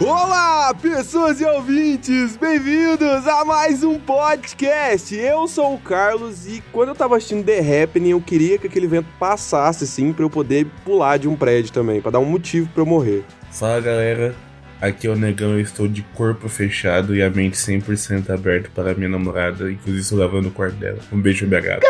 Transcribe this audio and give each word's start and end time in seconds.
Olá, 0.00 0.72
pessoas 0.80 1.40
e 1.40 1.44
ouvintes! 1.44 2.36
Bem-vindos 2.36 3.26
a 3.26 3.44
mais 3.44 3.82
um 3.82 3.98
podcast! 3.98 5.12
Eu 5.16 5.48
sou 5.48 5.74
o 5.74 5.78
Carlos 5.78 6.46
e 6.46 6.62
quando 6.72 6.90
eu 6.90 6.94
tava 6.94 7.16
assistindo 7.16 7.44
The 7.44 7.82
Happening, 7.82 8.10
eu 8.10 8.20
queria 8.20 8.58
que 8.58 8.68
aquele 8.68 8.86
vento 8.86 9.08
passasse 9.18 9.82
assim 9.82 10.12
pra 10.12 10.24
eu 10.24 10.30
poder 10.30 10.68
pular 10.84 11.16
de 11.16 11.26
um 11.26 11.34
prédio 11.34 11.72
também, 11.72 12.00
pra 12.00 12.12
dar 12.12 12.20
um 12.20 12.24
motivo 12.24 12.68
pra 12.72 12.82
eu 12.82 12.86
morrer. 12.86 13.24
Fala 13.50 13.80
galera, 13.80 14.36
aqui 14.80 15.08
é 15.08 15.10
o 15.10 15.16
Negão, 15.16 15.50
eu 15.50 15.60
estou 15.60 15.88
de 15.88 16.02
corpo 16.14 16.48
fechado 16.48 17.16
e 17.16 17.20
a 17.20 17.28
mente 17.28 17.56
100% 17.56 18.30
aberta 18.30 18.70
para 18.72 18.94
minha 18.94 19.08
namorada, 19.08 19.68
inclusive 19.68 20.00
estou 20.00 20.18
lavando 20.18 20.46
o 20.46 20.52
quarto 20.52 20.76
dela. 20.76 20.98
Um 21.12 21.20
beijo, 21.20 21.44
minha 21.44 21.60
gata. 21.60 21.80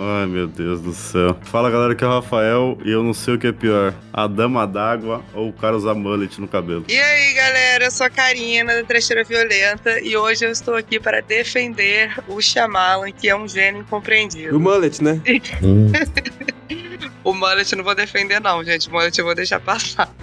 Ai 0.00 0.26
meu 0.26 0.46
Deus 0.46 0.80
do 0.80 0.92
céu. 0.92 1.36
Fala 1.42 1.70
galera, 1.70 1.92
que 1.94 2.04
é 2.04 2.06
o 2.06 2.10
Rafael 2.10 2.78
e 2.84 2.90
eu 2.92 3.02
não 3.02 3.12
sei 3.12 3.34
o 3.34 3.38
que 3.38 3.48
é 3.48 3.52
pior: 3.52 3.92
a 4.12 4.26
dama 4.28 4.64
d'água 4.66 5.22
ou 5.34 5.48
o 5.48 5.52
cara 5.52 5.76
usar 5.76 5.94
mullet 5.94 6.40
no 6.40 6.46
cabelo. 6.46 6.84
E 6.88 6.96
aí, 6.98 7.34
galera, 7.34 7.84
eu 7.86 7.90
sou 7.90 8.06
a 8.06 8.10
Karina 8.10 8.74
da 8.76 8.84
Trecheira 8.84 9.24
Violenta 9.24 9.98
e 10.00 10.16
hoje 10.16 10.44
eu 10.44 10.50
estou 10.52 10.74
aqui 10.76 11.00
para 11.00 11.20
defender 11.20 12.12
o 12.28 12.40
Shyamalan, 12.40 13.10
que 13.10 13.28
é 13.28 13.34
um 13.36 13.48
gênio 13.48 13.80
O 13.80 13.82
incompreendido. 13.82 14.60
mullet, 14.60 15.02
né? 15.02 15.20
Hum. 15.62 15.90
O 17.28 17.34
Mullet 17.34 17.76
não 17.76 17.84
vou 17.84 17.94
defender 17.94 18.40
não, 18.40 18.64
gente. 18.64 18.88
O 18.88 18.90
Mullet 18.90 19.18
eu 19.18 19.24
vou 19.26 19.34
deixar 19.34 19.60
passar. 19.60 20.10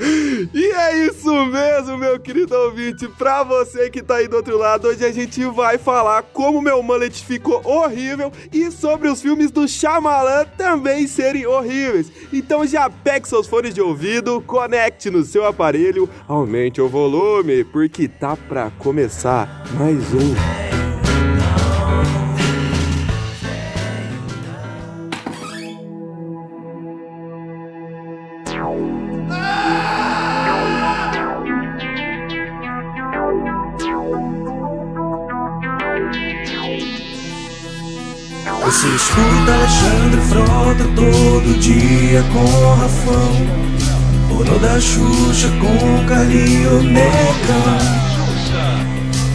E 0.53 0.65
é 0.65 1.05
isso 1.05 1.33
mesmo, 1.45 1.97
meu 1.97 2.19
querido 2.19 2.53
ouvinte. 2.55 3.07
Pra 3.07 3.41
você 3.41 3.89
que 3.89 4.03
tá 4.03 4.15
aí 4.15 4.27
do 4.27 4.35
outro 4.35 4.57
lado, 4.57 4.87
hoje 4.87 5.05
a 5.05 5.11
gente 5.11 5.45
vai 5.45 5.77
falar 5.77 6.23
como 6.23 6.61
meu 6.61 6.83
mullet 6.83 7.23
ficou 7.23 7.61
horrível 7.65 8.31
e 8.51 8.69
sobre 8.69 9.07
os 9.07 9.21
filmes 9.21 9.49
do 9.49 9.65
Shyamalan 9.65 10.45
também 10.57 11.07
serem 11.07 11.45
horríveis. 11.45 12.11
Então 12.33 12.67
já 12.67 12.89
pegue 12.89 13.29
seus 13.29 13.47
fones 13.47 13.73
de 13.73 13.81
ouvido, 13.81 14.41
conecte 14.41 15.09
no 15.09 15.23
seu 15.23 15.45
aparelho, 15.45 16.09
aumente 16.27 16.81
o 16.81 16.89
volume, 16.89 17.63
porque 17.63 18.09
tá 18.09 18.35
pra 18.35 18.71
começar 18.71 19.63
mais 19.77 20.13
um. 20.13 20.74
Você 38.65 38.87
escuta 38.87 39.53
Alexandre 39.53 40.21
Frota 40.21 40.83
todo 40.95 41.59
dia 41.59 42.23
com 42.33 42.73
Rafão. 42.73 43.31
Pornô 44.27 44.57
da 44.57 44.81
Xuxa 44.81 45.49
com 45.59 46.05
Carlinho 46.07 46.81
Neca 46.81 47.77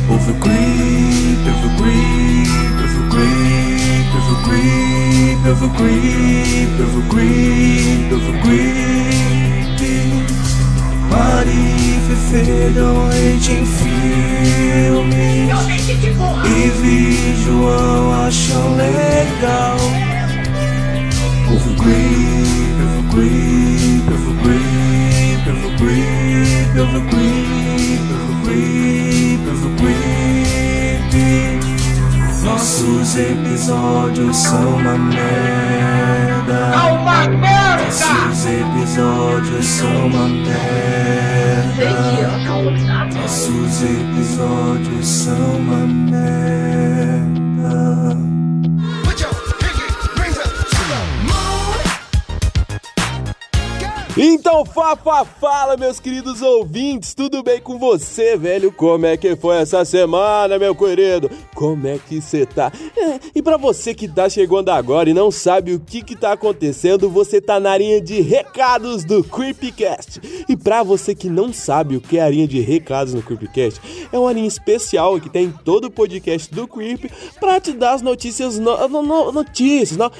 Ouve 0.08 0.32
o 0.32 0.34
creep, 0.34 1.46
ouve 1.46 1.66
o 1.66 1.76
creep, 1.76 2.50
ouve 2.82 2.96
o 2.96 3.08
creep, 3.08 4.14
ouve 4.16 4.32
o 4.32 4.42
creep, 4.42 5.46
ouve 5.46 5.64
o 5.64 5.70
creep, 5.70 6.80
ouve 6.80 6.96
o 6.96 7.02
creep, 7.08 8.12
ouve 8.12 8.30
o 8.30 8.40
creep 8.40 9.29
Mari 11.10 11.50
e 11.50 12.00
Fefe 12.06 12.70
dão 12.74 13.08
leite 13.08 13.52
em 13.52 13.66
filmes 13.66 15.10
E 16.46 16.68
vi 16.80 17.34
João 17.44 18.26
acham 18.26 18.76
legal. 18.76 19.76
Ouve 21.50 21.70
o 21.70 21.76
creep, 21.76 22.78
o 22.86 23.02
creep, 23.10 24.08
o 24.08 24.34
creep, 24.42 25.44
creep, 25.78 26.74
creep, 27.08 27.59
Nossos 32.42 33.16
episódios 33.16 34.36
são 34.36 34.76
uma 34.76 34.98
merda 34.98 35.60
nossos 37.90 38.46
episódios 38.46 39.66
são 39.66 40.06
uma 40.06 40.28
merda. 40.28 40.54
Nossos 43.14 43.82
episódios 43.82 45.06
são 45.06 45.56
uma 45.56 45.86
merda. 45.86 46.89
Então, 54.22 54.66
Fafa, 54.66 55.24
fala, 55.24 55.78
meus 55.78 55.98
queridos 55.98 56.42
ouvintes, 56.42 57.14
tudo 57.14 57.42
bem 57.42 57.58
com 57.58 57.78
você, 57.78 58.36
velho? 58.36 58.70
Como 58.70 59.06
é 59.06 59.16
que 59.16 59.34
foi 59.34 59.56
essa 59.56 59.82
semana, 59.82 60.58
meu 60.58 60.74
querido? 60.74 61.30
Como 61.54 61.86
é 61.86 61.96
que 61.96 62.20
você 62.20 62.44
tá? 62.44 62.70
É, 62.98 63.18
e 63.34 63.40
pra 63.40 63.56
você 63.56 63.94
que 63.94 64.06
tá 64.06 64.28
chegando 64.28 64.68
agora 64.68 65.08
e 65.08 65.14
não 65.14 65.30
sabe 65.30 65.72
o 65.72 65.80
que 65.80 66.02
que 66.02 66.14
tá 66.14 66.32
acontecendo, 66.32 67.08
você 67.08 67.40
tá 67.40 67.58
na 67.58 67.78
linha 67.78 67.98
de 67.98 68.20
recados 68.20 69.04
do 69.04 69.24
Creepcast. 69.24 70.20
E 70.46 70.54
pra 70.54 70.82
você 70.82 71.14
que 71.14 71.30
não 71.30 71.50
sabe 71.50 71.96
o 71.96 72.00
que 72.02 72.18
é 72.18 72.22
a 72.22 72.28
linha 72.28 72.46
de 72.46 72.60
recados 72.60 73.14
no 73.14 73.22
Creepcast, 73.22 73.80
é 74.12 74.18
uma 74.18 74.34
linha 74.34 74.48
especial 74.48 75.18
que 75.18 75.30
tem 75.30 75.50
todo 75.64 75.86
o 75.86 75.90
podcast 75.90 76.54
do 76.54 76.68
Creep 76.68 77.10
pra 77.40 77.58
te 77.58 77.72
dar 77.72 77.94
as 77.94 78.02
notícias, 78.02 78.58
no, 78.58 78.86
no- 78.86 79.02
no- 79.02 79.32
notícias, 79.32 79.96
no- 79.96 80.12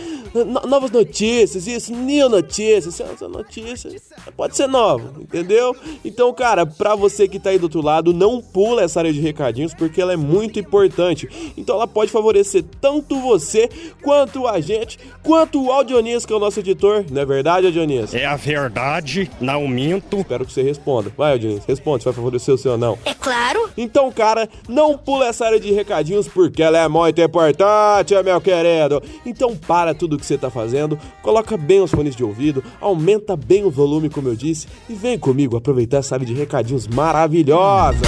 no- 0.43 0.67
novas 0.67 0.91
notícias, 0.91 1.67
isso, 1.67 1.93
new 1.93 2.31
notícias, 2.31 2.99
essa 2.99 3.28
notícia 3.28 3.89
pode 4.36 4.56
ser 4.56 4.66
nova, 4.66 5.12
entendeu? 5.20 5.74
Então, 6.04 6.32
cara, 6.32 6.64
pra 6.66 6.94
você 6.94 7.28
que 7.28 7.38
tá 7.38 7.50
aí 7.50 7.58
do 7.58 7.64
outro 7.64 7.82
lado, 7.82 8.12
não 8.12 8.40
pula 8.40 8.82
essa 8.82 9.00
área 9.00 9.12
de 9.12 9.20
recadinhos 9.20 9.74
porque 9.74 10.00
ela 10.00 10.12
é 10.12 10.16
muito 10.16 10.58
importante. 10.58 11.28
Então 11.56 11.76
ela 11.76 11.86
pode 11.86 12.10
favorecer 12.10 12.64
tanto 12.80 13.18
você, 13.20 13.68
quanto 14.02 14.46
a 14.46 14.60
gente, 14.60 14.98
quanto 15.22 15.62
o 15.62 15.70
Audionias, 15.70 16.26
que 16.26 16.32
é 16.32 16.36
o 16.36 16.40
nosso 16.40 16.60
editor, 16.60 17.04
não 17.10 17.22
é 17.22 17.24
verdade, 17.24 17.66
Audionias? 17.66 18.14
É 18.14 18.26
a 18.26 18.36
verdade, 18.36 19.30
não 19.40 19.66
minto. 19.68 20.18
Espero 20.18 20.44
que 20.44 20.52
você 20.52 20.62
responda. 20.62 21.12
Vai, 21.16 21.32
Audionias, 21.32 21.64
responde 21.64 22.02
se 22.02 22.04
vai 22.04 22.14
favorecer 22.14 22.54
o 22.54 22.58
seu 22.58 22.72
ou 22.72 22.78
não. 22.78 22.98
É 23.04 23.14
claro. 23.14 23.70
Então, 23.76 24.10
cara, 24.12 24.48
não 24.68 24.96
pula 24.96 25.26
essa 25.26 25.46
área 25.46 25.60
de 25.60 25.72
recadinhos 25.72 26.28
porque 26.28 26.62
ela 26.62 26.78
é 26.78 26.88
muito 26.88 27.20
importante, 27.20 28.14
meu 28.22 28.40
querido. 28.40 29.02
Então, 29.24 29.56
para 29.56 29.94
tudo 29.94 30.18
que 30.18 30.26
você 30.26 30.36
tá 30.36 30.50
fazendo, 30.50 30.98
coloca 31.22 31.56
bem 31.56 31.80
os 31.80 31.90
fones 31.90 32.14
de 32.14 32.24
ouvido, 32.24 32.62
aumenta 32.80 33.36
bem 33.36 33.64
o 33.64 33.70
volume, 33.70 33.79
como 34.10 34.28
eu 34.28 34.36
disse, 34.36 34.66
e 34.88 34.94
vem 34.94 35.18
comigo 35.18 35.56
aproveitar 35.56 35.98
essa 35.98 36.14
área 36.14 36.26
de 36.26 36.34
recadinhos 36.34 36.86
maravilhosa. 36.86 38.00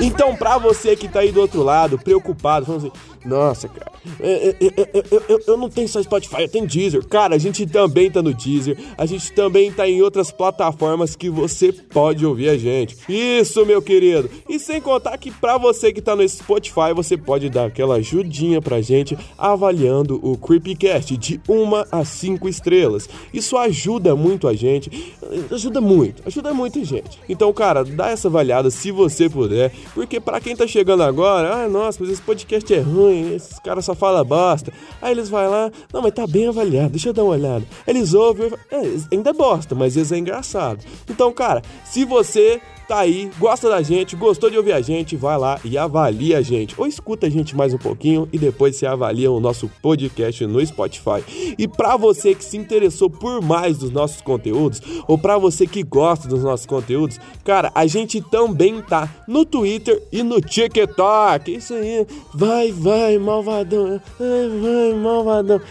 Então, 0.00 0.34
pra 0.34 0.58
você 0.58 0.96
que 0.96 1.08
tá 1.08 1.20
aí 1.20 1.30
do 1.30 1.40
outro 1.40 1.62
lado, 1.62 1.98
preocupado, 1.98 2.66
falando 2.66 2.86
assim, 2.86 2.92
nossa, 3.24 3.68
cara, 3.68 3.92
eu, 4.20 4.54
eu- 4.60 4.72
eu- 4.76 5.04
eu- 5.10 5.22
eu- 5.28 5.40
eu 5.48 5.56
não 5.56 5.68
tenho 5.68 5.88
só 5.88 6.02
Spotify, 6.02 6.42
eu 6.42 6.48
tenho 6.48 6.66
Deezer. 6.66 7.06
Cara, 7.06 7.34
a 7.34 7.38
gente 7.38 7.66
também 7.66 8.10
tá 8.10 8.20
no 8.22 8.34
Deezer, 8.34 8.76
a 8.98 9.06
gente 9.06 9.32
também 9.32 9.70
tá 9.72 9.88
em 9.88 10.02
outras 10.02 10.30
plataformas 10.30 11.14
que 11.16 11.28
você 11.30 11.72
pode 11.72 12.24
ouvir 12.26 12.48
a 12.48 12.58
gente. 12.58 12.96
Isso, 13.08 13.64
meu 13.66 13.80
querido. 13.80 14.28
E 14.48 14.58
sem 14.58 14.80
contar 14.80 15.16
que 15.18 15.30
pra 15.30 15.58
você 15.58 15.92
que 15.92 16.00
tá 16.02 16.16
no 16.16 16.28
Spotify, 16.28 16.92
você 16.94 17.16
pode 17.16 17.48
dar 17.48 17.66
aquela 17.66 17.96
ajudinha 17.96 18.60
pra 18.60 18.80
gente 18.80 19.16
avaliando 19.38 20.18
o 20.22 20.36
Creepcast 20.36 21.16
de 21.16 21.40
uma 21.48 21.86
a 21.90 22.04
cinco 22.04 22.48
estrelas. 22.48 23.08
Isso 23.32 23.56
ajuda 23.56 24.14
muito 24.16 24.48
a 24.48 24.54
gente, 24.54 25.14
ajuda 25.50 25.80
muito, 25.80 26.22
ajuda 26.26 26.52
muito, 26.54 26.84
gente. 26.84 27.18
Então, 27.28 27.52
cara, 27.52 27.84
dá 27.84 28.10
essa 28.10 28.28
avaliada 28.28 28.70
se 28.70 28.90
você 28.90 29.28
puder, 29.28 29.72
porque 29.94 30.18
pra 30.20 30.40
quem 30.40 30.56
tá 30.56 30.66
chegando 30.66 31.02
agora, 31.02 31.64
ah, 31.64 31.68
nossa, 31.68 31.98
mas 32.00 32.10
esse 32.12 32.22
podcast 32.22 32.72
é 32.72 32.80
ruim, 32.80 33.11
esses 33.12 33.58
caras 33.58 33.84
só 33.84 33.94
falam 33.94 34.24
bosta. 34.24 34.72
Aí 35.00 35.12
eles 35.12 35.28
vão 35.28 35.50
lá, 35.50 35.70
não, 35.92 36.02
mas 36.02 36.12
tá 36.12 36.26
bem 36.26 36.48
avaliado, 36.48 36.90
deixa 36.90 37.08
eu 37.08 37.12
dar 37.12 37.24
uma 37.24 37.32
olhada. 37.32 37.64
Eles 37.86 38.14
ouvem, 38.14 38.50
é, 38.70 38.82
ainda 39.12 39.30
é 39.30 39.32
bosta, 39.32 39.74
mas 39.74 39.96
eles 39.96 40.12
é 40.12 40.18
engraçado. 40.18 40.84
Então, 41.08 41.32
cara, 41.32 41.62
se 41.84 42.04
você 42.04 42.60
tá 42.92 42.98
aí, 42.98 43.30
gosta 43.38 43.70
da 43.70 43.80
gente, 43.80 44.14
gostou 44.14 44.50
de 44.50 44.58
ouvir 44.58 44.74
a 44.74 44.82
gente, 44.82 45.16
vai 45.16 45.38
lá 45.38 45.58
e 45.64 45.78
avalia 45.78 46.36
a 46.36 46.42
gente. 46.42 46.74
Ou 46.76 46.86
escuta 46.86 47.26
a 47.26 47.30
gente 47.30 47.56
mais 47.56 47.72
um 47.72 47.78
pouquinho 47.78 48.28
e 48.30 48.38
depois 48.38 48.76
você 48.76 48.84
avalia 48.84 49.32
o 49.32 49.40
nosso 49.40 49.66
podcast 49.80 50.44
no 50.44 50.64
Spotify. 50.64 51.24
E 51.56 51.66
pra 51.66 51.96
você 51.96 52.34
que 52.34 52.44
se 52.44 52.58
interessou 52.58 53.08
por 53.08 53.40
mais 53.40 53.78
dos 53.78 53.90
nossos 53.90 54.20
conteúdos, 54.20 54.82
ou 55.08 55.16
pra 55.16 55.38
você 55.38 55.66
que 55.66 55.82
gosta 55.82 56.28
dos 56.28 56.42
nossos 56.44 56.66
conteúdos, 56.66 57.18
cara, 57.42 57.72
a 57.74 57.86
gente 57.86 58.20
também 58.20 58.82
tá 58.82 59.08
no 59.26 59.46
Twitter 59.46 60.02
e 60.12 60.22
no 60.22 60.38
TikTok. 60.38 61.50
Isso 61.50 61.72
aí, 61.72 62.06
vai, 62.34 62.72
vai, 62.72 63.16
malvadão, 63.16 64.02
vai, 64.18 64.48
vai, 64.60 64.94
malvadão. 65.00 65.62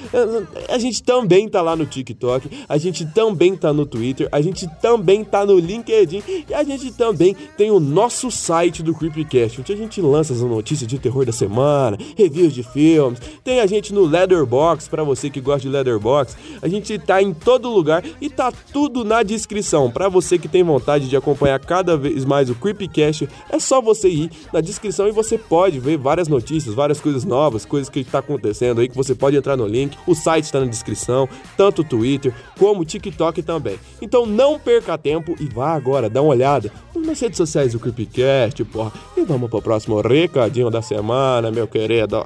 A 0.67 0.79
gente 0.79 1.03
também 1.03 1.47
tá 1.47 1.61
lá 1.61 1.75
no 1.75 1.85
TikTok, 1.85 2.49
a 2.67 2.79
gente 2.79 3.05
também 3.05 3.55
tá 3.55 3.71
no 3.71 3.85
Twitter, 3.85 4.27
a 4.31 4.41
gente 4.41 4.67
também 4.81 5.23
tá 5.23 5.45
no 5.45 5.59
LinkedIn 5.59 6.23
e 6.49 6.51
a 6.51 6.63
gente 6.63 6.91
também 6.91 7.10
também 7.11 7.35
tem 7.57 7.69
o 7.69 7.79
nosso 7.79 8.31
site 8.31 8.81
do 8.81 8.95
Creepcast, 8.95 9.59
onde 9.59 9.73
a 9.73 9.75
gente 9.75 10.01
lança 10.01 10.33
as 10.33 10.41
notícias 10.41 10.87
de 10.87 10.97
terror 10.97 11.25
da 11.25 11.33
semana, 11.33 11.97
reviews 12.17 12.53
de 12.53 12.63
filmes. 12.63 13.19
Tem 13.43 13.59
a 13.59 13.67
gente 13.67 13.93
no 13.93 14.05
Leatherbox, 14.05 14.87
para 14.87 15.03
você 15.03 15.29
que 15.29 15.41
gosta 15.41 15.61
de 15.61 15.69
Leatherbox. 15.69 16.37
A 16.61 16.67
gente 16.69 16.97
tá 16.97 17.21
em 17.21 17.33
todo 17.33 17.69
lugar 17.69 18.03
e 18.21 18.29
tá 18.29 18.51
tudo 18.71 19.03
na 19.03 19.23
descrição. 19.23 19.91
Para 19.91 20.07
você 20.07 20.37
que 20.37 20.47
tem 20.47 20.63
vontade 20.63 21.09
de 21.09 21.17
acompanhar 21.17 21.59
cada 21.59 21.97
vez 21.97 22.23
mais 22.23 22.49
o 22.49 22.55
Creepcast, 22.55 23.27
é 23.49 23.59
só 23.59 23.81
você 23.81 24.09
ir 24.09 24.31
na 24.53 24.61
descrição 24.61 25.07
e 25.07 25.11
você 25.11 25.37
pode 25.37 25.79
ver 25.79 25.97
várias 25.97 26.29
notícias, 26.29 26.73
várias 26.73 27.01
coisas 27.01 27.25
novas, 27.25 27.65
coisas 27.65 27.89
que 27.89 28.03
tá 28.05 28.19
acontecendo 28.19 28.79
aí 28.79 28.87
que 28.87 28.95
você 28.95 29.13
pode 29.13 29.35
entrar 29.35 29.57
no 29.57 29.67
link. 29.67 29.97
O 30.07 30.15
site 30.15 30.45
está 30.45 30.61
na 30.61 30.65
descrição, 30.65 31.27
tanto 31.57 31.81
o 31.81 31.85
Twitter 31.85 32.33
como 32.57 32.81
o 32.81 32.85
TikTok 32.85 33.41
também. 33.41 33.77
Então 34.01 34.25
não 34.25 34.57
perca 34.57 34.97
tempo 34.97 35.35
e 35.39 35.45
vá 35.45 35.73
agora 35.73 36.09
dar 36.09 36.21
uma 36.21 36.31
olhada 36.31 36.71
nas 36.95 37.19
redes 37.19 37.37
sociais 37.37 37.73
do 37.73 37.79
Creepcast, 37.79 38.63
porra. 38.65 38.91
E 39.15 39.23
vamos 39.23 39.49
pro 39.49 39.61
próximo 39.61 40.01
recadinho 40.01 40.69
da 40.69 40.81
semana, 40.81 41.51
meu 41.51 41.67
querido. 41.67 42.25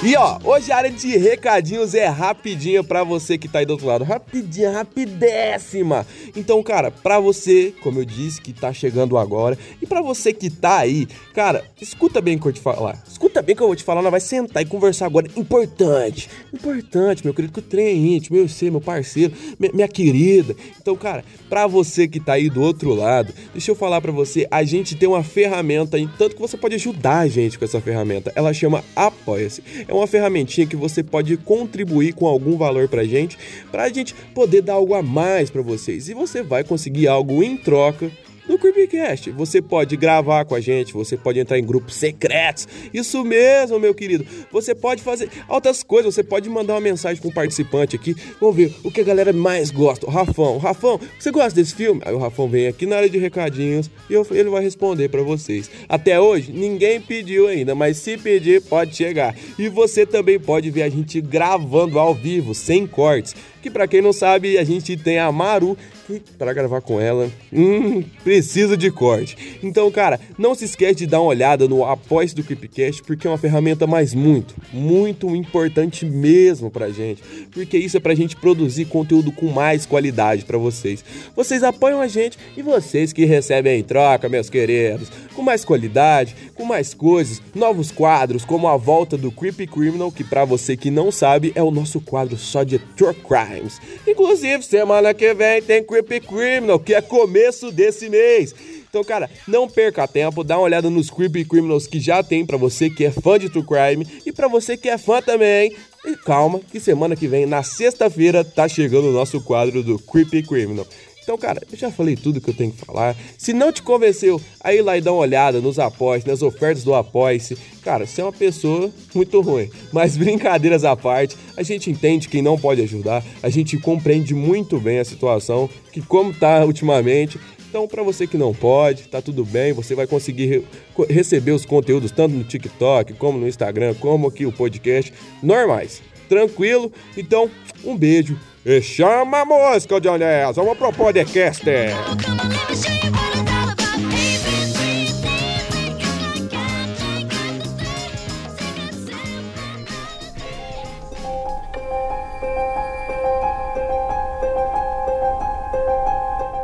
E 0.00 0.14
ó, 0.16 0.38
hoje 0.44 0.70
a 0.70 0.76
área 0.76 0.92
de 0.92 1.16
recadinhos 1.16 1.92
é 1.92 2.06
rapidinha 2.06 2.84
pra 2.84 3.02
você 3.02 3.36
que 3.36 3.48
tá 3.48 3.58
aí 3.58 3.66
do 3.66 3.72
outro 3.72 3.88
lado. 3.88 4.04
Rapidinha, 4.04 4.70
rapidéssima. 4.70 6.06
Então, 6.36 6.62
cara, 6.62 6.88
pra 6.92 7.18
você, 7.18 7.74
como 7.82 7.98
eu 7.98 8.04
disse, 8.04 8.40
que 8.40 8.52
tá 8.52 8.72
chegando 8.72 9.18
agora, 9.18 9.58
e 9.82 9.86
pra 9.86 10.00
você 10.00 10.32
que 10.32 10.48
tá 10.50 10.78
aí, 10.78 11.08
cara, 11.34 11.64
escuta 11.80 12.20
bem 12.20 12.36
o 12.36 12.40
que 12.40 12.46
eu 12.46 12.52
te 12.52 12.60
falar. 12.60 13.02
Escuta 13.08 13.42
bem 13.42 13.54
o 13.54 13.56
que 13.56 13.62
eu 13.62 13.66
vou 13.66 13.74
te 13.74 13.82
falar, 13.82 14.00
nós 14.00 14.12
vai 14.12 14.20
sentar 14.20 14.62
e 14.62 14.66
conversar 14.66 15.06
agora. 15.06 15.26
Importante, 15.36 16.30
importante, 16.54 17.24
meu 17.24 17.34
querido, 17.34 17.52
que 17.52 17.58
o 17.58 17.62
trem 17.62 17.86
é 17.86 17.92
íntimo, 17.92 18.36
eu 18.36 18.48
sei, 18.48 18.70
meu 18.70 18.80
parceiro, 18.80 19.34
minha, 19.58 19.88
querida. 19.88 20.54
Então, 20.80 20.94
cara, 20.94 21.24
pra 21.48 21.66
você 21.66 22.06
que 22.06 22.20
tá 22.20 22.34
aí 22.34 22.48
do 22.48 22.62
outro 22.62 22.94
lado, 22.94 23.34
deixa 23.52 23.72
eu 23.72 23.74
falar 23.74 24.00
pra 24.00 24.12
você, 24.12 24.46
a 24.48 24.62
gente 24.62 24.94
tem 24.94 25.08
uma 25.08 25.24
ferramenta 25.24 25.96
aí, 25.96 26.08
tanto 26.16 26.36
que 26.36 26.40
você 26.40 26.56
pode 26.56 26.76
ajudar 26.76 27.18
a 27.18 27.26
gente 27.26 27.58
com 27.58 27.64
essa 27.64 27.80
ferramenta. 27.80 28.32
Ela 28.36 28.54
chama 28.54 28.84
Apoia-se. 28.94 29.87
É 29.88 29.94
uma 29.94 30.06
ferramentinha 30.06 30.66
que 30.66 30.76
você 30.76 31.02
pode 31.02 31.36
contribuir 31.38 32.12
com 32.12 32.26
algum 32.26 32.58
valor 32.58 32.88
pra 32.88 33.04
gente, 33.04 33.38
pra 33.72 33.88
gente 33.88 34.14
poder 34.34 34.60
dar 34.60 34.74
algo 34.74 34.92
a 34.92 35.02
mais 35.02 35.48
pra 35.48 35.62
vocês. 35.62 36.10
E 36.10 36.14
você 36.14 36.42
vai 36.42 36.62
conseguir 36.62 37.08
algo 37.08 37.42
em 37.42 37.56
troca 37.56 38.10
no 38.48 38.58
Creepcast. 38.58 39.30
Você 39.32 39.60
pode 39.60 39.96
gravar 39.96 40.44
com 40.44 40.54
a 40.54 40.60
gente, 40.60 40.92
você 40.92 41.16
pode 41.16 41.38
entrar 41.38 41.58
em 41.58 41.64
grupos 41.64 41.94
secretos. 41.94 42.66
Isso 42.92 43.22
mesmo, 43.24 43.78
meu 43.78 43.94
querido. 43.94 44.26
Você 44.50 44.74
pode 44.74 45.02
fazer 45.02 45.28
outras 45.48 45.82
coisas, 45.82 46.14
você 46.14 46.22
pode 46.22 46.48
mandar 46.48 46.74
uma 46.74 46.80
mensagem 46.80 47.20
para 47.20 47.28
um 47.28 47.32
participante 47.32 47.94
aqui. 47.94 48.16
Vamos 48.40 48.56
ver 48.56 48.74
o 48.82 48.90
que 48.90 49.00
a 49.00 49.04
galera 49.04 49.32
mais 49.32 49.70
gosta. 49.70 50.06
O 50.06 50.10
Rafão, 50.10 50.58
Rafão, 50.58 50.98
você 51.18 51.30
gosta 51.30 51.54
desse 51.54 51.74
filme? 51.74 52.00
Aí 52.04 52.14
o 52.14 52.18
Rafão 52.18 52.48
vem 52.48 52.66
aqui 52.66 52.86
na 52.86 52.96
área 52.96 53.10
de 53.10 53.18
recadinhos 53.18 53.90
e 54.08 54.14
eu, 54.14 54.26
ele 54.30 54.48
vai 54.48 54.62
responder 54.62 55.08
para 55.08 55.22
vocês. 55.22 55.70
Até 55.88 56.18
hoje, 56.18 56.52
ninguém 56.52 57.00
pediu 57.00 57.46
ainda, 57.46 57.74
mas 57.74 57.98
se 57.98 58.16
pedir, 58.16 58.62
pode 58.62 58.96
chegar. 58.96 59.36
E 59.58 59.68
você 59.68 60.06
também 60.06 60.40
pode 60.40 60.70
ver 60.70 60.82
a 60.82 60.88
gente 60.88 61.20
gravando 61.20 61.98
ao 61.98 62.14
vivo, 62.14 62.54
sem 62.54 62.86
cortes 62.86 63.34
que 63.68 63.70
para 63.70 63.86
quem 63.86 64.00
não 64.00 64.12
sabe, 64.12 64.56
a 64.56 64.64
gente 64.64 64.96
tem 64.96 65.18
a 65.18 65.30
Maru 65.30 65.76
que 66.08 66.32
para 66.38 66.54
gravar 66.54 66.80
com 66.80 66.98
ela, 66.98 67.30
hum, 67.52 68.02
precisa 68.24 68.76
de 68.76 68.90
corte. 68.90 69.58
Então, 69.62 69.90
cara, 69.90 70.18
não 70.38 70.54
se 70.54 70.64
esquece 70.64 70.94
de 70.94 71.06
dar 71.06 71.20
uma 71.20 71.28
olhada 71.28 71.68
no 71.68 71.84
Apoia 71.84 72.28
do 72.28 72.42
Creepcast, 72.42 73.02
porque 73.04 73.26
é 73.26 73.30
uma 73.30 73.38
ferramenta 73.38 73.86
mais 73.86 74.14
muito, 74.14 74.54
muito 74.72 75.34
importante 75.36 76.04
mesmo 76.04 76.70
pra 76.70 76.90
gente, 76.90 77.22
porque 77.52 77.78
isso 77.78 77.96
é 77.96 78.00
pra 78.00 78.14
gente 78.14 78.36
produzir 78.36 78.86
conteúdo 78.86 79.30
com 79.30 79.46
mais 79.46 79.86
qualidade 79.86 80.44
para 80.44 80.58
vocês. 80.58 81.04
Vocês 81.36 81.62
apoiam 81.62 82.00
a 82.00 82.08
gente 82.08 82.38
e 82.56 82.62
vocês 82.62 83.12
que 83.12 83.24
recebem 83.24 83.78
em 83.78 83.82
troca, 83.82 84.28
meus 84.28 84.50
queridos, 84.50 85.10
com 85.34 85.42
mais 85.42 85.64
qualidade, 85.64 86.34
com 86.54 86.64
mais 86.64 86.92
coisas, 86.92 87.40
novos 87.54 87.92
quadros, 87.92 88.44
como 88.44 88.66
a 88.66 88.76
volta 88.76 89.16
do 89.16 89.30
Creepy 89.30 89.66
Criminal, 89.66 90.10
que 90.10 90.24
para 90.24 90.44
você 90.44 90.76
que 90.76 90.90
não 90.90 91.12
sabe, 91.12 91.52
é 91.54 91.62
o 91.62 91.70
nosso 91.70 92.00
quadro 92.00 92.36
só 92.36 92.64
de 92.64 92.78
True 92.78 93.14
Crimes. 93.14 93.80
Inclusive, 94.06 94.62
semana 94.64 95.14
que 95.14 95.32
vem 95.34 95.62
tem 95.62 95.84
Creepy 95.84 95.97
Criminal, 96.02 96.78
que 96.78 96.94
é 96.94 97.00
começo 97.00 97.70
desse 97.70 98.08
mês. 98.08 98.54
Então, 98.88 99.04
cara, 99.04 99.28
não 99.46 99.68
perca 99.68 100.08
tempo, 100.08 100.42
dá 100.42 100.56
uma 100.56 100.64
olhada 100.64 100.88
nos 100.88 101.10
Creepy 101.10 101.44
Criminals 101.44 101.86
que 101.86 102.00
já 102.00 102.22
tem 102.22 102.46
para 102.46 102.56
você 102.56 102.88
que 102.88 103.04
é 103.04 103.10
fã 103.10 103.38
de 103.38 103.50
True 103.50 103.64
Crime 103.64 104.06
e 104.24 104.32
para 104.32 104.48
você 104.48 104.76
que 104.76 104.88
é 104.88 104.96
fã 104.96 105.20
também. 105.20 105.74
E 106.06 106.16
calma, 106.16 106.60
que 106.70 106.80
semana 106.80 107.14
que 107.14 107.26
vem, 107.26 107.44
na 107.44 107.62
sexta-feira, 107.62 108.42
tá 108.42 108.66
chegando 108.66 109.08
o 109.08 109.12
nosso 109.12 109.42
quadro 109.42 109.82
do 109.82 109.98
Creepy 109.98 110.42
Criminal. 110.42 110.86
Então, 111.28 111.36
cara, 111.36 111.60
eu 111.70 111.76
já 111.76 111.90
falei 111.90 112.16
tudo 112.16 112.40
que 112.40 112.48
eu 112.48 112.54
tenho 112.54 112.72
que 112.72 112.82
falar. 112.82 113.14
Se 113.36 113.52
não 113.52 113.70
te 113.70 113.82
convenceu, 113.82 114.40
aí 114.64 114.80
lá 114.80 114.96
e 114.96 115.02
dá 115.02 115.12
uma 115.12 115.20
olhada 115.20 115.60
nos 115.60 115.78
apoies, 115.78 116.24
nas 116.24 116.40
ofertas 116.40 116.82
do 116.82 116.94
apoia-se. 116.94 117.54
Cara, 117.82 118.06
você 118.06 118.22
é 118.22 118.24
uma 118.24 118.32
pessoa 118.32 118.90
muito 119.14 119.38
ruim. 119.42 119.68
Mas 119.92 120.16
brincadeiras 120.16 120.84
à 120.84 120.96
parte, 120.96 121.36
a 121.54 121.62
gente 121.62 121.90
entende 121.90 122.30
quem 122.30 122.40
não 122.40 122.58
pode 122.58 122.80
ajudar, 122.80 123.22
a 123.42 123.50
gente 123.50 123.76
compreende 123.76 124.34
muito 124.34 124.80
bem 124.80 125.00
a 125.00 125.04
situação, 125.04 125.68
que 125.92 126.00
como 126.00 126.32
tá 126.32 126.64
ultimamente. 126.64 127.38
Então, 127.68 127.86
para 127.86 128.02
você 128.02 128.26
que 128.26 128.38
não 128.38 128.54
pode, 128.54 129.02
tá 129.08 129.20
tudo 129.20 129.44
bem, 129.44 129.74
você 129.74 129.94
vai 129.94 130.06
conseguir 130.06 130.46
re 130.46 130.64
receber 131.10 131.52
os 131.52 131.66
conteúdos 131.66 132.10
tanto 132.10 132.34
no 132.34 132.42
TikTok, 132.42 133.12
como 133.12 133.38
no 133.38 133.46
Instagram, 133.46 133.92
como 134.00 134.28
aqui 134.28 134.46
o 134.46 134.52
podcast, 134.52 135.12
normais. 135.42 136.00
Tranquilo? 136.26 136.90
Então, 137.18 137.50
um 137.84 137.94
beijo 137.94 138.38
e 138.70 138.82
chama 138.82 139.40
a 139.40 139.44
música, 139.46 139.98
Johnny 139.98 140.24
Vamos 140.54 140.76
pro 140.76 140.92
podcast. 140.92 141.64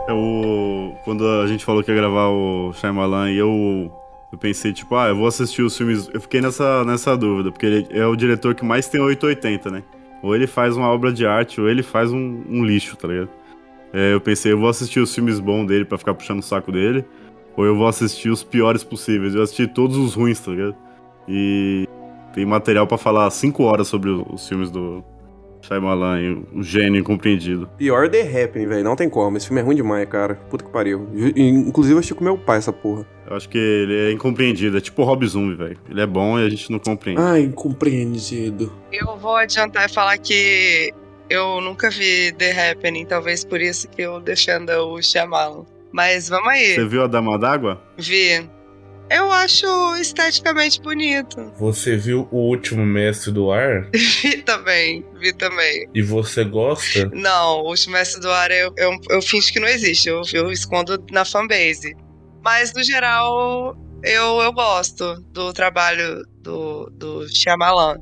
Eu, 0.06 0.94
quando 1.04 1.26
a 1.26 1.46
gente 1.46 1.64
falou 1.64 1.82
que 1.82 1.90
ia 1.90 1.96
gravar 1.96 2.28
o 2.28 2.74
Shyamalan 2.74 3.30
e 3.30 3.38
eu, 3.38 3.90
eu 4.30 4.38
pensei, 4.38 4.74
tipo, 4.74 4.94
ah, 4.94 5.08
eu 5.08 5.16
vou 5.16 5.26
assistir 5.26 5.62
os 5.62 5.74
filmes. 5.74 6.10
Eu 6.12 6.20
fiquei 6.20 6.42
nessa, 6.42 6.84
nessa 6.84 7.16
dúvida, 7.16 7.50
porque 7.50 7.64
ele 7.64 7.88
é 7.92 8.04
o 8.06 8.14
diretor 8.14 8.54
que 8.54 8.62
mais 8.62 8.86
tem 8.88 9.00
880, 9.00 9.70
né? 9.70 9.82
Ou 10.24 10.34
ele 10.34 10.46
faz 10.46 10.74
uma 10.74 10.88
obra 10.88 11.12
de 11.12 11.26
arte, 11.26 11.60
ou 11.60 11.68
ele 11.68 11.82
faz 11.82 12.10
um, 12.10 12.42
um 12.48 12.64
lixo, 12.64 12.96
tá 12.96 13.06
ligado? 13.06 13.28
É, 13.92 14.14
eu 14.14 14.20
pensei, 14.22 14.52
eu 14.52 14.58
vou 14.58 14.70
assistir 14.70 14.98
os 14.98 15.14
filmes 15.14 15.38
bons 15.38 15.66
dele 15.66 15.84
para 15.84 15.98
ficar 15.98 16.14
puxando 16.14 16.38
o 16.38 16.42
saco 16.42 16.72
dele, 16.72 17.04
ou 17.54 17.66
eu 17.66 17.76
vou 17.76 17.86
assistir 17.86 18.30
os 18.30 18.42
piores 18.42 18.82
possíveis. 18.82 19.34
Eu 19.34 19.42
assisti 19.42 19.66
todos 19.66 19.98
os 19.98 20.14
ruins, 20.14 20.40
tá 20.40 20.50
ligado? 20.50 20.74
E 21.28 21.86
tem 22.32 22.46
material 22.46 22.86
para 22.86 22.96
falar 22.96 23.30
5 23.30 23.62
horas 23.62 23.86
sobre 23.86 24.08
os 24.08 24.48
filmes 24.48 24.70
do, 24.70 25.04
Shyamalan, 25.60 26.42
o 26.54 26.62
gênio 26.62 27.00
incompreendido. 27.00 27.68
Pior 27.76 28.08
The 28.08 28.20
Happening, 28.22 28.66
velho. 28.66 28.84
Não 28.84 28.96
tem 28.96 29.08
como. 29.08 29.36
Esse 29.36 29.46
filme 29.46 29.60
é 29.60 29.64
ruim 29.64 29.76
demais, 29.76 30.08
cara. 30.08 30.36
Puta 30.50 30.64
que 30.64 30.70
pariu. 30.70 31.08
Inclusive, 31.36 31.94
eu 31.94 31.98
assisti 31.98 32.14
com 32.14 32.24
meu 32.24 32.38
pai 32.38 32.58
essa 32.58 32.72
porra. 32.72 33.06
Eu 33.28 33.36
acho 33.36 33.48
que 33.48 33.58
ele 33.58 34.10
é 34.10 34.12
incompreendido. 34.12 34.76
É 34.76 34.80
tipo 34.80 35.02
o 35.02 35.04
Rob 35.04 35.26
Zombie, 35.26 35.56
velho. 35.56 35.78
Ele 35.88 36.00
é 36.00 36.06
bom 36.06 36.38
e 36.38 36.46
a 36.46 36.48
gente 36.48 36.70
não 36.70 36.78
compreende. 36.78 37.20
Ah, 37.20 37.38
incompreendido. 37.38 38.72
Eu 38.92 39.16
vou 39.16 39.36
adiantar 39.36 39.86
e 39.86 39.92
falar 39.92 40.18
que 40.18 40.92
eu 41.28 41.60
nunca 41.60 41.90
vi 41.90 42.32
The 42.32 42.70
Happening. 42.70 43.06
Talvez 43.06 43.44
por 43.44 43.60
isso 43.60 43.88
que 43.88 44.02
eu 44.02 44.20
defenda 44.20 44.82
o 44.82 45.00
Shyamalan. 45.02 45.64
Mas 45.92 46.28
vamos 46.28 46.48
aí. 46.48 46.74
Você 46.74 46.86
viu 46.86 47.04
a 47.04 47.06
Dama 47.06 47.38
d'Água? 47.38 47.80
Vi. 47.96 48.48
Eu 49.10 49.30
acho 49.30 49.66
esteticamente 49.96 50.80
bonito. 50.80 51.52
Você 51.58 51.96
viu 51.96 52.26
o 52.30 52.38
último 52.38 52.84
Mestre 52.84 53.30
do 53.30 53.52
Ar? 53.52 53.88
vi 53.92 54.38
também, 54.42 55.04
vi 55.20 55.32
também. 55.32 55.86
E 55.94 56.02
você 56.02 56.42
gosta? 56.42 57.10
Não, 57.12 57.60
o 57.60 57.68
último 57.68 57.92
Mestre 57.92 58.20
do 58.20 58.30
Ar 58.30 58.50
eu, 58.50 58.72
eu, 58.76 58.98
eu 59.10 59.22
finjo 59.22 59.52
que 59.52 59.60
não 59.60 59.68
existe, 59.68 60.08
eu, 60.08 60.22
eu 60.32 60.50
escondo 60.50 61.04
na 61.12 61.24
fanbase. 61.24 61.94
Mas 62.44 62.74
no 62.74 62.84
geral, 62.84 63.74
eu, 64.02 64.42
eu 64.42 64.52
gosto 64.52 65.18
do 65.32 65.50
trabalho 65.54 66.22
do, 66.42 66.90
do 66.90 67.26
Shyamalan. 67.26 67.96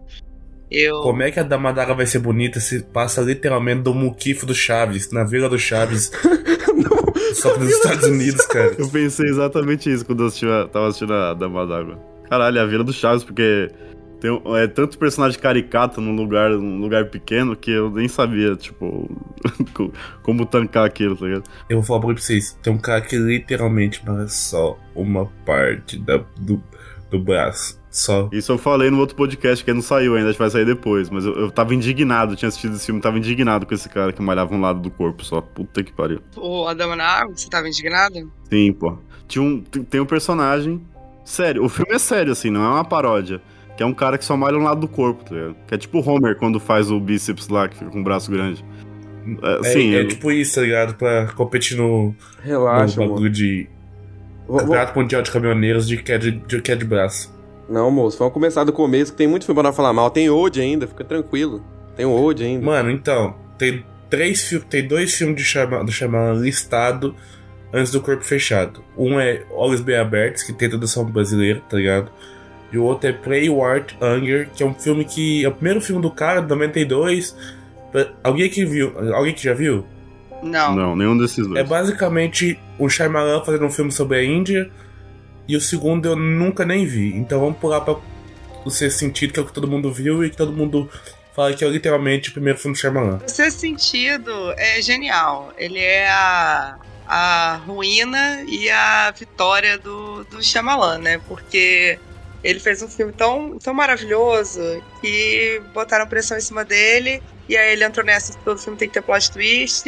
Eu... 0.68 1.00
Como 1.02 1.22
é 1.22 1.30
que 1.30 1.38
a 1.38 1.44
Damadaga 1.44 1.94
vai 1.94 2.06
ser 2.06 2.18
bonita 2.18 2.58
se 2.58 2.82
passa 2.82 3.20
literalmente 3.20 3.82
do 3.82 3.94
muquifo 3.94 4.44
do 4.44 4.54
Chaves, 4.54 5.12
na 5.12 5.22
Vila 5.22 5.49
do 5.49 5.58
Chaves? 5.58 6.11
Só 7.34 7.54
que 7.54 7.61
nos 7.61 7.70
Estados 7.70 8.04
Unidos, 8.08 8.44
cara. 8.46 8.75
Eu 8.78 8.88
pensei 8.88 9.28
exatamente 9.28 9.92
isso 9.92 10.04
quando 10.04 10.25
eu 10.25 10.26
assisti, 10.26 10.46
tava 10.72 10.88
assistindo 10.88 11.12
a 11.12 11.34
Dama 11.34 11.66
d'Água. 11.66 11.99
Caralho, 12.28 12.61
a 12.61 12.66
Vila 12.66 12.82
do 12.82 12.92
Chaves, 12.92 13.22
porque 13.22 13.70
tem 14.23 14.41
é, 14.55 14.69
tanto 14.69 14.97
personagem 14.99 15.37
caricato 15.37 16.00
num 16.00 16.14
lugar, 16.14 16.50
num 16.50 16.79
lugar 16.79 17.07
pequeno 17.07 17.57
que 17.57 17.73
eu 17.73 17.91
nem 17.91 18.07
sabia, 18.07 18.55
tipo, 18.55 19.11
como 20.23 20.47
tancar 20.47 20.85
aquilo, 20.85 21.17
tá 21.17 21.26
ligado? 21.26 21.45
Eu 21.69 21.79
vou 21.79 21.85
falar 21.85 22.14
pra 22.14 22.23
vocês, 22.23 22.57
tem 22.62 22.73
um 22.73 22.79
cara 22.79 23.00
que 23.00 23.17
literalmente 23.17 24.00
parece 24.00 24.37
só 24.37 24.79
uma 24.95 25.26
parte 25.45 25.99
da, 25.99 26.19
do, 26.38 26.62
do 27.11 27.19
braço. 27.19 27.83
Só. 27.91 28.31
Isso 28.33 28.52
eu 28.52 28.59
falei 28.59 28.91
no 28.91 29.00
outro 29.00 29.17
podcast, 29.17 29.62
que 29.64 29.73
não 29.73 29.83
saiu 29.83 30.14
ainda, 30.14 30.29
acho 30.29 30.37
que 30.37 30.43
vai 30.43 30.50
sair 30.50 30.64
depois. 30.64 31.11
Mas 31.11 31.26
eu, 31.26 31.35
eu 31.35 31.50
tava 31.50 31.75
indignado, 31.75 32.37
tinha 32.37 32.49
assistido 32.49 32.76
esse 32.76 32.87
filme, 32.87 33.02
tava 33.02 33.19
indignado 33.19 33.67
com 33.67 33.75
esse 33.75 33.88
cara 33.88 34.12
que 34.12 34.23
malhava 34.23 34.55
um 34.55 34.61
lado 34.61 34.81
do 34.81 34.91
corpo 34.91 35.23
só. 35.23 35.43
Puta 35.43 35.83
que 35.83 35.93
pariu. 35.93 36.23
O 36.37 36.67
Adama 36.67 36.97
na 36.97 37.05
Água, 37.05 37.37
você 37.37 37.50
tava 37.50 37.69
indignado? 37.69 38.33
Sim, 38.49 38.73
pô. 38.73 38.97
Tinha 39.29 39.43
um, 39.43 39.61
tem 39.61 40.00
um 40.00 40.07
personagem. 40.07 40.81
Sério, 41.23 41.62
o 41.62 41.69
filme 41.69 41.93
é 41.93 41.99
sério, 41.99 42.33
assim, 42.33 42.50
não 42.50 42.64
é 42.64 42.69
uma 42.69 42.85
paródia. 42.85 43.43
Que 43.76 43.83
é 43.83 43.87
um 43.87 43.95
cara 43.95 44.19
que 44.19 44.25
só 44.25 44.37
malha 44.37 44.57
um 44.59 44.62
lado 44.62 44.81
do 44.81 44.88
corpo, 44.88 45.25
tá 45.25 45.35
ligado? 45.35 45.57
Que 45.67 45.75
é 45.75 45.79
tipo 45.79 45.99
o 45.99 46.09
Homer 46.09 46.37
quando 46.37 46.61
faz 46.61 46.91
o 46.91 47.00
bíceps 47.00 47.49
lá, 47.49 47.69
que 47.69 47.76
fica 47.76 47.91
com 47.91 48.00
o 48.00 48.05
braço 48.05 48.31
grande. 48.31 48.64
É, 49.43 49.61
É, 49.61 49.62
sim, 49.73 49.95
é 49.95 50.00
eu- 50.02 50.09
tipo 50.09 50.31
isso, 50.33 50.57
tá 50.57 50.61
ligado? 50.62 50.95
Pra 50.95 51.26
competir 51.35 51.76
no, 51.79 52.14
Relaxa, 52.43 52.97
no 52.97 53.02
mano. 53.02 53.14
bagulho 53.14 53.33
de 53.33 53.69
Vou- 54.47 54.59
vou- 54.59 54.67
Campeonato 54.67 54.99
Mundial 54.99 55.23
de 55.23 55.31
Caminhoneiros 55.31 55.87
de 55.88 55.97
queda 56.02 56.31
de, 56.31 56.33
de, 56.33 56.61
queda 56.61 56.79
de 56.81 56.85
braço. 56.85 57.33
Não, 57.69 57.91
moço, 57.91 58.19
vamos 58.19 58.35
começar 58.35 58.64
do 58.64 58.73
começo, 58.73 59.12
que 59.12 59.19
tem 59.19 59.26
muito 59.29 59.47
filme 59.47 59.61
pra 59.61 59.71
não 59.71 59.75
falar 59.75 59.93
mal. 59.93 60.11
Tem 60.11 60.29
Ode 60.29 60.61
ainda, 60.61 60.87
fica 60.87 61.05
tranquilo. 61.05 61.64
Tem 61.97 62.05
Ode 62.05 62.43
ainda. 62.45 62.64
Mano, 62.67 62.91
então, 62.91 63.35
tem 63.57 63.85
três 64.11 64.50
tem 64.69 64.87
dois 64.87 65.14
filmes 65.14 65.37
de 65.37 65.45
Shyama- 65.45 65.83
do 65.85 65.91
Shyamalan 65.93 66.35
listado 66.41 67.14
antes 67.73 67.91
do 67.93 68.00
Corpo 68.02 68.25
Fechado. 68.25 68.83
Um 68.99 69.19
é 69.19 69.45
Olhos 69.52 69.81
Bem 69.81 69.97
Abertos, 69.97 70.43
que 70.43 70.52
tem 70.52 70.69
tradução 70.69 71.05
brasileira, 71.07 71.62
tá 71.71 71.76
ligado? 71.79 72.11
E 72.73 72.79
o 72.79 72.85
outro 72.85 73.09
é 73.09 73.12
Play 73.12 73.50
Wart 73.50 73.93
Anger, 74.00 74.49
que 74.55 74.62
é 74.62 74.67
um 74.67 74.75
filme 74.75 75.05
que 75.05 75.45
é 75.45 75.49
o 75.49 75.52
primeiro 75.52 75.81
filme 75.81 76.00
do 76.00 76.11
cara, 76.11 76.41
de 76.41 76.49
92. 76.49 77.37
Alguém 78.25 78.49
que 78.49 78.64
viu? 78.64 78.95
Alguém 79.14 79.35
que 79.35 79.45
já 79.45 79.52
viu? 79.52 79.85
Não. 80.43 80.75
Não, 80.75 80.97
nenhum 80.97 81.17
desses 81.17 81.47
dois. 81.47 81.61
É 81.61 81.64
basicamente 81.64 82.59
o 82.79 82.88
Shyamalan 82.88 83.45
fazendo 83.45 83.67
um 83.67 83.71
filme 83.71 83.93
sobre 83.93 84.19
a 84.19 84.25
Índia. 84.25 84.71
E 85.47 85.57
o 85.57 85.61
segundo 85.61 86.07
eu 86.07 86.17
nunca 86.17 86.64
nem 86.64 86.87
vi. 86.87 87.14
Então 87.14 87.41
vamos 87.41 87.59
pular 87.59 87.83
pra 87.83 87.97
o 88.64 88.71
sexto 88.71 88.99
sentido, 88.99 89.33
que 89.33 89.41
é 89.41 89.43
o 89.43 89.47
que 89.47 89.52
todo 89.52 89.69
mundo 89.69 89.93
viu 89.93 90.25
e 90.25 90.31
que 90.31 90.37
todo 90.37 90.52
mundo 90.52 90.88
fala 91.35 91.52
que 91.52 91.64
é 91.64 91.69
literalmente 91.69 92.31
o 92.31 92.33
primeiro 92.33 92.59
filme 92.59 92.75
do 92.75 92.81
Shyamalan. 92.81 93.21
O 93.25 93.29
seu 93.29 93.50
sentido 93.50 94.52
é 94.57 94.81
genial. 94.81 95.52
Ele 95.59 95.79
é 95.79 96.09
a, 96.09 96.76
a 97.07 97.61
ruína 97.67 98.45
e 98.47 98.71
a 98.71 99.11
vitória 99.11 99.79
do, 99.79 100.25
do 100.25 100.43
Shyamalan, 100.43 100.99
né? 100.99 101.21
Porque 101.29 101.99
ele 102.42 102.61
fez 102.61 102.82
um 102.82 102.88
filme 102.88 103.12
tão, 103.14 103.56
tão 103.58 103.75
maravilhoso 103.75 104.61
que 105.00 105.61
botaram 105.72 106.08
pressão 106.08 106.37
em 106.37 106.40
cima 106.40 106.64
dele 106.64 107.20
e 107.49 107.56
aí 107.56 107.72
ele 107.72 107.84
entrou 107.84 108.04
nessa 108.06 108.32
todo 108.44 108.61
filme 108.61 108.76
tem 108.78 108.88
que 108.88 108.92
ter 108.94 109.04
plot 109.04 109.30
twist 109.30 109.84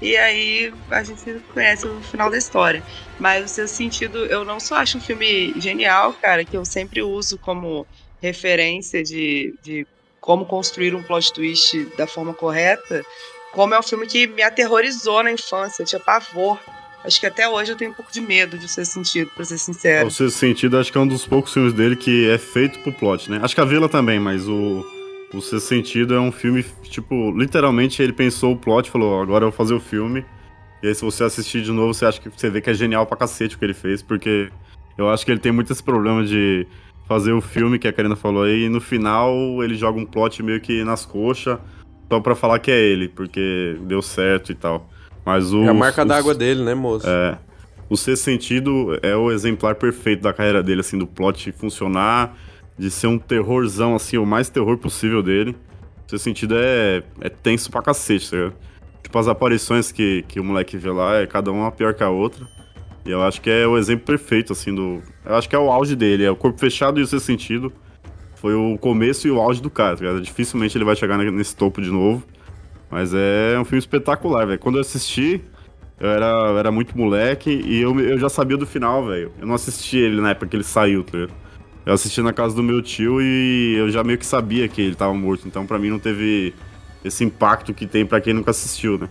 e 0.00 0.16
aí 0.16 0.70
a 0.90 1.02
gente 1.02 1.22
conhece 1.48 1.86
o 1.86 2.00
final 2.02 2.30
da 2.30 2.38
história. 2.38 2.82
Mas 3.18 3.44
o 3.50 3.54
seu 3.54 3.66
sentido, 3.68 4.24
eu 4.26 4.44
não 4.44 4.60
só 4.60 4.76
acho 4.76 4.98
um 4.98 5.00
filme 5.00 5.52
genial, 5.60 6.16
cara, 6.16 6.44
que 6.46 6.56
eu 6.56 6.64
sempre 6.64 7.02
uso 7.02 7.38
como 7.40 7.86
referência 8.20 9.02
de, 9.02 9.54
de 9.60 9.86
como 10.20 10.46
construir 10.46 10.94
um 10.94 11.02
plot 11.04 11.32
twist 11.32 11.90
da 11.94 12.06
forma 12.06 12.34
correta, 12.34 13.04
como 13.50 13.74
é 13.74 13.78
um 13.78 13.82
filme 13.82 14.06
que 14.06 14.26
me 14.28 14.42
aterrorizou 14.42 15.22
na 15.22 15.32
infância, 15.32 15.82
eu 15.82 15.86
tinha 15.86 16.00
pavor. 16.04 16.60
Acho 17.08 17.20
que 17.20 17.26
até 17.26 17.48
hoje 17.48 17.72
eu 17.72 17.76
tenho 17.76 17.90
um 17.90 17.94
pouco 17.94 18.12
de 18.12 18.20
medo 18.20 18.58
de 18.58 18.68
ser 18.68 18.84
sentido, 18.84 19.30
pra 19.34 19.42
ser 19.42 19.56
sincero. 19.56 20.08
O 20.08 20.10
Sexto 20.10 20.36
Sentido, 20.36 20.76
acho 20.76 20.92
que 20.92 20.98
é 20.98 21.00
um 21.00 21.06
dos 21.06 21.24
poucos 21.24 21.54
filmes 21.54 21.72
dele 21.72 21.96
que 21.96 22.28
é 22.28 22.36
feito 22.36 22.78
pro 22.80 22.92
plot, 22.92 23.30
né? 23.30 23.40
Acho 23.42 23.54
que 23.54 23.62
a 23.62 23.64
Vila 23.64 23.88
também, 23.88 24.20
mas 24.20 24.46
o, 24.46 24.84
o 25.32 25.40
Sexto 25.40 25.68
Sentido 25.68 26.12
é 26.12 26.20
um 26.20 26.30
filme, 26.30 26.62
tipo, 26.82 27.32
literalmente 27.34 28.02
ele 28.02 28.12
pensou 28.12 28.52
o 28.52 28.56
plot, 28.58 28.90
falou, 28.90 29.22
agora 29.22 29.46
eu 29.46 29.50
vou 29.50 29.56
fazer 29.56 29.72
o 29.72 29.80
filme. 29.80 30.22
E 30.82 30.88
aí 30.88 30.94
se 30.94 31.00
você 31.02 31.24
assistir 31.24 31.62
de 31.62 31.72
novo, 31.72 31.94
você 31.94 32.04
acha 32.04 32.20
que 32.20 32.28
você 32.28 32.50
vê 32.50 32.60
que 32.60 32.68
é 32.68 32.74
genial 32.74 33.06
pra 33.06 33.16
cacete 33.16 33.56
o 33.56 33.58
que 33.58 33.64
ele 33.64 33.72
fez, 33.72 34.02
porque 34.02 34.50
eu 34.98 35.08
acho 35.08 35.24
que 35.24 35.32
ele 35.32 35.40
tem 35.40 35.50
muito 35.50 35.72
esse 35.72 35.82
problema 35.82 36.22
de 36.22 36.66
fazer 37.06 37.32
o 37.32 37.40
filme, 37.40 37.78
que 37.78 37.88
a 37.88 37.92
Karina 37.92 38.16
falou 38.16 38.42
aí, 38.42 38.64
e 38.64 38.68
no 38.68 38.82
final 38.82 39.32
ele 39.64 39.76
joga 39.76 39.98
um 39.98 40.04
plot 40.04 40.42
meio 40.42 40.60
que 40.60 40.84
nas 40.84 41.06
coxas, 41.06 41.58
só 42.06 42.20
pra 42.20 42.34
falar 42.34 42.58
que 42.58 42.70
é 42.70 42.78
ele, 42.78 43.08
porque 43.08 43.78
deu 43.80 44.02
certo 44.02 44.52
e 44.52 44.54
tal. 44.54 44.86
Mas 45.28 45.52
o. 45.52 45.62
É 45.62 45.68
a 45.68 45.74
marca 45.74 46.06
d'água 46.06 46.34
dele, 46.34 46.62
né, 46.62 46.74
moço? 46.74 47.06
é. 47.06 47.36
O 47.90 47.98
Sexto 47.98 48.24
Sentido 48.24 48.98
é 49.02 49.14
o 49.14 49.30
exemplar 49.30 49.74
perfeito 49.74 50.22
da 50.22 50.32
carreira 50.32 50.62
dele, 50.62 50.80
assim, 50.80 50.98
do 50.98 51.06
plot 51.06 51.52
funcionar, 51.52 52.34
de 52.78 52.90
ser 52.90 53.08
um 53.08 53.18
terrorzão, 53.18 53.94
assim, 53.94 54.16
o 54.16 54.24
mais 54.24 54.48
terror 54.48 54.78
possível 54.78 55.22
dele. 55.22 55.54
O 56.06 56.10
Sexto 56.10 56.24
Sentido 56.24 56.54
é, 56.56 57.02
é 57.20 57.28
tenso 57.28 57.70
pra 57.70 57.82
cacete, 57.82 58.30
tá 58.30 58.36
ligado? 58.36 58.54
Tipo, 59.02 59.18
as 59.18 59.28
aparições 59.28 59.92
que, 59.92 60.22
que 60.28 60.40
o 60.40 60.44
moleque 60.44 60.78
vê 60.78 60.90
lá, 60.90 61.16
é 61.16 61.26
cada 61.26 61.50
uma 61.52 61.70
pior 61.70 61.92
que 61.92 62.02
a 62.02 62.08
outra. 62.08 62.46
E 63.04 63.10
eu 63.10 63.22
acho 63.22 63.40
que 63.42 63.50
é 63.50 63.66
o 63.66 63.76
exemplo 63.76 64.06
perfeito, 64.06 64.54
assim, 64.54 64.74
do... 64.74 65.02
Eu 65.26 65.34
acho 65.34 65.46
que 65.46 65.56
é 65.56 65.58
o 65.58 65.70
auge 65.70 65.94
dele, 65.94 66.24
é 66.24 66.30
o 66.30 66.36
Corpo 66.36 66.58
Fechado 66.58 67.00
e 67.00 67.02
o 67.02 67.06
Sexto 67.06 67.26
Sentido. 67.26 67.70
Foi 68.36 68.54
o 68.54 68.78
começo 68.78 69.26
e 69.26 69.30
o 69.30 69.38
auge 69.38 69.60
do 69.60 69.68
cara, 69.68 69.94
tá 69.94 70.04
ligado? 70.04 70.22
Dificilmente 70.22 70.76
ele 70.76 70.86
vai 70.86 70.96
chegar 70.96 71.18
nesse 71.18 71.54
topo 71.54 71.82
de 71.82 71.90
novo. 71.90 72.22
Mas 72.90 73.12
é 73.14 73.58
um 73.58 73.64
filme 73.64 73.78
espetacular, 73.78 74.46
velho. 74.46 74.58
Quando 74.58 74.76
eu 74.76 74.80
assisti, 74.80 75.42
eu 76.00 76.08
era, 76.08 76.26
eu 76.26 76.58
era 76.58 76.70
muito 76.70 76.96
moleque 76.96 77.50
e 77.50 77.80
eu, 77.80 77.98
eu 78.00 78.18
já 78.18 78.28
sabia 78.28 78.56
do 78.56 78.66
final, 78.66 79.06
velho. 79.06 79.32
Eu 79.38 79.46
não 79.46 79.54
assisti 79.54 79.98
ele 79.98 80.20
na 80.20 80.30
época 80.30 80.46
que 80.48 80.56
ele 80.56 80.64
saiu, 80.64 81.04
tá 81.04 81.18
ligado? 81.18 81.34
Eu 81.84 81.94
assisti 81.94 82.20
na 82.20 82.32
casa 82.32 82.54
do 82.54 82.62
meu 82.62 82.82
tio 82.82 83.20
e 83.20 83.74
eu 83.76 83.90
já 83.90 84.04
meio 84.04 84.18
que 84.18 84.26
sabia 84.26 84.68
que 84.68 84.80
ele 84.80 84.94
tava 84.94 85.14
morto. 85.14 85.48
Então 85.48 85.66
pra 85.66 85.78
mim 85.78 85.90
não 85.90 85.98
teve 85.98 86.54
esse 87.04 87.24
impacto 87.24 87.72
que 87.72 87.86
tem 87.86 88.04
pra 88.04 88.20
quem 88.20 88.34
nunca 88.34 88.50
assistiu, 88.50 88.98
né? 88.98 89.08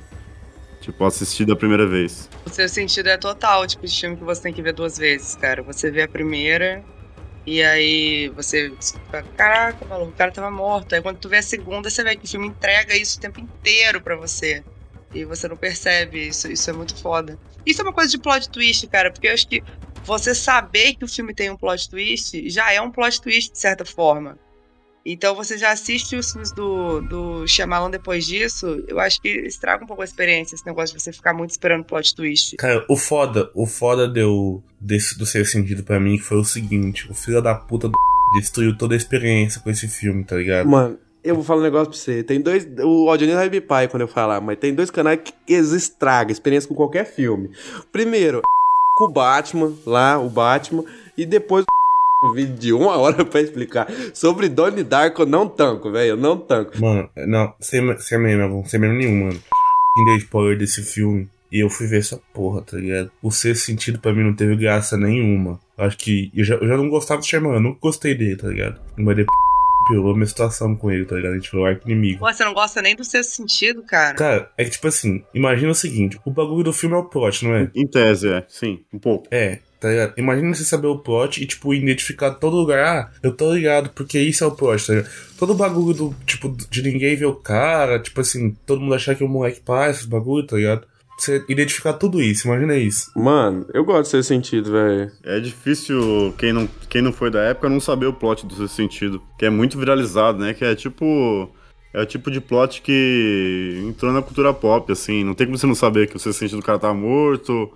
Tipo, 0.82 1.04
eu 1.04 1.08
assisti 1.08 1.44
da 1.44 1.56
primeira 1.56 1.86
vez. 1.86 2.30
O 2.46 2.50
seu 2.50 2.70
sentido 2.70 3.08
é 3.08 3.18
total, 3.18 3.66
tipo 3.68 3.86
de 3.86 4.00
filme 4.00 4.16
que 4.16 4.24
você 4.24 4.42
tem 4.42 4.54
que 4.54 4.62
ver 4.62 4.74
duas 4.74 4.98
vezes, 4.98 5.36
cara. 5.36 5.62
Você 5.64 5.92
vê 5.92 6.04
a 6.04 6.08
primeira 6.08 6.84
e 7.48 7.64
aí 7.64 8.30
você 8.32 8.78
fica, 8.82 9.26
caraca, 9.38 9.86
maluco, 9.88 10.12
o 10.12 10.16
cara 10.16 10.34
tava 10.34 10.52
morto. 10.52 10.94
Aí 10.94 11.02
quando 11.02 11.20
tu 11.20 11.30
vê 11.30 11.38
a 11.38 11.44
segunda, 11.44 11.90
você 11.90 12.04
vê 12.04 12.18
que 12.18 12.26
o 12.28 12.30
filme 12.30 12.48
entrega 12.48 12.96
isso 12.98 13.18
o 13.18 13.22
tempo 13.22 13.40
inteiro 13.42 14.04
pra 14.04 14.18
você. 14.18 14.64
E 15.14 15.26
você 15.26 15.48
não 15.48 15.58
percebe 15.58 16.28
isso, 16.30 16.52
isso 16.52 16.70
é 16.70 16.74
muito 16.74 17.00
foda. 17.02 17.40
Isso 17.66 17.82
é 17.82 17.86
uma 17.86 17.94
coisa 17.94 18.12
de 18.12 18.20
plot 18.20 18.50
twist, 18.52 18.88
cara, 18.90 19.12
porque 19.14 19.28
eu 19.30 19.34
acho 19.34 19.48
que 19.48 19.64
você 20.06 20.36
saber 20.36 20.96
que 20.98 21.06
o 21.06 21.08
filme 21.08 21.34
tem 21.34 21.50
um 21.50 21.58
plot 21.58 21.90
twist 21.90 22.50
já 22.50 22.72
é 22.74 22.82
um 22.82 22.92
plot 22.92 23.22
twist, 23.22 23.52
de 23.54 23.60
certa 23.60 23.86
forma. 23.86 24.38
Então 25.10 25.34
você 25.34 25.58
já 25.58 25.72
assiste 25.72 26.18
os 26.18 26.32
filmes 26.32 26.52
do, 26.52 27.00
do 27.00 27.48
Shyamalan 27.48 27.90
depois 27.90 28.26
disso, 28.26 28.84
eu 28.90 29.00
acho 29.00 29.22
que 29.22 29.30
estraga 29.30 29.82
um 29.86 29.88
pouco 29.88 30.02
a 30.02 30.06
experiência, 30.06 30.54
esse 30.54 30.66
negócio 30.66 30.94
de 30.98 31.02
você 31.02 31.14
ficar 31.14 31.34
muito 31.34 31.52
esperando 31.52 31.86
plot 31.86 32.14
twist. 32.14 32.58
Cara, 32.58 32.84
o 32.90 32.98
foda, 32.98 33.50
o 33.56 33.66
foda 33.66 34.06
deu 34.06 34.62
desse, 34.82 35.18
do 35.18 35.26
seu 35.26 35.46
sentido 35.46 35.82
pra 35.82 35.98
mim 35.98 36.18
foi 36.18 36.38
o 36.38 36.44
seguinte: 36.44 37.10
o 37.10 37.14
filho 37.14 37.42
da 37.42 37.56
puta 37.56 37.88
do 37.88 37.98
destruiu 38.38 38.78
toda 38.78 38.96
a 38.96 38.98
experiência 38.98 39.62
com 39.62 39.70
esse 39.70 39.88
filme, 39.88 40.26
tá 40.26 40.36
ligado? 40.36 40.68
Mano, 40.68 41.00
eu 41.24 41.36
vou 41.36 41.44
falar 41.44 41.62
um 41.62 41.64
negócio 41.64 41.88
pra 41.88 41.98
você. 41.98 42.22
Tem 42.22 42.42
dois. 42.42 42.68
O 42.84 43.10
Aldinei 43.10 43.36
vai 43.36 43.50
me 43.50 43.62
pai 43.62 43.88
quando 43.88 44.02
eu 44.02 44.10
falar, 44.10 44.42
mas 44.42 44.58
tem 44.58 44.76
dois 44.76 44.92
canais 44.92 45.22
que 45.24 45.34
eles 45.48 45.72
estragam 45.72 46.30
a 46.30 46.34
experiência 46.34 46.68
com 46.68 46.76
qualquer 46.76 47.06
filme. 47.06 47.50
Primeiro, 47.94 48.42
com 48.98 49.06
o 49.06 49.12
Batman, 49.12 49.74
lá, 49.86 50.20
o 50.20 50.30
Batman, 50.30 50.84
e 51.18 51.26
depois 51.26 51.64
um 52.24 52.32
vídeo 52.34 52.56
de 52.56 52.74
uma 52.74 52.98
hora 52.98 53.24
pra 53.26 53.42
explicar 53.42 53.88
sobre 54.14 54.50
Donnie 54.50 54.84
Darko, 54.84 55.22
eu 55.24 55.26
não 55.26 55.48
tanco, 55.48 55.92
velho, 55.92 56.10
eu 56.12 56.18
não 56.18 56.38
tanco. 56.38 56.80
Mano, 56.80 57.10
não, 57.16 57.54
sem, 57.60 57.98
sem 58.00 58.20
meme, 58.20 58.68
sem 58.68 58.80
meme 58.80 58.98
nenhum, 58.98 59.26
mano. 59.26 59.40
Quem 59.96 60.06
deu 60.06 60.18
spoiler 60.18 60.58
desse 60.58 60.84
filme 60.84 61.28
e 61.52 61.60
eu 61.60 61.70
fui 61.70 61.88
ver 61.88 62.00
essa 62.00 62.20
porra, 62.34 62.62
tá 62.62 62.78
ligado? 62.78 63.12
O 63.22 63.32
sexto 63.32 63.66
sentido 63.66 64.00
pra 64.00 64.14
mim 64.14 64.24
não 64.24 64.34
teve 64.34 64.56
graça 64.56 64.98
nenhuma. 64.98 65.60
Acho 65.78 65.98
que 65.98 66.32
eu 66.36 66.44
já, 66.44 66.56
eu 66.56 66.68
já 66.68 66.78
não 66.78 66.90
gostava 66.90 67.22
do 67.22 67.26
Sherman, 67.26 67.54
eu 67.54 67.60
nunca 67.60 67.80
gostei 67.82 68.14
dele, 68.16 68.36
tá 68.36 68.48
ligado? 68.48 68.80
Mas 68.96 69.16
depois 69.16 69.38
piorou 69.88 70.12
a 70.12 70.16
minha 70.16 70.26
situação 70.28 70.76
com 70.76 70.92
ele, 70.92 71.06
tá 71.06 71.16
ligado? 71.16 71.32
A 71.32 71.36
gente 71.36 71.50
foi 71.50 71.60
o 71.60 71.66
arco 71.66 71.90
inimigo. 71.90 72.20
Pô, 72.20 72.32
você 72.32 72.44
não 72.44 72.54
gosta 72.54 72.82
nem 72.82 72.96
do 72.96 73.04
seu 73.04 73.24
sentido, 73.24 73.82
cara? 73.84 74.16
Cara, 74.16 74.52
é 74.58 74.66
que 74.66 74.72
tipo 74.72 74.88
assim, 74.88 75.24
imagina 75.34 75.72
o 75.72 75.76
seguinte: 75.76 76.20
o 76.26 76.32
bagulho 76.32 76.66
do 76.66 76.74
filme 76.74 76.96
é 76.96 77.00
o 77.00 77.06
plot, 77.06 77.46
não 77.46 77.56
é? 77.56 77.72
Em 77.74 77.88
tese, 77.88 78.28
é. 78.30 78.46
Sim, 78.50 78.82
um 78.94 79.00
pouco. 79.00 79.28
É, 79.32 79.60
tá 79.80 79.90
ligado? 79.90 80.14
Imagina 80.18 80.54
você 80.54 80.64
saber 80.64 80.88
o 80.88 81.00
plot 81.00 81.42
e, 81.42 81.46
tipo, 81.46 81.74
identificar 81.74 82.32
todo 82.32 82.56
lugar. 82.58 82.86
Ah, 82.86 83.12
eu 83.22 83.32
tô 83.32 83.54
ligado, 83.54 83.90
porque 83.90 84.20
isso 84.20 84.44
é 84.44 84.48
o 84.48 84.52
plot, 84.52 84.86
tá 84.86 84.94
ligado? 84.94 85.12
Todo 85.38 85.56
bagulho 85.56 85.94
do, 85.94 86.16
tipo, 86.26 86.56
de 86.70 86.82
ninguém 86.82 87.16
ver 87.16 87.26
o 87.26 87.36
cara, 87.36 88.00
tipo 88.00 88.20
assim, 88.22 88.56
todo 88.66 88.82
mundo 88.82 88.96
achar 88.96 89.16
que 89.16 89.24
o 89.24 89.28
moleque 89.28 89.62
passa, 89.62 89.92
esses 89.92 90.06
bagulho, 90.06 90.46
tá 90.46 90.56
ligado? 90.56 90.86
Você 91.18 91.44
identificar 91.50 91.94
tudo 91.94 92.22
isso, 92.22 92.48
imagina 92.48 92.76
isso. 92.78 93.12
Mano, 93.16 93.66
eu 93.74 93.84
gosto 93.84 94.04
de 94.04 94.10
ser 94.10 94.24
sentido, 94.24 94.72
velho. 94.72 95.12
É 95.24 95.40
difícil 95.40 96.32
quem 96.38 96.54
não, 96.54 96.70
quem 96.88 97.02
não 97.02 97.12
foi 97.12 97.32
da 97.32 97.42
época 97.42 97.70
não 97.70 97.80
saber 97.80 98.06
o 98.06 98.14
plot 98.14 98.46
do 98.46 98.54
seu 98.54 98.68
sentido. 98.68 99.20
Que 99.38 99.48
é 99.48 99.50
muito 99.50 99.80
viralizado, 99.80 100.38
né? 100.38 100.54
Que 100.54 100.64
é 100.64 100.76
tipo. 100.76 101.50
É 101.92 102.02
o 102.02 102.06
tipo 102.06 102.30
de 102.30 102.40
plot 102.40 102.84
que 102.84 103.84
entrou 103.88 104.14
na 104.14 104.22
cultura 104.22 104.54
pop, 104.54 104.92
assim. 104.92 105.24
Não 105.24 105.34
tem 105.34 105.48
como 105.48 105.58
você 105.58 105.66
não 105.66 105.74
saber 105.74 106.08
que 106.08 106.16
o 106.16 106.20
seu 106.20 106.32
sentido 106.32 106.60
do 106.60 106.64
cara 106.64 106.78
tá 106.78 106.94
morto, 106.94 107.72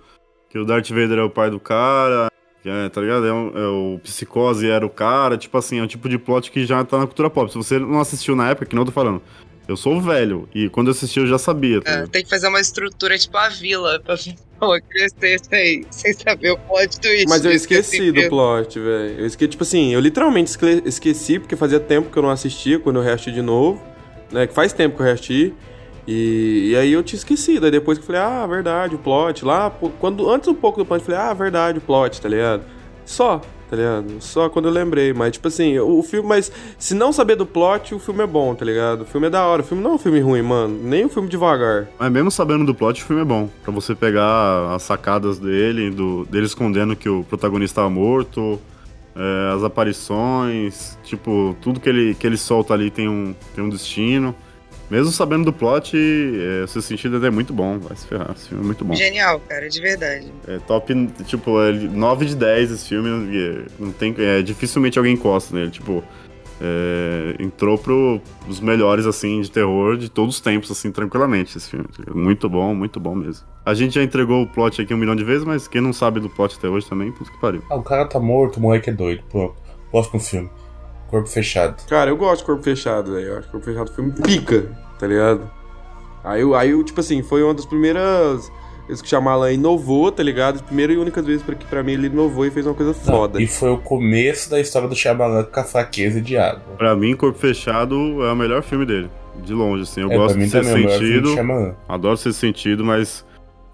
que 0.52 0.58
o 0.58 0.64
Darth 0.66 0.88
Vader 0.90 1.18
é 1.18 1.22
o 1.22 1.30
pai 1.30 1.48
do 1.50 1.58
cara, 1.58 2.30
que 2.62 2.68
é, 2.68 2.88
tá 2.90 3.00
ligado? 3.00 3.26
É, 3.26 3.32
um- 3.32 3.52
é 3.56 3.66
o 3.66 3.98
Psicose 4.04 4.68
era 4.68 4.84
o 4.84 4.90
cara. 4.90 5.36
Tipo 5.38 5.56
assim, 5.56 5.78
é 5.78 5.82
um 5.82 5.86
tipo 5.86 6.08
de 6.08 6.18
plot 6.18 6.50
que 6.50 6.64
já 6.66 6.84
tá 6.84 6.98
na 6.98 7.06
cultura 7.06 7.30
pop. 7.30 7.50
Se 7.50 7.56
você 7.56 7.78
não 7.78 7.98
assistiu 8.00 8.36
na 8.36 8.50
época, 8.50 8.66
que 8.66 8.74
não 8.74 8.82
eu 8.82 8.86
tô 8.86 8.92
falando. 8.92 9.22
Eu 9.66 9.76
sou 9.76 10.00
velho, 10.00 10.48
e 10.54 10.68
quando 10.68 10.88
eu 10.88 10.90
assisti 10.90 11.20
eu 11.20 11.26
já 11.26 11.38
sabia. 11.38 11.80
Tá 11.80 11.90
É, 11.90 11.94
ligado? 11.94 12.10
tem 12.10 12.22
que 12.24 12.28
fazer 12.28 12.48
uma 12.48 12.60
estrutura 12.60 13.16
tipo 13.16 13.36
a 13.36 13.48
vila 13.48 13.98
pra 14.00 14.16
pessoa 14.16 14.80
crescer 14.80 15.40
sem, 15.48 15.86
sem 15.90 16.12
saber 16.12 16.50
o 16.50 16.58
plot 16.58 17.00
twist. 17.00 17.26
Mas 17.28 17.44
eu 17.44 17.52
esqueci 17.52 18.10
do 18.12 18.28
plot, 18.28 18.78
velho. 18.78 19.20
Eu 19.20 19.26
esqueci, 19.26 19.48
tipo 19.52 19.62
assim, 19.62 19.94
eu 19.94 20.00
literalmente 20.00 20.50
esqueci, 20.84 21.38
porque 21.38 21.56
fazia 21.56 21.78
tempo 21.80 22.10
que 22.10 22.18
eu 22.18 22.22
não 22.22 22.30
assistia, 22.30 22.78
quando 22.78 22.96
eu 22.96 23.02
reassisti 23.02 23.32
de 23.32 23.40
novo, 23.40 23.80
né? 24.32 24.46
Que 24.48 24.52
faz 24.52 24.72
tempo 24.72 24.96
que 24.96 25.02
eu 25.02 25.06
reassisti. 25.06 25.54
E, 26.06 26.70
e 26.70 26.76
aí 26.76 26.92
eu 26.92 27.02
tinha 27.02 27.18
esquecido. 27.18 27.66
Aí 27.66 27.70
depois 27.72 27.98
que 27.98 28.02
eu 28.02 28.06
falei, 28.06 28.20
ah, 28.20 28.46
verdade, 28.46 28.94
o 28.94 28.98
plot. 28.98 29.44
Lá, 29.44 29.70
quando, 30.00 30.28
antes 30.30 30.48
um 30.48 30.54
pouco 30.54 30.78
do 30.78 30.84
plot, 30.84 31.00
eu 31.00 31.06
falei, 31.06 31.20
ah, 31.20 31.34
verdade, 31.34 31.78
o 31.78 31.80
plot, 31.80 32.20
tá 32.20 32.28
ligado? 32.28 32.62
Só, 33.04 33.40
tá 33.70 33.76
ligado? 33.76 34.20
Só 34.20 34.48
quando 34.48 34.66
eu 34.66 34.72
lembrei. 34.72 35.12
Mas, 35.12 35.32
tipo 35.32 35.48
assim, 35.48 35.78
o, 35.78 35.98
o 35.98 36.02
filme, 36.02 36.28
mas 36.28 36.50
se 36.78 36.94
não 36.94 37.12
saber 37.12 37.36
do 37.36 37.46
plot, 37.46 37.94
o 37.94 37.98
filme 37.98 38.22
é 38.22 38.26
bom, 38.26 38.54
tá 38.54 38.64
ligado? 38.64 39.02
O 39.02 39.04
filme 39.04 39.28
é 39.28 39.30
da 39.30 39.46
hora. 39.46 39.62
O 39.62 39.64
filme 39.64 39.82
não 39.82 39.92
é 39.92 39.94
um 39.94 39.98
filme 39.98 40.20
ruim, 40.20 40.42
mano. 40.42 40.78
Nem 40.82 41.04
um 41.06 41.08
filme 41.08 41.28
devagar. 41.28 41.88
Mas 41.98 42.12
mesmo 42.12 42.30
sabendo 42.30 42.64
do 42.64 42.74
plot, 42.74 43.02
o 43.02 43.06
filme 43.06 43.22
é 43.22 43.24
bom. 43.24 43.48
Pra 43.62 43.72
você 43.72 43.94
pegar 43.94 44.74
as 44.74 44.82
sacadas 44.82 45.38
dele, 45.38 45.90
do, 45.90 46.24
dele 46.26 46.46
escondendo 46.46 46.96
que 46.96 47.08
o 47.08 47.22
protagonista 47.24 47.82
tá 47.82 47.88
morto, 47.88 48.60
é, 49.14 49.54
as 49.54 49.62
aparições, 49.62 50.98
tipo, 51.04 51.56
tudo 51.60 51.78
que 51.78 51.88
ele, 51.88 52.14
que 52.14 52.26
ele 52.26 52.36
solta 52.36 52.74
ali 52.74 52.90
tem 52.90 53.08
um, 53.08 53.34
tem 53.54 53.62
um 53.62 53.68
destino. 53.68 54.34
Mesmo 54.92 55.10
sabendo 55.10 55.46
do 55.46 55.54
plot, 55.54 55.96
é, 55.96 56.66
seu 56.66 56.82
sentido 56.82 57.24
é 57.24 57.30
muito 57.30 57.50
bom. 57.50 57.78
Vai 57.78 57.96
se 57.96 58.06
ferrar, 58.06 58.32
esse 58.36 58.50
filme 58.50 58.62
é 58.62 58.66
muito 58.66 58.84
bom. 58.84 58.94
Genial, 58.94 59.40
cara, 59.48 59.66
de 59.66 59.80
verdade. 59.80 60.30
É 60.46 60.58
top, 60.58 61.08
tipo, 61.24 61.62
é 61.62 61.72
9 61.72 62.26
de 62.26 62.36
10 62.36 62.72
esse 62.72 62.88
filme. 62.90 63.08
e 63.34 63.64
Não 63.78 63.90
tem, 63.90 64.14
é, 64.18 64.42
dificilmente 64.42 64.98
alguém 64.98 65.14
encosta 65.14 65.56
nele. 65.56 65.70
Tipo, 65.70 66.04
é, 66.60 67.42
entrou 67.42 67.78
pro, 67.78 68.20
os 68.46 68.60
melhores, 68.60 69.06
assim, 69.06 69.40
de 69.40 69.50
terror 69.50 69.96
de 69.96 70.10
todos 70.10 70.34
os 70.34 70.40
tempos, 70.42 70.70
assim, 70.70 70.92
tranquilamente, 70.92 71.56
esse 71.56 71.70
filme. 71.70 71.86
Muito 72.14 72.46
bom, 72.50 72.74
muito 72.74 73.00
bom 73.00 73.14
mesmo. 73.14 73.46
A 73.64 73.72
gente 73.72 73.94
já 73.94 74.02
entregou 74.02 74.42
o 74.42 74.46
plot 74.46 74.82
aqui 74.82 74.92
um 74.92 74.98
milhão 74.98 75.16
de 75.16 75.24
vezes, 75.24 75.42
mas 75.46 75.66
quem 75.66 75.80
não 75.80 75.94
sabe 75.94 76.20
do 76.20 76.28
plot 76.28 76.58
até 76.58 76.68
hoje 76.68 76.86
também, 76.86 77.10
puta 77.12 77.30
que 77.30 77.40
pariu. 77.40 77.62
Ah, 77.70 77.76
o 77.76 77.82
cara 77.82 78.04
tá 78.04 78.20
morto, 78.20 78.58
o 78.58 78.60
moleque 78.60 78.90
é 78.90 78.92
doido. 78.92 79.22
Pronto. 79.30 79.54
Próximo 79.90 80.20
filme. 80.20 80.50
Corpo 81.12 81.28
fechado. 81.28 81.76
Cara, 81.90 82.08
eu 82.10 82.16
gosto 82.16 82.38
de 82.38 82.46
Corpo 82.46 82.62
Fechado, 82.62 83.12
velho. 83.12 83.26
Eu 83.26 83.32
acho 83.36 83.46
que 83.46 83.52
Corpo 83.52 83.66
Fechado 83.66 83.88
é 83.88 83.92
um 83.92 83.94
filme 83.94 84.12
pica, 84.12 84.64
tá 84.98 85.06
ligado? 85.06 85.42
Aí, 86.24 86.42
aí, 86.54 86.84
tipo 86.84 86.98
assim, 87.00 87.22
foi 87.22 87.42
uma 87.42 87.52
das 87.52 87.66
primeiras 87.66 88.50
vezes 88.88 89.02
que 89.02 89.06
o 89.08 89.10
Shyamalan 89.10 89.52
inovou, 89.52 90.10
tá 90.10 90.22
ligado? 90.22 90.54
As 90.56 90.62
primeiras 90.62 90.96
e 90.96 90.98
únicas 90.98 91.26
vezes 91.26 91.42
pra, 91.42 91.54
que 91.54 91.66
pra 91.66 91.82
mim 91.82 91.92
ele 91.92 92.06
inovou 92.06 92.46
e 92.46 92.50
fez 92.50 92.64
uma 92.66 92.74
coisa 92.74 92.94
foda. 92.94 93.42
E 93.42 93.46
foi 93.46 93.68
o 93.70 93.76
começo 93.76 94.48
da 94.50 94.58
história 94.58 94.88
do 94.88 94.94
Shyamalan 94.96 95.44
com 95.44 95.60
a 95.60 95.64
fraqueza 95.64 96.18
de 96.18 96.38
água. 96.38 96.62
Pra 96.78 96.96
mim, 96.96 97.14
Corpo 97.14 97.38
Fechado 97.38 97.94
é 98.24 98.32
o 98.32 98.36
melhor 98.36 98.62
filme 98.62 98.86
dele. 98.86 99.10
De 99.44 99.52
longe, 99.52 99.82
assim. 99.82 100.00
Eu 100.00 100.10
É, 100.10 100.16
gosto 100.16 100.38
de 100.38 100.48
ser 100.48 100.64
também, 100.64 100.86
é 100.86 100.88
sentido. 100.98 101.76
Adoro 101.86 102.16
ser 102.16 102.32
sentido, 102.32 102.82
mas 102.82 103.22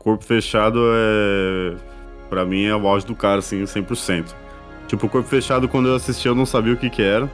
Corpo 0.00 0.24
Fechado 0.24 0.80
é. 0.92 1.76
Pra 2.28 2.44
mim 2.44 2.64
é 2.66 2.74
o 2.74 2.86
auge 2.88 3.06
do 3.06 3.14
cara, 3.14 3.38
assim, 3.38 3.62
100%. 3.62 4.34
Tipo, 4.88 5.08
Corpo 5.08 5.28
Fechado, 5.28 5.68
quando 5.68 5.88
eu 5.88 5.94
assisti, 5.94 6.26
eu 6.26 6.34
não 6.34 6.46
sabia 6.46 6.72
o 6.72 6.76
que 6.76 6.90
que 6.90 7.02
era. 7.02 7.30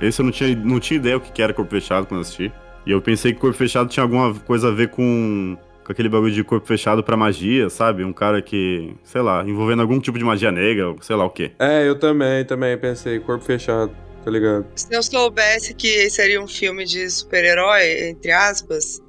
Esse 0.00 0.20
eu 0.20 0.24
não 0.24 0.30
tinha, 0.32 0.54
não 0.54 0.78
tinha 0.78 0.96
ideia 0.98 1.16
o 1.16 1.20
que 1.20 1.32
que 1.32 1.42
era 1.42 1.52
Corpo 1.52 1.70
Fechado 1.70 2.06
quando 2.06 2.18
eu 2.18 2.22
assisti. 2.22 2.52
E 2.86 2.90
eu 2.92 3.02
pensei 3.02 3.32
que 3.32 3.40
Corpo 3.40 3.56
Fechado 3.56 3.88
tinha 3.88 4.04
alguma 4.04 4.32
coisa 4.34 4.68
a 4.68 4.70
ver 4.70 4.88
com, 4.90 5.56
com 5.84 5.92
aquele 5.92 6.08
bagulho 6.08 6.32
de 6.32 6.44
Corpo 6.44 6.66
Fechado 6.66 7.02
pra 7.02 7.16
magia, 7.16 7.68
sabe? 7.68 8.04
Um 8.04 8.12
cara 8.12 8.40
que, 8.40 8.94
sei 9.02 9.20
lá, 9.22 9.42
envolvendo 9.44 9.82
algum 9.82 9.98
tipo 9.98 10.18
de 10.18 10.24
magia 10.24 10.52
negra, 10.52 10.94
sei 11.00 11.16
lá 11.16 11.24
o 11.24 11.30
quê. 11.30 11.50
É, 11.58 11.88
eu 11.88 11.98
também, 11.98 12.44
também 12.44 12.76
pensei, 12.78 13.18
Corpo 13.18 13.44
Fechado, 13.44 13.90
tá 14.24 14.30
ligado? 14.30 14.66
Se 14.76 14.94
eu 14.94 15.02
soubesse 15.02 15.74
que 15.74 16.08
seria 16.10 16.40
um 16.40 16.46
filme 16.46 16.84
de 16.84 17.08
super-herói, 17.10 18.10
entre 18.10 18.30
aspas, 18.30 19.00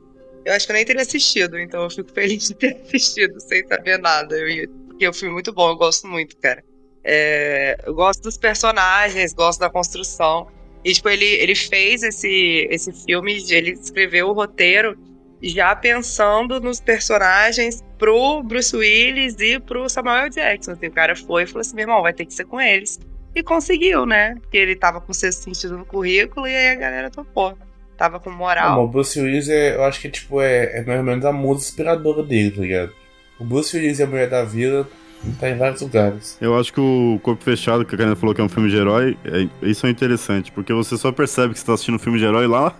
eu 0.45 0.53
acho 0.53 0.65
que 0.65 0.71
eu 0.71 0.75
nem 0.75 0.85
teria 0.85 1.01
assistido. 1.01 1.59
Então 1.59 1.83
eu 1.83 1.89
fico 1.89 2.11
feliz 2.15 2.47
de 2.47 2.55
ter 2.55 2.77
assistido 2.81 3.39
sem 3.41 3.65
saber 3.67 3.99
nada. 3.99 4.35
Eu 4.37 4.47
ia- 4.49 4.69
Porque 4.87 5.05
é 5.05 5.29
muito 5.29 5.53
bom, 5.53 5.69
eu 5.69 5.75
gosto 5.77 6.07
muito, 6.07 6.35
cara. 6.41 6.63
É, 7.03 7.77
eu 7.85 7.93
gosto 7.93 8.21
dos 8.23 8.37
personagens, 8.37 9.33
gosto 9.33 9.59
da 9.59 9.69
construção. 9.69 10.47
E, 10.83 10.93
tipo, 10.93 11.09
ele, 11.09 11.25
ele 11.25 11.55
fez 11.55 12.03
esse, 12.03 12.67
esse 12.69 12.91
filme, 13.05 13.37
ele 13.49 13.71
escreveu 13.71 14.29
o 14.29 14.33
roteiro 14.33 14.97
já 15.41 15.75
pensando 15.75 16.59
nos 16.59 16.79
personagens 16.81 17.81
pro 17.97 18.43
Bruce 18.43 18.75
Willis 18.75 19.35
e 19.39 19.59
pro 19.59 19.89
Samuel 19.89 20.29
Jackson. 20.29 20.71
Assim, 20.71 20.87
o 20.87 20.91
cara 20.91 21.15
foi 21.15 21.43
e 21.43 21.47
falou 21.47 21.61
assim: 21.61 21.75
meu 21.75 21.83
irmão, 21.83 22.01
vai 22.01 22.13
ter 22.13 22.25
que 22.25 22.33
ser 22.33 22.45
com 22.45 22.59
eles. 22.59 22.99
E 23.35 23.43
conseguiu, 23.43 24.05
né? 24.05 24.35
Porque 24.41 24.57
ele 24.57 24.75
tava 24.75 24.99
com 24.99 25.13
sexto 25.13 25.43
sentido 25.43 25.77
no 25.77 25.85
currículo 25.85 26.47
e 26.47 26.55
aí 26.55 26.69
a 26.69 26.75
galera 26.75 27.09
topou. 27.09 27.57
Tava 27.95 28.19
com 28.19 28.29
Ah, 28.29 28.33
moral. 28.33 28.69
mas 28.77 28.85
o 28.85 28.87
Bruce 28.87 29.19
Willis, 29.21 29.49
é, 29.49 29.75
eu 29.75 29.83
acho 29.83 29.99
que 30.01 30.09
tipo, 30.09 30.41
é, 30.41 30.79
é 30.79 30.83
mais 30.83 30.99
ou 30.99 31.05
menos 31.05 31.25
a 31.25 31.31
musa 31.33 31.61
inspiradora 31.65 32.23
dele, 32.23 32.51
tá 32.51 32.61
ligado? 32.61 32.93
O 33.39 33.43
Bruce 33.43 33.75
Willis 33.75 33.99
e 33.99 34.03
a 34.03 34.07
Mulher 34.07 34.29
da 34.29 34.43
Vila 34.43 34.89
tá 35.39 35.49
em 35.49 35.57
vários 35.57 35.81
lugares. 35.81 36.37
Eu 36.39 36.57
acho 36.57 36.71
que 36.73 36.79
o 36.79 37.19
Corpo 37.21 37.43
Fechado, 37.43 37.85
que 37.85 37.95
a 37.95 37.97
Karina 37.97 38.15
falou 38.15 38.33
que 38.33 38.41
é 38.41 38.43
um 38.43 38.49
filme 38.49 38.69
de 38.69 38.75
herói, 38.77 39.17
é- 39.25 39.47
isso 39.61 39.85
é 39.85 39.89
interessante, 39.89 40.51
porque 40.51 40.73
você 40.73 40.97
só 40.97 41.11
percebe 41.11 41.53
que 41.53 41.59
você 41.59 41.65
tá 41.65 41.73
assistindo 41.73 41.95
um 41.95 41.99
filme 41.99 42.19
de 42.19 42.25
herói 42.25 42.47
lá 42.47 42.75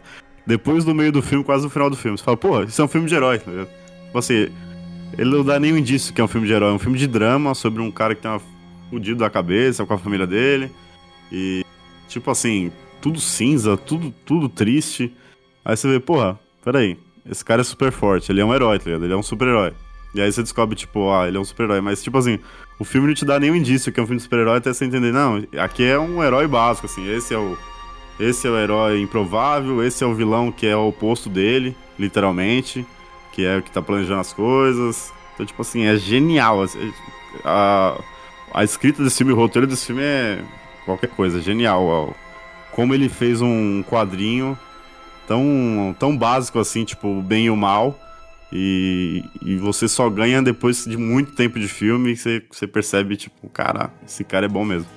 depois 0.46 0.84
do 0.84 0.96
meio 0.96 1.12
do 1.12 1.22
filme, 1.22 1.44
quase 1.44 1.64
no 1.64 1.70
final 1.70 1.90
do 1.90 1.96
filme. 1.96 2.18
Você 2.18 2.24
fala, 2.24 2.38
pô, 2.38 2.64
isso 2.64 2.82
é 2.82 2.86
um 2.86 2.88
filme 2.88 3.08
de 3.08 3.14
herói, 3.16 3.38
tá 3.40 3.52
ligado? 3.52 3.70
Tipo 4.06 4.18
assim, 4.18 4.48
ele 5.18 5.30
não 5.30 5.44
dá 5.44 5.60
nenhum 5.60 5.78
indício 5.78 6.14
que 6.14 6.20
é 6.20 6.24
um 6.24 6.28
filme 6.28 6.48
de 6.48 6.54
herói, 6.54 6.72
é 6.72 6.74
um 6.74 6.80
filme 6.80 6.98
de 6.98 7.06
drama 7.08 7.54
sobre 7.54 7.82
um 7.82 7.92
cara 7.92 8.16
que 8.16 8.22
tem 8.22 8.32
uma 8.32 8.42
fudido 8.90 9.20
da 9.20 9.30
cabeça 9.30 9.86
com 9.86 9.94
a 9.94 9.98
família 9.98 10.26
dele. 10.26 10.72
E, 11.32 11.64
tipo 12.08 12.32
assim, 12.32 12.72
tudo 13.00 13.20
cinza, 13.20 13.78
tudo, 13.78 14.12
tudo 14.26 14.50
triste. 14.50 15.14
Aí 15.64 15.78
você 15.78 15.88
vê, 15.88 16.00
porra, 16.00 16.40
peraí, 16.64 16.98
esse 17.30 17.46
cara 17.46 17.62
é 17.62 17.64
super 17.64 17.92
forte, 17.92 18.32
ele 18.32 18.42
é 18.42 18.46
um 18.46 18.54
herói, 18.54 18.80
tá 18.80 18.86
ligado? 18.86 19.04
Ele 19.06 19.14
é 19.14 19.18
um 19.18 19.22
super-herói. 19.22 19.74
E 20.14 20.22
aí 20.22 20.32
você 20.32 20.42
descobre, 20.42 20.76
tipo, 20.76 21.12
ah, 21.12 21.28
ele 21.28 21.38
é 21.38 21.40
um 21.40 21.46
super-herói. 21.46 21.82
Mas, 21.82 22.02
tipo 22.02 22.18
assim, 22.18 22.40
o 22.80 22.84
filme 22.84 23.08
não 23.08 23.14
te 23.14 23.26
dá 23.26 23.40
nenhum 23.40 23.56
indício 23.56 23.92
que 23.92 24.00
é 24.00 24.04
um 24.04 24.06
filme 24.06 24.18
de 24.18 24.24
super-herói 24.24 24.58
até 24.58 24.74
você 24.74 24.86
entender, 24.86 25.12
não, 25.12 25.44
aqui 25.58 25.84
é 25.84 26.00
um 26.00 26.24
herói 26.24 26.48
básico, 26.48 26.88
assim, 26.88 27.08
esse 27.12 27.34
é 27.34 27.38
o. 27.38 27.58
Esse 28.20 28.48
é 28.48 28.50
o 28.50 28.58
herói 28.58 29.02
improvável, 29.02 29.82
esse 29.82 30.04
é 30.04 30.08
o 30.08 30.14
vilão 30.14 30.52
que 30.52 30.68
é 30.68 30.76
o 30.76 30.90
oposto 30.90 31.30
dele, 31.30 31.74
literalmente, 31.98 32.86
que 33.32 33.46
é 33.46 33.58
o 33.58 33.62
que 33.62 33.72
tá 33.72 33.82
planejando 33.82 34.20
as 34.20 34.34
coisas. 34.34 35.14
Então, 35.34 35.46
tipo 35.46 35.62
assim, 35.62 35.86
é 35.86 35.96
genial. 35.96 36.62
assim, 36.62 36.92
A, 37.46 37.98
a 38.54 38.64
escrita 38.64 39.02
desse 39.02 39.20
filme, 39.20 39.32
o 39.32 39.38
roteiro 39.38 39.66
desse 39.66 39.86
filme 39.86 40.02
é 40.02 40.44
qualquer 40.84 41.08
coisa, 41.12 41.38
é 41.40 41.42
genial. 41.42 42.14
Como 42.74 42.94
ele 42.94 43.08
fez 43.08 43.42
um 43.42 43.82
quadrinho 43.84 44.60
tão, 45.26 45.96
tão 45.98 46.18
básico 46.18 46.60
assim, 46.60 46.84
tipo, 46.84 47.22
bem 47.22 47.46
e 47.46 47.50
o 47.50 47.56
mal. 47.56 47.98
E, 48.52 49.24
e 49.44 49.56
você 49.58 49.88
só 49.88 50.10
ganha 50.10 50.42
depois 50.42 50.86
de 50.86 50.98
muito 50.98 51.34
tempo 51.34 51.60
de 51.60 51.68
filme 51.68 52.14
que 52.14 52.22
você, 52.22 52.44
você 52.50 52.68
percebe, 52.68 53.16
tipo, 53.16 53.48
cara, 53.50 53.92
esse 54.06 54.24
cara 54.24 54.46
é 54.46 54.50
bom 54.50 54.66
mesmo. 54.66 54.88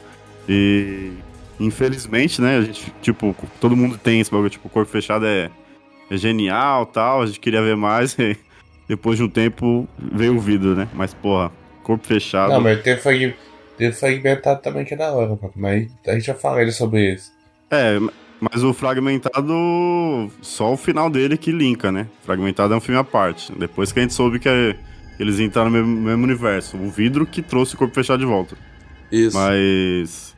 E 0.48 1.12
infelizmente, 1.60 2.40
né, 2.40 2.58
a 2.58 2.62
gente, 2.62 2.92
tipo, 3.02 3.36
todo 3.60 3.76
mundo 3.76 3.98
tem 3.98 4.20
esse 4.20 4.30
bagulho, 4.30 4.50
tipo, 4.50 4.68
o 4.68 4.70
corpo 4.70 4.90
fechado 4.90 5.26
é, 5.26 5.50
é 6.10 6.16
genial 6.16 6.86
tal, 6.86 7.22
a 7.22 7.26
gente 7.26 7.40
queria 7.40 7.62
ver 7.62 7.76
mais, 7.76 8.16
e 8.18 8.36
depois 8.88 9.18
de 9.18 9.24
um 9.24 9.28
tempo 9.28 9.86
veio 9.98 10.36
o 10.36 10.40
vidro, 10.40 10.74
né? 10.74 10.88
Mas, 10.94 11.12
porra, 11.12 11.52
corpo 11.82 12.06
fechado. 12.06 12.52
Não, 12.52 12.60
mas 12.60 12.82
teve, 12.82 13.34
fragmentado 13.92 14.60
também 14.62 14.84
que 14.84 14.94
é 14.94 14.96
da 14.96 15.12
hora. 15.12 15.38
Mas 15.54 15.90
a 16.06 16.12
gente 16.12 16.26
já 16.26 16.34
falou 16.34 16.70
sobre 16.70 17.14
isso. 17.14 17.32
É, 17.70 17.98
mas 18.50 18.62
o 18.64 18.72
Fragmentado, 18.74 19.52
só 20.40 20.72
o 20.72 20.76
final 20.76 21.08
dele 21.08 21.36
que 21.36 21.52
linka, 21.52 21.92
né? 21.92 22.06
Fragmentado 22.24 22.74
é 22.74 22.76
um 22.76 22.80
filme 22.80 22.98
à 23.00 23.04
parte. 23.04 23.52
Depois 23.52 23.92
que 23.92 23.98
a 24.00 24.02
gente 24.02 24.14
soube 24.14 24.38
que 24.38 24.48
é- 24.48 24.76
eles 25.18 25.38
entraram 25.38 25.70
no 25.70 25.76
mesmo, 25.78 25.96
mesmo 26.00 26.24
universo. 26.24 26.76
O 26.76 26.90
vidro 26.90 27.24
que 27.26 27.40
trouxe 27.42 27.74
o 27.74 27.78
corpo 27.78 27.94
fechado 27.94 28.18
de 28.20 28.26
volta. 28.26 28.56
Isso. 29.10 29.36
Mas. 29.36 30.32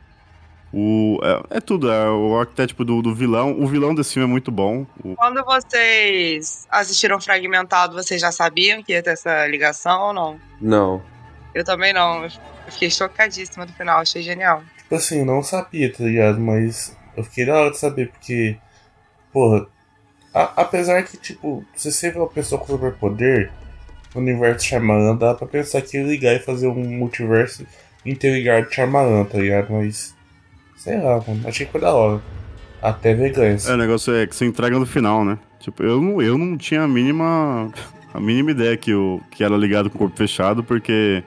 O, 0.77 1.19
é, 1.23 1.57
é 1.57 1.61
tudo, 1.61 1.89
é 1.89 2.09
o 2.09 2.37
arquétipo 2.37 2.83
do, 2.83 3.01
do 3.01 3.15
vilão. 3.15 3.57
O 3.61 3.65
vilão 3.65 3.95
desse 3.95 4.13
filme 4.13 4.27
é 4.27 4.31
muito 4.31 4.51
bom. 4.51 4.85
O- 5.03 5.15
Quando 5.15 5.41
vocês 5.45 6.67
assistiram 6.69 7.19
Fragmentado, 7.21 7.93
vocês 7.95 8.19
já 8.19 8.31
sabiam 8.31 8.83
que 8.83 8.91
ia 8.91 9.01
ter 9.01 9.11
essa 9.11 9.47
ligação 9.47 10.01
ou 10.07 10.13
não? 10.13 10.39
Não. 10.59 11.01
Eu 11.53 11.63
também 11.63 11.93
não. 11.93 12.25
Eu 12.25 12.29
fiquei 12.69 12.89
chocadíssima 12.89 13.65
do 13.65 13.71
final, 13.71 13.99
achei 14.01 14.21
genial. 14.21 14.61
Tipo 14.77 14.95
assim, 14.95 15.19
eu 15.19 15.25
não 15.25 15.41
sabia, 15.41 15.91
tá 15.91 16.03
ligado? 16.03 16.39
Mas 16.41 16.95
eu 17.15 17.23
fiquei 17.23 17.45
da 17.45 17.55
hora 17.55 17.71
de 17.71 17.77
saber, 17.77 18.09
porque, 18.09 18.55
porra, 19.33 19.67
a- 20.33 20.53
apesar 20.57 21.03
que, 21.03 21.17
tipo, 21.17 21.63
se 21.75 21.91
você 21.91 22.11
vê 22.11 22.17
uma 22.19 22.27
pessoa 22.27 22.59
com 22.59 22.67
superpoder 22.67 23.51
no 24.13 24.21
universo 24.21 24.65
Shyamalan, 24.65 25.15
dá 25.15 25.33
pra 25.33 25.47
pensar 25.47 25.81
que 25.81 26.01
ligar 26.01 26.35
e 26.35 26.39
fazer 26.39 26.67
um 26.67 26.75
multiverso 26.97 27.65
interligado 28.05 28.67
de 28.67 28.75
Shyamalan, 28.75 29.25
tá 29.25 29.37
ligado? 29.37 29.71
Mas, 29.73 30.15
sei 30.77 30.97
lá, 31.01 31.21
mano, 31.27 31.47
achei 31.47 31.65
que 31.65 31.71
foi 31.71 31.81
da 31.81 31.93
hora. 31.93 32.21
Até 32.81 33.13
ver 33.15 33.31
ganhos. 33.31 33.67
É, 33.67 33.73
o 33.73 33.77
negócio 33.77 34.13
é 34.13 34.27
que 34.27 34.35
você 34.35 34.45
entrega 34.45 34.77
no 34.77 34.85
final, 34.85 35.25
né? 35.25 35.39
Tipo, 35.59 35.81
eu 35.83 35.99
não, 35.99 36.21
eu 36.21 36.37
não 36.37 36.55
tinha 36.57 36.83
a 36.83 36.87
mínima. 36.87 37.71
A 38.13 38.19
mínima 38.19 38.51
ideia 38.51 38.77
que, 38.77 38.93
o, 38.93 39.19
que 39.31 39.43
era 39.43 39.57
ligado 39.57 39.89
com 39.89 39.95
o 39.95 39.99
corpo 39.99 40.15
fechado, 40.15 40.63
porque 40.63 41.21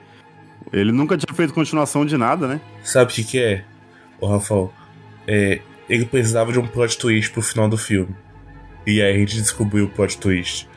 ele 0.73 0.91
nunca 0.91 1.17
tinha 1.17 1.35
feito 1.35 1.53
continuação 1.53 2.03
de 2.05 2.17
nada, 2.17 2.47
né? 2.47 2.61
Sabe 2.83 3.11
o 3.11 3.15
que, 3.15 3.23
que 3.23 3.39
é, 3.39 3.63
ô 4.19 4.25
Rafael? 4.27 4.73
É, 5.27 5.59
ele 5.89 6.05
precisava 6.05 6.51
de 6.51 6.59
um 6.59 6.67
plot 6.67 6.97
twist 6.97 7.31
pro 7.31 7.41
final 7.41 7.67
do 7.67 7.77
filme. 7.77 8.15
E 8.85 9.01
aí 9.01 9.13
a 9.13 9.17
gente 9.17 9.35
descobriu 9.37 9.85
o 9.85 9.89
plot 9.89 10.17
twist. 10.17 10.67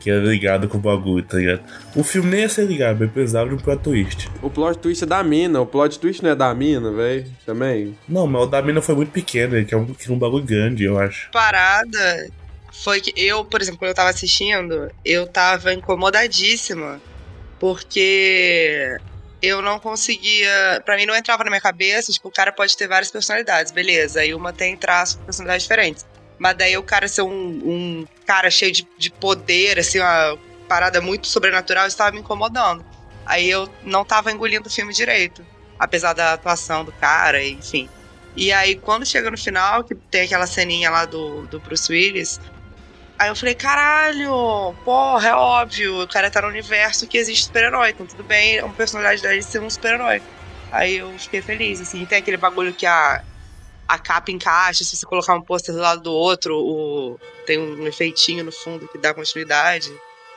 Que 0.00 0.10
era 0.10 0.22
ligado 0.22 0.68
com 0.68 0.76
o 0.76 0.80
bagulho, 0.80 1.24
tá 1.24 1.38
ligado? 1.38 1.62
O 1.96 2.04
filme 2.04 2.30
nem 2.30 2.40
ia 2.40 2.48
ser 2.48 2.66
ligado, 2.66 2.98
mas 3.00 3.10
precisava 3.10 3.48
de 3.48 3.54
um 3.54 3.58
plot 3.58 3.82
twist. 3.82 4.30
O 4.42 4.50
plot 4.50 4.78
twist 4.78 5.04
é 5.04 5.06
da 5.06 5.22
mina, 5.22 5.60
o 5.60 5.66
plot 5.66 5.98
twist 5.98 6.22
não 6.22 6.30
é 6.30 6.34
da 6.34 6.54
mina, 6.54 6.92
velho. 6.92 7.24
Também. 7.46 7.96
Não, 8.06 8.26
mas 8.26 8.42
o 8.42 8.46
da 8.46 8.60
mina 8.60 8.82
foi 8.82 8.94
muito 8.94 9.12
pequeno, 9.12 9.56
ele 9.56 9.64
quer 9.64 9.76
um, 9.76 9.86
quer 9.86 10.10
um 10.10 10.18
bagulho 10.18 10.44
grande, 10.44 10.84
eu 10.84 10.98
acho. 10.98 11.30
Parada 11.30 12.28
foi 12.70 13.00
que 13.00 13.12
eu, 13.16 13.44
por 13.44 13.62
exemplo, 13.62 13.78
quando 13.78 13.90
eu 13.90 13.94
tava 13.94 14.10
assistindo, 14.10 14.90
eu 15.04 15.26
tava 15.26 15.72
incomodadíssima. 15.72 17.00
Porque 17.58 18.98
eu 19.44 19.62
não 19.62 19.78
conseguia. 19.78 20.82
Pra 20.84 20.96
mim 20.96 21.06
não 21.06 21.14
entrava 21.14 21.44
na 21.44 21.50
minha 21.50 21.60
cabeça, 21.60 22.12
tipo, 22.12 22.28
o 22.28 22.32
cara 22.32 22.52
pode 22.52 22.76
ter 22.76 22.88
várias 22.88 23.10
personalidades, 23.10 23.72
beleza. 23.72 24.20
Aí 24.20 24.34
uma 24.34 24.52
tem 24.52 24.76
traços 24.76 25.16
de 25.16 25.24
personalidades 25.24 25.64
diferentes. 25.64 26.06
Mas 26.38 26.56
daí 26.56 26.76
o 26.76 26.82
cara 26.82 27.06
ser 27.08 27.22
um, 27.22 27.30
um 27.30 28.06
cara 28.26 28.50
cheio 28.50 28.72
de, 28.72 28.86
de 28.98 29.10
poder, 29.10 29.78
assim, 29.78 30.00
uma 30.00 30.36
parada 30.68 31.00
muito 31.00 31.26
sobrenatural, 31.26 31.86
estava 31.86 32.12
me 32.12 32.20
incomodando. 32.20 32.84
Aí 33.24 33.48
eu 33.48 33.68
não 33.82 34.04
tava 34.04 34.32
engolindo 34.32 34.68
o 34.68 34.72
filme 34.72 34.92
direito. 34.92 35.46
Apesar 35.78 36.12
da 36.12 36.32
atuação 36.32 36.84
do 36.84 36.92
cara, 36.92 37.44
enfim. 37.44 37.88
E 38.36 38.52
aí, 38.52 38.74
quando 38.74 39.06
chega 39.06 39.30
no 39.30 39.38
final, 39.38 39.84
que 39.84 39.94
tem 39.94 40.22
aquela 40.22 40.46
ceninha 40.46 40.90
lá 40.90 41.04
do, 41.04 41.46
do 41.46 41.60
Bruce 41.60 41.92
Willis, 41.92 42.40
aí 43.18 43.28
eu 43.28 43.36
falei, 43.36 43.54
caralho, 43.54 44.74
porra, 44.84 45.28
é 45.28 45.34
óbvio, 45.34 46.02
o 46.02 46.08
cara 46.08 46.30
tá 46.30 46.42
no 46.42 46.48
universo 46.48 47.06
que 47.06 47.18
existe 47.18 47.46
super-herói, 47.46 47.90
então 47.90 48.06
tudo 48.06 48.24
bem, 48.24 48.56
é 48.56 48.64
uma 48.64 48.74
personalidade 48.74 49.22
dele 49.22 49.42
ser 49.42 49.60
um 49.60 49.70
super-herói. 49.70 50.22
Aí 50.72 50.96
eu 50.96 51.16
fiquei 51.18 51.40
feliz, 51.40 51.80
assim, 51.80 52.04
tem 52.04 52.18
aquele 52.18 52.36
bagulho 52.36 52.74
que 52.74 52.86
a, 52.86 53.22
a 53.86 53.98
capa 53.98 54.30
encaixa, 54.30 54.84
se 54.84 54.96
você 54.96 55.06
colocar 55.06 55.34
um 55.34 55.42
pôster 55.42 55.74
do 55.74 55.80
lado 55.80 56.02
do 56.02 56.12
outro, 56.12 56.56
o, 56.56 57.18
tem 57.46 57.58
um 57.58 57.86
efeitinho 57.86 58.44
no 58.44 58.52
fundo 58.52 58.88
que 58.88 58.98
dá 58.98 59.14
continuidade. 59.14 59.92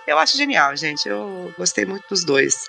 Eu 0.06 0.18
acho 0.18 0.38
genial, 0.38 0.76
gente, 0.76 1.10
eu 1.10 1.54
gostei 1.58 1.86
muito 1.86 2.06
dos 2.10 2.24
dois. 2.24 2.68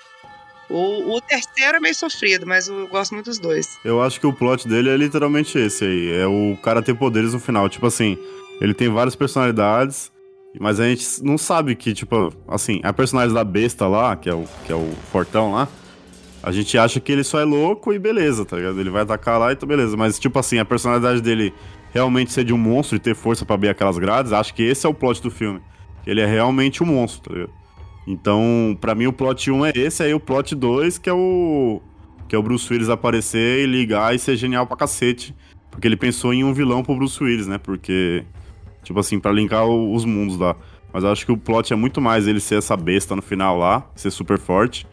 O, 0.69 1.15
o 1.15 1.21
terceiro 1.21 1.77
é 1.77 1.79
meio 1.79 1.95
sofrido, 1.95 2.45
mas 2.45 2.67
eu 2.67 2.87
gosto 2.87 3.13
muito 3.13 3.25
dos 3.25 3.39
dois. 3.39 3.79
Eu 3.83 4.01
acho 4.03 4.19
que 4.19 4.27
o 4.27 4.33
plot 4.33 4.67
dele 4.67 4.89
é 4.89 4.97
literalmente 4.97 5.57
esse 5.57 5.83
aí. 5.83 6.11
É 6.21 6.27
o 6.27 6.55
cara 6.61 6.81
ter 6.81 6.93
poderes 6.93 7.33
no 7.33 7.39
final. 7.39 7.67
Tipo 7.67 7.87
assim, 7.87 8.19
ele 8.59 8.73
tem 8.73 8.89
várias 8.89 9.15
personalidades, 9.15 10.11
mas 10.59 10.79
a 10.79 10.87
gente 10.87 11.23
não 11.23 11.37
sabe 11.37 11.75
que, 11.75 11.93
tipo, 11.93 12.33
assim, 12.47 12.81
a 12.83 12.91
personagem 12.91 13.33
da 13.33 13.43
besta 13.43 13.87
lá, 13.87 14.15
que 14.15 14.29
é 14.29 14.33
o, 14.33 14.45
que 14.65 14.71
é 14.71 14.75
o 14.75 14.91
fortão 15.11 15.51
lá, 15.51 15.67
a 16.41 16.51
gente 16.51 16.77
acha 16.77 16.99
que 16.99 17.11
ele 17.11 17.23
só 17.23 17.39
é 17.39 17.43
louco 17.43 17.93
e 17.93 17.99
beleza, 17.99 18.45
tá 18.45 18.55
ligado? 18.55 18.79
Ele 18.79 18.89
vai 18.89 19.03
atacar 19.03 19.39
lá 19.39 19.51
e 19.51 19.55
tá 19.55 19.65
beleza. 19.65 19.95
Mas, 19.97 20.17
tipo 20.17 20.39
assim, 20.39 20.57
a 20.57 20.65
personalidade 20.65 21.21
dele 21.21 21.53
realmente 21.93 22.31
ser 22.31 22.43
de 22.43 22.53
um 22.53 22.57
monstro 22.57 22.95
e 22.95 22.99
ter 22.99 23.15
força 23.15 23.45
para 23.45 23.55
abrir 23.55 23.69
aquelas 23.69 23.97
grades, 23.97 24.31
acho 24.31 24.53
que 24.53 24.63
esse 24.63 24.85
é 24.85 24.89
o 24.89 24.93
plot 24.93 25.21
do 25.21 25.29
filme. 25.29 25.61
Ele 26.05 26.21
é 26.21 26.25
realmente 26.25 26.81
um 26.81 26.85
monstro, 26.85 27.29
tá 27.29 27.35
ligado? 27.35 27.59
Então, 28.07 28.75
para 28.81 28.95
mim, 28.95 29.05
o 29.05 29.13
plot 29.13 29.51
1 29.51 29.65
é 29.67 29.71
esse, 29.75 30.01
aí 30.01 30.13
o 30.13 30.19
plot 30.19 30.55
2, 30.55 30.97
que 30.97 31.09
é 31.09 31.13
o. 31.13 31.79
Que 32.27 32.35
é 32.35 32.39
o 32.39 32.43
Bruce 32.43 32.71
Willis 32.71 32.89
aparecer 32.89 33.63
e 33.63 33.65
ligar 33.67 34.15
e 34.15 34.19
ser 34.19 34.35
genial 34.35 34.65
pra 34.65 34.77
cacete. 34.77 35.35
Porque 35.69 35.87
ele 35.87 35.95
pensou 35.95 36.33
em 36.33 36.43
um 36.43 36.53
vilão 36.53 36.83
pro 36.83 36.95
Bruce 36.95 37.23
Willis, 37.23 37.45
né? 37.45 37.59
Porque. 37.59 38.23
Tipo 38.89 39.01
assim, 39.01 39.19
para 39.19 39.31
linkar 39.31 39.67
o, 39.67 39.93
os 39.93 40.03
mundos 40.03 40.35
lá. 40.35 40.55
Mas 40.91 41.03
eu 41.03 41.11
acho 41.11 41.23
que 41.23 41.31
o 41.31 41.37
plot 41.37 41.71
é 41.71 41.75
muito 41.75 42.01
mais 42.01 42.27
ele 42.27 42.39
ser 42.39 42.55
essa 42.55 42.75
besta 42.75 43.15
no 43.15 43.21
final 43.21 43.55
lá, 43.55 43.87
ser 43.93 44.09
super 44.09 44.39
forte, 44.39 44.87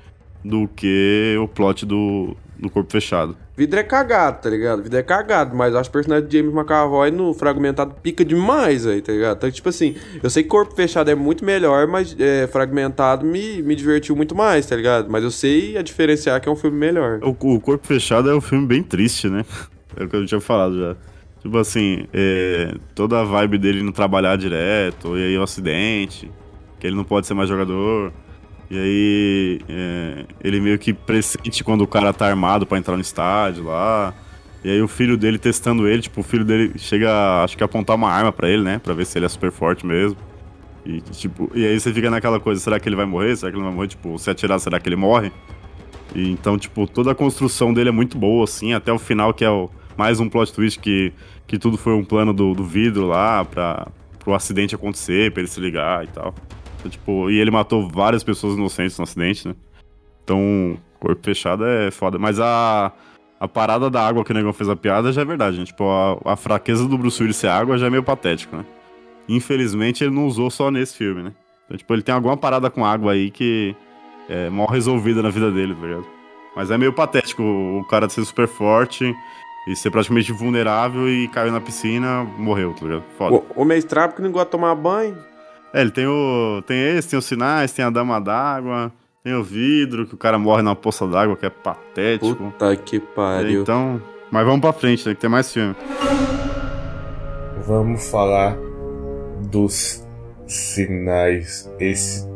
do 0.44 0.68
que 0.68 1.34
o 1.40 1.48
plot 1.48 1.86
do, 1.86 2.36
do 2.58 2.68
corpo 2.68 2.92
fechado. 2.92 3.34
Vidro 3.56 3.80
é 3.80 3.82
cagado, 3.82 4.42
tá 4.42 4.50
ligado? 4.50 4.82
Vidro 4.82 4.98
é 4.98 5.02
cagado, 5.02 5.56
mas 5.56 5.74
acho 5.74 5.88
que 5.90 5.96
o 5.96 5.98
personagem 5.98 6.28
de 6.28 6.36
James 6.36 6.54
McAvoy 6.54 7.10
no 7.10 7.32
Fragmentado 7.32 7.94
pica 8.02 8.22
demais 8.22 8.86
aí, 8.86 9.00
tá 9.00 9.12
ligado? 9.12 9.38
Então, 9.38 9.50
tipo 9.50 9.70
assim, 9.70 9.96
eu 10.22 10.28
sei 10.28 10.42
que 10.42 10.50
Corpo 10.50 10.74
Fechado 10.74 11.10
é 11.10 11.14
muito 11.14 11.42
melhor, 11.42 11.86
mas 11.86 12.14
é, 12.20 12.46
Fragmentado 12.48 13.24
me, 13.24 13.62
me 13.62 13.74
divertiu 13.74 14.14
muito 14.14 14.34
mais, 14.34 14.66
tá 14.66 14.76
ligado? 14.76 15.08
Mas 15.08 15.24
eu 15.24 15.30
sei 15.30 15.78
a 15.78 15.80
diferenciar 15.80 16.38
que 16.38 16.50
é 16.50 16.52
um 16.52 16.56
filme 16.56 16.76
melhor. 16.76 17.18
O, 17.22 17.30
o 17.30 17.60
Corpo 17.62 17.86
Fechado 17.86 18.28
é 18.28 18.36
um 18.36 18.42
filme 18.42 18.66
bem 18.66 18.82
triste, 18.82 19.30
né? 19.30 19.42
É 19.98 20.04
o 20.04 20.08
que 20.10 20.16
eu 20.16 20.26
tinha 20.26 20.42
falado 20.42 20.78
já. 20.78 20.94
Tipo 21.46 21.58
assim, 21.58 22.08
é, 22.12 22.74
toda 22.92 23.20
a 23.20 23.22
vibe 23.22 23.56
dele 23.56 23.80
não 23.80 23.92
trabalhar 23.92 24.34
direto, 24.34 25.16
e 25.16 25.22
aí 25.22 25.38
o 25.38 25.44
acidente, 25.44 26.28
que 26.80 26.88
ele 26.88 26.96
não 26.96 27.04
pode 27.04 27.24
ser 27.24 27.34
mais 27.34 27.48
jogador. 27.48 28.12
E 28.68 28.76
aí 28.76 29.60
é, 29.68 30.24
ele 30.42 30.60
meio 30.60 30.76
que 30.76 30.92
pressente 30.92 31.62
quando 31.62 31.82
o 31.82 31.86
cara 31.86 32.12
tá 32.12 32.26
armado 32.26 32.66
para 32.66 32.78
entrar 32.78 32.96
no 32.96 33.00
estádio 33.00 33.66
lá. 33.66 34.12
E 34.64 34.70
aí 34.70 34.82
o 34.82 34.88
filho 34.88 35.16
dele 35.16 35.38
testando 35.38 35.86
ele, 35.86 36.02
tipo, 36.02 36.20
o 36.20 36.24
filho 36.24 36.44
dele 36.44 36.72
chega, 36.78 37.44
acho 37.44 37.56
que 37.56 37.62
apontar 37.62 37.94
uma 37.94 38.10
arma 38.10 38.32
para 38.32 38.48
ele, 38.50 38.64
né? 38.64 38.80
Pra 38.80 38.92
ver 38.92 39.06
se 39.06 39.16
ele 39.16 39.26
é 39.26 39.28
super 39.28 39.52
forte 39.52 39.86
mesmo. 39.86 40.18
E, 40.84 41.00
tipo, 41.00 41.48
e 41.54 41.64
aí 41.64 41.78
você 41.78 41.92
fica 41.94 42.10
naquela 42.10 42.40
coisa, 42.40 42.60
será 42.60 42.80
que 42.80 42.88
ele 42.88 42.96
vai 42.96 43.06
morrer? 43.06 43.36
Será 43.36 43.52
que 43.52 43.56
ele 43.56 43.62
não 43.62 43.70
vai 43.70 43.76
morrer? 43.76 43.88
Tipo, 43.88 44.18
se 44.18 44.28
atirar, 44.28 44.58
será 44.58 44.80
que 44.80 44.88
ele 44.88 44.96
morre? 44.96 45.30
E, 46.12 46.28
então, 46.28 46.58
tipo, 46.58 46.88
toda 46.88 47.12
a 47.12 47.14
construção 47.14 47.72
dele 47.72 47.90
é 47.90 47.92
muito 47.92 48.18
boa, 48.18 48.42
assim, 48.42 48.72
até 48.72 48.92
o 48.92 48.98
final, 48.98 49.32
que 49.32 49.44
é 49.44 49.50
o, 49.50 49.70
mais 49.96 50.20
um 50.20 50.28
plot 50.28 50.52
twist 50.52 50.78
que, 50.78 51.12
que 51.46 51.58
tudo 51.58 51.76
foi 51.76 51.94
um 51.94 52.04
plano 52.04 52.32
do, 52.32 52.54
do 52.54 52.64
vidro 52.64 53.06
lá 53.06 53.44
pra, 53.44 53.88
pro 54.18 54.34
acidente 54.34 54.74
acontecer, 54.74 55.32
pra 55.32 55.40
ele 55.40 55.48
se 55.48 55.60
ligar 55.60 56.04
e 56.04 56.08
tal. 56.08 56.34
Então, 56.78 56.90
tipo, 56.90 57.30
e 57.30 57.38
ele 57.38 57.50
matou 57.50 57.88
várias 57.88 58.22
pessoas 58.22 58.56
inocentes 58.56 58.98
no 58.98 59.04
acidente, 59.04 59.48
né? 59.48 59.54
Então, 60.22 60.76
corpo 60.98 61.22
fechado 61.24 61.64
é 61.64 61.90
foda. 61.90 62.18
Mas 62.18 62.38
a, 62.40 62.92
a 63.38 63.48
parada 63.48 63.88
da 63.88 64.06
água 64.06 64.24
que 64.24 64.30
o 64.32 64.34
negão 64.34 64.52
fez 64.52 64.68
a 64.68 64.76
piada 64.76 65.12
já 65.12 65.22
é 65.22 65.24
verdade, 65.24 65.56
gente. 65.56 65.68
Tipo, 65.68 65.84
a, 65.88 66.32
a 66.32 66.36
fraqueza 66.36 66.86
do 66.86 66.98
Bruce 66.98 67.22
Willis 67.22 67.36
ser 67.36 67.48
água 67.48 67.78
já 67.78 67.86
é 67.86 67.90
meio 67.90 68.02
patético, 68.02 68.56
né? 68.56 68.64
Infelizmente, 69.28 70.04
ele 70.04 70.14
não 70.14 70.26
usou 70.26 70.50
só 70.50 70.70
nesse 70.70 70.96
filme, 70.96 71.22
né? 71.22 71.32
Então, 71.64 71.76
tipo, 71.76 71.92
ele 71.92 72.02
tem 72.02 72.14
alguma 72.14 72.36
parada 72.36 72.70
com 72.70 72.84
água 72.84 73.12
aí 73.12 73.30
que 73.30 73.74
é 74.28 74.50
mal 74.50 74.66
resolvida 74.66 75.22
na 75.22 75.30
vida 75.30 75.50
dele, 75.50 75.74
tá 75.74 75.86
ligado? 75.86 76.06
Mas 76.54 76.70
é 76.70 76.78
meio 76.78 76.92
patético 76.92 77.42
o 77.42 77.84
cara 77.84 78.08
ser 78.08 78.24
super 78.24 78.48
forte 78.48 79.14
e 79.66 79.74
ser 79.74 79.90
praticamente 79.90 80.32
vulnerável 80.32 81.08
e 81.08 81.26
caiu 81.28 81.50
na 81.50 81.60
piscina, 81.60 82.22
morreu, 82.38 82.72
tá 82.72 82.84
ligado? 82.84 83.04
Foda. 83.18 83.36
O, 83.36 83.62
o 83.62 83.64
mestrado 83.64 84.14
que 84.14 84.22
não 84.22 84.30
gosta 84.30 84.46
de 84.46 84.50
tomar 84.52 84.74
banho. 84.76 85.16
É, 85.74 85.80
ele 85.80 85.90
tem 85.90 86.06
o. 86.06 86.62
Tem 86.66 86.96
esse, 86.96 87.08
tem 87.08 87.18
os 87.18 87.24
sinais, 87.24 87.72
tem 87.72 87.84
a 87.84 87.90
dama 87.90 88.20
d'água, 88.20 88.92
tem 89.24 89.34
o 89.34 89.42
vidro, 89.42 90.06
que 90.06 90.14
o 90.14 90.18
cara 90.18 90.38
morre 90.38 90.62
na 90.62 90.76
poça 90.76 91.06
d'água, 91.06 91.36
que 91.36 91.44
é 91.44 91.50
patético. 91.50 92.36
Puta 92.36 92.76
que 92.76 93.00
pariu. 93.00 93.62
Então. 93.62 94.00
Mas 94.30 94.44
vamos 94.44 94.60
pra 94.60 94.72
frente, 94.72 95.06
né? 95.06 95.14
Que 95.14 95.20
tem 95.20 95.30
mais 95.30 95.52
filme. 95.52 95.74
Vamos 97.66 98.08
falar 98.08 98.56
dos 99.50 100.06
sinais. 100.46 101.68
Esse, 101.80 102.28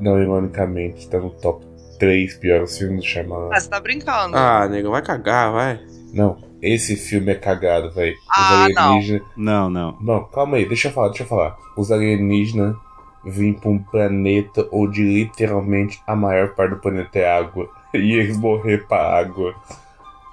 não 0.00 0.20
ironicamente, 0.20 1.08
tá 1.08 1.18
no 1.18 1.30
top 1.30 1.64
3 1.98 2.36
piores 2.36 2.76
filmes 2.76 3.00
do 3.00 3.06
Shyamalan. 3.06 3.50
Ah, 3.52 3.60
você 3.60 3.70
tá 3.70 3.80
brincando. 3.80 4.36
Ah, 4.36 4.66
nego, 4.68 4.90
vai 4.90 5.02
cagar, 5.02 5.52
vai. 5.52 5.80
Não, 6.12 6.36
esse 6.62 6.96
filme 6.96 7.32
é 7.32 7.34
cagado, 7.34 7.90
velho. 7.90 8.16
Ah, 8.30 8.68
Os 8.70 8.76
alienígenas. 8.76 9.22
Não, 9.36 9.68
não. 9.68 9.96
Não, 10.00 10.24
calma 10.24 10.56
aí, 10.56 10.66
deixa 10.66 10.88
eu 10.88 10.92
falar, 10.92 11.08
deixa 11.08 11.24
eu 11.24 11.26
falar. 11.28 11.56
Os 11.76 11.90
alienígenas 11.90 12.76
vêm 13.24 13.52
pra 13.52 13.68
um 13.70 13.78
planeta 13.78 14.68
onde 14.72 15.02
literalmente 15.02 16.00
a 16.06 16.14
maior 16.14 16.54
parte 16.54 16.74
do 16.74 16.80
planeta 16.80 17.18
é 17.18 17.30
água. 17.38 17.68
E 17.94 18.12
eles 18.14 18.38
morrer 18.38 18.86
pra 18.88 19.18
água. 19.18 19.54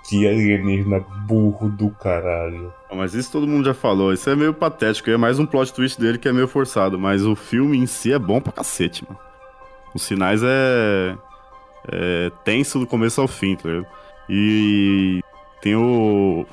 Que 0.08 0.26
alienígena 0.26 1.02
burro 1.28 1.68
do 1.68 1.90
caralho. 1.90 2.74
Mas 2.90 3.14
isso 3.14 3.30
todo 3.34 3.46
mundo 3.46 3.66
já 3.66 3.74
falou. 3.74 4.14
Isso 4.14 4.30
é 4.30 4.36
meio 4.36 4.54
patético. 4.54 5.10
É 5.10 5.18
mais 5.18 5.40
um 5.40 5.46
plot 5.46 5.74
twist 5.74 6.00
dele 6.00 6.18
que 6.18 6.30
é 6.30 6.32
meio 6.32 6.48
forçado. 6.48 6.98
Mas 6.98 7.26
o 7.26 7.36
filme 7.36 7.78
em 7.78 7.86
si 7.86 8.14
é 8.14 8.18
bom 8.18 8.40
pra 8.40 8.54
cacete, 8.54 9.04
mano. 9.06 9.20
Os 9.94 10.04
sinais 10.04 10.42
é. 10.42 11.18
É 11.92 12.32
tenso 12.46 12.80
do 12.80 12.88
começo 12.88 13.20
ao 13.20 13.28
fim, 13.28 13.58
tá 13.58 13.68
ligado? 13.68 13.88
E 14.30 15.22
tem 15.62 15.76
o. 15.76 16.46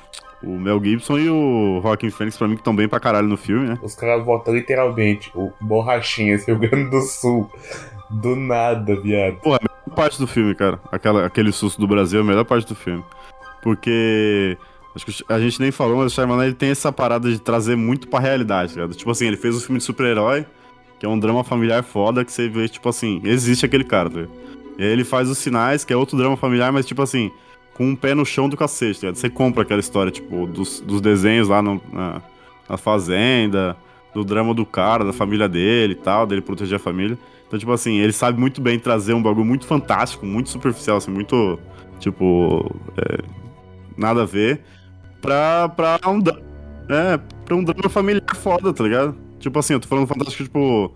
O 0.43 0.51
Mel 0.51 0.79
Gibson 0.83 1.17
e 1.17 1.27
o 1.27 1.79
Joaquin 1.81 2.11
Phoenix, 2.11 2.37
pra 2.37 2.47
mim, 2.47 2.53
que 2.53 2.61
estão 2.61 2.75
bem 2.75 2.87
pra 2.87 2.99
caralho 2.99 3.27
no 3.27 3.35
filme, 3.35 3.69
né? 3.69 3.79
Os 3.81 3.95
caras 3.95 4.23
botam 4.23 4.53
literalmente 4.53 5.31
o 5.33 5.51
Borrachinha, 5.59 6.35
esse 6.35 6.45
Rio 6.45 6.59
Grande 6.59 6.91
do 6.91 7.01
Sul. 7.01 7.49
Do 8.09 8.35
nada, 8.35 8.95
viado. 9.01 9.37
Pô, 9.37 9.55
a 9.55 9.59
melhor 9.59 9.95
parte 9.95 10.19
do 10.19 10.27
filme, 10.27 10.53
cara. 10.53 10.79
Aquela, 10.91 11.25
aquele 11.25 11.51
susto 11.51 11.81
do 11.81 11.87
Brasil 11.87 12.19
é 12.19 12.21
a 12.21 12.25
melhor 12.25 12.45
parte 12.45 12.67
do 12.67 12.75
filme. 12.75 13.03
Porque. 13.63 14.55
Acho 14.95 15.05
que 15.05 15.23
a 15.27 15.39
gente 15.39 15.59
nem 15.59 15.71
falou, 15.71 15.97
mas 15.97 16.11
o 16.11 16.15
Shyamalan 16.15 16.45
ele 16.45 16.55
tem 16.55 16.69
essa 16.69 16.91
parada 16.91 17.29
de 17.29 17.39
trazer 17.39 17.75
muito 17.75 18.07
pra 18.07 18.19
realidade, 18.19 18.75
cara. 18.75 18.87
Tipo 18.89 19.11
assim, 19.11 19.27
ele 19.27 19.37
fez 19.37 19.55
um 19.55 19.59
filme 19.59 19.79
de 19.79 19.83
super-herói, 19.83 20.45
que 20.99 21.05
é 21.05 21.09
um 21.09 21.19
drama 21.19 21.43
familiar 21.43 21.83
foda, 21.83 22.23
que 22.25 22.31
você 22.31 22.47
vê, 22.47 22.67
tipo 22.67 22.89
assim, 22.89 23.21
existe 23.23 23.65
aquele 23.65 23.83
cara, 23.83 24.09
tá? 24.09 24.21
E 24.77 24.83
aí 24.83 24.89
ele 24.89 25.03
faz 25.03 25.29
os 25.29 25.37
sinais, 25.37 25.83
que 25.83 25.93
é 25.93 25.95
outro 25.95 26.17
drama 26.17 26.37
familiar, 26.37 26.71
mas 26.71 26.85
tipo 26.85 27.01
assim, 27.01 27.31
com 27.77 27.85
um 27.85 27.95
pé 27.95 28.15
no 28.15 28.25
chão 28.25 28.49
do 28.49 28.57
cacete, 28.57 29.01
tá? 29.01 29.13
Você 29.13 29.29
compra 29.29 29.61
aquela 29.61 29.79
história, 29.79 30.11
tipo, 30.11 30.47
dos, 30.47 30.81
dos 30.81 30.99
desenhos 30.99 31.47
lá 31.47 31.61
no, 31.61 31.79
na, 31.93 32.21
na 32.67 32.77
fazenda, 32.77 33.77
do 34.13 34.25
drama 34.25 34.53
do 34.53 34.65
cara, 34.65 35.05
da 35.05 35.13
família 35.13 35.47
dele 35.47 35.93
e 35.93 35.95
tal, 35.95 36.25
dele 36.25 36.41
proteger 36.41 36.77
a 36.77 36.79
família. 36.79 37.17
Então, 37.47 37.57
tipo 37.57 37.71
assim, 37.71 37.99
ele 37.99 38.11
sabe 38.11 38.39
muito 38.39 38.59
bem 38.59 38.79
trazer 38.79 39.13
um 39.13 39.21
bagulho 39.21 39.45
muito 39.45 39.65
fantástico, 39.65 40.25
muito 40.25 40.49
superficial, 40.49 40.97
assim, 40.97 41.11
muito, 41.11 41.59
tipo, 41.99 42.75
é, 42.97 43.19
nada 43.95 44.23
a 44.23 44.25
ver, 44.25 44.61
pra, 45.21 45.69
pra 45.69 45.99
um, 46.07 46.19
é, 46.89 47.17
pra 47.45 47.55
um 47.55 47.63
drama 47.63 47.89
familiar 47.89 48.35
foda, 48.35 48.73
tá 48.73 48.83
ligado? 48.83 49.15
Tipo 49.39 49.59
assim, 49.59 49.73
eu 49.73 49.79
tô 49.79 49.87
falando 49.87 50.07
fantástico, 50.07 50.43
tipo. 50.43 50.93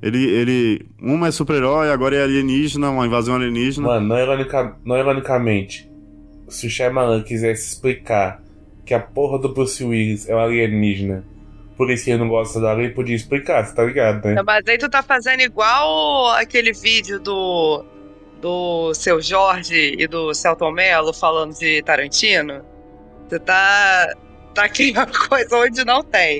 Ele. 0.00 0.24
ele 0.24 0.86
uma 1.00 1.28
é 1.28 1.30
super-herói, 1.30 1.90
agora 1.90 2.16
é 2.16 2.22
alienígena, 2.22 2.90
uma 2.90 3.06
invasão 3.06 3.34
alienígena. 3.34 3.86
Mano, 3.86 4.08
não, 4.08 4.18
ironica, 4.18 4.76
não 4.84 4.96
ironicamente, 4.96 5.90
se 6.52 6.66
o 6.66 6.70
Shyamalan 6.70 7.22
quisesse 7.22 7.72
explicar 7.72 8.40
que 8.84 8.94
a 8.94 9.00
porra 9.00 9.38
do 9.38 9.48
Bruce 9.48 9.82
Willis 9.82 10.28
é 10.28 10.34
um 10.34 10.38
alienígena, 10.38 11.24
por 11.76 11.90
isso 11.90 12.04
que 12.04 12.10
ele 12.10 12.20
não 12.20 12.28
gosta 12.28 12.60
da 12.60 12.74
ele 12.74 12.90
podia 12.90 13.16
explicar, 13.16 13.64
você 13.64 13.74
tá 13.74 13.82
ligado, 13.84 14.24
né? 14.24 14.34
Não, 14.34 14.44
Mas 14.44 14.66
aí 14.68 14.78
tu 14.78 14.88
tá 14.88 15.02
fazendo 15.02 15.40
igual 15.40 16.30
aquele 16.32 16.72
vídeo 16.72 17.18
do, 17.18 17.84
do 18.40 18.92
seu 18.94 19.20
Jorge 19.20 19.96
e 19.98 20.06
do 20.06 20.34
Celton 20.34 20.72
Mello 20.72 21.12
falando 21.12 21.58
de 21.58 21.82
Tarantino. 21.82 22.64
Você 23.28 23.38
tá, 23.38 24.14
tá 24.54 24.68
criando 24.68 25.12
coisa 25.28 25.56
onde 25.56 25.84
não 25.84 26.04
tem. 26.04 26.38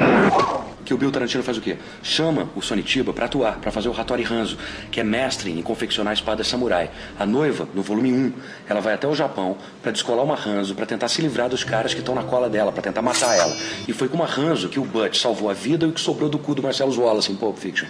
Que 0.93 0.95
o 0.95 0.99
Bill 0.99 1.11
Tarantino 1.11 1.43
faz 1.43 1.57
o 1.57 1.63
quê? 1.63 1.79
Chama 2.03 2.51
o 2.55 2.61
Sonitiba 2.61 3.15
pra 3.15 3.25
atuar, 3.25 3.59
pra 3.61 3.73
fazer 3.73 3.89
o 3.89 3.99
Hattori 3.99 4.27
Hanzo, 4.31 4.59
que 4.91 5.01
é 5.01 5.03
mestre 5.03 5.51
em 5.51 5.63
confeccionar 5.63 6.13
espadas 6.13 6.47
samurai. 6.47 6.91
A 7.19 7.25
noiva, 7.25 7.67
no 7.73 7.81
volume 7.81 8.13
1, 8.13 8.33
ela 8.69 8.79
vai 8.83 8.93
até 8.93 9.09
o 9.09 9.15
Japão 9.15 9.57
pra 9.83 9.91
descolar 9.91 10.23
uma 10.23 10.39
Hanzo, 10.39 10.75
pra 10.75 10.85
tentar 10.85 11.09
se 11.09 11.23
livrar 11.23 11.49
dos 11.49 11.65
caras 11.65 11.95
que 11.95 12.01
estão 12.01 12.15
na 12.15 12.25
cola 12.25 12.51
dela, 12.51 12.71
pra 12.71 12.83
tentar 12.83 13.01
matar 13.01 13.35
ela. 13.35 13.57
E 13.89 13.93
foi 13.95 14.07
com 14.07 14.17
uma 14.17 14.27
Hanzo 14.27 14.69
que 14.69 14.79
o 14.79 14.85
Butch 14.85 15.19
salvou 15.19 15.49
a 15.49 15.55
vida 15.55 15.87
e 15.87 15.89
o 15.89 15.93
que 15.93 16.01
sobrou 16.01 16.29
do 16.29 16.39
cu 16.39 16.55
do 16.55 16.63
Marcelo 16.63 16.95
Wallace 16.95 17.33
em 17.33 17.37
Pulp 17.37 17.57
Fiction. 17.57 17.89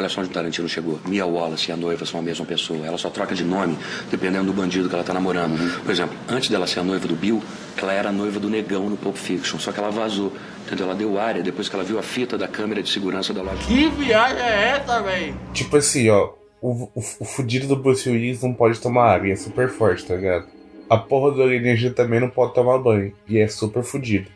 Olha 0.00 0.08
só 0.08 0.22
onde 0.22 0.30
o 0.30 0.32
Tarantino 0.32 0.66
chegou. 0.66 0.98
Mia 1.06 1.26
Wallace 1.26 1.70
e 1.70 1.72
a 1.72 1.76
noiva 1.76 2.06
são 2.06 2.20
a 2.20 2.22
mesma 2.22 2.46
pessoa. 2.46 2.86
Ela 2.86 2.96
só 2.96 3.10
troca 3.10 3.34
de 3.34 3.44
nome 3.44 3.76
dependendo 4.10 4.46
do 4.46 4.52
bandido 4.54 4.88
que 4.88 4.94
ela 4.94 5.04
tá 5.04 5.12
namorando. 5.12 5.58
Por 5.82 5.90
exemplo, 5.90 6.16
antes 6.26 6.48
dela 6.48 6.66
ser 6.66 6.80
a 6.80 6.82
noiva 6.82 7.06
do 7.06 7.14
Bill, 7.14 7.42
ela 7.76 7.92
era 7.92 8.08
a 8.08 8.12
noiva 8.12 8.40
do 8.40 8.48
negão 8.48 8.88
no 8.88 8.96
Pulp 8.96 9.14
Fiction. 9.14 9.58
Só 9.58 9.72
que 9.72 9.78
ela 9.78 9.90
vazou. 9.90 10.32
Entendeu? 10.64 10.86
Ela 10.86 10.94
deu 10.94 11.20
área 11.20 11.42
depois 11.42 11.68
que 11.68 11.76
ela 11.76 11.84
viu 11.84 11.98
a 11.98 12.02
fita 12.02 12.38
da 12.38 12.48
câmera 12.48 12.82
de 12.82 12.88
segurança 12.88 13.34
da 13.34 13.42
loja. 13.42 13.58
Que 13.66 13.90
viagem 13.90 14.42
é 14.42 14.78
essa, 14.80 15.02
véi? 15.02 15.34
Tipo 15.52 15.76
assim, 15.76 16.08
ó, 16.08 16.30
o, 16.62 16.84
o, 16.84 16.90
o 16.94 17.24
fudido 17.26 17.66
do 17.66 17.76
Bruce 17.76 18.08
Willis 18.08 18.42
não 18.42 18.54
pode 18.54 18.80
tomar 18.80 19.12
água, 19.12 19.28
e 19.28 19.32
é 19.32 19.36
super 19.36 19.68
forte, 19.68 20.06
tá 20.06 20.14
ligado? 20.14 20.46
A 20.88 20.96
porra 20.96 21.34
do 21.34 21.42
alienígena 21.42 21.92
também 21.92 22.20
não 22.20 22.30
pode 22.30 22.54
tomar 22.54 22.78
banho, 22.78 23.12
e 23.28 23.38
é 23.38 23.48
super 23.48 23.82
fudido. 23.82 24.30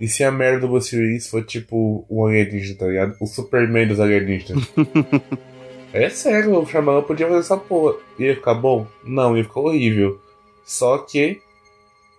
E 0.00 0.06
se 0.08 0.22
a 0.22 0.30
merda 0.30 0.60
do 0.60 0.68
Bruce 0.68 0.94
Willis 0.96 1.28
for 1.28 1.44
tipo 1.44 2.04
um 2.10 2.26
alienígena, 2.26 2.78
tá 2.78 2.86
ligado? 2.86 3.16
O 3.20 3.26
Superman 3.26 3.88
dos 3.88 3.98
alienígenas. 4.00 4.64
é 5.92 6.08
sério, 6.10 6.58
o 6.60 6.66
Shyamalan 6.66 7.02
podia 7.02 7.26
fazer 7.26 7.40
essa 7.40 7.56
porra. 7.56 7.96
Ia 8.18 8.34
ficar 8.34 8.54
bom? 8.54 8.86
Não, 9.04 9.36
ia 9.36 9.44
ficar 9.44 9.60
horrível. 9.60 10.20
Só 10.64 10.98
que 10.98 11.40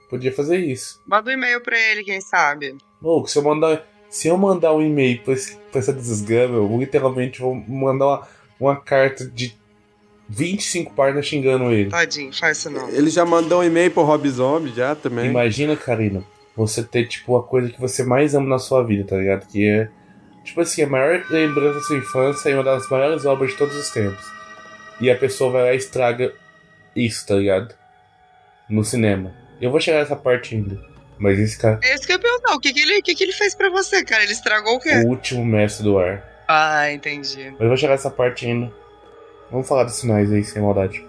podia 0.09 0.31
fazer 0.33 0.57
isso. 0.57 1.01
Manda 1.05 1.29
um 1.29 1.33
e-mail 1.33 1.61
pra 1.61 1.77
ele, 1.79 2.03
quem 2.03 2.19
sabe. 2.21 2.75
Louco, 3.01 3.29
se 3.29 3.37
eu 3.37 3.43
mandar, 3.43 3.85
se 4.09 4.27
eu 4.27 4.37
mandar 4.37 4.73
um 4.73 4.81
e-mail 4.81 5.19
pra, 5.21 5.33
esse- 5.33 5.57
pra 5.71 5.79
essa 5.79 5.93
desgrama, 5.93 6.55
eu 6.55 6.77
literalmente 6.79 7.39
vou 7.41 7.53
mandar 7.53 8.05
uma, 8.07 8.27
uma 8.59 8.75
carta 8.75 9.23
de 9.27 9.53
25 10.29 10.93
páginas 10.93 11.25
xingando 11.25 11.71
ele. 11.71 11.89
Tadinho, 11.89 12.33
faz 12.33 12.57
isso 12.57 12.69
não. 12.69 12.89
Ele 12.89 13.09
já 13.09 13.25
mandou 13.25 13.61
um 13.61 13.63
e-mail 13.63 13.91
pro 13.91 14.03
Rob 14.03 14.27
Zombie, 14.29 14.73
já 14.75 14.95
também. 14.95 15.29
Imagina, 15.29 15.75
Karina, 15.75 16.23
você 16.57 16.83
ter, 16.83 17.05
tipo, 17.07 17.37
a 17.37 17.43
coisa 17.43 17.69
que 17.69 17.79
você 17.79 18.03
mais 18.03 18.33
ama 18.33 18.49
na 18.49 18.57
sua 18.57 18.83
vida, 18.83 19.07
tá 19.07 19.15
ligado? 19.15 19.47
Que 19.47 19.69
é, 19.69 19.89
tipo 20.43 20.59
assim, 20.59 20.81
a 20.81 20.87
maior 20.87 21.23
lembrança 21.29 21.75
da 21.75 21.81
sua 21.81 21.97
infância 21.97 22.49
e 22.49 22.53
uma 22.55 22.63
das 22.63 22.89
maiores 22.89 23.25
obras 23.25 23.51
de 23.51 23.57
todos 23.57 23.75
os 23.77 23.91
tempos. 23.91 24.25
E 24.99 25.11
a 25.11 25.15
pessoa 25.15 25.51
vai 25.51 25.61
lá 25.61 25.73
e 25.73 25.77
estraga 25.77 26.33
isso, 26.95 27.27
tá 27.27 27.35
ligado? 27.35 27.75
No 28.67 28.83
cinema. 28.83 29.31
Eu 29.61 29.69
vou 29.69 29.79
chegar 29.79 29.99
nessa 29.99 30.15
parte 30.15 30.55
ainda. 30.55 30.81
Mas 31.19 31.39
esse 31.39 31.57
cara, 31.57 31.79
É 31.83 31.93
isso 31.93 32.05
que 32.05 32.11
eu 32.11 32.15
ia 32.17 32.21
perguntar. 32.21 32.55
O 32.55 32.59
que, 32.59 32.73
que, 32.73 32.79
ele, 32.79 33.01
que, 33.01 33.13
que 33.13 33.23
ele 33.23 33.33
fez 33.33 33.53
pra 33.53 33.69
você, 33.69 34.03
cara? 34.03 34.23
Ele 34.23 34.31
estragou 34.31 34.75
o 34.75 34.79
quê? 34.79 34.91
o 35.05 35.07
último 35.09 35.45
mestre 35.45 35.83
do 35.83 35.97
ar. 35.99 36.23
Ah, 36.47 36.91
entendi. 36.91 37.51
Mas 37.51 37.61
eu 37.61 37.67
vou 37.67 37.77
chegar 37.77 37.93
nessa 37.93 38.09
parte 38.09 38.45
ainda. 38.47 38.71
Vamos 39.51 39.67
falar 39.67 39.83
dos 39.83 39.95
sinais 39.95 40.31
aí, 40.31 40.43
sem 40.43 40.61
maldade. 40.61 41.05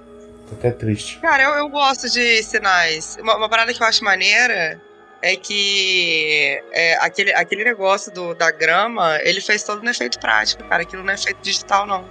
Tô 0.48 0.54
até 0.54 0.70
triste. 0.70 1.18
Cara, 1.20 1.42
eu, 1.42 1.50
eu 1.52 1.68
gosto 1.68 2.08
de 2.08 2.42
sinais. 2.42 3.16
Uma, 3.20 3.36
uma 3.36 3.48
parada 3.48 3.72
que 3.72 3.82
eu 3.82 3.86
acho 3.86 4.02
maneira 4.04 4.80
é 5.20 5.36
que 5.36 6.62
é, 6.72 6.96
aquele, 7.00 7.32
aquele 7.34 7.64
negócio 7.64 8.12
do, 8.12 8.34
da 8.34 8.50
grama, 8.50 9.18
ele 9.22 9.40
fez 9.40 9.62
todo 9.62 9.82
no 9.82 9.90
efeito 9.90 10.18
prático, 10.18 10.62
cara. 10.64 10.82
Aquilo 10.82 11.02
não 11.02 11.10
é 11.12 11.14
efeito 11.14 11.40
digital, 11.42 11.86
não. 11.86 12.04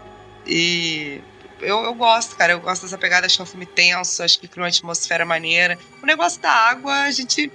E 0.45 1.21
eu, 1.61 1.83
eu 1.83 1.93
gosto, 1.93 2.35
cara. 2.35 2.53
Eu 2.53 2.59
gosto 2.59 2.83
dessa 2.83 2.97
pegada, 2.97 3.25
acho 3.25 3.35
que 3.35 3.41
é 3.41 3.43
um 3.43 3.47
filme 3.47 3.65
tenso, 3.65 4.23
acho 4.23 4.39
que 4.39 4.47
cria 4.47 4.63
uma 4.63 4.69
atmosfera 4.69 5.25
maneira. 5.25 5.77
O 6.01 6.05
negócio 6.05 6.41
da 6.41 6.51
água, 6.51 6.93
a 7.03 7.11
gente. 7.11 7.51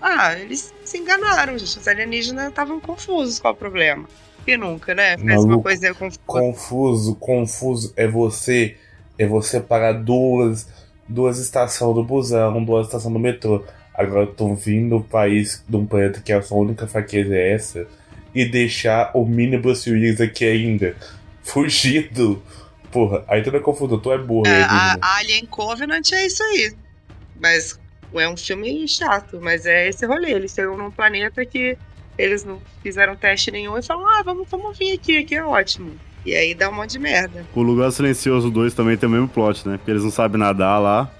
Ah, 0.00 0.34
eles 0.34 0.72
se 0.84 0.98
enganaram, 0.98 1.56
gente. 1.58 1.78
Os 1.78 1.88
alienígenas 1.88 2.48
estavam 2.48 2.80
confusos 2.80 3.38
qual 3.38 3.52
o 3.52 3.56
problema. 3.56 4.08
E 4.46 4.56
nunca, 4.56 4.94
né? 4.94 5.16
Fez 5.18 5.44
uma 5.44 5.60
coisinha 5.60 5.94
confusa. 5.94 6.20
Confuso, 6.26 7.14
confuso 7.16 7.92
é 7.96 8.08
você. 8.08 8.76
É 9.18 9.26
você 9.26 9.60
pagar 9.60 9.92
duas, 9.92 10.66
duas 11.06 11.38
estações 11.38 11.94
do 11.94 12.02
busão, 12.02 12.64
duas 12.64 12.86
estações 12.86 13.12
do 13.12 13.20
metrô. 13.20 13.62
Agora 14.00 14.24
estão 14.24 14.56
vindo 14.56 14.96
do 14.96 15.04
país, 15.04 15.62
de 15.68 15.76
um 15.76 15.84
planeta 15.84 16.22
que 16.22 16.32
a 16.32 16.40
sua 16.40 16.56
única 16.56 16.86
fraqueza 16.86 17.34
é 17.34 17.52
essa, 17.52 17.86
e 18.34 18.46
deixar 18.46 19.10
o 19.14 19.26
mini 19.26 19.58
Bruce 19.58 19.90
Willis 19.90 20.20
aqui 20.22 20.46
ainda. 20.46 20.96
Fugido. 21.44 22.42
Porra, 22.90 23.22
aí 23.28 23.42
tu 23.42 23.52
não 23.52 23.58
é 23.58 23.62
confuso, 23.62 23.98
tu 23.98 24.10
é 24.10 24.16
burro. 24.16 24.46
É, 24.46 24.56
aí, 24.56 24.62
a, 24.62 24.68
menina. 24.68 24.98
a 25.02 25.16
Alien 25.18 25.46
Covenant 25.46 26.12
é 26.12 26.26
isso 26.26 26.42
aí. 26.42 26.72
Mas 27.38 27.78
é 28.14 28.26
um 28.26 28.38
filme 28.38 28.88
chato, 28.88 29.38
mas 29.38 29.66
é 29.66 29.88
esse 29.88 30.06
rolê. 30.06 30.32
Eles 30.32 30.54
chegam 30.54 30.78
num 30.78 30.90
planeta 30.90 31.44
que 31.44 31.76
eles 32.16 32.42
não 32.42 32.58
fizeram 32.82 33.14
teste 33.14 33.50
nenhum 33.50 33.76
e 33.76 33.82
falam: 33.82 34.08
ah, 34.08 34.22
vamos, 34.24 34.48
vamos 34.48 34.78
vir 34.78 34.94
aqui, 34.94 35.18
aqui 35.18 35.34
é 35.34 35.44
ótimo. 35.44 35.92
E 36.24 36.34
aí 36.34 36.54
dá 36.54 36.70
um 36.70 36.72
monte 36.72 36.92
de 36.92 36.98
merda. 36.98 37.46
O 37.54 37.60
Lugar 37.60 37.90
Silencioso 37.92 38.50
2 38.50 38.72
também 38.72 38.96
tem 38.96 39.08
o 39.08 39.12
mesmo 39.12 39.28
plot, 39.28 39.68
né? 39.68 39.76
Porque 39.76 39.90
eles 39.90 40.02
não 40.02 40.10
sabem 40.10 40.38
nadar 40.38 40.78
lá. 40.78 41.10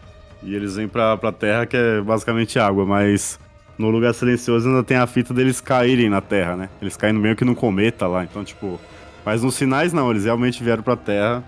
E 0.42 0.54
eles 0.54 0.76
vêm 0.76 0.88
pra, 0.88 1.16
pra 1.16 1.30
terra 1.32 1.66
que 1.66 1.76
é 1.76 2.00
basicamente 2.00 2.58
água, 2.58 2.86
mas 2.86 3.38
no 3.78 3.90
Lugar 3.90 4.14
Silencioso 4.14 4.68
ainda 4.68 4.82
tem 4.82 4.96
a 4.96 5.06
fita 5.06 5.34
deles 5.34 5.60
caírem 5.60 6.08
na 6.08 6.20
terra, 6.20 6.56
né? 6.56 6.68
Eles 6.80 6.96
caem 6.96 7.12
meio 7.14 7.36
que 7.36 7.44
num 7.44 7.54
cometa 7.54 8.06
lá, 8.06 8.24
então 8.24 8.42
tipo. 8.44 8.80
Mas 9.24 9.42
nos 9.42 9.54
sinais 9.54 9.92
não, 9.92 10.10
eles 10.10 10.24
realmente 10.24 10.62
vieram 10.64 10.82
pra 10.82 10.96
terra 10.96 11.44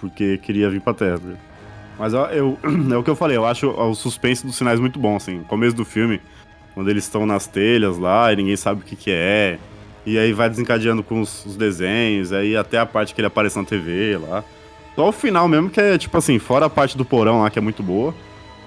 porque 0.00 0.38
queria 0.38 0.68
vir 0.68 0.80
pra 0.80 0.94
terra. 0.94 1.20
Mas 1.98 2.12
eu, 2.12 2.20
eu- 2.26 2.58
é 2.92 2.96
o 2.96 3.02
que 3.02 3.10
eu 3.10 3.16
falei, 3.16 3.36
eu 3.36 3.46
acho 3.46 3.68
o 3.68 3.94
suspense 3.94 4.44
dos 4.46 4.56
sinais 4.56 4.80
muito 4.80 4.98
bom, 4.98 5.16
assim. 5.16 5.38
No 5.38 5.44
começo 5.44 5.76
do 5.76 5.84
filme, 5.84 6.20
quando 6.74 6.88
eles 6.90 7.04
estão 7.04 7.24
nas 7.26 7.46
telhas 7.46 7.98
lá 7.98 8.32
e 8.32 8.36
ninguém 8.36 8.56
sabe 8.56 8.80
o 8.80 8.84
que, 8.84 8.96
que 8.96 9.10
é. 9.12 9.58
E 10.06 10.18
aí 10.18 10.32
vai 10.32 10.48
desencadeando 10.48 11.02
com 11.02 11.20
os, 11.20 11.44
os 11.44 11.56
desenhos, 11.56 12.32
aí 12.32 12.56
até 12.56 12.78
a 12.78 12.86
parte 12.86 13.14
que 13.14 13.20
ele 13.20 13.26
aparece 13.26 13.56
na 13.58 13.64
TV 13.64 14.16
lá. 14.18 14.42
Só 14.98 15.10
o 15.10 15.12
final 15.12 15.46
mesmo, 15.46 15.70
que 15.70 15.80
é 15.80 15.96
tipo 15.96 16.18
assim, 16.18 16.40
fora 16.40 16.66
a 16.66 16.68
parte 16.68 16.98
do 16.98 17.04
porão 17.04 17.42
lá, 17.42 17.48
que 17.48 17.56
é 17.56 17.62
muito 17.62 17.84
boa. 17.84 18.12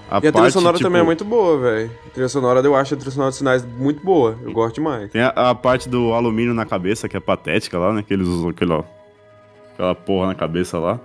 E 0.10 0.16
a 0.16 0.20
trilha 0.20 0.32
parte, 0.32 0.54
sonora 0.54 0.78
tipo, 0.78 0.88
também 0.88 1.02
é 1.02 1.04
muito 1.04 1.26
boa, 1.26 1.60
velho. 1.60 1.92
A 2.08 2.10
trilha 2.10 2.30
sonora, 2.30 2.62
eu 2.62 2.74
acho 2.74 2.94
a 2.94 2.98
trilha 2.98 3.12
sonora 3.12 3.32
de 3.32 3.38
sinais 3.38 3.66
muito 3.66 4.02
boa. 4.02 4.40
Eu 4.42 4.54
gosto 4.54 4.76
demais. 4.76 5.12
Tem 5.12 5.22
a, 5.22 5.28
a 5.28 5.54
parte 5.54 5.90
do 5.90 6.14
alumínio 6.14 6.54
na 6.54 6.66
cabeça, 6.66 7.10
que 7.10 7.18
é 7.18 7.20
patética 7.20 7.78
lá, 7.78 7.92
né? 7.92 8.02
Que 8.02 8.14
eles 8.14 8.30
usam 8.30 8.48
aquela, 8.48 8.86
aquela 9.74 9.94
porra 9.94 10.28
na 10.28 10.36
cabeça 10.36 10.80
lá. 10.80 11.02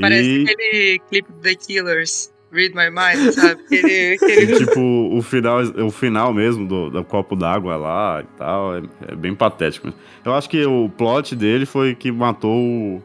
Parece 0.00 0.28
e, 0.28 0.42
aquele 0.44 1.02
clipe 1.10 1.32
do 1.32 1.40
The 1.40 1.54
Killers, 1.56 2.32
Read 2.52 2.72
My 2.76 2.88
Mind, 2.88 3.32
sabe? 3.32 3.60
Aquele, 3.60 4.14
aquele... 4.14 4.52
e, 4.54 4.58
tipo, 4.58 4.80
o 5.12 5.20
final, 5.22 5.60
o 5.60 5.90
final 5.90 6.32
mesmo 6.32 6.68
do, 6.68 6.88
do 6.88 7.02
copo 7.02 7.34
d'água 7.34 7.74
lá 7.74 8.22
e 8.22 8.38
tal, 8.38 8.76
é, 8.76 8.82
é 9.08 9.16
bem 9.16 9.34
patético. 9.34 9.92
Eu 10.24 10.34
acho 10.34 10.48
que 10.48 10.64
o 10.64 10.88
plot 10.88 11.34
dele 11.34 11.66
foi 11.66 11.96
que 11.96 12.12
matou 12.12 12.56
o... 12.56 13.02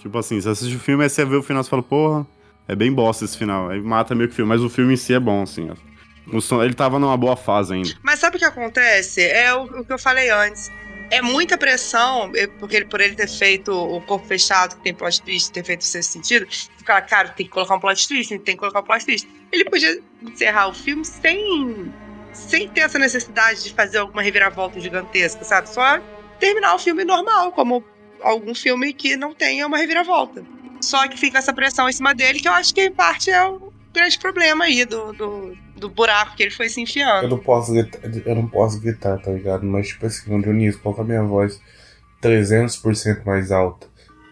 Tipo 0.00 0.18
assim, 0.18 0.40
você 0.40 0.48
assiste 0.48 0.76
o 0.76 0.80
filme, 0.80 1.04
aí 1.04 1.10
você 1.10 1.24
vê 1.24 1.36
o 1.36 1.42
final 1.42 1.62
e 1.62 1.66
fala, 1.66 1.82
porra, 1.82 2.26
é 2.66 2.74
bem 2.74 2.92
bosta 2.92 3.24
esse 3.24 3.36
final. 3.36 3.68
Aí 3.68 3.80
mata 3.80 4.14
meio 4.14 4.28
que 4.28 4.32
o 4.32 4.36
filme, 4.36 4.48
mas 4.48 4.62
o 4.62 4.68
filme 4.68 4.94
em 4.94 4.96
si 4.96 5.12
é 5.14 5.20
bom, 5.20 5.42
assim. 5.42 5.70
som- 6.40 6.62
ele 6.62 6.74
tava 6.74 6.98
numa 6.98 7.16
boa 7.16 7.36
fase 7.36 7.74
ainda. 7.74 7.90
Mas 8.02 8.18
sabe 8.20 8.36
o 8.36 8.38
que 8.38 8.44
acontece? 8.44 9.22
É 9.22 9.52
o, 9.54 9.64
o 9.64 9.84
que 9.84 9.92
eu 9.92 9.98
falei 9.98 10.30
antes. 10.30 10.70
É 11.10 11.20
muita 11.20 11.58
pressão, 11.58 12.30
eh, 12.36 12.46
porque 12.46 12.76
ele, 12.76 12.84
por 12.84 13.00
ele 13.00 13.16
ter 13.16 13.28
feito 13.28 13.72
o 13.72 14.00
corpo 14.02 14.24
fechado, 14.26 14.76
que 14.76 14.82
tem 14.84 14.94
plot 14.94 15.20
twist, 15.22 15.50
ter 15.52 15.64
feito 15.64 15.80
o 15.80 15.84
sexto 15.84 16.12
sentido, 16.12 16.46
ficar, 16.78 17.00
cara, 17.02 17.30
tem 17.30 17.44
que 17.46 17.52
colocar 17.52 17.74
um 17.74 17.80
plot 17.80 18.06
twist, 18.06 18.28
tem 18.38 18.54
que 18.54 18.56
colocar 18.60 18.78
um 18.80 18.84
plot 18.84 19.04
twist. 19.04 19.28
Ele 19.50 19.64
podia 19.64 20.00
encerrar 20.22 20.68
o 20.68 20.72
filme 20.72 21.04
sem, 21.04 21.92
sem 22.32 22.68
ter 22.68 22.82
essa 22.82 22.96
necessidade 22.98 23.64
de 23.64 23.74
fazer 23.74 23.98
alguma 23.98 24.22
reviravolta 24.22 24.78
gigantesca, 24.78 25.44
sabe? 25.44 25.68
Só 25.68 25.98
terminar 26.38 26.76
o 26.76 26.78
filme 26.78 27.04
normal, 27.04 27.50
como 27.50 27.84
algum 28.22 28.54
filme 28.54 28.92
que 28.92 29.16
não 29.16 29.34
tenha 29.34 29.66
uma 29.66 29.76
reviravolta. 29.78 30.44
Só 30.80 31.06
que 31.08 31.18
fica 31.18 31.38
essa 31.38 31.52
pressão 31.52 31.88
em 31.88 31.92
cima 31.92 32.14
dele, 32.14 32.40
que 32.40 32.48
eu 32.48 32.52
acho 32.52 32.74
que 32.74 32.82
em 32.82 32.92
parte 32.92 33.30
é 33.30 33.44
o 33.46 33.72
grande 33.92 34.18
problema 34.18 34.64
aí 34.64 34.84
do, 34.84 35.12
do, 35.12 35.56
do 35.76 35.88
buraco 35.90 36.36
que 36.36 36.42
ele 36.42 36.50
foi 36.50 36.68
se 36.68 36.80
Eu 36.80 36.84
enfiando. 36.84 37.28
não 37.28 37.38
posso 37.38 37.72
gritar, 37.72 38.00
eu 38.24 38.34
não 38.34 38.46
posso 38.48 38.80
gritar, 38.80 39.18
tá 39.18 39.30
ligado? 39.30 39.64
Mas 39.66 39.88
tipo 39.88 40.06
assim, 40.06 40.40
Dionísio, 40.40 40.80
coloca 40.80 41.02
a 41.02 41.04
minha 41.04 41.22
voz 41.22 41.60
300% 42.22 43.24
mais 43.24 43.50
alta. 43.50 43.88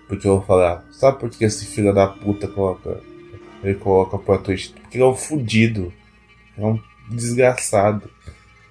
Porque 0.06 0.26
eu 0.26 0.36
vou 0.38 0.42
falar, 0.46 0.86
sabe 0.90 1.18
por 1.18 1.28
que 1.28 1.44
esse 1.44 1.66
filho 1.66 1.92
da 1.92 2.06
puta 2.06 2.48
coloca. 2.48 3.00
Ele 3.62 3.74
coloca 3.74 4.16
plot 4.18 4.44
twist? 4.44 4.72
Porque 4.80 4.96
ele 4.96 5.04
é 5.04 5.06
um 5.06 5.14
fudido. 5.14 5.92
É 6.56 6.64
um 6.64 6.80
desgraçado. 7.10 8.10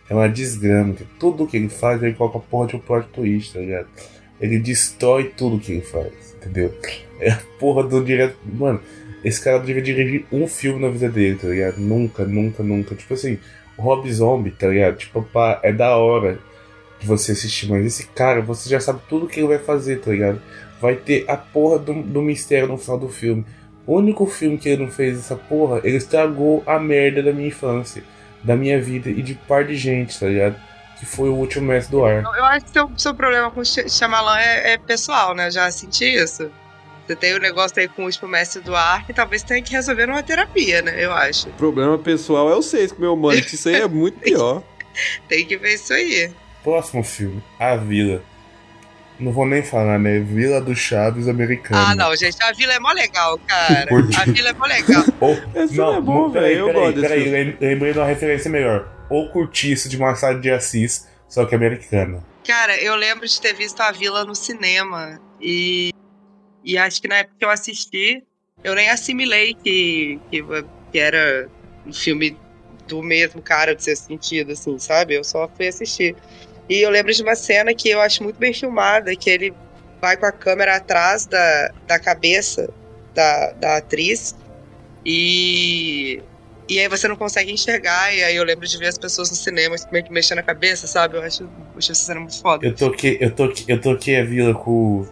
é 0.09 0.13
uma 0.15 0.27
desgrama. 0.29 0.93
que 0.93 1.03
Tudo 1.19 1.45
que 1.45 1.57
ele 1.57 1.69
faz, 1.69 2.01
ele 2.01 2.15
coloca 2.15 2.39
porra 2.39 2.67
de 2.67 2.75
um 2.75 2.79
plot 2.79 3.07
twist, 3.09 3.53
tá 3.53 3.59
ligado? 3.59 3.87
Ele 4.39 4.59
destrói 4.59 5.31
tudo 5.35 5.59
que 5.59 5.71
ele 5.71 5.81
faz, 5.81 6.35
entendeu? 6.35 6.73
É 7.19 7.31
a 7.31 7.39
porra 7.59 7.83
do 7.83 8.03
direto. 8.03 8.37
Mano, 8.45 8.79
esse 9.23 9.43
cara 9.43 9.59
devia 9.59 9.81
dirigir 9.81 10.25
um 10.31 10.47
filme 10.47 10.79
na 10.79 10.89
vida 10.89 11.09
dele, 11.09 11.35
tá 11.35 11.47
ligado? 11.47 11.77
Nunca, 11.79 12.25
nunca, 12.25 12.61
nunca. 12.61 12.95
Tipo 12.95 13.15
assim, 13.15 13.39
Rob 13.77 14.11
Zombie, 14.11 14.51
tá 14.51 14.67
ligado? 14.67 14.97
Tipo, 14.97 15.23
pá, 15.23 15.59
é 15.63 15.71
da 15.71 15.97
hora 15.97 16.39
de 16.99 17.07
você 17.07 17.31
assistir, 17.31 17.69
mas 17.69 17.85
esse 17.85 18.07
cara, 18.07 18.41
você 18.41 18.69
já 18.69 18.79
sabe 18.79 19.01
tudo 19.07 19.27
que 19.27 19.39
ele 19.39 19.47
vai 19.47 19.59
fazer, 19.59 19.99
tá 19.99 20.11
ligado? 20.11 20.41
Vai 20.81 20.95
ter 20.95 21.25
a 21.27 21.35
porra 21.35 21.79
do, 21.79 21.93
do 22.03 22.21
mistério 22.21 22.67
no 22.67 22.77
final 22.77 22.97
do 22.99 23.09
filme. 23.09 23.45
O 23.85 23.97
único 23.97 24.25
filme 24.25 24.57
que 24.57 24.69
ele 24.69 24.83
não 24.83 24.91
fez 24.91 25.17
essa 25.17 25.35
porra, 25.35 25.79
ele 25.83 25.97
estragou 25.97 26.61
a 26.65 26.79
merda 26.79 27.23
da 27.23 27.31
minha 27.31 27.47
infância, 27.47 28.03
da 28.43 28.55
minha 28.55 28.81
vida 28.81 29.09
e 29.09 29.21
de 29.21 29.33
par 29.33 29.63
de 29.63 29.75
gente, 29.75 30.19
tá 30.19 30.27
ligado? 30.27 30.55
Que 30.99 31.05
foi 31.05 31.29
o 31.29 31.33
último 31.35 31.67
mestre 31.67 31.91
do 31.91 32.03
ar. 32.05 32.23
Eu 32.23 32.45
acho 32.45 32.65
que 32.65 32.71
seu, 32.71 32.89
seu 32.97 33.13
problema 33.13 33.51
com 33.51 33.59
o 33.61 33.65
Sh- 33.65 33.87
Shyamalan 33.89 34.37
é, 34.39 34.73
é 34.73 34.77
pessoal, 34.77 35.35
né? 35.35 35.47
Eu 35.47 35.51
Já 35.51 35.69
senti 35.71 36.05
isso. 36.05 36.49
Você 37.05 37.15
tem 37.15 37.33
o 37.35 37.39
negócio 37.39 37.79
aí 37.79 37.87
com 37.87 38.01
o 38.01 38.05
último 38.05 38.27
mestre 38.27 38.61
do 38.61 38.75
ar 38.75 39.05
que 39.05 39.13
talvez 39.13 39.41
tenha 39.43 39.61
que 39.61 39.71
resolver 39.71 40.07
numa 40.07 40.21
terapia, 40.23 40.81
né? 40.81 40.93
Eu 41.03 41.13
acho. 41.13 41.47
O 41.49 41.53
problema 41.53 41.97
pessoal 41.97 42.49
é 42.51 42.55
o 42.55 42.61
6 42.61 42.91
com 42.91 43.01
meu 43.01 43.15
mano, 43.15 43.41
que 43.41 43.55
isso 43.55 43.69
aí 43.69 43.75
é 43.75 43.87
muito 43.87 44.19
pior. 44.19 44.61
Tem 45.29 45.45
que 45.45 45.55
ver 45.55 45.75
isso 45.75 45.93
aí. 45.93 46.31
Próximo 46.63 47.03
filme, 47.03 47.41
A 47.59 47.75
Vila. 47.75 48.21
Não 49.19 49.31
vou 49.31 49.45
nem 49.47 49.63
falar, 49.63 49.97
né? 49.97 50.19
Vila 50.19 50.59
do 50.61 50.75
Chaves 50.75 51.27
americano. 51.27 51.81
Ah, 51.83 51.95
não, 51.95 52.15
gente. 52.15 52.37
A 52.43 52.51
vila 52.51 52.73
é 52.73 52.79
mó 52.79 52.91
legal, 52.91 53.39
cara. 53.47 53.87
A 54.21 54.25
vila 54.25 54.49
é 54.49 54.53
mó 54.53 54.65
legal. 54.65 55.03
Ou, 55.21 55.31
Esse 55.55 55.73
filme 55.75 55.97
é 55.97 56.01
bom, 56.01 56.29
peraí, 56.31 56.49
velho, 56.55 56.59
eu 56.59 56.65
peraí, 56.67 56.81
gosto 56.83 56.95
desse 56.95 57.07
peraí, 57.07 57.23
filme. 57.23 57.37
lem- 57.43 57.57
lembrei 57.59 57.93
de 57.93 57.99
uma 57.99 58.05
referência 58.05 58.51
melhor. 58.51 58.87
O 59.09 59.29
Curtiço 59.29 59.89
de 59.89 59.97
Machado 59.97 60.41
de 60.41 60.51
Assis, 60.51 61.07
só 61.27 61.45
que 61.45 61.55
americana. 61.55 62.23
Cara, 62.45 62.77
eu 62.81 62.95
lembro 62.95 63.27
de 63.27 63.39
ter 63.41 63.53
visto 63.53 63.81
a 63.81 63.91
vila 63.91 64.23
no 64.25 64.35
cinema. 64.35 65.19
E, 65.41 65.93
e 66.63 66.77
acho 66.77 67.01
que 67.01 67.07
na 67.07 67.17
época 67.17 67.35
que 67.39 67.45
eu 67.45 67.49
assisti, 67.49 68.23
eu 68.63 68.73
nem 68.75 68.89
assimilei 68.89 69.53
que, 69.53 70.19
que, 70.31 70.43
que 70.91 70.99
era 70.99 71.49
um 71.85 71.93
filme 71.93 72.37
do 72.87 73.03
mesmo 73.03 73.41
cara 73.41 73.75
de 73.75 73.83
ser 73.83 73.95
sentido, 73.95 74.53
assim, 74.53 74.79
sabe? 74.79 75.15
Eu 75.15 75.23
só 75.23 75.47
fui 75.55 75.67
assistir. 75.67 76.15
E 76.69 76.79
eu 76.79 76.89
lembro 76.89 77.13
de 77.13 77.21
uma 77.21 77.35
cena 77.35 77.73
que 77.73 77.89
eu 77.89 78.01
acho 78.01 78.23
muito 78.23 78.37
bem 78.37 78.53
filmada, 78.53 79.15
que 79.15 79.29
ele 79.29 79.53
vai 80.01 80.17
com 80.17 80.25
a 80.25 80.31
câmera 80.31 80.77
atrás 80.77 81.25
da, 81.25 81.73
da 81.85 81.99
cabeça 81.99 82.69
da, 83.13 83.51
da 83.53 83.77
atriz 83.77 84.35
e, 85.05 86.21
e 86.69 86.79
aí 86.79 86.87
você 86.87 87.07
não 87.07 87.15
consegue 87.15 87.51
enxergar, 87.51 88.13
e 88.13 88.23
aí 88.23 88.35
eu 88.35 88.43
lembro 88.43 88.67
de 88.67 88.77
ver 88.77 88.87
as 88.87 88.97
pessoas 88.97 89.29
no 89.29 89.35
cinema 89.35 89.75
meio 89.91 90.03
que 90.03 90.11
mexendo 90.11 90.39
a 90.39 90.43
cabeça, 90.43 90.87
sabe? 90.87 91.17
Eu 91.17 91.23
acho, 91.23 91.43
eu 91.43 91.49
acho 91.77 91.91
essa 91.91 92.05
cena 92.05 92.19
muito 92.19 92.41
foda. 92.41 92.65
Eu 92.65 92.75
toquei, 92.75 93.17
eu 93.21 93.31
toquei, 93.31 93.65
eu 93.67 93.79
toquei 93.81 94.19
a 94.19 94.23
vila 94.25 94.53
com, 94.53 95.05
com 95.05 95.07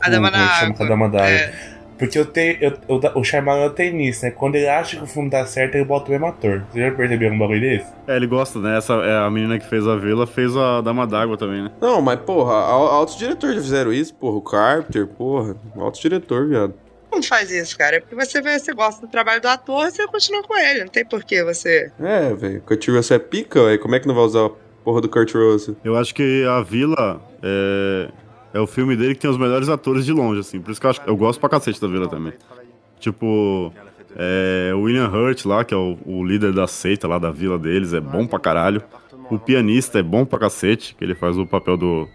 A 0.00 0.08
Dama 0.08 0.30
chama? 0.30 0.44
Água. 0.44 0.74
Com 0.74 0.82
a 0.84 0.86
Dama 0.88 1.08
d'Água. 1.08 1.28
É. 1.28 1.74
Porque 1.96 2.18
eu 2.18 2.26
tenho, 2.26 2.58
eu, 2.60 2.72
eu, 2.88 3.00
o 3.14 3.22
Shyamalan 3.22 3.70
tem 3.70 3.92
nisso, 3.92 4.24
né? 4.24 4.32
Quando 4.32 4.56
ele 4.56 4.66
acha 4.68 4.96
que 4.96 5.04
o 5.04 5.06
filme 5.06 5.30
dá 5.30 5.46
certo, 5.46 5.76
ele 5.76 5.84
bota 5.84 6.08
o 6.08 6.10
mesmo 6.10 6.26
ator. 6.26 6.64
Vocês 6.72 6.84
já 6.84 6.90
perceberam 6.90 7.36
um 7.36 7.38
bagulho 7.38 7.60
desse? 7.60 7.86
É, 8.08 8.16
ele 8.16 8.26
gosta, 8.26 8.58
né? 8.58 8.76
Essa, 8.78 8.94
é, 8.94 9.16
a 9.24 9.30
menina 9.30 9.60
que 9.60 9.68
fez 9.68 9.86
a 9.86 9.94
vila 9.94 10.26
fez 10.26 10.56
a 10.56 10.80
Dama 10.80 11.06
d'Água 11.06 11.36
também, 11.38 11.62
né? 11.62 11.70
Não, 11.80 12.02
mas 12.02 12.18
porra, 12.18 12.52
al- 12.52 12.88
altos 12.88 13.16
diretores 13.16 13.54
já 13.54 13.62
fizeram 13.62 13.92
isso, 13.92 14.12
porra. 14.12 14.36
O 14.36 14.42
Carpenter, 14.42 15.06
porra. 15.06 15.54
Altos 15.76 16.00
diretor, 16.00 16.48
viado. 16.48 16.74
Não 17.14 17.22
faz 17.22 17.50
isso, 17.50 17.76
cara. 17.78 17.96
É 17.96 18.00
porque 18.00 18.14
você, 18.14 18.40
vê, 18.40 18.58
você 18.58 18.72
gosta 18.74 19.06
do 19.06 19.10
trabalho 19.10 19.40
do 19.40 19.46
ator, 19.48 19.90
você 19.90 20.06
continua 20.06 20.42
com 20.42 20.56
ele. 20.56 20.80
Não 20.80 20.88
tem 20.88 21.04
porquê 21.04 21.42
você. 21.44 21.90
É, 22.00 22.34
velho. 22.34 22.60
Kurt 22.62 22.88
Russell 22.88 23.16
é 23.16 23.20
pica, 23.20 23.64
velho. 23.64 23.78
Como 23.78 23.94
é 23.94 24.00
que 24.00 24.06
não 24.08 24.14
vai 24.14 24.24
usar 24.24 24.46
a 24.46 24.50
porra 24.84 25.00
do 25.00 25.08
Kurt 25.08 25.32
Russell? 25.34 25.76
Eu 25.84 25.96
acho 25.96 26.14
que 26.14 26.44
a 26.44 26.60
Vila 26.62 27.20
é, 27.42 28.08
é 28.54 28.60
o 28.60 28.66
filme 28.66 28.96
dele 28.96 29.14
que 29.14 29.20
tem 29.20 29.30
os 29.30 29.38
melhores 29.38 29.68
atores 29.68 30.04
de 30.04 30.12
longe, 30.12 30.40
assim. 30.40 30.60
Por 30.60 30.70
isso 30.72 30.80
que 30.80 30.86
eu, 30.86 30.90
acho, 30.90 31.00
eu 31.06 31.16
gosto 31.16 31.38
pra 31.40 31.48
cacete 31.48 31.80
da 31.80 31.86
Vila 31.88 32.08
também. 32.08 32.32
Tipo, 33.00 33.72
é, 34.16 34.72
o 34.74 34.80
William 34.82 35.08
Hurt 35.08 35.44
lá, 35.44 35.64
que 35.64 35.74
é 35.74 35.76
o, 35.76 35.98
o 36.06 36.24
líder 36.24 36.52
da 36.52 36.66
seita 36.66 37.06
lá 37.06 37.18
da 37.18 37.30
vila 37.30 37.58
deles, 37.58 37.92
é 37.92 38.00
bom 38.00 38.26
pra 38.26 38.38
caralho. 38.38 38.82
O 39.30 39.38
pianista 39.38 39.98
é 39.98 40.02
bom 40.02 40.24
pra 40.24 40.38
cacete, 40.38 40.94
que 40.94 41.04
ele 41.04 41.14
faz 41.14 41.36
o 41.36 41.46
papel 41.46 41.76
do, 41.76 42.08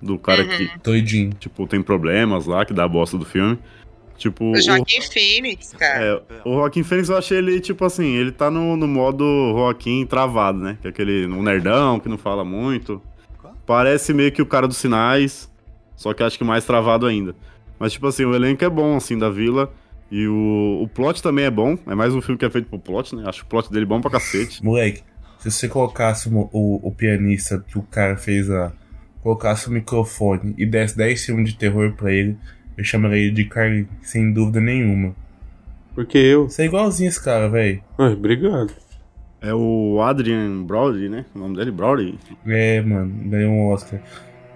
do 0.00 0.18
cara 0.18 0.42
Uhum. 0.42 0.48
que, 0.48 0.70
Doidinho. 0.82 1.30
tipo, 1.38 1.66
tem 1.66 1.80
problemas 1.82 2.46
lá, 2.46 2.64
que 2.64 2.72
dá 2.74 2.84
a 2.84 2.88
bosta 2.88 3.16
do 3.16 3.24
filme. 3.24 3.58
Tipo, 4.16 4.44
O 4.44 4.52
o, 4.52 4.60
Joaquim 4.60 5.00
Phoenix, 5.00 5.72
cara. 5.74 6.04
é, 6.04 6.22
o 6.44 6.54
Joaquim 6.54 6.82
Fênix 6.82 7.08
eu 7.08 7.16
achei 7.18 7.38
ele, 7.38 7.60
tipo 7.60 7.84
assim, 7.84 8.14
ele 8.14 8.32
tá 8.32 8.50
no, 8.50 8.76
no 8.76 8.88
modo 8.88 9.24
Joaquim 9.54 10.06
travado, 10.06 10.58
né? 10.58 10.78
Que 10.80 10.86
é 10.86 10.90
aquele 10.90 11.26
um 11.26 11.42
nerdão 11.42 12.00
que 12.00 12.08
não 12.08 12.16
fala 12.18 12.44
muito. 12.44 13.00
Parece 13.66 14.14
meio 14.14 14.30
que 14.32 14.40
o 14.40 14.46
cara 14.46 14.66
dos 14.68 14.76
sinais, 14.76 15.50
só 15.96 16.14
que 16.14 16.22
acho 16.22 16.38
que 16.38 16.44
mais 16.44 16.64
travado 16.64 17.04
ainda. 17.06 17.34
Mas, 17.78 17.92
tipo 17.92 18.06
assim, 18.06 18.24
o 18.24 18.34
elenco 18.34 18.64
é 18.64 18.70
bom, 18.70 18.96
assim, 18.96 19.18
da 19.18 19.28
vila. 19.28 19.70
E 20.10 20.26
o, 20.28 20.80
o 20.82 20.88
plot 20.88 21.20
também 21.22 21.44
é 21.44 21.50
bom. 21.50 21.76
É 21.86 21.94
mais 21.94 22.14
um 22.14 22.22
filme 22.22 22.38
que 22.38 22.44
é 22.44 22.50
feito 22.50 22.68
pro 22.68 22.78
plot, 22.78 23.14
né? 23.16 23.24
Acho 23.26 23.42
o 23.42 23.46
plot 23.46 23.70
dele 23.70 23.84
bom 23.84 24.00
pra 24.00 24.10
cacete. 24.10 24.64
Moleque, 24.64 25.02
se 25.40 25.50
você 25.50 25.68
colocasse 25.68 26.28
o, 26.28 26.48
o, 26.52 26.88
o 26.88 26.92
pianista 26.94 27.62
que 27.66 27.76
o 27.76 27.82
cara 27.82 28.16
fez 28.16 28.50
a. 28.50 28.72
Colocasse 29.20 29.68
o 29.68 29.72
microfone 29.72 30.54
e 30.56 30.64
desse 30.64 30.96
10 30.96 31.24
filmes 31.26 31.50
de 31.50 31.58
terror 31.58 31.92
pra 31.96 32.12
ele, 32.12 32.36
eu 32.76 32.84
chamaria 32.84 33.18
ele 33.18 33.30
de 33.30 33.44
Carly, 33.44 33.88
sem 34.02 34.32
dúvida 34.32 34.60
nenhuma. 34.60 35.14
Porque 35.94 36.18
eu. 36.18 36.48
Você 36.48 36.62
é 36.62 36.66
igualzinho 36.66 37.08
esse 37.08 37.22
cara, 37.22 37.48
velho. 37.48 37.82
Ai, 37.98 38.12
obrigado. 38.12 38.72
É 39.40 39.54
o 39.54 40.00
Adrian 40.02 40.62
Brody, 40.62 41.08
né? 41.08 41.24
O 41.34 41.38
nome 41.38 41.56
dele 41.56 41.70
é 41.70 41.72
Brody. 41.72 42.18
É, 42.46 42.80
mano, 42.82 43.12
ganhou 43.30 43.52
um 43.52 43.68
Oscar. 43.68 44.00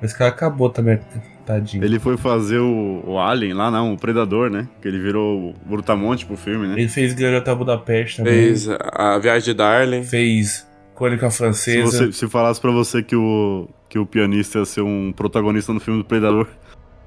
Esse 0.02 0.16
cara 0.16 0.30
acabou 0.30 0.70
também, 0.70 0.98
tadinho. 1.44 1.84
Ele 1.84 1.98
foi 1.98 2.16
fazer 2.16 2.58
o, 2.58 3.02
o 3.06 3.18
Alien 3.18 3.52
lá, 3.52 3.70
não, 3.70 3.92
o 3.92 3.98
Predador, 3.98 4.50
né? 4.50 4.66
Que 4.80 4.88
ele 4.88 4.98
virou 4.98 5.50
o 5.50 5.54
Brutamonte 5.66 6.24
pro 6.24 6.36
filme, 6.36 6.66
né? 6.66 6.74
Ele 6.78 6.88
fez 6.88 7.12
Garota 7.12 7.54
Budapeste 7.54 8.18
também. 8.18 8.34
Fez 8.34 8.68
a, 8.68 9.18
Viagem 9.18 9.52
de 9.52 9.54
Darling. 9.54 10.02
Fez 10.02 10.66
Crônica 10.96 11.30
Se, 11.30 11.38
Francesa. 11.38 11.84
você, 11.84 12.12
se 12.12 12.28
falasse 12.28 12.60
pra 12.60 12.70
você 12.70 13.02
que 13.02 13.14
o, 13.14 13.68
que 13.88 13.98
o 13.98 14.06
pianista 14.06 14.58
ia 14.58 14.64
ser 14.64 14.82
um 14.82 15.12
protagonista 15.12 15.72
no 15.72 15.80
filme 15.80 16.02
do 16.02 16.04
Predador, 16.04 16.48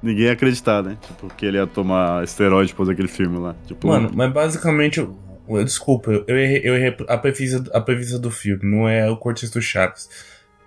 ninguém 0.04 0.26
ia 0.26 0.34
acreditar, 0.34 0.84
né? 0.84 0.98
Tipo, 1.02 1.28
que 1.34 1.46
ele 1.46 1.58
ia 1.58 1.66
tomar 1.66 2.24
esteroide 2.24 2.72
depois 2.72 2.90
daquele 2.90 3.08
filme 3.08 3.40
lá. 3.40 3.56
Tipo, 3.66 3.88
Mano, 3.88 4.12
mas 4.14 4.32
basicamente, 4.32 5.00
eu, 5.00 5.18
eu- 5.50 5.64
desculpa, 5.64 6.12
eu, 6.12 6.38
errei, 6.38 6.62
eu 6.64 6.76
errei 6.76 6.96
a, 7.08 7.18
premissa, 7.18 7.64
a 7.74 7.82
premissa 7.82 8.20
do 8.20 8.30
filme, 8.30 8.62
não 8.64 8.88
é 8.88 9.10
o 9.10 9.18
Cortes 9.18 9.50
do 9.50 9.62
Chaves. 9.62 10.10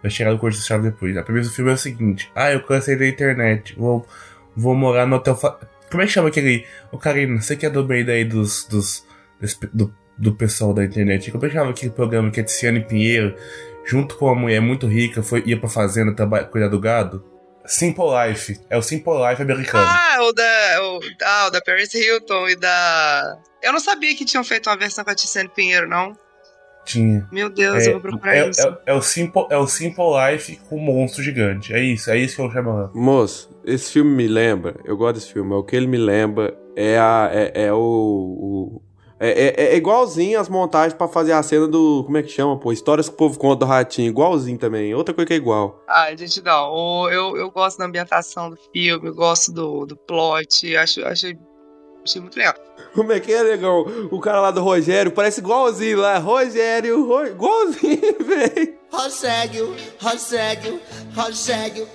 Vai 0.03 0.11
chegar 0.11 0.33
no 0.33 0.39
Cortes 0.39 0.61
do 0.61 0.67
Chaves 0.67 0.91
depois. 0.91 1.17
A 1.17 1.23
premissa 1.23 1.51
do 1.51 1.55
filme 1.55 1.71
é 1.71 1.75
o 1.75 1.79
seguinte: 1.79 2.31
ah, 2.35 2.51
eu 2.53 2.61
cansei 2.63 2.97
da 2.97 3.07
internet, 3.07 3.75
vou, 3.77 4.07
vou 4.57 4.75
morar 4.75 5.07
no 5.07 5.17
hotel. 5.17 5.37
Como 5.91 6.03
é 6.03 6.07
que 6.07 6.13
chama 6.13 6.29
aquele. 6.29 6.65
Ô, 6.91 6.99
Karina, 6.99 7.41
você 7.41 7.55
que 7.57 7.65
é 7.67 7.71
do 7.71 7.85
meio 7.87 8.05
daí 8.05 8.25
dos. 8.25 8.67
dos 8.69 9.07
desse- 9.41 9.59
do, 9.73 9.93
do 10.19 10.33
pessoal 10.35 10.73
da 10.73 10.83
internet. 10.85 11.31
Como 11.31 11.45
é 11.45 11.49
que 11.49 11.55
chama 11.55 11.71
aquele 11.71 11.93
programa 11.93 12.31
que 12.31 12.41
a 12.41 12.45
Tiziane 12.45 12.81
Pinheiro, 12.81 13.35
junto 13.85 14.17
com 14.17 14.25
uma 14.27 14.35
mulher 14.35 14.61
muito 14.63 14.87
rica, 14.87 15.23
foi, 15.23 15.43
ia 15.45 15.59
pra 15.61 15.69
fazenda 15.69 16.15
cuidar 16.47 16.69
do 16.69 16.81
gado? 16.81 17.23
Simple 17.67 18.05
Life. 18.29 18.61
É 18.71 18.77
o 18.77 18.83
Simple 18.83 19.13
Life 19.29 19.43
americano. 19.43 19.87
Ah, 19.87 20.19
o 20.23 20.33
da, 20.33 20.79
o, 20.83 21.01
ah, 21.23 21.47
o 21.47 21.51
da 21.51 21.61
Paris 21.61 21.93
Hilton 21.95 22.49
e 22.49 22.57
da. 22.57 23.39
Eu 23.63 23.73
não 23.73 23.81
sabia 23.81 24.15
que 24.15 24.25
tinham 24.25 24.45
feito 24.45 24.69
uma 24.71 24.77
versão 24.77 25.05
com 25.05 25.11
a 25.11 25.15
Tiziane 25.15 25.49
Pinheiro, 25.49 25.89
não. 25.89 26.13
Tinha. 26.85 27.27
Meu 27.33 27.49
Deus, 27.51 27.85
É, 27.85 27.89
eu 27.89 27.93
vou 27.95 28.01
procurar 28.03 28.37
é, 28.37 28.49
isso. 28.49 28.61
é- 28.61 28.79
é 28.87 28.95
o 28.95 29.03
Simple, 29.03 29.47
é 29.51 29.57
o 29.57 29.67
Simple 29.67 30.05
Life 30.31 30.57
com 30.69 30.79
monstro 30.79 31.21
gigante. 31.23 31.75
É 31.75 31.81
isso, 31.81 32.09
é 32.11 32.17
isso 32.17 32.37
que 32.37 32.43
eu 32.43 32.51
chamo. 32.53 32.91
Moço, 32.95 33.51
esse 33.65 33.93
filme 33.93 34.13
me 34.13 34.29
lembra. 34.29 34.77
Eu 34.85 34.97
gosto 34.97 35.17
desse 35.17 35.33
filme. 35.33 35.53
É 35.53 35.57
o 35.57 35.65
que 35.65 35.75
ele 35.75 35.89
me 35.89 35.97
lembra 35.99 36.57
é 36.77 36.97
a. 36.97 37.29
É, 37.33 37.65
é 37.67 37.73
o. 37.73 37.77
o- 37.79 38.83
é, 39.19 39.31
é- 39.31 39.65
é 39.73 39.77
igualzinho 39.77 40.39
as 40.39 40.49
montagens 40.49 40.93
pra 40.95 41.09
fazer 41.09 41.33
a 41.33 41.43
cena 41.43 41.67
do. 41.67 42.03
Como 42.05 42.17
é 42.19 42.23
que 42.23 42.29
chama, 42.29 42.59
pô? 42.59 42.71
Histórias 42.73 43.09
que 43.09 43.15
o 43.15 43.17
povo 43.19 43.39
conta 43.39 43.57
do 43.65 43.67
ratinho. 43.67 44.09
Igualzinho 44.09 44.59
também. 44.59 44.95
Outra 44.95 45.15
coisa 45.15 45.27
que 45.27 45.33
é 45.35 45.37
igual. 45.37 45.83
Ah, 45.89 46.15
gente, 46.15 46.43
não. 46.43 46.71
O- 46.73 47.09
eu, 47.11 47.37
eu 47.37 47.51
gosto 47.51 47.79
da 47.79 47.87
ambientação 47.87 48.51
do 48.51 48.57
filme, 48.73 49.09
eu 49.09 49.15
gosto 49.15 49.53
do, 49.53 49.87
do 49.87 49.97
plot, 49.97 50.77
acho, 50.77 51.05
acho, 51.07 51.27
achei 52.05 52.21
muito 52.21 52.37
legal. 52.37 52.55
Como 52.95 53.13
é 53.13 53.19
que 53.21 53.33
é, 53.33 53.43
negão? 53.43 53.85
O 54.11 54.21
cara 54.21 54.41
lá 54.41 54.51
do 54.51 54.63
Rogério 54.63 55.11
parece 55.11 55.41
igualzinho 55.41 55.99
lá. 55.99 56.19
Rogério, 56.19 57.07
Ro... 57.07 57.27
igualzinho, 57.27 58.17
velho. 58.25 58.77
Rogério, 58.93 59.75
Rogério, 60.01 60.81
Rogério. 61.15 61.89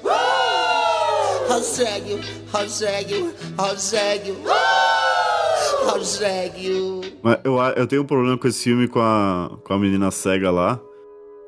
Rogério, 1.48 2.20
Rogério, 2.52 3.34
Rogério. 3.58 4.36
Rogério. 4.44 5.01
Mas 7.22 7.40
eu, 7.44 7.58
eu 7.58 7.88
tenho 7.88 8.02
um 8.02 8.06
problema 8.06 8.38
com 8.38 8.48
esse 8.48 8.64
filme 8.64 8.88
com 8.88 9.00
a, 9.00 9.58
com 9.64 9.74
a 9.74 9.80
menina 9.80 10.12
cega 10.12 10.52
lá. 10.52 10.80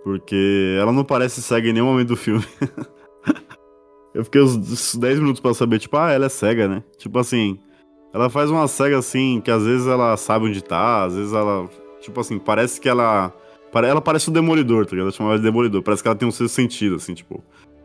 Porque 0.04 0.78
ela 0.80 0.92
não 0.92 1.04
parece 1.04 1.42
cega 1.42 1.70
em 1.70 1.74
nenhum 1.74 1.86
momento 1.86 2.10
do 2.10 2.18
filme. 2.18 2.46
eu 4.14 4.24
fiquei 4.26 4.42
uns, 4.42 4.56
uns 4.56 4.96
10 4.96 5.20
minutos 5.20 5.40
pra 5.40 5.54
saber, 5.54 5.80
tipo, 5.80 5.96
ah, 5.98 6.12
ela 6.12 6.26
é 6.26 6.30
cega, 6.30 6.68
né? 6.68 6.84
Tipo 6.98 7.20
assim, 7.20 7.58
ela 8.14 8.30
faz 8.30 8.52
uma 8.52 8.68
cega 8.68 8.98
assim, 8.98 9.42
que 9.42 9.50
às 9.50 9.64
vezes 9.64 9.88
ela 9.88 10.16
sabe 10.18 10.46
onde 10.46 10.64
tá, 10.64 11.06
às 11.06 11.16
vezes 11.16 11.34
ela. 11.34 11.70
Tipo 12.02 12.20
assim, 12.20 12.38
parece 12.38 12.82
que 12.82 12.90
ela 12.90 13.34
Ela 13.74 14.02
parece 14.02 14.30
o 14.30 14.32
Demolidor, 14.32 14.86
tá 14.86 14.92
ligado? 14.92 15.08
Eu 15.08 15.14
chamava 15.14 15.38
de 15.38 15.44
Demolidor. 15.44 15.82
Parece 15.82 16.04
que 16.04 16.08
ela 16.08 16.18
tem 16.18 16.28
um 16.28 16.32
sexto 16.32 16.54
sentido, 16.54 16.98
assim, 16.98 17.14
tipo. 17.14 17.44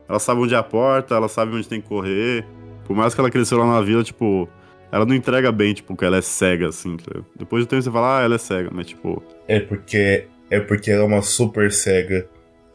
Ela 0.08 0.18
sabe 0.18 0.40
onde 0.40 0.54
é 0.54 0.58
a 0.58 0.62
porta, 0.62 1.14
ela 1.14 1.28
sabe 1.28 1.54
onde 1.54 1.68
tem 1.68 1.80
que 1.80 1.88
correr. 1.88 2.44
Por 2.84 2.96
mais 2.96 3.14
que 3.14 3.20
ela 3.20 3.30
cresceu 3.30 3.58
lá 3.58 3.66
na 3.66 3.80
vila, 3.80 4.02
tipo. 4.02 4.48
Ela 4.90 5.04
não 5.04 5.14
entrega 5.14 5.52
bem, 5.52 5.74
tipo, 5.74 5.94
que 5.96 6.04
ela 6.04 6.16
é 6.16 6.22
cega, 6.22 6.68
assim, 6.68 6.96
tá? 6.96 7.20
Depois 7.36 7.64
do 7.64 7.68
tempo 7.68 7.82
você 7.82 7.90
fala, 7.90 8.20
ah, 8.20 8.22
ela 8.24 8.34
é 8.36 8.38
cega, 8.38 8.70
mas, 8.72 8.86
tipo. 8.86 9.22
É 9.46 9.60
porque. 9.60 10.26
É 10.50 10.60
porque 10.60 10.90
ela 10.90 11.02
é 11.02 11.06
uma 11.06 11.20
super 11.22 11.70
cega. 11.70 12.28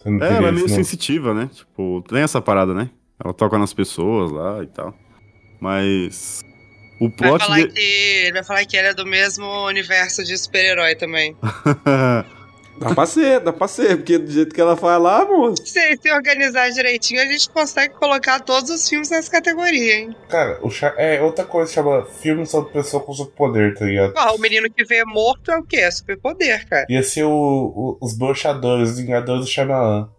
É, 0.05 0.09
ela 0.36 0.49
é 0.49 0.51
meio 0.51 0.68
não? 0.68 0.76
sensitiva, 0.76 1.34
né? 1.34 1.49
Tipo, 1.51 2.03
tem 2.07 2.20
essa 2.22 2.41
parada, 2.41 2.74
né? 2.74 2.89
Ela 3.24 3.34
toca 3.34 3.57
nas 3.57 3.74
pessoas 3.74 4.32
lá 4.32 4.61
e 4.64 4.68
tal. 4.68 4.93
Mas. 5.59 6.41
O 6.99 7.07
Vai 7.09 7.18
plot. 7.18 7.43
falar, 7.45 7.57
de- 7.61 7.68
que, 7.70 7.80
ele 7.80 8.34
vai 8.34 8.43
falar 8.43 8.66
que 8.66 8.78
ele 8.78 8.88
é 8.89 8.93
do 8.93 9.05
mesmo 9.05 9.45
universo 9.66 10.24
de 10.24 10.38
super-herói 10.38 10.95
também. 10.95 11.36
Dá 12.78 12.93
pra 12.93 13.05
ser, 13.05 13.39
dá 13.39 13.53
pra 13.53 13.67
ser, 13.67 13.97
porque 13.97 14.17
do 14.17 14.30
jeito 14.32 14.53
que 14.53 14.59
ela 14.59 14.76
faz 14.76 15.01
lá, 15.01 15.24
moço. 15.26 15.65
Se, 15.65 15.97
se 16.01 16.11
organizar 16.11 16.69
direitinho, 16.71 17.21
a 17.21 17.26
gente 17.26 17.49
consegue 17.49 17.93
colocar 17.93 18.39
todos 18.41 18.69
os 18.69 18.89
filmes 18.89 19.09
nessa 19.09 19.32
categoria, 19.32 19.99
hein? 19.99 20.15
Cara, 20.28 20.59
o 20.61 20.69
cha- 20.69 20.93
é 20.97 21.21
outra 21.21 21.45
coisa 21.45 21.69
que 21.69 21.76
chama 21.76 22.03
filme 22.05 22.45
sobre 22.45 22.74
pessoa 22.74 23.01
com 23.03 23.13
superpoder, 23.13 23.76
tá 23.78 23.86
ligado? 23.86 24.13
Porra, 24.13 24.34
o 24.34 24.39
menino 24.39 24.69
que 24.69 24.84
vê 24.84 25.05
morto 25.05 25.51
é 25.51 25.57
o 25.57 25.63
quê? 25.63 25.78
É 25.78 25.91
superpoder, 25.91 26.67
cara. 26.67 26.86
Ia 26.89 27.03
ser 27.03 27.24
o, 27.24 27.30
o- 27.32 27.97
os 28.01 28.17
brochadores, 28.17 28.89
os 28.91 28.97
vingadores 28.99 29.45
do 29.45 29.49
Shyamalan. 29.49 30.09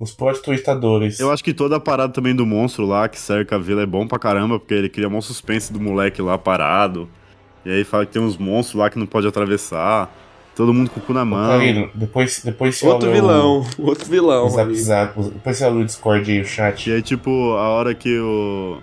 Os 0.00 0.12
plot 0.12 0.40
twistadores. 0.42 1.18
Eu 1.18 1.30
acho 1.32 1.42
que 1.42 1.52
toda 1.52 1.76
a 1.76 1.80
parada 1.80 2.12
também 2.12 2.34
do 2.34 2.46
monstro 2.46 2.86
lá 2.86 3.08
que 3.08 3.18
cerca 3.18 3.56
a 3.56 3.58
vila 3.58 3.82
é 3.82 3.86
bom 3.86 4.06
pra 4.06 4.16
caramba, 4.18 4.58
porque 4.58 4.72
ele 4.74 4.88
cria 4.88 5.08
um 5.08 5.20
suspense 5.20 5.72
do 5.72 5.80
moleque 5.80 6.22
lá 6.22 6.38
parado. 6.38 7.08
E 7.64 7.70
aí 7.70 7.82
fala 7.84 8.06
que 8.06 8.12
tem 8.12 8.22
uns 8.22 8.36
monstros 8.36 8.78
lá 8.80 8.88
que 8.88 8.98
não 8.98 9.06
pode 9.06 9.26
atravessar. 9.26 10.08
Todo 10.58 10.74
mundo 10.74 10.90
com 10.90 10.98
o 10.98 11.02
cu 11.02 11.12
na 11.14 11.24
mão. 11.24 11.48
Carino, 11.58 11.88
depois, 11.94 12.42
depois 12.44 12.76
você 12.76 12.86
Outro 12.86 13.08
olha 13.08 13.16
o- 13.18 13.20
vilão, 13.22 13.66
outro 13.78 14.06
vilão. 14.10 14.48
Zap 14.50 14.74
zap, 14.74 15.22
depois 15.22 15.56
você 15.56 15.64
olha 15.64 15.76
o 15.76 15.84
Discord 15.84 16.30
aí, 16.32 16.40
o 16.40 16.44
chat. 16.44 16.90
E 16.90 16.92
aí, 16.94 17.00
tipo, 17.00 17.30
a 17.52 17.68
hora 17.68 17.94
que 17.94 18.18
o. 18.18 18.78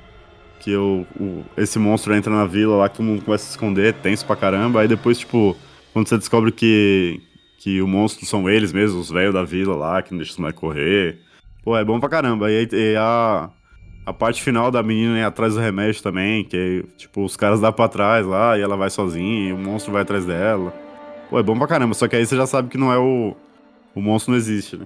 Que 0.61 0.75
o, 0.75 1.05
o- 1.19 1.43
esse 1.57 1.77
monstro 1.77 2.15
entra 2.15 2.33
na 2.33 2.45
vila 2.45 2.77
lá, 2.77 2.87
que 2.89 2.95
todo 2.97 3.05
mundo 3.05 3.21
começa 3.23 3.43
a 3.43 3.45
se 3.47 3.51
esconder, 3.51 3.87
é 3.89 3.91
tenso 3.91 4.25
pra 4.25 4.35
caramba. 4.37 4.79
Aí 4.81 4.87
depois, 4.87 5.19
tipo, 5.19 5.55
quando 5.93 6.07
você 6.07 6.17
descobre 6.17 6.51
que. 6.51 7.21
Que 7.59 7.81
o 7.81 7.87
monstro 7.87 8.25
são 8.25 8.49
eles 8.49 8.71
mesmos, 8.71 9.01
os 9.07 9.11
velhos 9.11 9.33
da 9.33 9.43
vila 9.43 9.75
lá, 9.75 10.01
que 10.01 10.11
não 10.11 10.19
deixam 10.19 10.33
os 10.35 10.39
moleques 10.39 10.59
correr. 10.61 11.17
Pô, 11.63 11.75
é 11.75 11.83
bom 11.83 11.99
pra 11.99 12.07
caramba. 12.07 12.49
E 12.49 12.57
aí 12.59 12.67
e 12.71 12.95
a. 12.97 13.49
A 14.05 14.13
parte 14.13 14.41
final 14.41 14.69
da 14.71 14.81
menina 14.83 15.17
ir 15.19 15.23
atrás 15.23 15.55
do 15.55 15.59
remédio 15.59 16.01
também, 16.01 16.43
que 16.45 16.55
aí, 16.55 16.83
tipo, 16.95 17.25
os 17.25 17.35
caras 17.35 17.59
dão 17.59 17.73
pra 17.73 17.87
trás 17.89 18.25
lá 18.25 18.55
e 18.57 18.61
ela 18.61 18.77
vai 18.77 18.89
sozinha, 18.89 19.49
e 19.49 19.51
o 19.51 19.57
monstro 19.57 19.91
vai 19.91 20.03
atrás 20.03 20.23
dela. 20.25 20.71
Pô, 21.29 21.39
é 21.39 21.43
bom 21.43 21.57
pra 21.57 21.67
caramba, 21.67 21.93
só 21.93 22.07
que 22.07 22.15
aí 22.15 22.25
você 22.25 22.35
já 22.35 22.45
sabe 22.45 22.69
que 22.69 22.77
não 22.77 22.91
é 22.91 22.97
o. 22.97 23.35
O 23.93 24.01
monstro 24.01 24.31
não 24.31 24.37
existe, 24.37 24.77
né? 24.77 24.85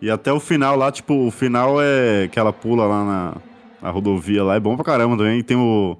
E 0.00 0.10
até 0.10 0.32
o 0.32 0.40
final 0.40 0.76
lá, 0.76 0.90
tipo, 0.90 1.14
o 1.14 1.30
final 1.30 1.76
é 1.80 2.28
que 2.28 2.38
ela 2.38 2.52
pula 2.52 2.86
lá 2.86 3.04
na, 3.04 3.36
na 3.82 3.90
rodovia 3.90 4.42
lá, 4.42 4.54
é 4.56 4.60
bom 4.60 4.76
pra 4.76 4.84
caramba 4.84 5.16
também. 5.16 5.38
E 5.38 5.42
tem 5.42 5.56
o. 5.56 5.96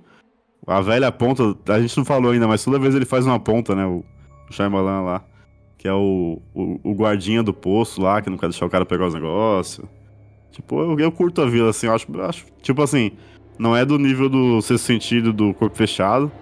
A 0.67 0.81
velha 0.81 1.13
ponta, 1.13 1.55
a 1.69 1.81
gente 1.81 1.97
não 1.97 2.05
falou 2.05 2.33
ainda, 2.33 2.49
mas 2.49 2.65
toda 2.65 2.79
vez 2.79 2.95
ele 2.95 3.05
faz 3.05 3.27
uma 3.27 3.39
ponta, 3.39 3.75
né? 3.75 3.85
O, 3.85 4.03
o 4.49 4.53
Shyamalan 4.53 5.03
lá. 5.03 5.25
Que 5.77 5.87
é 5.87 5.93
o, 5.93 6.41
o, 6.55 6.81
o 6.83 6.95
guardinha 6.95 7.43
do 7.43 7.53
poço 7.53 8.01
lá, 8.01 8.23
que 8.23 8.31
não 8.31 8.39
quer 8.39 8.49
deixar 8.49 8.65
o 8.65 8.71
cara 8.71 8.87
pegar 8.87 9.07
os 9.07 9.15
negócios. 9.15 9.87
Tipo, 10.51 10.81
eu, 10.81 10.99
eu 10.99 11.13
curto 11.13 11.43
a 11.43 11.47
vila, 11.47 11.71
assim, 11.71 11.87
eu 11.87 11.95
acho, 11.95 12.07
eu 12.11 12.25
acho. 12.25 12.47
Tipo 12.63 12.83
assim, 12.83 13.13
não 13.59 13.77
é 13.77 13.85
do 13.85 13.99
nível 13.99 14.29
do 14.29 14.63
sexto 14.63 14.85
sentido 14.85 15.33
do 15.33 15.53
corpo 15.53 15.77
fechado. 15.77 16.33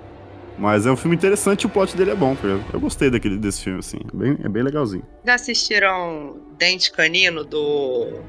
Mas 0.63 0.87
é 0.87 0.93
um 0.93 0.97
filme 0.97 1.17
interessante 1.17 1.63
e 1.63 1.67
o 1.67 1.69
plot 1.69 1.97
dele 1.97 2.13
é 2.13 2.15
bom, 2.15 2.37
tá? 2.37 2.47
Eu 2.73 2.79
gostei 2.79 3.11
daquele, 3.11 3.37
desse 3.37 3.65
filme, 3.65 3.81
assim. 3.81 3.99
É 4.15 4.17
bem, 4.17 4.39
é 4.45 4.49
bem 4.49 4.63
legalzinho. 4.63 5.05
Já 5.27 5.35
assistiram 5.35 6.37
Dente 6.57 6.93
Canino 6.93 7.43
do 7.43 8.21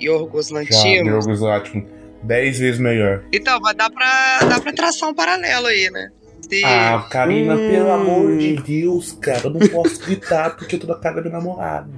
Yorgos 0.00 0.48
Já, 0.48 0.54
Lanthimos? 0.54 1.06
Yorgos 1.06 1.40
Lanthimos. 1.40 1.90
Dez 2.22 2.58
vezes 2.58 2.80
melhor. 2.80 3.22
Então, 3.30 3.60
vai 3.60 3.74
dar 3.74 3.90
pra, 3.90 4.38
dá 4.48 4.58
pra 4.58 4.72
traçar 4.72 5.10
um 5.10 5.14
paralelo 5.14 5.66
aí, 5.66 5.90
né? 5.90 6.08
Ah, 6.64 7.06
Karina, 7.10 7.54
Hum. 7.54 7.68
pelo 7.70 7.90
amor 7.90 8.36
de 8.36 8.56
Deus, 8.56 9.12
cara, 9.12 9.40
eu 9.44 9.50
não 9.50 9.60
posso 9.68 10.00
gritar 10.04 10.56
porque 10.56 10.76
eu 10.76 10.80
tô 10.80 10.86
na 10.86 10.96
casa 10.96 11.16
da 11.16 11.22
minha 11.22 11.32
namorada. 11.32 11.88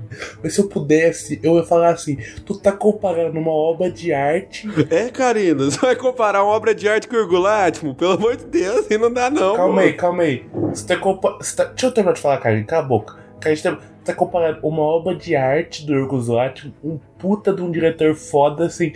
Mas 0.42 0.55
se 0.55 0.61
eu 0.61 0.68
pudesse, 0.68 1.40
eu 1.42 1.57
ia 1.57 1.64
falar 1.64 1.90
assim: 1.90 2.16
tu 2.47 2.57
tá 2.59 2.70
comparando 2.70 3.38
uma 3.38 3.51
obra 3.51 3.90
de 3.90 4.12
arte. 4.12 4.68
É, 4.90 5.09
Karina, 5.11 5.64
você 5.64 5.78
vai 5.78 5.97
comparar 5.97 6.45
uma 6.45 6.53
obra 6.53 6.74
de 6.74 6.88
arte 6.88 7.09
com 7.09 7.16
o 7.16 7.20
Urgulátimo? 7.20 7.95
Pelo 7.95 8.12
amor 8.12 8.36
de 8.36 8.45
Deus, 8.45 8.80
assim 8.80 8.97
não 8.99 9.12
dá 9.12 9.28
não. 9.30 9.57
Calma 9.57 9.74
pô. 9.74 9.80
aí, 9.80 9.92
calma 9.95 10.22
aí. 10.22 10.45
Você 10.72 10.86
tá 10.86 10.97
compa... 10.97 11.36
você 11.40 11.57
tá- 11.57 11.64
Deixa 11.64 11.86
eu 11.86 11.92
terminar 11.92 12.12
de 12.14 12.20
falar, 12.20 12.38
Karina, 12.38 12.64
cala 12.64 12.84
a 12.84 12.86
boca. 12.86 13.16
Karina, 13.40 13.57
você 13.61 13.70
tá- 13.70 13.76
você 13.76 14.12
tá 14.12 14.14
comparando 14.14 14.59
uma 14.62 14.82
obra 14.82 15.14
de 15.16 15.34
arte 15.34 15.84
do 15.86 15.95
Lanthimos, 15.95 16.74
um 16.84 16.99
puta 17.18 17.53
de 17.53 17.62
um 17.62 17.70
diretor 17.70 18.14
foda, 18.14 18.66
assim, 18.66 18.92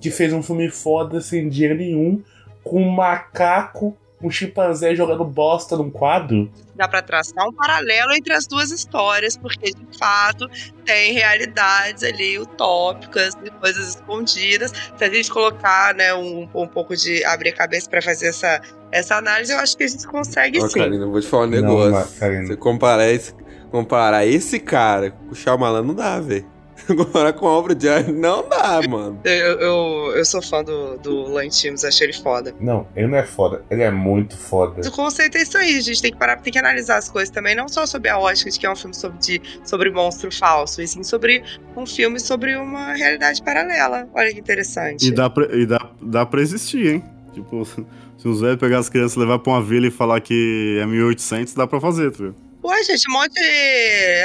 que 0.00 0.10
fez 0.10 0.32
um 0.32 0.42
filme 0.42 0.68
foda 0.68 1.20
sem 1.20 1.48
dinheiro 1.48 1.76
nenhum, 1.76 2.20
com 2.64 2.82
um 2.82 2.90
macaco, 2.90 3.96
um 4.22 4.30
chimpanzé 4.30 4.94
jogando 4.94 5.24
bosta 5.24 5.76
num 5.76 5.90
quadro. 5.90 6.50
dá 6.74 6.88
pra 6.88 7.00
traçar 7.00 7.46
um 7.46 7.52
paralelo 7.52 8.12
entre 8.12 8.32
as 8.32 8.46
duas 8.46 8.70
histórias, 8.70 9.36
porque 9.36 9.70
de 9.70 9.98
fato 9.98 10.48
tem 10.84 11.12
realidades 11.12 12.02
ali 12.02 12.38
utópicas 12.38 13.34
e 13.44 13.50
coisas 13.50 13.90
escondidas. 13.90 14.72
Se 14.96 15.04
a 15.04 15.12
gente 15.12 15.30
colocar, 15.30 15.94
né, 15.94 16.12
um, 16.14 16.48
um 16.54 16.66
pouco 16.66 16.96
de 16.96 17.24
abrir 17.24 17.50
a 17.50 17.54
cabeça 17.54 17.88
pra 17.88 18.02
fazer 18.02 18.28
essa, 18.28 18.60
essa 18.90 19.16
análise, 19.16 19.52
eu 19.52 19.58
acho 19.58 19.76
que 19.76 19.84
a 19.84 19.88
gente 19.88 20.06
consegue 20.06 20.60
Ó, 20.60 20.68
sim. 20.68 20.78
Karina, 20.80 21.04
eu 21.04 21.10
vou 21.10 21.20
te 21.20 21.26
falar 21.28 21.44
um 21.44 21.50
Não, 21.50 21.60
negócio. 21.60 22.18
Karina. 22.18 22.46
Você 22.46 22.56
comparar 22.56 23.08
esse, 23.08 23.34
comparar 23.70 24.26
esse 24.26 24.58
cara 24.58 25.12
com 25.12 25.30
o 25.30 25.34
Shyamalan 25.34 25.82
não 25.82 25.94
dá, 25.94 26.18
velho. 26.20 26.57
Comparar 26.96 27.32
com 27.34 27.46
a 27.46 27.50
obra 27.50 27.74
de 27.74 27.88
arte 27.88 28.10
não 28.10 28.48
dá, 28.48 28.80
mano. 28.88 29.20
Eu, 29.24 29.60
eu, 29.60 30.12
eu 30.16 30.24
sou 30.24 30.40
fã 30.40 30.64
do, 30.64 30.96
do 30.98 31.28
Lantimos, 31.28 31.84
achei 31.84 32.06
ele 32.06 32.14
foda. 32.14 32.54
Não, 32.58 32.86
ele 32.96 33.06
não 33.06 33.18
é 33.18 33.24
foda, 33.24 33.62
ele 33.70 33.82
é 33.82 33.90
muito 33.90 34.36
foda. 34.36 34.86
O 34.86 34.92
conceito 34.92 35.36
é 35.36 35.42
isso 35.42 35.58
aí, 35.58 35.76
a 35.76 35.80
gente 35.80 36.00
tem 36.00 36.12
que 36.12 36.18
parar, 36.18 36.36
tem 36.36 36.52
que 36.52 36.58
analisar 36.58 36.96
as 36.96 37.10
coisas 37.10 37.30
também, 37.30 37.54
não 37.54 37.68
só 37.68 37.84
sobre 37.86 38.08
a 38.08 38.18
ótica 38.18 38.50
de 38.50 38.58
que 38.58 38.66
é 38.66 38.70
um 38.70 38.76
filme 38.76 38.94
sobre, 38.94 39.18
de, 39.18 39.42
sobre 39.64 39.90
monstro 39.90 40.34
falso, 40.34 40.80
e 40.80 40.88
sim 40.88 41.02
sobre 41.02 41.42
um 41.76 41.86
filme 41.86 42.18
sobre 42.18 42.56
uma 42.56 42.94
realidade 42.94 43.42
paralela. 43.42 44.08
Olha 44.14 44.32
que 44.32 44.40
interessante. 44.40 45.08
E 45.08 45.10
dá 45.10 45.28
pra, 45.28 45.44
e 45.54 45.66
dá, 45.66 45.90
dá 46.00 46.24
pra 46.24 46.40
existir, 46.40 46.94
hein? 46.94 47.04
Tipo, 47.34 47.64
se 48.16 48.28
os 48.28 48.40
velhos 48.40 48.58
pegar 48.58 48.78
as 48.78 48.88
crianças, 48.88 49.16
levar 49.16 49.38
pra 49.38 49.52
uma 49.52 49.62
vila 49.62 49.86
e 49.86 49.90
falar 49.90 50.20
que 50.20 50.78
é 50.80 50.86
1800, 50.86 51.54
dá 51.54 51.66
pra 51.66 51.80
fazer, 51.80 52.10
tá 52.10 52.18
ligado? 52.18 52.47
Pô, 52.60 52.74
gente, 52.82 53.08
um 53.08 53.12
monte 53.12 53.34
de. 53.34 53.40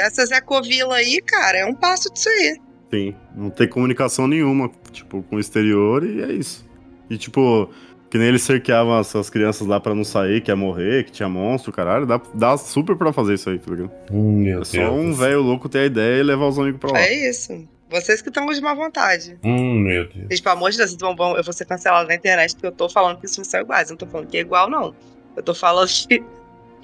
Essas 0.02 0.30
ecovila 0.30 0.96
aí, 0.96 1.20
cara, 1.22 1.58
é 1.58 1.64
um 1.66 1.74
passo 1.74 2.12
disso 2.12 2.28
aí. 2.28 2.56
Sim, 2.92 3.14
não 3.34 3.50
tem 3.50 3.68
comunicação 3.68 4.26
nenhuma, 4.28 4.70
tipo, 4.92 5.22
com 5.22 5.36
o 5.36 5.40
exterior 5.40 6.04
e 6.04 6.22
é 6.22 6.32
isso. 6.32 6.64
E, 7.10 7.16
tipo, 7.18 7.68
que 8.10 8.18
nem 8.18 8.28
eles 8.28 8.42
cerqueavam 8.42 8.98
essas 9.00 9.28
crianças 9.30 9.66
lá 9.66 9.80
pra 9.80 9.94
não 9.94 10.04
sair, 10.04 10.40
que 10.40 10.50
ia 10.50 10.56
morrer, 10.56 11.04
que 11.04 11.10
tinha 11.12 11.28
monstro, 11.28 11.72
caralho, 11.72 12.06
dá, 12.06 12.20
dá 12.34 12.56
super 12.56 12.96
pra 12.96 13.12
fazer 13.12 13.34
isso 13.34 13.50
aí, 13.50 13.58
tá 13.58 13.70
ligado? 13.70 13.90
Hum, 14.10 14.42
meu 14.42 14.62
É 14.62 14.64
só 14.64 14.90
um 14.92 15.12
velho 15.12 15.40
louco 15.42 15.68
ter 15.68 15.78
a 15.80 15.84
ideia 15.86 16.20
e 16.20 16.22
levar 16.22 16.46
os 16.46 16.58
amigos 16.58 16.80
pra 16.80 16.92
lá. 16.92 17.00
É 17.00 17.28
isso. 17.28 17.66
Vocês 17.90 18.20
que 18.22 18.28
estão 18.28 18.46
de 18.46 18.60
má 18.60 18.74
vontade. 18.74 19.38
Hum, 19.44 19.78
meu 19.80 20.04
Deus. 20.08 20.26
Gente, 20.30 20.42
pelo 20.42 20.56
amor 20.56 20.70
de 20.70 20.78
Deus, 20.78 20.90
vocês 20.90 21.00
vão, 21.00 21.14
vão- 21.14 21.36
eu 21.36 21.44
vou 21.44 21.52
ser 21.52 21.64
cancelado 21.64 22.08
na 22.08 22.14
internet 22.14 22.54
porque 22.54 22.66
eu 22.66 22.72
tô 22.72 22.88
falando 22.88 23.18
que 23.20 23.26
os 23.26 23.34
filmes 23.34 23.48
são 23.48 23.60
iguais. 23.60 23.88
Eu 23.88 23.92
não 23.92 23.98
tô 23.98 24.06
falando 24.06 24.26
que 24.28 24.36
é 24.36 24.40
igual, 24.40 24.68
não. 24.70 24.94
Eu 25.36 25.42
tô 25.42 25.54
falando 25.54 25.88
que 25.88 26.22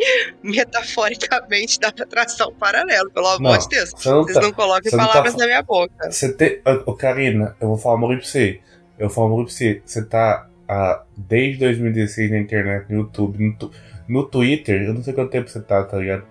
metaforicamente 0.42 1.78
dá 1.80 1.92
pra 1.92 2.06
traçar 2.06 2.48
um 2.48 2.54
paralelo, 2.54 3.10
pelo 3.10 3.28
amor 3.28 3.58
de 3.58 3.68
Deus. 3.68 3.90
você 3.90 4.08
não 4.10 4.22
Vocês 4.22 4.34
tá- 4.36 4.42
não 4.42 4.52
coloquem 4.52 4.90
tá 4.90 4.96
palavras 4.96 5.32
fa- 5.32 5.38
na 5.38 5.46
minha 5.46 5.62
boca. 5.62 6.10
Você 6.10 6.32
tem. 6.32 6.60
Ô, 6.86 6.94
Karina, 6.94 7.56
eu 7.60 7.68
vou 7.68 7.76
falar 7.78 7.96
um 7.96 8.08
pra 8.16 8.20
você. 8.22 8.60
Eu 8.98 9.08
vou 9.08 9.14
falar 9.14 9.26
um 9.34 9.44
pra 9.44 9.52
você. 9.52 9.82
Você 9.84 10.04
tá 10.04 10.46
ah, 10.68 11.02
desde 11.16 11.58
2016 11.60 12.30
na 12.30 12.38
internet, 12.38 12.86
no 12.90 13.00
YouTube, 13.00 13.38
no, 13.44 13.54
tu- 13.56 13.70
no 14.08 14.24
Twitter, 14.24 14.82
eu 14.82 14.94
não 14.94 15.02
sei 15.02 15.12
quanto 15.12 15.30
tempo 15.30 15.48
você 15.48 15.60
tá, 15.60 15.82
tá 15.82 15.96
ligado? 15.96 16.24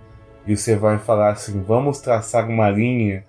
E 0.47 0.55
você 0.55 0.76
vai 0.76 0.97
falar 0.97 1.32
assim, 1.32 1.61
vamos 1.61 1.99
traçar 1.99 2.47
uma 2.47 2.70
linha. 2.70 3.24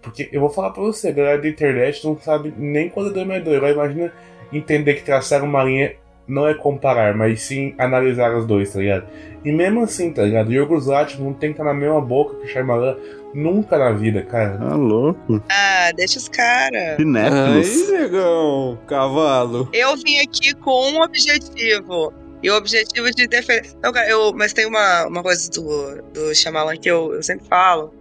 Porque 0.00 0.28
eu 0.32 0.40
vou 0.40 0.48
falar 0.48 0.70
pra 0.70 0.82
você, 0.82 1.08
a 1.08 1.12
galera 1.12 1.42
da 1.42 1.48
internet 1.48 2.04
não 2.06 2.16
sabe 2.18 2.54
nem 2.56 2.88
quando 2.88 3.10
é 3.10 3.12
2 3.12 3.26
mais 3.26 3.44
2. 3.44 3.56
Agora 3.56 3.72
imagina 3.72 4.12
entender 4.52 4.94
que 4.94 5.02
traçar 5.02 5.42
uma 5.42 5.62
linha 5.64 5.94
não 6.28 6.46
é 6.46 6.54
comparar, 6.54 7.16
mas 7.16 7.40
sim 7.42 7.74
analisar 7.78 8.36
os 8.36 8.46
dois, 8.46 8.72
tá 8.72 8.78
ligado? 8.80 9.06
E 9.44 9.50
mesmo 9.50 9.82
assim, 9.82 10.12
tá 10.12 10.22
ligado? 10.22 10.52
Yorgos 10.52 10.86
Lanthimos 10.86 11.24
não 11.24 11.32
tem 11.32 11.50
que 11.50 11.54
estar 11.54 11.64
na 11.64 11.72
mesma 11.74 12.00
boca 12.00 12.36
que 12.36 12.44
o 12.44 12.48
Shyamalan 12.48 12.96
nunca 13.34 13.78
na 13.78 13.92
vida, 13.92 14.22
cara. 14.22 14.58
Tá 14.58 14.74
louco. 14.74 15.42
Ah, 15.48 15.90
deixa 15.96 16.18
os 16.18 16.28
caras. 16.28 16.96
Cinéfilos. 16.96 17.88
Aí, 17.90 17.98
negão, 18.02 18.78
cavalo. 18.86 19.68
Eu 19.72 19.96
vim 19.96 20.18
aqui 20.18 20.54
com 20.54 20.90
um 20.92 21.02
objetivo. 21.02 22.12
E 22.42 22.50
o 22.50 22.56
objetivo 22.56 23.10
de 23.12 23.26
defender. 23.26 23.68
Não, 23.82 23.92
cara, 23.92 24.08
eu, 24.08 24.32
mas 24.32 24.52
tem 24.52 24.66
uma, 24.66 25.06
uma 25.06 25.22
coisa 25.22 25.50
do, 25.50 26.02
do 26.12 26.34
Shyamalan 26.34 26.76
que 26.76 26.88
eu, 26.90 27.14
eu 27.14 27.22
sempre 27.22 27.46
falo. 27.48 27.92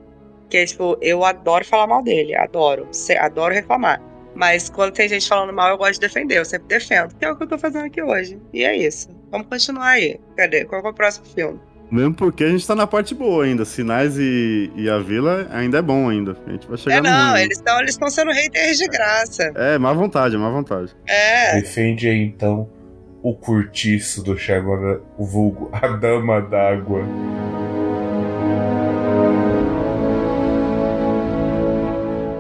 Que 0.50 0.58
é 0.58 0.66
tipo, 0.66 0.98
eu 1.02 1.24
adoro 1.26 1.66
falar 1.66 1.88
mal 1.88 2.04
dele. 2.04 2.36
Adoro. 2.36 2.88
Se- 2.92 3.18
adoro 3.18 3.54
reclamar. 3.54 4.02
Mas 4.38 4.70
quando 4.70 4.94
tem 4.94 5.10
gente 5.10 5.28
falando 5.28 5.52
mal, 5.52 5.70
eu 5.70 5.78
gosto 5.78 5.94
de 5.94 6.00
defender. 6.02 6.38
Eu 6.38 6.46
sempre 6.46 6.68
defendo. 6.68 7.16
Que 7.16 7.26
é 7.26 7.32
o 7.32 7.36
que 7.36 7.44
eu 7.44 7.48
tô 7.48 7.58
fazendo 7.58 7.86
aqui 7.86 8.02
hoje. 8.02 8.40
E 8.54 8.64
é 8.64 8.76
isso. 8.78 9.10
Vamos 9.32 9.48
continuar 9.48 9.88
aí. 9.90 10.20
Cadê? 10.38 10.64
Qual 10.66 10.82
é 10.82 10.88
o 10.90 10.94
próximo 10.94 11.26
filme? 11.26 11.60
Mesmo 11.90 12.14
porque 12.14 12.44
a 12.44 12.50
gente 12.50 12.68
tá 12.68 12.76
na 12.76 12.86
parte 12.86 13.16
boa 13.16 13.46
ainda. 13.46 13.66
Sinais 13.66 14.18
e, 14.18 14.70
e 14.76 14.90
a 14.90 15.00
vila 15.00 15.48
ainda 15.52 15.80
é 15.80 15.82
bom 15.82 16.10
ainda. 16.10 16.38
A 16.46 16.52
gente 16.52 16.68
vai 16.68 16.78
chegar 16.78 16.98
É, 16.98 17.02
no 17.02 17.10
não, 17.10 17.32
ruim. 17.32 17.42
eles 17.42 17.58
estão 17.58 17.80
eles 17.80 17.98
tão 17.98 18.10
sendo 18.10 18.32
haters 18.32 18.78
de 18.78 18.88
graça. 18.88 19.52
É, 19.56 19.78
má 19.78 19.92
vontade, 19.94 20.38
má 20.38 20.50
vontade. 20.50 20.96
É. 21.08 21.56
Defende 21.60 22.08
aí 22.08 22.22
então 22.22 22.70
o 23.24 23.34
curtiço 23.34 24.22
do 24.24 24.38
Shyamalan, 24.38 25.00
o 25.18 25.26
vulgo 25.26 25.70
A 25.74 25.88
Dama 25.88 26.42
d'Água. 26.42 27.02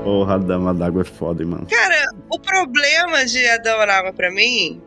Porra, 0.07 0.35
a 0.35 0.37
dama 0.37 0.73
d'água 0.73 1.01
é 1.01 1.03
foda, 1.03 1.45
mano. 1.45 1.67
Cara, 1.69 2.09
o 2.29 2.39
problema 2.39 3.25
de 3.25 3.45
Adão 3.49 3.85
na 3.85 3.93
Água 3.93 4.13
pra 4.13 4.31
mim 4.31 4.81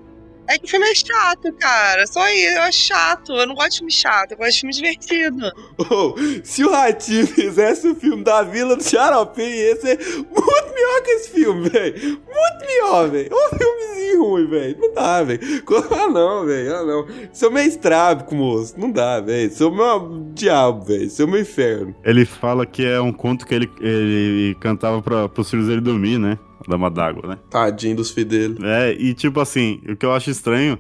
é 0.50 0.58
que 0.58 0.66
o 0.66 0.68
filme 0.68 0.86
é 0.90 0.94
chato, 0.94 1.52
cara. 1.58 2.06
Só 2.06 2.28
isso, 2.28 2.56
eu 2.56 2.62
acho 2.62 2.78
chato. 2.78 3.32
Eu 3.32 3.46
não 3.46 3.54
gosto 3.54 3.70
de 3.70 3.76
filme 3.78 3.92
chato, 3.92 4.32
eu 4.32 4.36
gosto 4.36 4.52
de 4.52 4.60
filme 4.60 4.74
divertido. 4.74 5.52
Oh, 5.78 6.14
se 6.42 6.64
o 6.64 6.70
Ratinho 6.70 7.26
fizesse 7.26 7.88
o 7.88 7.94
filme 7.94 8.24
da 8.24 8.42
Vila 8.42 8.76
do 8.76 8.82
Xaropim, 8.82 9.42
ia 9.42 9.76
ser 9.80 9.98
muito 9.98 10.74
melhor 10.74 11.02
que 11.04 11.10
esse 11.12 11.30
filme, 11.30 11.68
velho. 11.68 12.00
Muito 12.00 12.66
melhor, 12.66 13.08
velho. 13.08 13.30
Um 13.32 13.56
filmezinho 13.56 14.24
ruim, 14.24 14.46
velho. 14.48 14.76
Não 14.80 14.94
dá, 14.94 15.22
velho. 15.22 15.40
Ah, 16.00 16.08
não, 16.08 16.46
velho. 16.46 16.76
Ah, 16.76 16.84
não. 16.84 17.06
Sou 17.32 17.50
meio 17.50 17.68
estrábico, 17.68 18.34
moço. 18.34 18.74
Não 18.78 18.90
dá, 18.90 19.20
velho. 19.20 19.52
Sou 19.52 19.74
meu 19.74 20.30
diabo, 20.34 20.84
velho. 20.84 21.10
Sou 21.10 21.26
meu 21.26 21.40
inferno. 21.40 21.94
Ele 22.04 22.24
fala 22.24 22.66
que 22.66 22.84
é 22.84 23.00
um 23.00 23.12
conto 23.12 23.46
que 23.46 23.54
ele, 23.54 23.70
ele 23.80 24.56
cantava 24.60 25.02
pra, 25.02 25.28
pros 25.28 25.50
filhos 25.50 25.66
dele 25.66 25.80
dormir, 25.80 26.18
né? 26.18 26.38
Dama 26.68 26.90
d'Água, 26.90 27.28
né? 27.28 27.38
Tadinho 27.50 27.96
dos 27.96 28.10
filhos 28.10 28.30
dele. 28.30 28.56
É, 28.62 28.92
e 28.92 29.14
tipo 29.14 29.40
assim, 29.40 29.80
o 29.88 29.96
que 29.96 30.04
eu 30.06 30.12
acho 30.12 30.30
estranho 30.30 30.78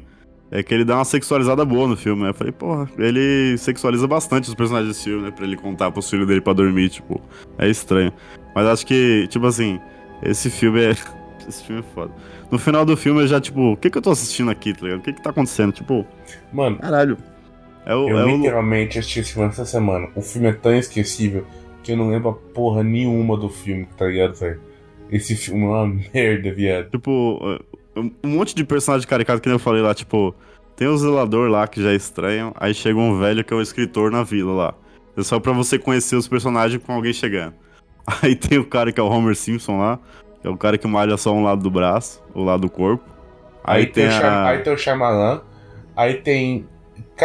é 0.50 0.62
que 0.62 0.74
ele 0.74 0.84
dá 0.84 0.96
uma 0.96 1.04
sexualizada 1.04 1.64
boa 1.64 1.86
no 1.88 1.96
filme, 1.96 2.22
né? 2.22 2.30
Eu 2.30 2.34
falei, 2.34 2.52
porra, 2.52 2.88
ele 2.98 3.56
sexualiza 3.58 4.06
bastante 4.06 4.48
os 4.48 4.54
personagens 4.54 4.88
desse 4.94 5.04
filme, 5.04 5.22
né? 5.22 5.30
Pra 5.30 5.44
ele 5.44 5.56
contar 5.56 5.90
pros 5.90 6.10
filhos 6.10 6.26
dele 6.26 6.40
pra 6.40 6.52
dormir, 6.52 6.88
tipo, 6.90 7.20
é 7.56 7.68
estranho. 7.68 8.12
Mas 8.54 8.66
acho 8.66 8.84
que, 8.86 9.26
tipo 9.28 9.46
assim, 9.46 9.78
esse 10.22 10.50
filme 10.50 10.80
é. 10.82 10.90
Esse 11.48 11.64
filme 11.64 11.80
é 11.80 11.94
foda. 11.94 12.12
No 12.50 12.58
final 12.58 12.84
do 12.84 12.96
filme 12.96 13.22
eu 13.22 13.26
já, 13.26 13.40
tipo, 13.40 13.72
o 13.72 13.76
que 13.76 13.90
que 13.90 13.98
eu 13.98 14.02
tô 14.02 14.10
assistindo 14.10 14.50
aqui, 14.52 14.72
tá 14.72 14.82
ligado? 14.82 15.00
O 15.00 15.02
que 15.02 15.12
que 15.14 15.22
tá 15.22 15.30
acontecendo? 15.30 15.72
Tipo, 15.72 16.06
Mano, 16.52 16.76
caralho. 16.78 17.16
É 17.84 17.94
o. 17.94 18.08
eu 18.08 18.18
é 18.18 18.24
o- 18.24 18.36
literalmente 18.36 18.98
assisti 18.98 19.20
esse 19.20 19.32
filme 19.32 19.48
essa 19.48 19.64
semana. 19.64 20.06
O 20.14 20.20
filme 20.20 20.46
é 20.48 20.52
tão 20.52 20.72
esquecível 20.76 21.44
que 21.82 21.90
eu 21.92 21.96
não 21.96 22.10
lembro 22.10 22.28
a 22.28 22.32
porra 22.34 22.84
nenhuma 22.84 23.36
do 23.36 23.48
filme, 23.48 23.88
tá 23.96 24.06
ligado, 24.06 24.34
velho? 24.34 24.60
Esse 25.10 25.34
filme 25.36 25.64
é 25.64 25.66
uma 25.66 25.86
merda, 26.14 26.52
viado. 26.52 26.90
Tipo, 26.90 27.60
um 27.96 28.10
um 28.22 28.28
monte 28.28 28.54
de 28.54 28.64
personagem 28.64 29.06
caricato 29.06 29.40
que 29.40 29.48
nem 29.48 29.56
eu 29.56 29.60
falei 29.60 29.82
lá, 29.82 29.94
tipo, 29.94 30.34
tem 30.76 30.88
o 30.88 30.96
zelador 30.96 31.50
lá 31.50 31.66
que 31.66 31.82
já 31.82 31.92
é 31.92 31.94
estranho, 31.94 32.52
aí 32.56 32.72
chega 32.72 32.98
um 32.98 33.18
velho 33.18 33.44
que 33.44 33.52
é 33.52 33.56
o 33.56 33.60
escritor 33.60 34.10
na 34.10 34.22
vila 34.22 34.52
lá. 34.52 34.74
É 35.16 35.22
só 35.22 35.38
pra 35.38 35.52
você 35.52 35.78
conhecer 35.78 36.16
os 36.16 36.28
personagens 36.28 36.82
com 36.82 36.92
alguém 36.92 37.12
chegando. 37.12 37.54
Aí 38.22 38.34
tem 38.34 38.58
o 38.58 38.64
cara 38.64 38.90
que 38.90 38.98
é 38.98 39.02
o 39.02 39.08
Homer 39.08 39.36
Simpson 39.36 39.78
lá, 39.78 39.98
que 40.40 40.46
é 40.46 40.50
o 40.50 40.56
cara 40.56 40.78
que 40.78 40.86
malha 40.86 41.16
só 41.16 41.34
um 41.34 41.42
lado 41.42 41.62
do 41.62 41.70
braço, 41.70 42.22
o 42.34 42.42
lado 42.42 42.62
do 42.62 42.70
corpo. 42.70 43.04
Aí, 43.62 43.82
Aí, 43.82 43.86
tem, 43.86 44.08
tem 44.08 44.16
a. 44.16 44.48
aí 44.48 44.58
tem 44.60 44.72
o 44.72 44.78
Shyamalan, 44.78 45.42
aí 45.94 46.14
tem. 46.14 46.66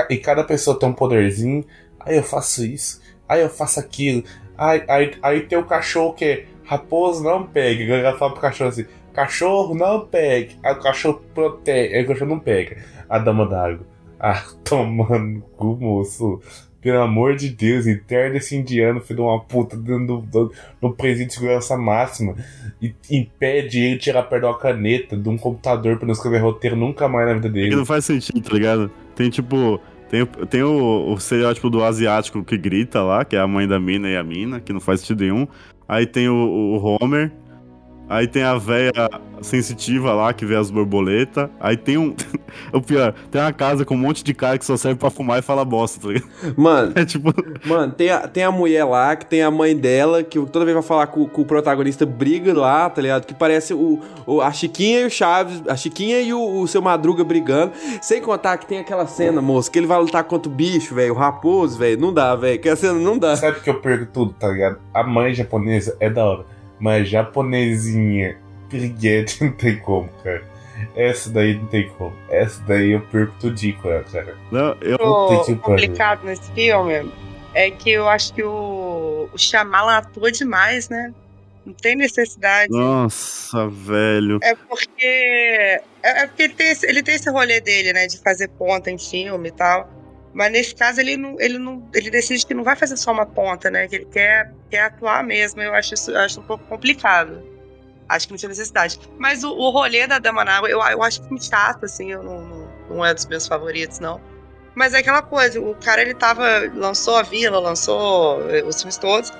E 0.09 0.17
cada 0.17 0.43
pessoa 0.43 0.77
tem 0.77 0.89
um 0.89 0.93
poderzinho. 0.93 1.63
Aí 1.99 2.17
eu 2.17 2.23
faço 2.23 2.65
isso, 2.65 3.01
aí 3.27 3.41
eu 3.41 3.49
faço 3.49 3.79
aquilo. 3.79 4.23
Aí, 4.57 4.83
aí, 4.87 5.17
aí 5.21 5.41
tem 5.41 5.57
o 5.57 5.63
cachorro 5.63 6.13
que 6.13 6.25
é 6.25 6.45
raposo 6.65 7.23
não 7.23 7.43
pegue. 7.43 7.83
A 7.83 7.87
galera 7.87 8.17
fala 8.17 8.31
pro 8.31 8.41
cachorro 8.41 8.69
assim: 8.69 8.85
cachorro 9.13 9.73
não 9.73 10.05
pegue. 10.05 10.57
Aí 10.63 10.73
o 10.73 10.79
cachorro 10.79 11.21
protege, 11.33 11.95
aí 11.95 12.03
o 12.03 12.07
cachorro 12.07 12.29
não 12.31 12.39
pega. 12.39 12.77
A 13.09 13.17
dama 13.17 13.47
d'água. 13.47 13.85
Ah, 14.19 14.43
tomando 14.63 15.41
cu, 15.55 15.77
moço. 15.79 16.41
Pelo 16.81 17.01
amor 17.01 17.35
de 17.35 17.49
Deus, 17.49 17.87
interna 17.87 18.37
esse 18.37 18.55
indiano, 18.55 19.01
filho 19.01 19.15
de 19.15 19.21
uma 19.23 19.39
puta, 19.39 19.75
dentro 19.75 20.21
do, 20.21 20.51
do, 20.79 20.93
presídio 20.93 21.29
de 21.29 21.33
segurança 21.33 21.75
máxima 21.75 22.35
e 22.79 22.93
impede 23.09 23.79
ele 23.79 23.97
tirar 23.97 24.21
perto 24.21 24.43
de 24.43 24.47
uma 24.49 24.57
caneta 24.59 25.17
de 25.17 25.27
um 25.27 25.35
computador 25.35 25.97
pra 25.97 26.05
não 26.05 26.13
escrever 26.13 26.43
roteiro 26.43 26.75
nunca 26.75 27.07
mais 27.07 27.27
na 27.27 27.33
vida 27.33 27.47
É 27.47 27.51
dele. 27.51 27.75
não 27.75 27.87
faz 27.87 28.05
sentido, 28.05 28.39
tá 28.39 28.53
ligado? 28.53 28.91
Tem 29.15 29.31
tipo. 29.31 29.81
Tem, 30.11 30.23
tem 30.47 30.61
o, 30.61 31.07
o 31.11 31.15
estereótipo 31.15 31.71
do 31.71 31.83
asiático 31.83 32.43
que 32.43 32.55
grita 32.55 33.01
lá, 33.01 33.25
que 33.25 33.35
é 33.35 33.39
a 33.39 33.47
mãe 33.47 33.67
da 33.67 33.79
mina 33.79 34.07
e 34.07 34.15
a 34.15 34.23
mina, 34.23 34.59
que 34.59 34.71
não 34.71 34.79
faz 34.79 34.99
sentido 34.99 35.21
nenhum. 35.23 35.47
Aí 35.87 36.05
tem 36.05 36.27
o, 36.29 36.33
o 36.35 36.97
Homer. 37.01 37.31
Aí 38.07 38.27
tem 38.27 38.43
a 38.43 38.55
véia 38.57 38.91
sensitiva 39.41 40.13
lá 40.13 40.31
que 40.33 40.45
vê 40.45 40.55
as 40.55 40.69
borboletas. 40.69 41.49
Aí 41.59 41.75
tem 41.75 41.97
um. 41.97 42.13
o 42.71 42.81
pior, 42.81 43.13
tem 43.31 43.41
uma 43.41 43.51
casa 43.51 43.83
com 43.83 43.95
um 43.95 43.97
monte 43.97 44.23
de 44.23 44.33
cara 44.33 44.57
que 44.57 44.65
só 44.65 44.77
serve 44.77 44.99
pra 44.99 45.09
fumar 45.09 45.39
e 45.39 45.41
fala 45.41 45.65
bosta, 45.65 45.99
tá 46.01 46.07
ligado? 46.13 46.27
Mano, 46.55 46.93
É 46.95 47.03
tipo. 47.05 47.33
Mano, 47.65 47.91
tem 47.93 48.09
a, 48.11 48.27
tem 48.27 48.43
a 48.43 48.51
mulher 48.51 48.83
lá, 48.85 49.15
que 49.15 49.25
tem 49.25 49.41
a 49.41 49.49
mãe 49.51 49.75
dela, 49.75 50.23
que 50.23 50.39
toda 50.47 50.65
vez 50.65 50.75
vai 50.75 50.83
falar 50.83 51.07
com, 51.07 51.27
com 51.27 51.41
o 51.41 51.45
protagonista, 51.45 52.05
briga 52.05 52.53
lá, 52.53 52.89
tá 52.89 53.01
ligado? 53.01 53.25
Que 53.25 53.33
parece 53.33 53.73
o, 53.73 53.99
o- 54.25 54.41
a 54.41 54.51
Chiquinha 54.51 55.01
e 55.01 55.05
o 55.05 55.09
Chaves, 55.09 55.61
a 55.67 55.75
Chiquinha 55.75 56.21
e 56.21 56.33
o, 56.33 56.61
o 56.61 56.67
seu 56.67 56.81
Madruga 56.81 57.23
brigando. 57.23 57.71
Sem 58.01 58.21
contar 58.21 58.57
que 58.57 58.65
tem 58.67 58.79
aquela 58.79 59.07
cena, 59.07 59.41
moço, 59.41 59.71
que 59.71 59.79
ele 59.79 59.87
vai 59.87 59.99
lutar 59.99 60.23
contra 60.23 60.51
o 60.51 60.53
bicho, 60.53 60.93
velho, 60.93 61.13
o 61.13 61.17
raposo, 61.17 61.77
velho. 61.77 61.99
Não 61.99 62.13
dá, 62.13 62.35
velho. 62.35 62.59
Que 62.59 62.69
a 62.69 62.75
cena 62.75 62.93
não 62.93 63.17
dá. 63.17 63.35
Sabe 63.35 63.59
que 63.61 63.69
eu 63.69 63.81
perco 63.81 64.05
tudo, 64.13 64.33
tá 64.33 64.47
ligado? 64.47 64.77
A 64.93 65.03
mãe 65.03 65.33
japonesa 65.33 65.97
é 65.99 66.09
da 66.09 66.23
hora, 66.25 66.45
mas 66.79 67.09
japonesinha, 67.09 68.37
piriguete, 68.69 69.43
não 69.43 69.51
tem 69.51 69.79
como, 69.79 70.09
cara. 70.23 70.43
Essa 70.95 71.29
daí 71.29 71.55
não 71.55 71.67
tem 71.67 71.89
como. 71.89 72.15
Essa 72.29 72.61
daí 72.63 72.91
eu 72.91 73.01
perco 73.01 73.33
tudinho 73.39 73.77
com 73.77 73.89
ela, 73.89 74.03
cara. 74.03 74.35
Não, 74.51 74.75
eu. 74.81 74.97
O 74.99 75.55
complicado 75.57 76.25
nesse 76.25 76.51
filme 76.51 77.11
é 77.53 77.71
que 77.71 77.91
eu 77.91 78.09
acho 78.09 78.33
que 78.33 78.43
o, 78.43 79.29
o 79.33 79.37
Shyamalan 79.37 79.97
atua 79.97 80.31
demais, 80.31 80.89
né? 80.89 81.13
Não 81.65 81.73
tem 81.73 81.95
necessidade. 81.95 82.69
Nossa, 82.69 83.67
velho. 83.67 84.39
É 84.43 84.53
porque. 84.53 85.05
É, 85.05 85.81
é 86.03 86.27
porque 86.27 86.43
ele 86.43 86.53
tem, 86.53 86.69
esse, 86.69 86.85
ele 86.85 87.01
tem 87.01 87.15
esse 87.15 87.29
rolê 87.29 87.59
dele, 87.59 87.93
né? 87.93 88.05
De 88.05 88.19
fazer 88.19 88.49
ponta 88.49 88.91
em 88.91 88.97
filme 88.97 89.49
e 89.49 89.51
tal. 89.51 89.89
Mas 90.35 90.51
nesse 90.51 90.75
caso 90.75 90.99
ele 90.99 91.15
não, 91.15 91.39
ele 91.39 91.57
não. 91.57 91.81
Ele 91.93 92.09
decide 92.09 92.45
que 92.45 92.53
não 92.53 92.63
vai 92.63 92.75
fazer 92.75 92.97
só 92.97 93.13
uma 93.13 93.25
ponta, 93.25 93.71
né? 93.71 93.87
Que 93.87 93.95
ele 93.95 94.05
quer, 94.05 94.53
quer 94.69 94.81
atuar 94.81 95.23
mesmo. 95.23 95.61
Eu 95.61 95.73
acho 95.73 95.93
isso 95.93 96.11
eu 96.11 96.19
acho 96.19 96.41
um 96.41 96.43
pouco 96.43 96.65
complicado. 96.65 97.41
Acho 98.09 98.27
que 98.27 98.33
não 98.33 98.37
tinha 98.37 98.49
necessidade. 98.49 98.99
Mas 99.17 99.45
o, 99.45 99.49
o 99.49 99.69
rolê 99.69 100.05
da 100.05 100.19
Dama 100.19 100.43
na 100.43 100.57
Água, 100.57 100.69
eu, 100.69 100.81
eu 100.81 101.01
acho 101.01 101.23
muito 101.23 101.45
chato, 101.45 101.85
assim, 101.85 102.11
eu 102.11 102.21
não, 102.21 102.41
não, 102.41 102.69
não 102.89 103.05
é 103.05 103.13
dos 103.13 103.25
meus 103.27 103.47
favoritos, 103.47 103.99
não. 103.99 104.19
Mas 104.75 104.93
é 104.93 104.97
aquela 104.97 105.21
coisa, 105.21 105.59
o 105.61 105.73
cara 105.73 106.01
ele 106.01 106.13
tava. 106.13 106.69
lançou 106.75 107.15
a 107.15 107.23
vila, 107.23 107.57
lançou 107.57 108.41
eh, 108.51 108.61
os 108.61 108.75
filmes 108.75 108.97
todos. 108.97 109.31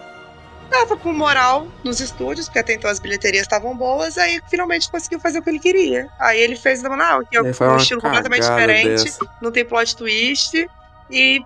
Tava 0.70 0.96
com 0.96 1.12
moral 1.12 1.68
nos 1.84 2.00
estúdios, 2.00 2.48
porque 2.48 2.60
até 2.60 2.74
então 2.74 2.90
as 2.90 3.00
bilheterias 3.00 3.44
estavam 3.44 3.76
boas, 3.76 4.18
aí 4.18 4.40
finalmente 4.50 4.90
conseguiu 4.90 5.20
fazer 5.20 5.40
o 5.40 5.44
que 5.44 5.50
ele 5.50 5.60
queria. 5.60 6.10
Aí 6.20 6.40
ele 6.40 6.56
fez 6.56 6.82
Dama 6.82 6.96
na 6.96 7.06
Água, 7.06 7.26
que 7.30 7.36
é 7.36 7.42
um 7.42 7.76
estilo 7.76 8.00
completamente 8.00 8.44
diferente, 8.44 9.04
dessa. 9.04 9.20
não 9.42 9.52
tem 9.52 9.66
plot 9.66 9.98
twist. 9.98 10.66
E 11.10 11.42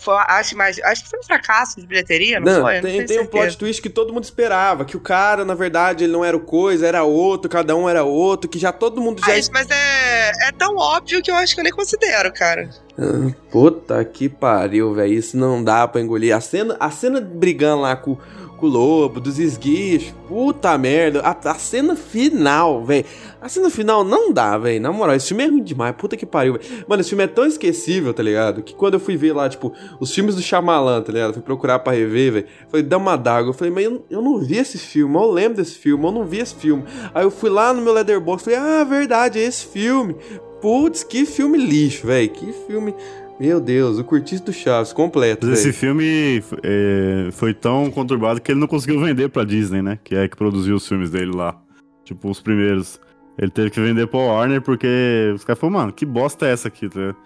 foi, 0.00 0.14
acho, 0.28 0.56
mais, 0.56 0.80
acho 0.80 1.04
que 1.04 1.10
foi 1.10 1.18
um 1.18 1.22
fracasso 1.22 1.78
de 1.78 1.86
bilheteria, 1.86 2.40
não, 2.40 2.54
Não, 2.54 2.62
foi? 2.62 2.80
Tem, 2.80 2.92
tenho 2.92 3.06
tem 3.06 3.20
um 3.20 3.26
plot 3.26 3.58
twist 3.58 3.82
que 3.82 3.90
todo 3.90 4.14
mundo 4.14 4.24
esperava. 4.24 4.82
Que 4.86 4.96
o 4.96 5.00
cara, 5.00 5.44
na 5.44 5.54
verdade, 5.54 6.04
ele 6.04 6.12
não 6.12 6.24
era 6.24 6.34
o 6.34 6.40
coisa, 6.40 6.86
era 6.86 7.04
outro, 7.04 7.50
cada 7.50 7.76
um 7.76 7.86
era 7.86 8.02
outro, 8.02 8.48
que 8.48 8.58
já 8.58 8.72
todo 8.72 8.98
mundo 8.98 9.20
já. 9.20 9.32
Ah, 9.32 9.38
isso, 9.38 9.50
mas 9.52 9.68
é, 9.70 10.48
é 10.48 10.52
tão 10.52 10.74
óbvio 10.76 11.22
que 11.22 11.30
eu 11.30 11.34
acho 11.34 11.54
que 11.54 11.60
eu 11.60 11.64
nem 11.64 11.72
considero, 11.72 12.32
cara. 12.32 12.70
Ah, 12.98 13.30
Puta 13.50 14.02
que 14.04 14.26
pariu, 14.26 14.94
velho. 14.94 15.12
Isso 15.12 15.36
não 15.36 15.62
dá 15.62 15.86
pra 15.86 16.00
engolir. 16.00 16.34
A 16.34 16.40
cena, 16.40 16.78
a 16.80 16.90
cena 16.90 17.20
brigando 17.20 17.82
lá 17.82 17.94
com, 17.94 18.16
com 18.60 18.66
o 18.66 18.68
lobo, 18.68 19.18
dos 19.18 19.38
esguichos. 19.38 20.14
Puta 20.28 20.76
merda. 20.76 21.20
A, 21.20 21.30
a 21.30 21.54
cena 21.54 21.96
final, 21.96 22.84
velho. 22.84 23.04
A 23.40 23.48
cena 23.48 23.70
final 23.70 24.04
não 24.04 24.32
dá, 24.32 24.56
velho. 24.58 24.80
Na 24.80 24.92
moral, 24.92 25.16
esse 25.16 25.28
filme 25.28 25.42
é 25.42 25.46
ruim 25.48 25.62
demais. 25.62 25.96
Puta 25.96 26.16
que 26.16 26.26
pariu, 26.26 26.52
velho. 26.52 26.84
Mano, 26.86 27.00
esse 27.00 27.08
filme 27.08 27.24
é 27.24 27.26
tão 27.26 27.46
esquecível, 27.46 28.12
tá 28.12 28.22
ligado? 28.22 28.62
Que 28.62 28.74
quando 28.74 28.94
eu 28.94 29.00
fui 29.00 29.16
ver 29.16 29.32
lá, 29.32 29.48
tipo, 29.48 29.72
os 29.98 30.14
filmes 30.14 30.34
do 30.34 30.42
Shyamalan, 30.42 31.02
tá 31.02 31.12
ligado? 31.12 31.32
Fui 31.32 31.42
procurar 31.42 31.78
pra 31.78 31.94
rever, 31.94 32.32
velho. 32.32 32.46
Falei, 32.68 32.86
Dama 32.86 33.16
d'água. 33.16 33.50
Eu 33.50 33.54
falei, 33.54 33.72
mas 33.72 33.84
eu, 33.84 34.04
eu 34.10 34.22
não 34.22 34.38
vi 34.38 34.58
esse 34.58 34.78
filme. 34.78 35.16
Eu 35.16 35.30
lembro 35.30 35.56
desse 35.56 35.76
filme. 35.76 36.04
Eu 36.04 36.12
não 36.12 36.24
vi 36.24 36.38
esse 36.38 36.54
filme. 36.54 36.84
Aí 37.14 37.24
eu 37.24 37.30
fui 37.30 37.48
lá 37.48 37.72
no 37.72 37.80
meu 37.80 37.92
Letterboxd. 37.94 38.50
Falei, 38.50 38.58
ah, 38.58 38.84
verdade, 38.84 39.38
é 39.38 39.42
esse 39.42 39.66
filme. 39.66 40.14
Putz, 40.60 41.02
que 41.02 41.24
filme 41.24 41.56
lixo, 41.56 42.06
velho. 42.06 42.28
Que 42.28 42.52
filme. 42.66 42.94
Meu 43.40 43.58
Deus, 43.58 43.98
o 43.98 44.04
Curtiço 44.04 44.44
do 44.44 44.52
Chaves 44.52 44.92
completo. 44.92 45.46
Mas 45.46 45.60
esse 45.60 45.72
filme 45.72 46.44
é, 46.62 47.30
foi 47.32 47.54
tão 47.54 47.90
conturbado 47.90 48.38
que 48.38 48.52
ele 48.52 48.60
não 48.60 48.66
conseguiu 48.66 49.00
vender 49.00 49.30
pra 49.30 49.44
Disney, 49.44 49.80
né? 49.80 49.98
Que 50.04 50.14
é 50.14 50.28
que 50.28 50.36
produziu 50.36 50.76
os 50.76 50.86
filmes 50.86 51.10
dele 51.10 51.34
lá. 51.34 51.58
Tipo, 52.04 52.28
os 52.28 52.38
primeiros. 52.38 53.00
Ele 53.38 53.50
teve 53.50 53.70
que 53.70 53.80
vender 53.80 54.06
pra 54.08 54.20
Warner 54.20 54.60
porque 54.60 55.32
os 55.34 55.42
caras 55.42 55.58
falaram, 55.58 55.80
mano, 55.80 55.92
que 55.94 56.04
bosta 56.04 56.46
é 56.46 56.52
essa 56.52 56.68
aqui? 56.68 56.86
tá? 56.86 57.16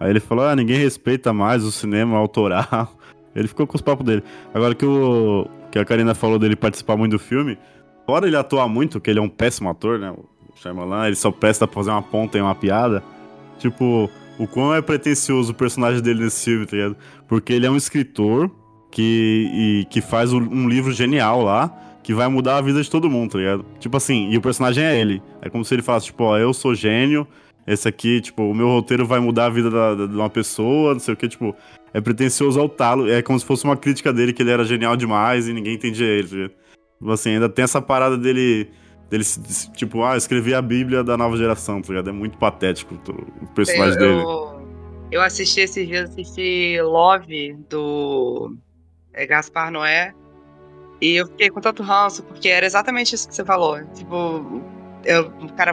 Aí 0.00 0.08
ele 0.08 0.20
falou, 0.20 0.46
ah, 0.46 0.56
ninguém 0.56 0.78
respeita 0.78 1.34
mais 1.34 1.62
o 1.62 1.70
cinema 1.70 2.16
autoral. 2.16 2.96
Ele 3.36 3.46
ficou 3.46 3.66
com 3.66 3.76
os 3.76 3.82
papos 3.82 4.06
dele. 4.06 4.24
Agora 4.54 4.74
que, 4.74 4.86
o, 4.86 5.46
que 5.70 5.78
a 5.78 5.84
Karina 5.84 6.14
falou 6.14 6.38
dele 6.38 6.56
participar 6.56 6.96
muito 6.96 7.12
do 7.12 7.18
filme, 7.18 7.58
fora 8.06 8.26
ele 8.26 8.36
atuar 8.36 8.66
muito, 8.66 9.00
que 9.00 9.10
ele 9.10 9.20
é 9.20 9.22
um 9.22 9.28
péssimo 9.28 9.68
ator, 9.68 9.98
né? 9.98 10.10
O 10.10 10.56
Shyamalan, 10.56 11.06
ele 11.06 11.14
só 11.14 11.30
presta 11.30 11.66
pra 11.66 11.74
fazer 11.74 11.90
uma 11.90 12.02
ponta 12.02 12.36
e 12.36 12.40
uma 12.40 12.54
piada. 12.54 13.00
Tipo, 13.58 14.10
o 14.38 14.46
quão 14.46 14.74
é 14.74 14.80
pretencioso 14.80 15.52
o 15.52 15.54
personagem 15.54 16.00
dele 16.02 16.24
nesse 16.24 16.44
filme, 16.44 16.66
tá 16.66 16.76
ligado? 16.76 16.96
Porque 17.26 17.52
ele 17.52 17.66
é 17.66 17.70
um 17.70 17.76
escritor 17.76 18.50
que, 18.90 19.50
e, 19.52 19.86
que 19.90 20.00
faz 20.00 20.32
um, 20.32 20.68
livro 20.68 20.92
genial 20.92 21.42
lá, 21.42 21.70
que 22.02 22.14
vai 22.14 22.28
mudar 22.28 22.56
a 22.56 22.60
vida 22.60 22.82
de 22.82 22.90
todo 22.90 23.10
mundo, 23.10 23.32
tá 23.32 23.38
ligado? 23.38 23.64
Tipo 23.78 23.96
assim, 23.96 24.30
e 24.30 24.36
o 24.36 24.40
personagem 24.40 24.82
é 24.84 24.98
ele. 24.98 25.22
É 25.42 25.50
como 25.50 25.64
se 25.64 25.74
ele 25.74 25.82
falasse, 25.82 26.06
tipo, 26.06 26.24
ó, 26.24 26.38
eu 26.38 26.54
sou 26.54 26.74
gênio, 26.74 27.26
esse 27.66 27.86
aqui, 27.86 28.20
tipo, 28.20 28.42
o 28.42 28.54
meu 28.54 28.68
roteiro 28.68 29.04
vai 29.06 29.20
mudar 29.20 29.46
a 29.46 29.50
vida 29.50 29.70
da- 29.70 29.94
da- 29.94 30.06
de 30.06 30.14
uma 30.16 30.30
pessoa, 30.30 30.94
não 30.94 31.00
sei 31.00 31.12
o 31.12 31.16
que, 31.16 31.28
tipo, 31.28 31.54
é 31.92 32.00
pretencioso 32.00 32.58
ao 32.58 32.68
talo. 32.68 33.10
É 33.10 33.20
como 33.20 33.38
se 33.38 33.44
fosse 33.44 33.64
uma 33.64 33.76
crítica 33.76 34.10
dele 34.12 34.32
que 34.32 34.42
ele 34.42 34.50
era 34.50 34.64
genial 34.64 34.96
demais 34.96 35.46
e 35.48 35.52
ninguém 35.52 35.74
entendia 35.74 36.06
ele, 36.06 36.28
tá 36.28 36.34
ligado? 36.36 36.52
Tipo 36.98 37.10
assim, 37.12 37.30
ainda 37.30 37.48
tem 37.48 37.62
essa 37.64 37.80
parada 37.82 38.16
dele. 38.16 38.68
Dele, 39.10 39.24
tipo, 39.74 40.04
ah, 40.04 40.16
escrevi 40.16 40.54
a 40.54 40.60
Bíblia 40.60 41.02
da 41.02 41.16
nova 41.16 41.36
geração, 41.36 41.80
tá 41.80 41.88
ligado? 41.88 42.10
É 42.10 42.12
muito 42.12 42.36
patético 42.36 42.94
o 43.42 43.46
personagem 43.48 43.94
eu, 43.94 43.98
dele. 43.98 44.66
Eu, 45.10 45.22
assisti 45.22 45.60
esses 45.60 45.86
dias, 45.86 46.10
assisti 46.10 46.78
Love 46.82 47.54
do 47.70 48.54
é, 49.14 49.26
Gaspar 49.26 49.70
Noé. 49.70 50.14
E 51.00 51.14
eu 51.14 51.26
fiquei 51.26 51.48
com 51.48 51.60
tanto 51.60 51.82
ranço, 51.82 52.22
porque 52.22 52.48
era 52.48 52.66
exatamente 52.66 53.14
isso 53.14 53.26
que 53.28 53.34
você 53.34 53.44
falou. 53.44 53.82
Tipo, 53.94 54.62
eu, 55.04 55.28
o 55.40 55.52
cara. 55.54 55.72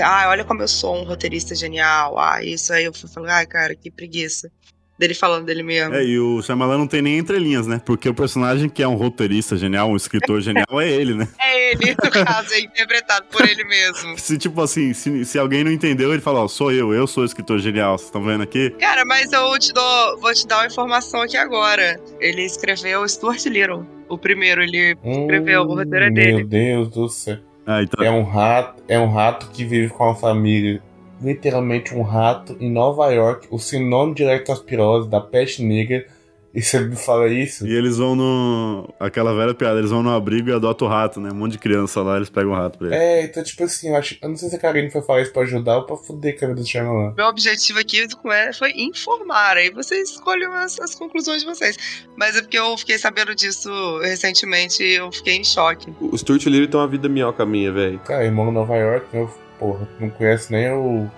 Ah, 0.00 0.28
olha 0.28 0.44
como 0.44 0.62
eu 0.62 0.68
sou 0.68 0.96
um 0.96 1.04
roteirista 1.04 1.56
genial. 1.56 2.16
Ah, 2.16 2.44
isso 2.44 2.72
aí 2.72 2.84
eu 2.84 2.94
fui 2.94 3.08
falar, 3.08 3.38
ai, 3.38 3.46
cara, 3.46 3.74
que 3.74 3.90
preguiça. 3.90 4.52
Dele 4.98 5.14
falando 5.14 5.46
dele 5.46 5.62
mesmo. 5.62 5.94
É, 5.94 6.04
e 6.04 6.18
o 6.18 6.42
Shyamalan 6.42 6.76
não 6.76 6.86
tem 6.88 7.00
nem 7.00 7.18
entrelinhas, 7.18 7.68
né? 7.68 7.80
Porque 7.84 8.08
o 8.08 8.14
personagem 8.14 8.68
que 8.68 8.82
é 8.82 8.88
um 8.88 8.96
roteirista 8.96 9.56
genial, 9.56 9.90
um 9.90 9.96
escritor 9.96 10.40
genial, 10.40 10.80
é 10.80 10.88
ele, 10.88 11.14
né? 11.14 11.28
É 11.40 11.70
ele, 11.70 11.94
no 12.02 12.10
caso, 12.24 12.52
é 12.52 12.60
interpretado 12.60 13.26
por 13.30 13.48
ele 13.48 13.62
mesmo. 13.62 14.18
Se, 14.18 14.36
tipo 14.36 14.60
assim, 14.60 14.92
se, 14.92 15.24
se 15.24 15.38
alguém 15.38 15.62
não 15.62 15.70
entendeu, 15.70 16.12
ele 16.12 16.20
fala, 16.20 16.40
ó, 16.40 16.48
sou 16.48 16.72
eu, 16.72 16.92
eu 16.92 17.06
sou 17.06 17.22
o 17.22 17.26
escritor 17.26 17.60
genial, 17.60 17.96
vocês 17.96 18.08
estão 18.08 18.24
vendo 18.24 18.42
aqui? 18.42 18.70
Cara, 18.70 19.04
mas 19.04 19.32
eu 19.32 19.56
te 19.58 19.72
dou, 19.72 20.18
vou 20.20 20.34
te 20.34 20.44
dar 20.48 20.58
uma 20.58 20.66
informação 20.66 21.22
aqui 21.22 21.36
agora. 21.36 22.00
Ele 22.18 22.42
escreveu 22.42 23.08
Stuart 23.08 23.46
Little. 23.46 23.86
O 24.08 24.18
primeiro, 24.18 24.62
ele 24.62 24.96
escreveu 25.04 25.62
o 25.62 25.74
roteiro 25.74 26.06
é 26.06 26.10
dele. 26.10 26.32
Meu 26.38 26.46
Deus 26.46 26.88
do 26.88 27.08
céu. 27.08 27.38
Ah, 27.64 27.82
então... 27.82 28.04
É 28.04 28.10
um 28.10 28.24
rato, 28.24 28.82
é 28.88 28.98
um 28.98 29.12
rato 29.12 29.50
que 29.50 29.64
vive 29.64 29.90
com 29.90 30.08
a 30.08 30.14
família. 30.14 30.82
Literalmente 31.20 31.94
um 31.94 32.02
rato 32.02 32.56
em 32.60 32.70
Nova 32.70 33.10
York, 33.10 33.48
o 33.50 33.58
sinônimo 33.58 34.14
de 34.14 34.24
leptospirose, 34.24 35.08
da 35.08 35.20
peste 35.20 35.62
negra. 35.62 36.06
E 36.54 36.62
você 36.62 36.80
me 36.80 36.96
fala 36.96 37.28
isso? 37.28 37.66
E 37.66 37.74
eles 37.74 37.98
vão 37.98 38.16
no. 38.16 38.92
Aquela 38.98 39.34
velha 39.34 39.54
piada, 39.54 39.78
eles 39.78 39.90
vão 39.90 40.02
no 40.02 40.10
abrigo 40.10 40.48
e 40.48 40.52
adotam 40.52 40.88
o 40.88 40.90
rato, 40.90 41.20
né? 41.20 41.30
Um 41.30 41.36
monte 41.36 41.52
de 41.52 41.58
criança 41.58 42.02
lá, 42.02 42.16
eles 42.16 42.30
pegam 42.30 42.52
o 42.52 42.54
rato 42.54 42.78
pra 42.78 42.88
ele. 42.88 42.96
É, 42.96 43.24
então 43.24 43.42
tipo 43.42 43.62
assim, 43.64 43.90
eu, 43.90 43.96
acho, 43.96 44.16
eu 44.22 44.28
não 44.30 44.36
sei 44.36 44.48
se 44.48 44.56
a 44.56 44.58
Karine 44.58 44.90
foi 44.90 45.02
falar 45.02 45.20
isso 45.20 45.32
pra 45.32 45.42
ajudar 45.42 45.76
ou 45.76 45.84
pra 45.84 45.96
fuder 45.96 46.36
a 46.42 46.46
vida 46.46 46.54
do 46.54 46.66
Shyamalan. 46.66 47.14
Meu 47.16 47.26
objetivo 47.26 47.78
aqui 47.78 48.08
com 48.16 48.32
ela 48.32 48.52
foi 48.52 48.72
informar. 48.72 49.58
Aí 49.58 49.70
vocês 49.70 50.10
escolhem 50.10 50.48
as, 50.48 50.80
as 50.80 50.94
conclusões 50.94 51.42
de 51.42 51.46
vocês. 51.46 51.76
Mas 52.16 52.36
é 52.36 52.40
porque 52.40 52.58
eu 52.58 52.76
fiquei 52.78 52.98
sabendo 52.98 53.34
disso 53.34 53.70
recentemente 54.00 54.82
e 54.82 54.94
eu 54.94 55.12
fiquei 55.12 55.36
em 55.36 55.44
choque. 55.44 55.92
O 56.00 56.16
Stuart 56.16 56.44
Little 56.46 56.68
tem 56.68 56.80
uma 56.80 56.88
vida 56.88 57.08
minhoca 57.08 57.44
minha, 57.44 57.70
velho. 57.70 57.98
Cara, 58.00 58.26
em 58.26 58.30
Nova 58.30 58.74
York, 58.74 59.06
meu, 59.12 59.30
porra, 59.58 59.86
não 59.98 60.08
conhece 60.10 60.52
nem 60.52 60.70
o 60.70 61.10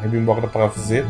Rebimboca 0.00 0.40
da 0.40 0.48
Parafuseta. 0.48 1.08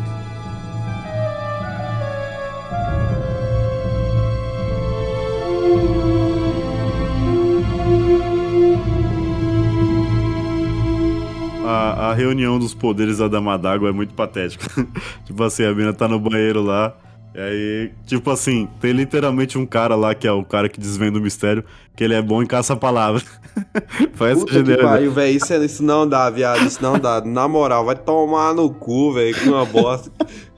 A, 11.65 12.09
a 12.09 12.13
reunião 12.15 12.57
dos 12.57 12.73
poderes 12.73 13.19
da 13.19 13.27
Dama 13.27 13.57
d'Água 13.57 13.89
é 13.89 13.91
muito 13.91 14.13
patética. 14.15 14.65
tipo 15.25 15.43
assim, 15.43 15.63
a 15.63 15.73
mina 15.73 15.93
tá 15.93 16.07
no 16.07 16.19
banheiro 16.19 16.63
lá. 16.63 16.95
E 17.39 17.41
aí, 17.41 17.91
tipo 18.05 18.29
assim, 18.31 18.67
tem 18.81 18.91
literalmente 18.91 19.57
um 19.57 19.65
cara 19.65 19.95
lá 19.95 20.13
que 20.13 20.27
é 20.27 20.31
o 20.31 20.43
cara 20.43 20.67
que 20.67 20.77
desvenda 20.77 21.17
o 21.19 21.21
mistério, 21.21 21.63
que 21.95 22.03
ele 22.03 22.13
é 22.13 22.21
bom 22.21 22.43
em 22.43 22.45
caça-palavra. 22.45 23.21
Faz 24.11 24.39
Puta 24.39 24.61
que 24.61 24.75
pariu, 24.75 25.09
velho. 25.13 25.37
Isso, 25.37 25.53
é- 25.53 25.63
isso 25.63 25.81
não 25.81 26.05
dá, 26.05 26.29
viado. 26.29 26.65
Isso 26.65 26.83
não 26.83 26.99
dá. 26.99 27.21
Na 27.21 27.47
moral, 27.47 27.85
vai 27.85 27.95
tomar 27.95 28.53
no 28.53 28.69
cu, 28.69 29.13
velho. 29.13 29.33
Que 29.33 29.47
uma 29.47 29.63
bosta. 29.63 30.11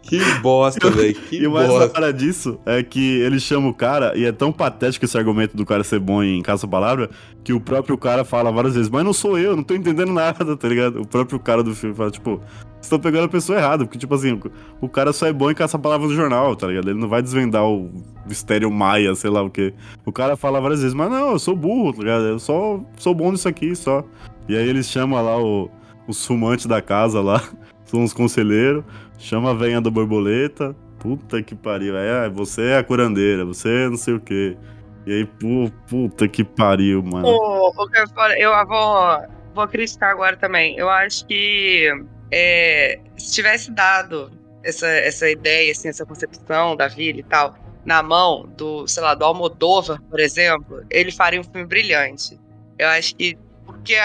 Que 0.04 0.20
bosta, 0.42 0.90
velho. 0.90 1.16
E 1.32 1.46
o 1.48 1.52
mais 1.52 1.68
bosta. 1.68 2.12
disso 2.14 2.60
é 2.66 2.82
que 2.82 3.20
ele 3.22 3.40
chama 3.40 3.68
o 3.70 3.74
cara, 3.74 4.18
e 4.18 4.26
é 4.26 4.32
tão 4.32 4.52
patético 4.52 5.06
esse 5.06 5.18
argumento 5.18 5.56
do 5.56 5.66
cara 5.66 5.84
ser 5.84 6.00
bom 6.00 6.24
em 6.24 6.42
caça-palavra, 6.42 7.10
que 7.44 7.54
o 7.54 7.60
próprio 7.62 7.98
cara 7.98 8.26
fala 8.26 8.52
várias 8.52 8.74
vezes, 8.74 8.90
mas 8.90 9.06
não 9.06 9.14
sou 9.14 9.38
eu, 9.38 9.56
não 9.56 9.64
tô 9.64 9.76
entendendo 9.76 10.12
nada, 10.14 10.58
tá 10.58 10.68
ligado? 10.68 11.02
O 11.02 11.08
próprio 11.08 11.40
cara 11.40 11.64
do 11.64 11.76
filme 11.76 11.96
fala, 11.96 12.10
tipo, 12.10 12.32
vocês 12.38 12.84
estão 12.84 13.00
pegando 13.00 13.26
a 13.26 13.30
pessoa 13.30 13.60
errada, 13.60 13.86
porque, 13.86 13.98
tipo 14.00 14.14
assim, 14.16 14.34
o- 14.34 14.52
o 14.86 14.90
cara 14.90 15.14
só 15.14 15.28
é 15.28 15.34
bom 15.34 15.52
em 15.52 15.56
caça-palavra 15.56 16.08
do 16.08 16.16
jornal, 16.16 16.56
tá 16.56 16.66
ligado? 16.68 16.90
Ele 16.90 17.00
não 17.00 17.08
vai 17.08 17.22
desvendar 17.22 17.64
o 17.64 17.92
mistério 18.28 18.72
maia, 18.72 19.14
sei 19.14 19.30
lá 19.30 19.44
o 19.44 19.52
quê. 19.52 19.72
O 20.04 20.12
cara 20.12 20.36
fala 20.36 20.60
várias 20.60 20.80
vezes, 20.82 20.96
mas 20.96 21.12
não, 21.12 21.32
eu 21.34 21.40
sou 21.40 21.56
burro, 21.56 21.94
tá 21.94 22.00
ligado? 22.00 22.24
Eu 22.24 22.40
só 22.40 22.80
sou 22.98 23.14
bom 23.14 23.32
nisso 23.32 23.48
aqui, 23.48 23.76
só. 23.76 24.04
E 24.50 24.58
aí 24.58 24.68
eles 24.68 24.90
chamam 24.90 25.24
lá 25.24 25.38
o, 25.40 25.70
os 26.08 26.26
fumantes 26.26 26.66
da 26.66 26.82
casa 26.82 27.22
lá, 27.22 27.40
os 28.00 28.14
conselheiros, 28.14 28.84
chama 29.18 29.52
a 29.52 29.54
venha 29.54 29.82
da 29.82 29.90
borboleta, 29.90 30.76
puta 31.00 31.42
que 31.42 31.56
pariu, 31.56 31.98
é, 31.98 32.30
você 32.30 32.62
é 32.70 32.78
a 32.78 32.84
curandeira, 32.84 33.44
você 33.44 33.86
é 33.86 33.90
não 33.90 33.98
sei 33.98 34.14
o 34.14 34.20
quê. 34.20 34.58
E 35.06 35.12
aí, 35.12 35.26
pô, 35.26 35.72
puta 35.88 36.28
que 36.28 36.44
pariu, 36.44 37.02
mano. 37.02 37.24
Que 37.24 37.98
eu 37.98 38.52
eu 38.52 38.68
vou, 38.68 39.18
vou 39.56 39.68
criticar 39.68 40.12
agora 40.12 40.38
também. 40.38 40.78
Eu 40.78 40.90
acho 40.90 41.26
que 41.26 41.90
é, 42.32 43.00
se 43.18 43.34
tivesse 43.34 43.72
dado 43.72 44.32
essa, 44.64 44.88
essa 44.88 45.30
ideia, 45.30 45.72
assim, 45.72 45.90
essa 45.90 46.06
concepção 46.06 46.76
da 46.76 46.88
vila 46.88 47.20
e 47.20 47.24
tal, 47.24 47.56
na 47.84 48.04
mão 48.04 48.48
do, 48.58 48.88
sei 48.88 49.02
lá, 49.02 49.16
do 49.16 49.26
Almodóvar, 49.26 50.02
por 50.04 50.20
exemplo, 50.20 50.84
ele 50.90 51.12
faria 51.12 51.40
um 51.40 51.44
filme 51.44 51.66
brilhante. 51.66 52.40
Eu 52.78 52.88
acho 52.90 53.16
que. 53.16 53.38
Porque 53.66 53.96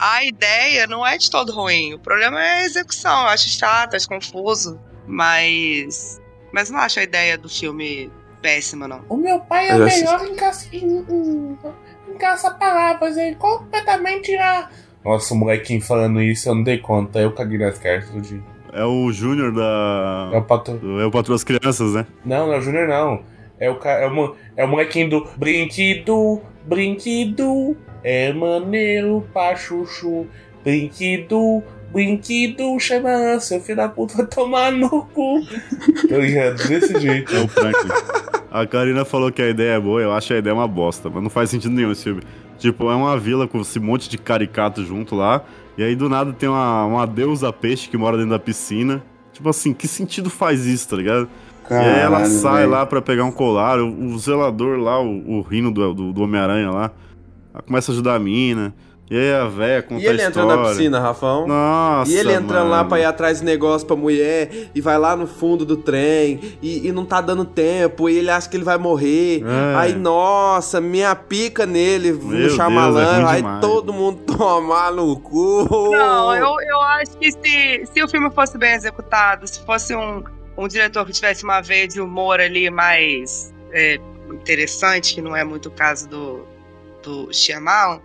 a, 0.00 0.24
ideia 0.24 0.86
não 0.86 1.06
é 1.06 1.16
de 1.18 1.30
todo 1.30 1.52
ruim. 1.52 1.94
O 1.94 1.98
problema 1.98 2.42
é 2.42 2.62
a 2.62 2.64
execução. 2.64 3.22
Eu 3.22 3.28
acho 3.28 3.48
chato, 3.48 3.94
acho 3.94 4.08
confuso. 4.08 4.80
Mas. 5.06 6.20
Mas 6.52 6.70
não 6.70 6.78
acho 6.78 6.98
a 6.98 7.02
ideia 7.02 7.36
do 7.38 7.48
filme 7.48 8.10
péssima, 8.42 8.88
não. 8.88 9.04
O 9.08 9.16
meu 9.16 9.38
pai 9.40 9.68
é 9.68 9.76
o 9.76 9.84
melhor 9.84 10.26
em 10.26 10.34
caça, 10.34 10.66
em, 10.72 10.78
em, 10.78 11.58
em 12.08 12.14
caça-palavras, 12.18 13.16
ele 13.16 13.36
completamente 13.36 14.32
já. 14.32 14.68
Nossa, 15.04 15.34
o 15.34 15.36
molequinho 15.36 15.80
falando 15.80 16.20
isso, 16.20 16.48
eu 16.48 16.54
não 16.54 16.62
dei 16.62 16.78
conta, 16.78 17.18
eu 17.20 17.32
caguei 17.32 17.58
nas 17.58 17.78
cartas 17.78 18.10
do 18.10 18.20
dia. 18.20 18.42
É 18.72 18.84
o 18.84 19.10
Júnior 19.12 19.52
da. 19.52 20.30
É 20.32 20.38
o 20.38 20.42
patrão. 20.42 21.00
É 21.00 21.06
o 21.06 21.10
patrão 21.10 21.34
das 21.34 21.44
crianças, 21.44 21.92
né? 21.92 22.06
Não, 22.24 22.46
não 22.46 22.54
é 22.54 22.58
o 22.58 22.60
Júnior, 22.60 22.88
não. 22.88 23.22
É 23.58 23.68
o, 23.70 23.76
ca... 23.76 23.90
é, 23.90 24.06
o... 24.06 24.14
mo- 24.14 24.36
é 24.56 24.64
o 24.64 24.68
molequinho 24.68 25.10
do 25.10 25.28
Brinquido, 25.36 26.40
Brinquido, 26.64 27.76
é 28.02 28.32
maneiro 28.32 29.26
pra 29.32 29.54
chuchu. 29.56 30.26
Brinquido, 30.62 31.62
Brinquido, 31.92 32.78
chama 32.78 33.40
seu 33.40 33.60
filho 33.60 33.76
da 33.76 33.88
puta 33.88 34.24
tomar 34.26 34.70
no 34.72 34.88
cu. 35.06 35.40
Tô 36.08 36.18
ligado, 36.18 36.56
desse 36.68 36.98
jeito. 37.00 37.34
É 37.34 37.40
o 37.40 37.48
Franklin. 37.48 37.90
A 38.50 38.66
Karina 38.66 39.04
falou 39.04 39.30
que 39.30 39.40
a 39.40 39.48
ideia 39.48 39.74
é 39.76 39.80
boa, 39.80 40.00
eu 40.00 40.12
acho 40.12 40.32
a 40.32 40.38
ideia 40.38 40.54
uma 40.54 40.66
bosta, 40.68 41.08
mas 41.08 41.22
não 41.22 41.30
faz 41.30 41.50
sentido 41.50 41.72
nenhum 41.72 41.92
esse 41.92 42.04
filme. 42.04 42.22
Tipo, 42.58 42.90
é 42.90 42.94
uma 42.94 43.16
vila 43.18 43.46
com 43.48 43.60
esse 43.60 43.78
monte 43.80 44.08
de 44.08 44.18
caricato 44.18 44.84
junto 44.84 45.14
lá, 45.14 45.42
e 45.78 45.82
aí 45.82 45.94
do 45.96 46.08
nada 46.08 46.32
tem 46.32 46.48
uma, 46.48 46.84
uma 46.84 47.06
deusa 47.06 47.52
peixe 47.52 47.88
que 47.88 47.96
mora 47.96 48.16
dentro 48.16 48.32
da 48.32 48.38
piscina. 48.38 49.02
Tipo 49.32 49.48
assim, 49.48 49.72
que 49.72 49.88
sentido 49.88 50.28
faz 50.28 50.66
isso, 50.66 50.88
tá 50.88 50.96
ligado? 50.96 51.28
e 51.70 51.74
aí 51.74 52.00
ela 52.00 52.18
Caralho, 52.18 52.26
sai 52.26 52.58
velho. 52.62 52.70
lá 52.72 52.84
pra 52.84 53.00
pegar 53.00 53.24
um 53.24 53.30
colar, 53.30 53.78
o, 53.78 54.06
o 54.06 54.18
zelador 54.18 54.78
lá, 54.78 55.00
o, 55.00 55.38
o 55.38 55.40
rino 55.42 55.70
do, 55.70 55.94
do, 55.94 56.12
do 56.12 56.22
Homem-Aranha 56.22 56.70
lá, 56.70 56.90
começa 57.62 57.90
a 57.90 57.94
ajudar 57.94 58.14
a 58.14 58.18
mina. 58.18 58.74
E 59.10 59.16
aí 59.16 59.32
a 59.34 59.44
véia 59.46 59.82
conta 59.82 60.00
E 60.04 60.06
ele 60.06 60.22
a 60.22 60.26
entrando 60.28 60.50
história. 60.50 60.62
na 60.62 60.68
piscina, 60.70 61.00
Rafão? 61.00 61.44
Nossa, 61.44 62.08
E 62.12 62.16
ele 62.16 62.32
entrando 62.32 62.68
lá 62.70 62.76
mano. 62.76 62.88
pra 62.90 63.00
ir 63.00 63.04
atrás 63.04 63.40
de 63.40 63.44
negócio 63.44 63.84
pra 63.84 63.96
mulher 63.96 64.70
e 64.72 64.80
vai 64.80 64.96
lá 64.98 65.16
no 65.16 65.26
fundo 65.26 65.64
do 65.66 65.76
trem 65.76 66.38
e, 66.62 66.86
e 66.86 66.92
não 66.92 67.04
tá 67.04 67.20
dando 67.20 67.44
tempo 67.44 68.08
e 68.08 68.16
ele 68.16 68.30
acha 68.30 68.48
que 68.48 68.56
ele 68.56 68.62
vai 68.62 68.78
morrer. 68.78 69.42
É. 69.44 69.76
Aí, 69.78 69.94
nossa, 69.96 70.80
minha 70.80 71.12
pica 71.16 71.66
nele 71.66 72.12
Meu 72.12 72.22
no 72.22 72.30
Deus, 72.30 72.56
é 72.56 73.24
aí 73.26 73.36
demais. 73.38 73.60
todo 73.60 73.92
mundo 73.92 74.20
tomar 74.38 74.92
no 74.92 75.18
cu. 75.18 75.90
Não, 75.90 76.32
eu, 76.32 76.54
eu 76.68 76.80
acho 76.80 77.18
que 77.18 77.32
se, 77.32 77.86
se 77.92 78.04
o 78.04 78.06
filme 78.08 78.30
fosse 78.30 78.56
bem 78.56 78.74
executado, 78.74 79.44
se 79.48 79.58
fosse 79.66 79.92
um, 79.92 80.22
um 80.56 80.68
diretor 80.68 81.04
que 81.04 81.10
tivesse 81.10 81.42
uma 81.42 81.60
veia 81.60 81.88
de 81.88 82.00
humor 82.00 82.38
ali 82.38 82.70
mais 82.70 83.52
é, 83.72 83.98
interessante, 84.32 85.16
que 85.16 85.20
não 85.20 85.34
é 85.34 85.42
muito 85.42 85.66
o 85.66 85.72
caso 85.72 86.08
do, 86.08 86.46
do 87.02 87.32
Shyamalan, 87.32 88.00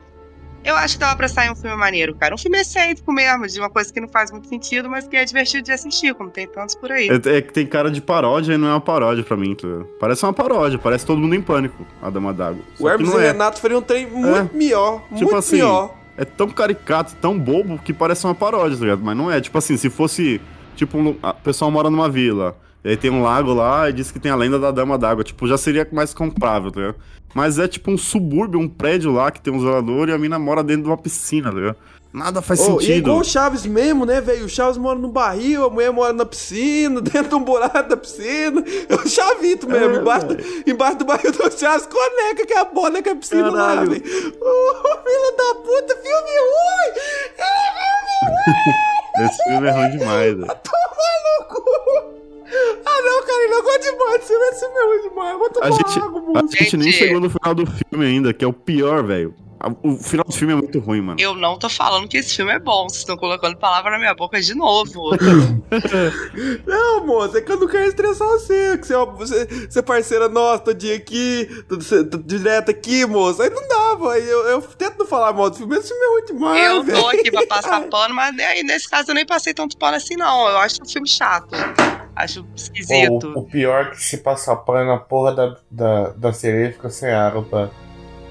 eu 0.64 0.76
acho 0.76 0.96
que 0.96 1.00
dava 1.00 1.16
pra 1.16 1.28
sair 1.28 1.52
um 1.52 1.56
filme 1.56 1.76
maneiro, 1.78 2.16
cara. 2.16 2.34
Um 2.34 2.38
filme 2.40 2.58
excêntrico 2.60 3.14
mesmo, 3.14 3.46
de 3.48 3.60
uma 3.60 3.70
coisa 3.70 3.94
que 3.94 4.02
não 4.02 4.08
faz 4.08 4.32
muito 4.32 4.48
sentido, 4.48 4.90
mas 4.90 5.08
que 5.08 5.16
é 5.16 5.24
divertido 5.24 5.64
de 5.64 5.72
assistir, 5.72 6.14
como 6.16 6.32
tem 6.32 6.48
tantos 6.48 6.74
por 6.74 6.92
aí. 6.92 7.08
É, 7.08 7.38
é 7.38 7.42
que 7.42 7.54
tem 7.54 7.68
cara 7.68 7.92
de 7.92 8.02
paródia 8.02 8.54
e 8.54 8.58
não 8.58 8.68
é 8.68 8.72
uma 8.72 8.82
paródia 8.82 9.24
pra 9.24 9.38
mim, 9.38 9.54
tá 9.54 9.68
ligado? 9.68 9.86
Parece 10.00 10.24
uma 10.26 10.34
paródia, 10.34 10.80
parece 10.80 11.06
todo 11.06 11.20
mundo 11.20 11.36
em 11.36 11.42
pânico, 11.42 11.86
a 12.02 12.10
Dama 12.10 12.34
d'Água. 12.34 12.64
O 12.80 12.90
Hermes 12.90 13.14
e 13.14 13.18
é. 13.18 13.20
Renato 13.32 13.62
faria 13.62 13.78
um 13.78 13.82
trem 13.82 14.08
muito 14.10 14.56
melhor, 14.56 15.02
Tipo 15.04 15.16
muito 15.18 15.36
assim, 15.36 15.58
melhor. 15.58 15.94
é 16.18 16.26
tão 16.26 16.50
caricato, 16.50 17.16
tão 17.22 17.38
bobo 17.38 17.78
que 17.78 17.94
parece 17.94 18.26
uma 18.26 18.34
paródia, 18.34 18.76
tá 18.76 18.84
ligado? 18.86 19.04
Mas 19.04 19.16
não 19.16 19.32
é. 19.32 19.40
Tipo 19.40 19.60
assim, 19.60 19.78
se 19.78 19.92
fosse 19.92 20.42
tipo, 20.76 20.98
um- 20.98 21.16
a- 21.22 21.34
pessoal 21.34 21.70
mora 21.70 21.92
numa 21.92 22.10
vila. 22.10 22.58
E 22.86 22.90
aí 22.90 22.96
tem 22.98 23.10
um 23.10 23.24
lago 23.24 23.52
lá 23.52 23.90
e 23.90 23.94
diz 23.94 24.12
que 24.12 24.20
tem 24.20 24.32
a 24.32 24.36
lenda 24.36 24.60
da 24.60 24.70
Dama 24.70 24.96
d'Água. 24.96 25.24
Tipo, 25.24 25.48
já 25.48 25.58
seria 25.58 25.88
mais 25.92 26.14
comprável, 26.14 26.72
tá 26.72 26.80
ligado? 26.80 26.96
Mas 27.34 27.58
é 27.58 27.68
tipo 27.68 27.90
um 27.92 27.98
subúrbio, 27.98 28.60
um 28.60 28.70
prédio 28.70 29.12
lá 29.12 29.32
que 29.32 29.42
tem 29.42 29.52
um 29.52 29.60
zelador 29.60 30.08
e 30.08 30.14
a 30.14 30.18
mina 30.20 30.38
mora 30.38 30.64
dentro 30.64 30.84
de 30.84 30.90
uma 30.90 30.98
piscina, 30.98 31.50
tá 31.52 31.58
ligado? 31.58 31.76
Nada 32.14 32.42
faz 32.44 32.60
e 32.60 32.64
é 32.64 32.66
sentido. 32.68 32.92
igual 32.94 33.18
o 33.18 33.24
Chaves 33.26 33.66
mesmo, 33.66 34.06
né, 34.06 34.22
velho? 34.22 34.46
O 34.46 34.50
Chaves 34.50 34.78
mora 34.78 34.98
no 35.00 35.10
barril, 35.10 35.66
a 35.66 35.70
mulher 35.70 35.92
mora 35.92 36.14
na 36.14 36.26
piscina, 36.26 37.02
dentro 37.04 37.28
de 37.30 37.36
um 37.36 37.44
buraco 37.44 37.90
da 37.90 37.98
piscina. 37.98 38.64
É 38.88 38.96
o 38.96 39.06
Chavito 39.06 39.68
mesmo, 39.68 39.96
É, 39.96 40.00
embaixo, 40.00 40.28
do, 40.28 40.38
embaixo 40.70 40.98
do 41.00 41.06
barril 41.06 41.32
do 41.34 41.52
Chaves, 41.52 41.88
conecta 41.88 42.46
que 42.46 42.54
é 42.54 42.60
a 42.60 42.66
bola 42.66 43.02
que 43.02 43.10
é 43.10 43.12
a 43.12 43.16
piscina 43.16 43.50
lá, 43.50 43.68
Caralho. 43.70 43.90
velho. 43.90 44.04
Ô, 44.06 44.98
filho 45.04 45.36
da 45.38 45.56
puta, 45.56 45.96
filme 45.98 46.32
ruim! 46.46 46.94
Esse 49.26 49.44
filme 49.44 49.68
é 49.68 49.72
ruim 49.72 49.98
demais, 49.98 50.36
velho. 50.38 50.48
Tô 50.64 50.72
maluco! 51.52 52.15
Ah, 52.48 53.02
não, 53.02 53.26
cara, 53.26 53.44
eu 53.44 53.50
não 53.50 53.66
desse 54.18 54.28
filme, 54.28 54.46
esse 54.50 54.60
filme 54.60 54.78
é 54.78 54.86
ruim 54.86 55.10
demais. 55.10 55.38
Vou 55.38 55.50
tomar 55.50 55.68
A 55.68 55.72
gente, 55.72 56.00
água, 56.00 56.42
a 56.42 56.64
gente 56.64 56.78
nem 56.78 56.92
chegou 56.92 57.20
no 57.20 57.30
final 57.30 57.56
do 57.56 57.66
filme 57.66 58.06
ainda, 58.06 58.34
que 58.34 58.44
é 58.46 58.48
o 58.48 58.54
pior, 58.54 59.04
velho. 59.04 59.34
O 59.82 59.96
final 59.98 60.24
do 60.26 60.34
filme 60.34 60.54
é 60.54 60.56
muito 60.58 60.78
ruim, 60.80 61.02
mano. 61.02 61.20
Eu 61.20 61.34
não 61.34 61.58
tô 61.58 61.68
falando 61.70 62.08
que 62.08 62.18
esse 62.18 62.36
filme 62.36 62.52
é 62.52 62.60
bom, 62.60 62.84
vocês 62.88 63.00
estão 63.00 63.18
colocando 63.18 63.58
palavra 63.58 63.90
na 63.90 63.98
minha 63.98 64.14
boca 64.14 64.40
de 64.40 64.54
novo. 64.54 65.10
Não, 66.68 67.06
moço, 67.06 67.38
é 67.38 67.42
que 67.42 67.52
eu 67.52 67.60
não 67.60 67.68
quero 67.68 67.88
estressar 67.88 68.28
você. 68.28 68.78
Que 68.78 68.86
você, 68.86 68.94
é- 68.94 69.06
você, 69.06 69.46
você 69.70 69.80
é 69.80 69.82
parceira 69.82 70.30
nossa, 70.30 70.60
todo 70.60 70.78
dia 70.78 70.96
aqui, 70.96 71.48
todo, 71.68 71.84
todo 72.10 72.24
direto 72.24 72.70
aqui, 72.70 73.06
moço. 73.06 73.42
Aí 73.42 73.50
não 73.50 73.68
dá. 73.68 74.12
Aí 74.12 74.30
Eu, 74.30 74.40
eu 74.50 74.62
tento 74.62 75.00
não 75.00 75.06
falar 75.06 75.34
mal 75.34 75.50
do 75.50 75.56
filme, 75.58 75.76
esse 75.78 75.88
filme 75.88 76.04
é 76.04 76.10
ruim 76.10 76.26
demais. 76.26 76.64
eu 76.66 76.84
velho. 76.84 77.00
tô 77.02 77.08
aqui 77.08 77.32
pra 77.32 77.48
passar 77.48 77.82
pano, 77.90 78.14
mas 78.14 78.38
aí 78.38 78.62
nesse 78.62 78.90
caso 78.90 79.10
eu 79.12 79.16
nem 79.16 79.26
passei 79.26 79.54
tanto 79.54 79.78
pano 79.78 79.96
assim, 79.98 80.16
não. 80.16 80.48
Eu 80.50 80.58
acho 80.58 80.82
um 80.84 80.86
filme 80.86 81.08
chato. 81.08 81.56
Acho 82.16 82.46
esquisito. 82.56 83.34
o, 83.36 83.40
o 83.40 83.44
pior 83.44 83.86
é 83.88 83.90
que 83.92 84.02
se 84.04 84.18
passar 84.20 84.56
pano 84.58 84.88
na 84.92 84.98
porra 84.98 85.34
da, 85.34 85.56
da, 85.70 86.10
da 86.12 86.34
sereia 86.34 86.72
fica 86.72 86.90
sem 86.90 87.12
água 87.12 87.44
pra, 87.44 87.70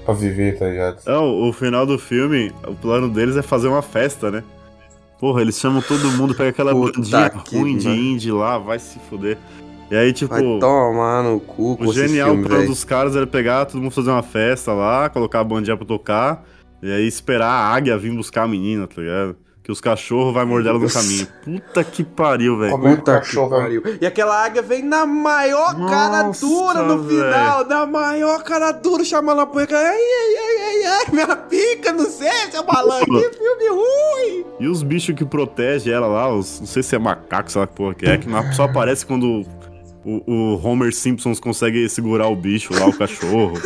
pra 0.03 0.13
viver, 0.13 0.57
tá 0.57 0.65
ligado? 0.67 1.01
Não, 1.05 1.47
o 1.49 1.53
final 1.53 1.85
do 1.85 1.99
filme, 1.99 2.51
o 2.67 2.73
plano 2.75 3.09
deles 3.09 3.37
é 3.37 3.41
fazer 3.41 3.67
uma 3.67 3.81
festa, 3.81 4.31
né? 4.31 4.43
Porra, 5.19 5.41
eles 5.41 5.59
chamam 5.59 5.81
todo 5.81 6.11
mundo, 6.11 6.35
pega 6.35 6.49
aquela 6.49 6.71
Puta 6.73 6.99
bandinha 6.99 7.29
que 7.29 7.57
ruim 7.57 7.77
de 7.77 7.87
indie 7.89 8.31
lá, 8.31 8.57
vai 8.57 8.79
se 8.79 8.99
fuder. 9.09 9.37
E 9.89 9.95
aí, 9.95 10.11
tipo, 10.11 10.33
Vai 10.33 10.41
tomar 10.59 11.23
no 11.23 11.39
cu 11.39 11.77
com 11.77 11.85
o 11.85 11.91
esse 11.91 12.07
genial 12.07 12.29
filme, 12.29 12.43
plano 12.43 12.61
velho. 12.61 12.71
dos 12.71 12.83
caras 12.83 13.15
era 13.15 13.27
pegar, 13.27 13.65
todo 13.65 13.79
mundo 13.81 13.91
fazer 13.91 14.09
uma 14.09 14.23
festa 14.23 14.73
lá, 14.73 15.09
colocar 15.09 15.39
a 15.41 15.43
bandinha 15.43 15.77
pra 15.77 15.85
tocar, 15.85 16.43
e 16.81 16.91
aí 16.91 17.07
esperar 17.07 17.47
a 17.47 17.73
águia 17.73 17.95
vir 17.97 18.11
buscar 18.13 18.43
a 18.43 18.47
menina, 18.47 18.87
tá 18.87 18.99
ligado? 18.99 19.37
Que 19.65 19.71
os 19.71 19.81
cachorros 19.81 20.31
vai 20.31 20.45
morder 20.45 20.69
ela 20.69 20.77
no 20.77 20.87
caminho. 20.87 21.27
Puta 21.43 21.83
que 21.83 22.03
pariu, 22.03 22.55
velho. 22.55 22.71
Como 22.73 22.87
é 22.87 22.95
que 22.97 23.01
cachorro 23.01 23.49
pariu. 23.49 23.81
E 23.99 24.05
aquela 24.05 24.45
águia 24.45 24.61
vem 24.61 24.83
na 24.83 25.07
maior 25.07 25.73
cara 25.89 26.21
Nossa, 26.21 26.45
dura 26.45 26.83
no 26.83 27.01
velho. 27.01 27.23
final. 27.23 27.65
Na 27.65 27.83
maior 27.87 28.43
cara 28.43 28.71
dura, 28.71 29.03
chamando 29.03 29.41
a 29.41 29.45
punha. 29.47 29.65
Ai, 29.71 29.77
ai, 29.77 30.35
ai, 30.37 30.61
ai, 30.61 30.85
ai, 30.85 31.05
minha 31.11 31.35
pica, 31.35 31.91
não 31.91 32.05
sei, 32.05 32.29
seu 32.51 32.63
malandro. 32.63 33.07
Que 33.07 33.37
filme 33.37 33.69
ruim. 33.69 34.45
E 34.59 34.67
os 34.67 34.83
bichos 34.83 35.15
que 35.15 35.25
protegem 35.25 35.91
ela 35.91 36.05
lá, 36.05 36.31
os, 36.31 36.59
não 36.59 36.67
sei 36.67 36.83
se 36.83 36.95
é 36.95 36.99
macaco, 36.99 37.51
sei 37.51 37.61
lá 37.61 37.65
que 37.65 37.73
porra 37.73 37.95
que 37.95 38.05
é, 38.05 38.19
que 38.19 38.27
só 38.55 38.65
aparece 38.65 39.03
quando 39.03 39.43
o, 40.05 40.21
o 40.31 40.61
Homer 40.65 40.93
Simpsons 40.93 41.39
consegue 41.39 41.89
segurar 41.89 42.27
o 42.27 42.35
bicho 42.35 42.73
lá, 42.73 42.85
o 42.87 42.93
cachorro. 42.97 43.59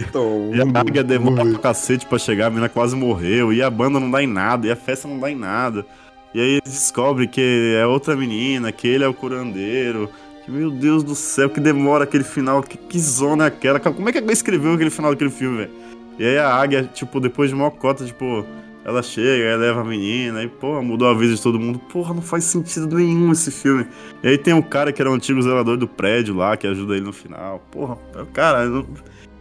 Então, 0.00 0.50
E 0.54 0.60
a 0.60 0.80
águia 0.80 1.02
demora 1.02 1.44
pra 1.44 1.58
cacete 1.58 2.06
pra 2.06 2.18
chegar, 2.18 2.46
a 2.46 2.50
menina 2.50 2.68
quase 2.68 2.94
morreu, 2.94 3.52
e 3.52 3.62
a 3.62 3.70
banda 3.70 3.98
não 3.98 4.10
dá 4.10 4.22
em 4.22 4.26
nada, 4.26 4.66
e 4.66 4.70
a 4.70 4.76
festa 4.76 5.08
não 5.08 5.18
dá 5.18 5.30
em 5.30 5.34
nada. 5.34 5.86
E 6.34 6.40
aí 6.40 6.50
eles 6.50 6.70
descobrem 6.70 7.26
que 7.26 7.74
é 7.76 7.86
outra 7.86 8.14
menina, 8.14 8.70
que 8.70 8.86
ele 8.86 9.02
é 9.02 9.08
o 9.08 9.14
curandeiro. 9.14 10.10
Que, 10.44 10.50
meu 10.50 10.70
Deus 10.70 11.02
do 11.02 11.14
céu, 11.14 11.48
que 11.48 11.60
demora 11.60 12.04
aquele 12.04 12.24
final, 12.24 12.62
que, 12.62 12.76
que 12.76 12.98
zona 12.98 13.44
é 13.44 13.46
aquela? 13.48 13.80
Como 13.80 14.08
é 14.08 14.12
que 14.12 14.18
alguém 14.18 14.32
escreveu 14.32 14.74
aquele 14.74 14.90
final 14.90 15.10
daquele 15.12 15.30
filme, 15.30 15.58
velho? 15.58 15.70
E 16.18 16.24
aí 16.24 16.38
a 16.38 16.54
águia, 16.54 16.90
tipo, 16.92 17.18
depois 17.20 17.48
de 17.48 17.54
uma 17.54 17.70
cota, 17.70 18.04
tipo, 18.04 18.44
ela 18.88 19.02
chega, 19.02 19.50
aí 19.50 19.56
leva 19.56 19.82
a 19.82 19.84
menina, 19.84 20.40
aí, 20.40 20.48
porra, 20.48 20.80
mudou 20.80 21.08
a 21.08 21.14
vida 21.14 21.34
de 21.34 21.42
todo 21.42 21.60
mundo. 21.60 21.78
Porra, 21.78 22.14
não 22.14 22.22
faz 22.22 22.44
sentido 22.44 22.96
nenhum 22.96 23.30
esse 23.30 23.50
filme. 23.50 23.86
E 24.22 24.28
aí 24.28 24.38
tem 24.38 24.54
o 24.54 24.62
cara 24.62 24.94
que 24.94 25.02
era 25.02 25.10
o 25.10 25.14
antigo 25.14 25.42
zelador 25.42 25.76
do 25.76 25.86
prédio 25.86 26.34
lá, 26.34 26.56
que 26.56 26.66
ajuda 26.66 26.94
ele 26.96 27.04
no 27.04 27.12
final. 27.12 27.62
Porra, 27.70 27.98
cara, 28.32 28.62
eu 28.62 28.70
não, 28.70 28.86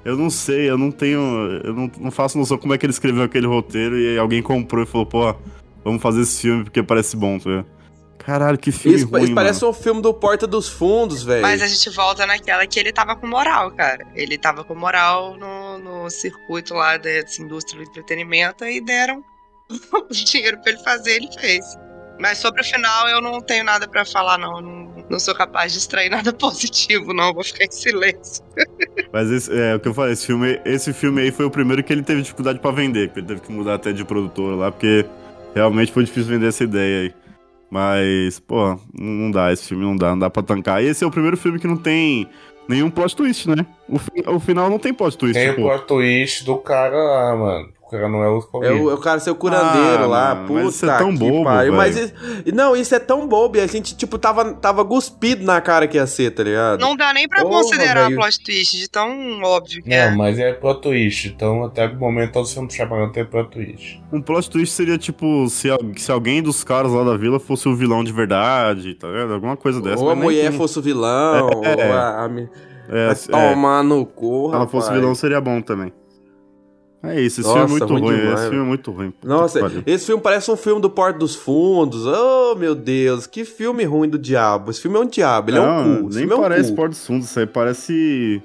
eu 0.04 0.18
não 0.18 0.30
sei, 0.30 0.70
eu 0.70 0.78
não 0.78 0.92
tenho. 0.92 1.22
Eu 1.64 1.74
não, 1.74 1.90
não 1.98 2.12
faço 2.12 2.38
noção 2.38 2.58
como 2.58 2.74
é 2.74 2.78
que 2.78 2.86
ele 2.86 2.92
escreveu 2.92 3.24
aquele 3.24 3.48
roteiro 3.48 3.98
e 3.98 4.10
aí 4.10 4.18
alguém 4.18 4.42
comprou 4.42 4.84
e 4.84 4.86
falou, 4.86 5.06
porra, 5.06 5.38
vamos 5.82 6.02
fazer 6.02 6.24
esse 6.24 6.42
filme 6.42 6.66
porque 6.66 6.84
parece 6.84 7.16
bom, 7.16 7.40
tá 7.40 7.50
ligado? 7.50 7.68
Caralho, 8.18 8.58
que 8.58 8.74
filme 8.74 8.98
Isso, 8.98 9.08
ruim, 9.08 9.24
isso 9.24 9.34
parece 9.34 9.62
mano. 9.62 9.72
um 9.72 9.74
filme 9.74 10.02
do 10.02 10.14
Porta 10.14 10.46
dos 10.46 10.68
Fundos, 10.68 11.24
velho. 11.24 11.42
Mas 11.42 11.62
a 11.62 11.68
gente 11.68 11.90
volta 11.92 12.26
naquela 12.26 12.68
que 12.68 12.78
ele 12.78 12.92
tava 12.92 13.16
com 13.16 13.26
moral, 13.26 13.72
cara. 13.72 14.06
Ele 14.14 14.38
tava 14.38 14.66
com 14.66 14.76
moral 14.76 15.38
no, 15.38 15.78
no 15.78 16.10
circuito 16.10 16.74
lá 16.74 16.98
dessa 16.98 17.42
indústria 17.42 17.82
do 17.82 17.90
entretenimento 17.90 18.66
e 18.66 18.82
deram 18.82 19.24
dinheiro 20.12 20.58
pra 20.62 20.72
ele 20.72 20.82
fazer, 20.84 21.12
ele 21.18 21.30
fez. 21.40 21.66
Mas 22.20 22.40
sobre 22.40 22.62
o 22.62 22.64
final 22.64 23.08
eu 23.10 23.22
não 23.22 23.40
tenho 23.42 23.64
nada 23.64 23.88
pra 23.88 24.04
falar, 24.06 24.38
não. 24.38 24.62
não. 24.62 24.88
Não 25.10 25.20
sou 25.20 25.34
capaz 25.34 25.72
de 25.72 25.78
extrair 25.78 26.10
nada 26.12 26.34
positivo, 26.34 27.14
não. 27.14 27.34
Vou 27.34 27.44
ficar 27.44 27.66
em 27.66 27.72
silêncio. 27.72 28.44
Mas 29.14 29.32
esse, 29.32 29.52
é 29.58 29.76
o 29.76 29.80
que 29.80 29.88
eu 29.88 29.94
falei, 29.94 30.14
esse 30.14 30.26
filme, 30.26 30.60
esse 30.66 30.92
filme 30.94 31.22
aí 31.22 31.32
foi 31.32 31.46
o 31.46 31.52
primeiro 31.52 31.84
que 31.84 31.94
ele 31.94 32.04
teve 32.04 32.22
dificuldade 32.24 32.60
pra 32.60 32.72
vender, 32.72 33.10
que 33.12 33.20
ele 33.20 33.28
teve 33.28 33.42
que 33.42 33.52
mudar 33.52 33.76
até 33.76 33.94
de 33.94 34.04
produtora 34.04 34.56
lá, 34.56 34.72
porque 34.72 35.06
realmente 35.56 35.92
foi 35.92 36.04
difícil 36.04 36.30
vender 36.30 36.48
essa 36.48 36.64
ideia 36.64 37.02
aí. 37.04 37.14
Mas, 37.70 38.40
pô, 38.40 38.80
não 38.98 39.30
dá, 39.32 39.52
esse 39.52 39.66
filme 39.68 39.84
não 39.84 39.96
dá, 39.96 40.10
não 40.12 40.20
dá 40.20 40.30
pra 40.30 40.42
tancar. 40.44 40.82
E 40.84 40.88
esse 40.88 41.04
é 41.04 41.08
o 41.08 41.12
primeiro 41.12 41.38
filme 41.38 41.60
que 41.60 41.68
não 41.68 41.78
tem 41.78 42.28
nenhum 42.68 42.90
plot 42.90 43.16
twist, 43.16 43.48
né? 43.50 43.66
O, 43.88 44.00
fi- 44.00 44.24
o 44.26 44.40
final 44.40 44.70
não 44.70 44.80
tem 44.80 44.94
plot 44.94 45.18
twist, 45.18 45.34
Tem 45.40 45.50
o 45.50 45.56
tipo. 45.56 45.68
plot 45.68 45.86
twist 45.86 46.44
do 46.46 46.58
cara 46.58 46.96
lá, 46.98 47.36
mano. 47.36 47.74
O 47.88 47.90
cara 47.90 48.10
não 48.10 48.22
é 48.22 48.28
o 48.30 48.40
É 48.62 48.72
o, 48.74 48.92
é 48.92 48.94
o 48.96 48.98
cara 48.98 49.18
ser 49.22 49.32
o 49.32 49.36
curandeiro 49.36 50.04
Ah, 50.04 50.08
lá, 50.08 50.36
mano, 50.36 50.48
puta 50.48 50.64
mas 50.66 50.76
isso 50.76 50.86
é 50.90 50.98
tão 50.98 51.14
que 51.14 51.20
bobo, 51.20 51.44
pariu. 51.46 51.74
Mas 51.74 51.96
isso- 51.98 52.14
não, 52.54 52.76
isso 52.76 52.94
é 52.94 53.00
tão 53.00 53.26
bobo 53.26 53.56
e 53.56 53.62
a 53.62 53.68
gente, 53.68 53.96
tipo, 53.96 54.18
tava, 54.20 54.54
tava 54.56 54.84
cuspido 54.84 55.46
na 55.46 55.62
cara 55.62 55.88
que 55.88 55.96
ia 55.96 56.06
ser, 56.06 56.32
tá 56.32 56.44
ligado? 56.44 56.82
Não 56.82 56.98
dá 56.98 57.14
nem 57.14 57.30
pra 57.30 57.42
Porra, 57.44 57.62
considerar 57.62 58.04
velho. 58.10 58.18
plot 58.18 58.44
twist 58.44 58.78
de 58.78 58.90
tão 58.90 59.42
óbvio 59.42 59.82
que 59.82 59.94
é. 59.94 60.10
Não, 60.10 60.18
mas 60.18 60.38
é 60.38 60.52
plot 60.52 60.82
twist. 60.82 61.30
Então, 61.30 61.64
até 61.64 61.88
o 61.88 61.96
momento, 61.96 62.34
todos 62.34 62.50
os 62.50 62.54
filmes 62.54 62.74
do 62.74 62.76
Shyamalan 62.76 63.10
tem 63.10 63.24
plot 63.24 63.50
twist. 63.52 64.04
Um 64.12 64.22
plot 64.22 64.50
twist 64.50 64.74
seria, 64.76 64.98
tipo, 64.98 65.48
se, 65.50 65.70
se 65.96 66.12
alguém 66.12 66.44
dos 66.44 66.66
caras 66.66 66.92
lá 66.92 67.06
da 67.06 67.16
vila 67.16 67.40
fosse 67.40 67.70
o 67.70 67.76
vilão 67.76 68.04
de 68.04 68.12
verdade, 68.12 68.96
tá 68.96 69.08
ligado? 69.08 69.34
Alguma 69.34 69.56
coisa 69.56 69.80
dessa. 69.82 70.04
ou 70.04 70.10
a 70.10 70.16
mulher 70.16 70.50
tem. 70.50 70.58
fosse 70.58 70.78
o 70.78 70.82
vilão, 70.82 71.38
É. 71.38 71.42
ou 71.88 71.94
a, 71.94 72.26
a, 72.26 72.30
É, 72.90 73.12
é, 73.12 73.16
tomar 73.32 73.82
no 73.84 74.06
cu, 74.06 74.50
se 74.50 74.56
ela 74.56 74.68
fosse 74.68 74.92
vilão, 74.92 75.16
seria 75.16 75.40
bom 75.40 75.62
também. 75.62 75.92
É 77.04 77.22
isso, 77.22 77.42
esse 77.42 77.48
Nossa, 77.48 77.68
filme 77.68 77.76
é 77.76 77.80
muito 77.80 77.94
ruim 78.06 78.18
ruim. 78.22 78.34
esse 78.34 78.44
filme 78.50 78.58
é 78.58 78.68
muito 78.68 78.92
ruim. 78.92 79.14
Nossa, 79.24 79.60
esse 79.86 80.06
filme 80.06 80.22
parece 80.22 80.50
um 80.52 80.58
filme 80.58 80.82
do 80.82 80.90
Porto 80.90 81.20
dos 81.20 81.36
Fundos. 81.36 82.06
Oh, 82.06 82.56
meu 82.56 82.74
Deus, 82.74 83.28
que 83.28 83.46
filme 83.46 83.84
ruim 83.84 84.10
do 84.10 84.18
diabo. 84.18 84.72
Esse 84.72 84.82
filme 84.82 84.98
é 84.98 85.00
um 85.02 85.06
diabo, 85.06 85.52
ele 85.52 85.58
é 85.58 85.62
Não, 85.62 85.80
um 85.92 86.02
cu. 86.04 86.10
Esse 86.10 86.18
Nem 86.20 86.28
filme 86.28 86.34
é 86.34 86.36
um 86.36 86.42
parece. 86.42 86.74
Porto 86.74 86.90
dos 86.92 87.06
Fundos, 87.06 87.26
isso 87.30 87.40
aí 87.40 87.46
parece. 87.46 88.42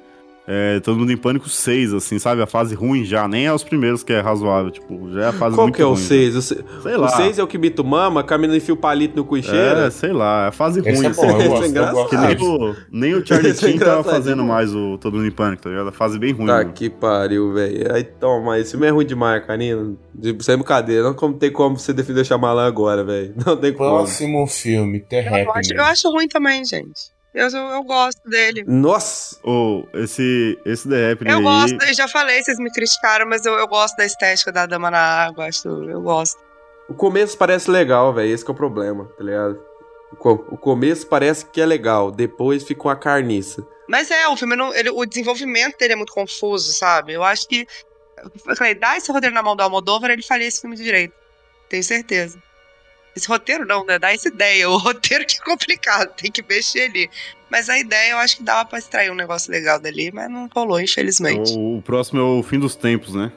É, 0.46 0.80
Todo 0.80 0.98
mundo 0.98 1.12
em 1.12 1.16
Pânico 1.16 1.48
6, 1.48 1.94
assim, 1.94 2.18
sabe? 2.18 2.42
A 2.42 2.46
fase 2.46 2.74
ruim 2.74 3.04
já, 3.04 3.28
nem 3.28 3.46
é 3.46 3.52
os 3.52 3.62
primeiros 3.62 4.02
que 4.02 4.12
é 4.12 4.20
razoável, 4.20 4.70
tipo, 4.70 5.10
já 5.12 5.22
é 5.22 5.26
a 5.28 5.32
fase 5.32 5.54
Qual 5.56 5.66
muito 5.66 5.76
que 5.76 5.82
é 5.82 5.84
o 5.84 5.90
ruim, 5.94 6.02
6? 6.02 6.36
O 6.36 6.42
se- 6.42 6.64
Sei 6.82 6.94
o 6.94 7.00
lá. 7.00 7.08
6 7.10 7.38
é 7.38 7.42
o 7.42 7.46
que 7.46 7.56
Mito 7.58 7.84
mama, 7.84 8.24
caminhando 8.24 8.56
enfia 8.56 8.74
o 8.74 8.76
palito 8.76 9.16
no 9.16 9.24
cu 9.24 9.36
e 9.36 9.40
É, 9.48 9.90
sei 9.90 10.12
lá, 10.12 10.46
é 10.46 10.48
a 10.48 10.52
fase 10.52 10.80
Esse 10.80 10.90
ruim. 10.96 11.06
é 11.06 11.08
assim. 11.10 11.26
eu 11.26 11.42
é 11.42 11.48
gosto, 11.92 12.14
eu 12.14 12.20
nem 12.20 12.36
o, 12.36 12.76
nem 12.90 13.14
o 13.14 13.26
Charlie 13.26 13.50
Esse 13.52 13.64
é 13.64 13.68
Sheen 13.68 13.78
tava 13.78 14.02
fazendo 14.02 14.42
mais 14.44 14.74
o 14.74 14.98
Todo 14.98 15.14
Mundo 15.16 15.26
em 15.26 15.30
Pânico, 15.30 15.62
tá 15.62 15.70
ligado? 15.70 15.88
A 15.88 15.92
fase 15.92 16.18
bem 16.18 16.32
ruim. 16.32 16.46
Tá 16.46 16.54
mano. 16.58 16.72
que 16.72 16.90
pariu, 16.90 17.52
velho. 17.52 17.94
Aí 17.94 18.02
toma, 18.02 18.58
esse 18.58 18.72
filme 18.72 18.86
é 18.86 18.90
ruim 18.90 19.06
demais, 19.06 19.44
Canino. 19.46 19.96
De- 20.14 20.36
Sem 20.42 20.56
brincadeira, 20.56 21.02
não 21.04 21.14
como- 21.14 21.34
tem 21.34 21.50
como 21.52 21.78
você 21.78 21.92
defender 21.92 22.20
o 22.20 22.24
Shyamalan 22.24 22.66
agora, 22.66 23.04
velho. 23.04 23.32
Não 23.46 23.56
tem 23.56 23.72
como. 23.72 23.88
Próximo 23.90 24.46
filme, 24.46 25.00
The 25.00 25.44
Eu 25.44 25.76
eu 25.76 25.84
acho 25.84 26.10
ruim 26.10 26.26
também, 26.28 26.64
gente. 26.64 27.12
Eu, 27.34 27.48
eu, 27.48 27.82
gosto 27.82 28.28
dele. 28.28 28.62
Nossa! 28.66 29.38
Ô, 29.42 29.86
esse, 29.94 30.58
esse 30.66 30.86
The 30.88 31.12
Happening 31.12 31.30
Eu 31.30 31.38
aí... 31.38 31.42
gosto, 31.42 31.82
eu 31.82 31.94
já 31.94 32.06
falei, 32.06 32.42
vocês 32.42 32.58
me 32.58 32.70
criticaram, 32.70 33.26
mas 33.26 33.46
eu, 33.46 33.54
eu 33.54 33.66
gosto 33.66 33.96
da 33.96 34.04
estética 34.04 34.52
da 34.52 34.66
Dama 34.66 34.90
na 34.90 34.98
Água, 34.98 35.46
acho, 35.46 35.66
eu 35.66 36.02
gosto. 36.02 36.38
O 36.88 36.94
começo 36.94 37.38
parece 37.38 37.70
legal, 37.70 38.12
velho. 38.12 38.32
Esse 38.34 38.44
que 38.44 38.50
é 38.50 38.54
o 38.54 38.56
problema, 38.56 39.06
tá 39.16 39.24
ligado? 39.24 39.58
O 40.20 40.58
começo 40.58 41.06
parece 41.06 41.46
que 41.46 41.60
é 41.60 41.64
legal, 41.64 42.10
depois 42.10 42.64
fica 42.64 42.82
uma 42.82 42.96
carniça. 42.96 43.66
Mas 43.88 44.10
é, 44.10 44.28
o 44.28 44.36
filme, 44.36 44.54
não, 44.54 44.74
ele- 44.74 44.90
o 44.90 45.06
desenvolvimento 45.06 45.78
dele 45.78 45.94
é 45.94 45.96
muito 45.96 46.12
confuso, 46.12 46.72
sabe? 46.72 47.14
Eu 47.14 47.24
acho 47.24 47.48
que. 47.48 47.66
Eu 48.46 48.56
falei, 48.56 48.74
dá 48.74 48.96
esse 48.96 49.10
roteiro 49.10 49.34
na 49.34 49.42
mão 49.42 49.56
do 49.56 49.62
Almodóvar, 49.62 50.10
ele 50.10 50.22
faria 50.22 50.46
esse 50.46 50.60
filme 50.60 50.76
direito. 50.76 51.14
Tenho 51.68 51.82
certeza. 51.82 52.38
Esse 53.14 53.28
roteiro 53.28 53.66
não, 53.66 53.84
né? 53.84 53.98
Dá 53.98 54.12
essa 54.12 54.28
ideia. 54.28 54.68
O 54.68 54.76
roteiro 54.78 55.24
que 55.26 55.36
é 55.40 55.44
complicado, 55.44 56.10
tem 56.16 56.30
que 56.30 56.42
mexer 56.42 56.82
ali. 56.82 57.10
Mas 57.50 57.68
a 57.68 57.78
ideia 57.78 58.12
eu 58.12 58.18
acho 58.18 58.38
que 58.38 58.42
dava 58.42 58.64
pra 58.64 58.78
extrair 58.78 59.10
um 59.10 59.14
negócio 59.14 59.52
legal 59.52 59.78
dali, 59.78 60.10
mas 60.12 60.30
não 60.30 60.48
rolou, 60.54 60.80
infelizmente. 60.80 61.52
O, 61.54 61.78
o 61.78 61.82
próximo 61.82 62.20
é 62.20 62.22
o 62.22 62.42
Fim 62.42 62.58
dos 62.58 62.74
Tempos, 62.74 63.14
né? 63.14 63.30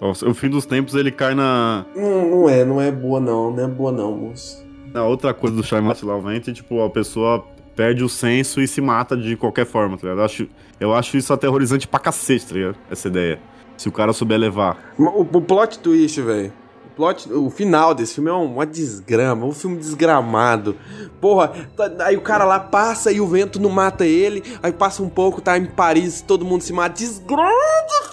O, 0.00 0.10
o 0.10 0.34
Fim 0.34 0.48
dos 0.48 0.64
Tempos, 0.64 0.94
ele 0.94 1.10
cai 1.12 1.34
na... 1.34 1.84
Não, 1.94 2.30
não 2.30 2.48
é, 2.48 2.64
não 2.64 2.80
é 2.80 2.90
boa 2.90 3.20
não, 3.20 3.50
não 3.50 3.64
é 3.64 3.66
boa 3.66 3.92
não, 3.92 4.16
moço. 4.16 4.66
A 4.94 5.02
outra 5.02 5.34
coisa 5.34 5.54
do 5.54 5.62
Shyamalan 5.62 5.96
lá 6.02 6.18
vento 6.18 6.50
é, 6.50 6.52
tipo, 6.54 6.82
a 6.82 6.88
pessoa 6.88 7.46
perde 7.76 8.02
o 8.02 8.08
senso 8.08 8.60
e 8.60 8.66
se 8.66 8.80
mata 8.80 9.16
de 9.16 9.36
qualquer 9.36 9.66
forma, 9.66 9.96
tá 9.96 10.02
ligado? 10.02 10.18
Eu 10.18 10.24
acho, 10.24 10.48
eu 10.80 10.94
acho 10.94 11.16
isso 11.16 11.32
aterrorizante 11.32 11.86
pra 11.86 12.00
cacete, 12.00 12.46
tá 12.46 12.54
ligado? 12.54 12.76
Essa 12.90 13.08
ideia. 13.08 13.38
Se 13.76 13.88
o 13.88 13.92
cara 13.92 14.12
souber 14.12 14.38
levar. 14.38 14.94
O, 14.98 15.20
o 15.20 15.40
plot 15.40 15.78
twist, 15.78 16.20
velho. 16.20 16.52
Plot- 16.98 17.32
O 17.32 17.48
final 17.48 17.94
desse 17.94 18.14
filme 18.14 18.28
é 18.28 18.32
uma 18.32 18.66
desgrama, 18.66 19.46
um 19.46 19.52
filme 19.52 19.76
desgramado. 19.76 20.74
Porra, 21.20 21.52
tá- 21.76 21.92
aí 22.00 22.16
o 22.16 22.20
cara 22.20 22.44
lá 22.44 22.58
passa 22.58 23.12
e 23.12 23.20
o 23.20 23.26
vento 23.28 23.60
não 23.60 23.70
mata 23.70 24.04
ele. 24.04 24.42
Aí 24.60 24.72
passa 24.72 25.00
um 25.00 25.08
pouco, 25.08 25.40
tá 25.40 25.56
em 25.56 25.64
Paris, 25.64 26.20
todo 26.20 26.44
mundo 26.44 26.62
se 26.62 26.72
mata. 26.72 26.96
Desgrama 26.96 27.46
de 27.88 28.08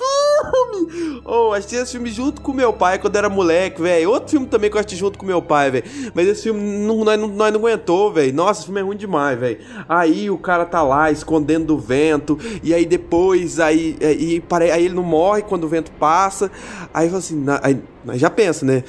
filme! 0.52 1.22
Oh, 1.26 1.52
assisti 1.54 1.76
esse 1.76 1.92
filme 1.94 2.12
junto 2.12 2.42
com 2.42 2.54
meu 2.54 2.72
pai 2.74 3.00
quando 3.00 3.16
era 3.16 3.30
moleque, 3.30 3.82
velho. 3.82 4.12
Outro 4.12 4.30
filme 4.32 4.46
também 4.48 4.70
que 4.70 4.76
eu 4.78 4.80
assisti 4.80 4.96
junto 4.98 5.18
com 5.18 5.26
meu 5.26 5.42
pai, 5.42 5.72
velho. 5.72 5.86
Mas 6.14 6.28
esse 6.28 6.44
filme 6.44 6.62
não, 6.62 7.04
nós, 7.04 7.20
não, 7.20 7.28
nós 7.28 7.52
não 7.54 7.60
aguentou, 7.60 8.12
velho. 8.12 8.34
Nossa, 8.34 8.60
esse 8.60 8.66
filme 8.66 8.80
é 8.80 8.84
ruim 8.84 8.98
demais, 8.98 9.40
velho. 9.40 9.60
Aí 9.88 10.30
o 10.30 10.38
cara 10.38 10.66
tá 10.66 10.82
lá 10.84 11.12
escondendo 11.12 11.66
do 11.66 11.78
vento. 11.80 12.38
E 12.64 12.74
aí 12.74 12.86
depois, 12.86 13.60
aí, 13.60 13.98
aí, 14.02 14.40
pare- 14.42 14.72
aí 14.72 14.86
ele 14.86 14.94
não 14.96 15.04
morre 15.04 15.42
quando 15.42 15.64
o 15.64 15.68
vento 15.68 15.92
passa. 15.94 16.52
Aí 16.94 17.08
assim, 17.14 17.44
aí, 17.62 17.80
aí 18.08 18.20
já 18.20 18.30
pensa, 18.30 18.66
né? 18.66 18.84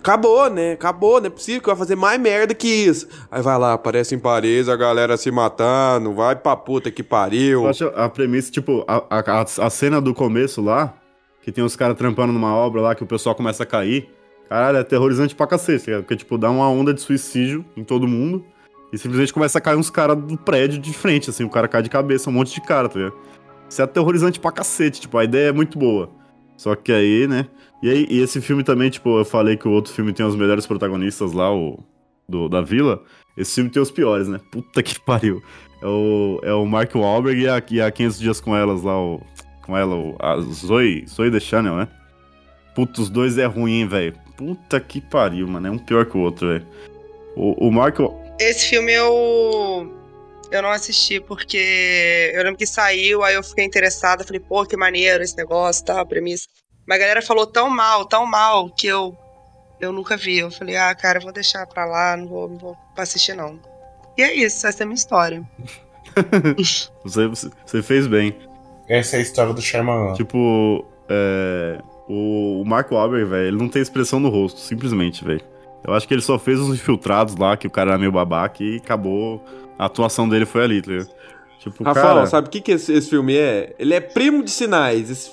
Acabou, 0.00 0.48
né? 0.48 0.72
Acabou, 0.72 1.20
não 1.20 1.26
é 1.26 1.30
possível 1.30 1.60
que 1.60 1.66
vai 1.66 1.76
fazer 1.76 1.94
mais 1.94 2.18
merda 2.18 2.54
que 2.54 2.66
isso. 2.66 3.06
Aí 3.30 3.42
vai 3.42 3.58
lá, 3.58 3.74
aparece 3.74 4.14
em 4.14 4.18
Paris, 4.18 4.66
a 4.66 4.74
galera 4.74 5.14
se 5.18 5.30
matando, 5.30 6.14
vai 6.14 6.34
pra 6.34 6.56
puta 6.56 6.90
que 6.90 7.02
pariu. 7.02 7.64
Eu 7.64 7.68
acho 7.68 7.84
a 7.88 8.08
premissa, 8.08 8.50
tipo, 8.50 8.82
a, 8.88 9.04
a, 9.10 9.42
a 9.42 9.70
cena 9.70 10.00
do 10.00 10.14
começo 10.14 10.62
lá, 10.62 10.94
que 11.42 11.52
tem 11.52 11.62
os 11.62 11.76
caras 11.76 11.98
trampando 11.98 12.32
numa 12.32 12.54
obra 12.54 12.80
lá, 12.80 12.94
que 12.94 13.02
o 13.02 13.06
pessoal 13.06 13.34
começa 13.34 13.62
a 13.62 13.66
cair. 13.66 14.08
Caralho, 14.48 14.78
é 14.78 14.80
aterrorizante 14.80 15.34
pra 15.34 15.46
cacete, 15.46 15.90
tá? 15.90 15.98
Porque, 15.98 16.16
tipo, 16.16 16.38
dá 16.38 16.50
uma 16.50 16.68
onda 16.68 16.94
de 16.94 17.00
suicídio 17.02 17.64
em 17.76 17.84
todo 17.84 18.08
mundo. 18.08 18.42
E 18.90 18.98
simplesmente 18.98 19.34
começa 19.34 19.58
a 19.58 19.60
cair 19.60 19.76
uns 19.76 19.90
caras 19.90 20.16
do 20.16 20.36
prédio 20.36 20.80
de 20.80 20.92
frente, 20.94 21.28
assim, 21.28 21.44
o 21.44 21.50
cara 21.50 21.68
cai 21.68 21.82
de 21.82 21.90
cabeça, 21.90 22.28
um 22.28 22.32
monte 22.32 22.54
de 22.54 22.60
cara, 22.62 22.88
tá 22.88 22.98
ligado? 22.98 23.16
Isso 23.68 23.80
é 23.80 23.84
aterrorizante 23.84 24.40
pra 24.40 24.50
cacete, 24.50 25.02
tipo, 25.02 25.16
a 25.18 25.24
ideia 25.24 25.50
é 25.50 25.52
muito 25.52 25.78
boa. 25.78 26.10
Só 26.56 26.74
que 26.74 26.90
aí, 26.90 27.28
né? 27.28 27.46
E 27.82 27.90
aí, 27.90 28.06
e 28.10 28.20
esse 28.20 28.40
filme 28.40 28.62
também, 28.62 28.90
tipo, 28.90 29.18
eu 29.18 29.24
falei 29.24 29.56
que 29.56 29.66
o 29.66 29.70
outro 29.70 29.92
filme 29.92 30.12
tem 30.12 30.24
os 30.24 30.36
melhores 30.36 30.66
protagonistas 30.66 31.32
lá, 31.32 31.54
o 31.54 31.82
do, 32.28 32.48
da 32.48 32.60
vila. 32.60 33.02
Esse 33.36 33.56
filme 33.56 33.70
tem 33.70 33.82
os 33.82 33.90
piores, 33.90 34.28
né? 34.28 34.40
Puta 34.50 34.82
que 34.82 34.98
pariu. 35.00 35.42
É 35.82 35.86
o, 35.86 36.40
é 36.42 36.52
o 36.52 36.64
Mark 36.66 36.94
Wahlberg 36.94 37.40
e 37.40 37.48
a, 37.48 37.62
e 37.70 37.80
a 37.80 37.90
500 37.90 38.18
Dias 38.18 38.40
com 38.40 38.54
Elas 38.54 38.82
lá, 38.82 38.98
o, 38.98 39.20
com 39.64 39.76
ela, 39.76 39.94
o, 39.94 40.16
a 40.18 40.38
Zoe, 40.40 41.06
Zoe 41.08 41.30
The 41.30 41.40
Channel, 41.40 41.76
né? 41.76 41.88
Puta, 42.74 43.00
os 43.00 43.10
dois 43.10 43.38
é 43.38 43.46
ruim, 43.46 43.86
velho. 43.86 44.14
Puta 44.36 44.78
que 44.78 45.00
pariu, 45.00 45.48
mano. 45.48 45.66
É 45.66 45.70
um 45.70 45.78
pior 45.78 46.06
que 46.06 46.16
o 46.16 46.20
outro, 46.20 46.48
velho. 46.48 46.66
O, 47.34 47.68
o 47.68 47.72
Mark. 47.72 47.98
Esse 48.38 48.68
filme 48.68 48.92
eu. 48.92 49.96
Eu 50.50 50.62
não 50.62 50.70
assisti 50.70 51.20
porque 51.20 52.32
eu 52.34 52.42
lembro 52.42 52.58
que 52.58 52.66
saiu, 52.66 53.22
aí 53.22 53.36
eu 53.36 53.42
fiquei 53.42 53.64
interessada, 53.64 54.24
falei, 54.24 54.40
pô, 54.40 54.66
que 54.66 54.76
maneiro 54.76 55.22
esse 55.22 55.36
negócio, 55.36 55.84
tá, 55.84 56.00
a 56.00 56.04
premissa. 56.04 56.48
Mas 56.90 56.96
a 56.98 57.02
galera 57.02 57.22
falou 57.22 57.46
tão 57.46 57.70
mal, 57.70 58.04
tão 58.04 58.26
mal, 58.26 58.68
que 58.68 58.88
eu 58.88 59.16
eu 59.80 59.92
nunca 59.92 60.16
vi. 60.16 60.38
Eu 60.38 60.50
falei, 60.50 60.76
ah, 60.76 60.92
cara, 60.92 61.18
eu 61.18 61.22
vou 61.22 61.32
deixar 61.32 61.64
pra 61.68 61.84
lá, 61.84 62.16
não 62.16 62.26
vou, 62.26 62.48
não 62.48 62.58
vou 62.58 62.76
assistir, 62.96 63.32
não. 63.36 63.60
E 64.18 64.22
é 64.22 64.34
isso, 64.34 64.66
essa 64.66 64.82
é 64.82 64.84
a 64.84 64.86
minha 64.86 64.96
história. 64.96 65.48
Você, 67.04 67.28
você- 67.28 67.50
você 67.64 67.82
fez 67.84 68.08
bem. 68.08 68.36
Essa 68.88 69.14
é 69.16 69.18
a 69.20 69.22
história 69.22 69.54
do 69.54 69.62
Shyamalan. 69.62 70.14
Tipo, 70.14 70.84
é, 71.08 71.78
o, 72.08 72.60
o 72.62 72.64
Mark 72.66 72.90
Wahlberg, 72.90 73.30
velho, 73.30 73.46
ele 73.46 73.56
não 73.56 73.68
tem 73.68 73.80
expressão 73.80 74.18
no 74.18 74.28
rosto, 74.28 74.58
simplesmente, 74.58 75.24
velho. 75.24 75.40
Eu 75.86 75.94
acho 75.94 76.08
que 76.08 76.12
ele 76.12 76.20
só 76.22 76.38
fez 76.40 76.58
uns 76.58 76.74
infiltrados 76.74 77.36
lá, 77.36 77.56
que 77.56 77.68
o 77.68 77.70
cara 77.70 77.90
era 77.92 77.98
meio 77.98 78.10
babaca 78.10 78.62
e 78.64 78.78
acabou. 78.78 79.42
A 79.78 79.84
atuação 79.86 80.28
dele 80.28 80.44
foi 80.44 80.64
ali, 80.64 80.82
tá 80.82 80.90
ligado? 80.90 81.10
Tipo, 81.60 81.84
Rafael, 81.84 82.06
cara. 82.14 82.26
sabe 82.26 82.48
o 82.48 82.50
que, 82.50 82.60
que 82.60 82.72
esse, 82.72 82.92
esse 82.92 83.08
filme 83.08 83.36
é? 83.36 83.74
Ele 83.78 83.94
é 83.94 84.00
primo 84.00 84.42
de 84.42 84.50
sinais. 84.50 85.08
Esse, 85.08 85.30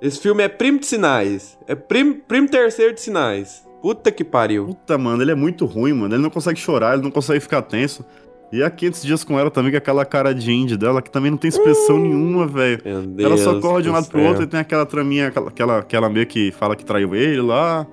esse 0.00 0.20
filme 0.20 0.42
é 0.42 0.48
primo 0.48 0.78
de 0.78 0.86
sinais. 0.86 1.58
É 1.66 1.74
primo, 1.74 2.16
primo 2.26 2.48
terceiro 2.48 2.94
de 2.94 3.00
sinais. 3.00 3.66
Puta 3.82 4.10
que 4.10 4.24
pariu. 4.24 4.66
Puta, 4.66 4.98
mano, 4.98 5.22
ele 5.22 5.30
é 5.30 5.34
muito 5.34 5.64
ruim, 5.66 5.92
mano. 5.92 6.14
Ele 6.14 6.22
não 6.22 6.30
consegue 6.30 6.58
chorar, 6.58 6.94
ele 6.94 7.02
não 7.02 7.10
consegue 7.10 7.40
ficar 7.40 7.62
tenso. 7.62 8.04
E 8.50 8.62
há 8.62 8.70
500 8.70 9.02
dias 9.02 9.24
com 9.24 9.38
ela 9.38 9.50
também, 9.50 9.70
com 9.70 9.76
aquela 9.76 10.04
cara 10.04 10.34
de 10.34 10.50
indie 10.50 10.76
dela, 10.76 11.02
que 11.02 11.10
também 11.10 11.30
não 11.30 11.38
tem 11.38 11.48
expressão 11.48 11.98
nenhuma, 11.98 12.46
velho. 12.46 12.80
Ela 13.18 13.36
só 13.36 13.60
corre 13.60 13.82
de 13.82 13.88
um 13.88 13.92
do 13.92 13.96
lado 13.96 14.08
pro 14.08 14.22
outro 14.22 14.44
e 14.44 14.46
tem 14.46 14.58
aquela 14.58 14.86
traminha, 14.86 15.28
aquela, 15.28 15.48
aquela, 15.48 15.78
aquela 15.78 16.08
meio 16.08 16.26
que 16.26 16.50
fala 16.52 16.74
que 16.74 16.84
traiu 16.84 17.14
ele 17.14 17.42
lá. 17.42 17.86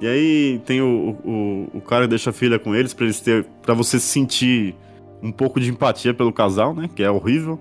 E 0.00 0.06
aí 0.06 0.60
tem 0.66 0.82
o, 0.82 1.16
o, 1.24 1.78
o 1.78 1.80
cara 1.80 2.04
que 2.04 2.10
deixa 2.10 2.28
a 2.28 2.32
filha 2.32 2.58
com 2.58 2.74
eles 2.74 2.92
pra 2.92 3.06
eles 3.06 3.20
ter. 3.20 3.46
para 3.62 3.72
você 3.72 3.98
sentir 3.98 4.74
um 5.22 5.32
pouco 5.32 5.58
de 5.58 5.70
empatia 5.70 6.12
pelo 6.12 6.30
casal, 6.32 6.74
né? 6.74 6.90
Que 6.94 7.02
é 7.02 7.10
horrível. 7.10 7.58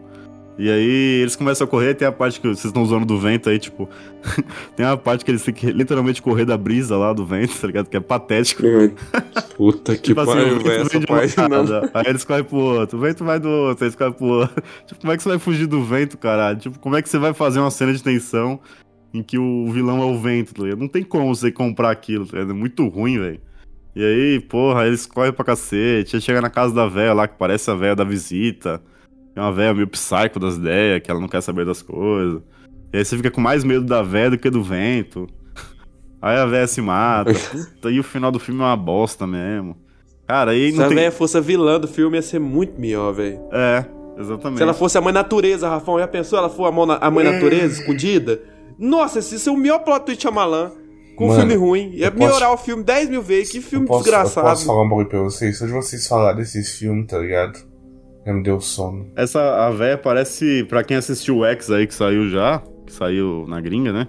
E 0.58 0.70
aí 0.70 1.22
eles 1.22 1.36
começam 1.36 1.68
a 1.68 1.70
correr, 1.70 1.96
tem 1.96 2.08
a 2.08 2.12
parte 2.12 2.40
que 2.40 2.48
vocês 2.48 2.66
estão 2.66 2.82
usando 2.82 3.06
do 3.06 3.20
vento 3.20 3.50
aí, 3.50 3.60
tipo. 3.60 3.90
tem 4.76 4.86
uma 4.86 4.96
parte 4.96 5.26
que 5.26 5.32
eles 5.32 5.44
têm 5.44 5.54
que 5.54 5.70
literalmente 5.70 6.22
correr 6.22 6.46
da 6.46 6.58
brisa 6.58 6.96
lá 6.98 7.12
do 7.12 7.26
vento, 7.26 7.54
tá 7.60 7.68
ligado? 7.68 7.90
Que 7.90 7.98
é 7.98 8.00
patético. 8.00 8.64
Puta 9.58 9.96
que 9.96 10.02
Tipo 10.02 10.22
assim, 10.22 10.32
pariu, 10.32 10.60
velho. 10.62 10.82
Essa 10.84 11.02
parte 11.02 11.36
não. 11.50 11.90
Aí 11.94 12.06
eles 12.08 12.24
correm 12.24 12.44
pro 12.44 12.58
outro, 12.58 12.98
o 12.98 13.02
vento 13.02 13.26
vai 13.26 13.40
do 13.40 13.50
outro, 13.50 13.84
aí 13.84 13.88
eles 13.88 13.96
correm 13.96 14.14
pro 14.14 14.26
outro. 14.26 14.64
Tipo, 14.88 15.02
como 15.02 15.14
é 15.14 15.18
que 15.18 15.24
você 15.24 15.30
vai 15.30 15.40
fugir 15.40 15.68
do 15.68 15.84
vento, 15.84 16.18
caralho? 16.18 16.58
Tipo, 16.58 16.80
como 16.80 16.96
é 16.96 17.02
que 17.02 17.10
você 17.10 17.18
vai 17.18 17.34
fazer 17.34 17.60
uma 17.60 17.72
cena 17.72 17.94
de 17.94 18.02
tensão 18.02 18.60
em 19.14 19.22
que 19.22 19.38
o 19.38 19.70
vilão 19.72 20.02
é 20.02 20.06
o 20.06 20.18
vento, 20.18 20.54
tá 20.54 20.64
ligado? 20.64 20.80
Não 20.80 20.88
tem 20.88 21.04
como 21.04 21.34
você 21.34 21.52
comprar 21.52 21.92
aquilo, 21.92 22.26
tá 22.26 22.38
ligado? 22.38 22.52
É 22.52 22.54
muito 22.54 22.88
ruim, 22.88 23.20
velho. 23.20 23.42
E 23.94 24.04
aí, 24.04 24.40
porra, 24.40 24.88
eles 24.88 25.06
correm 25.06 25.34
pra 25.34 25.44
cacete. 25.44 26.16
Aí 26.16 26.22
chega 26.22 26.42
na 26.42 26.50
casa 26.50 26.74
da 26.74 26.88
véia 26.88 27.14
lá, 27.14 27.28
que 27.28 27.38
parece 27.38 27.70
a 27.72 27.76
véia 27.76 27.96
da 27.96 28.04
visita. 28.04 28.82
É 29.36 29.42
uma 29.42 29.52
véia 29.52 29.74
meio 29.74 29.88
psycho 29.88 30.40
das 30.40 30.56
ideias, 30.56 31.02
que 31.04 31.12
ela 31.12 31.20
não 31.20 31.28
quer 31.28 31.42
saber 31.42 31.66
das 31.66 31.82
coisas. 31.82 32.42
E 32.94 32.98
aí 32.98 33.04
você 33.06 33.18
fica 33.18 33.30
com 33.30 33.42
mais 33.42 33.64
medo 33.64 33.84
da 33.84 34.02
véia 34.02 34.30
do 34.32 34.38
que 34.38 34.50
do 34.50 34.64
vento. 34.64 35.28
Aí 36.22 36.38
a 36.38 36.46
véia 36.46 36.66
se 36.68 36.82
mata. 36.82 37.32
Puta, 37.52 37.92
e 37.92 38.00
o 38.00 38.04
final 38.04 38.32
do 38.32 38.40
filme 38.40 38.62
é 38.62 38.64
uma 38.64 38.78
bosta 38.78 39.28
mesmo. 39.28 39.76
Cara, 40.28 40.52
aí 40.52 40.72
Se 40.72 40.82
a 40.82 40.88
tem... 40.88 40.96
velha 40.98 41.12
fosse 41.12 41.38
a 41.38 41.40
vilã 41.42 41.80
do 41.80 41.88
filme, 41.88 42.18
ia 42.18 42.22
ser 42.22 42.40
muito 42.40 42.80
melhor, 42.82 43.14
velho. 43.14 43.40
É, 43.52 43.86
exatamente. 44.18 44.58
Se 44.58 44.64
ela 44.64 44.74
fosse 44.74 44.98
a 44.98 45.02
mãe 45.02 45.14
natureza, 45.14 45.70
Rafão, 45.70 46.00
já 46.00 46.08
pensou? 46.08 46.40
Ela 46.40 46.50
for 46.50 46.66
a, 46.66 46.72
mão 46.72 46.88
na- 46.88 46.98
a 46.98 47.12
mãe 47.12 47.24
natureza, 47.24 47.80
escondida? 47.80 48.42
Nossa, 48.80 49.20
esse 49.20 49.36
isso 49.36 49.50
é 49.50 49.52
o 49.52 49.58
melhor 49.58 49.80
plot 49.84 50.04
do 50.16 50.20
Shyamalan. 50.20 50.72
Com 51.16 51.26
um 51.26 51.28
Mano, 51.28 51.40
filme 51.42 51.56
ruim. 51.56 51.92
Ia 51.94 52.10
posso- 52.10 52.26
melhorar 52.26 52.52
o 52.54 52.58
filme 52.58 52.84
10 52.84 53.08
mil 53.10 53.22
vezes. 53.22 53.52
Que 53.52 53.62
filme 53.62 53.86
eu 53.86 53.90
posso, 53.90 54.04
desgraçado. 54.06 54.48
Eu 54.48 54.52
posso 54.52 54.66
falar 54.66 54.82
um 54.82 54.90
bagulho 54.90 55.08
pra 55.10 55.20
vocês? 55.20 55.60
Se 55.60 55.68
vocês 55.68 56.08
falarem 56.08 56.38
desses 56.40 56.76
filmes, 56.76 57.06
tá 57.06 57.20
ligado? 57.20 57.60
Me 58.26 58.42
deu 58.42 58.60
sono. 58.60 59.12
Essa, 59.16 59.68
a 59.68 59.70
véia 59.70 59.98
parece, 59.98 60.64
pra 60.64 60.84
quem 60.84 60.98
assistiu 60.98 61.38
o 61.38 61.46
X 61.46 61.70
aí, 61.70 61.86
que 61.86 61.94
saiu 61.94 62.30
já, 62.30 62.64
que 62.86 62.92
saiu 62.92 63.46
na 63.48 63.62
gringa, 63.62 63.94
né? 63.94 64.08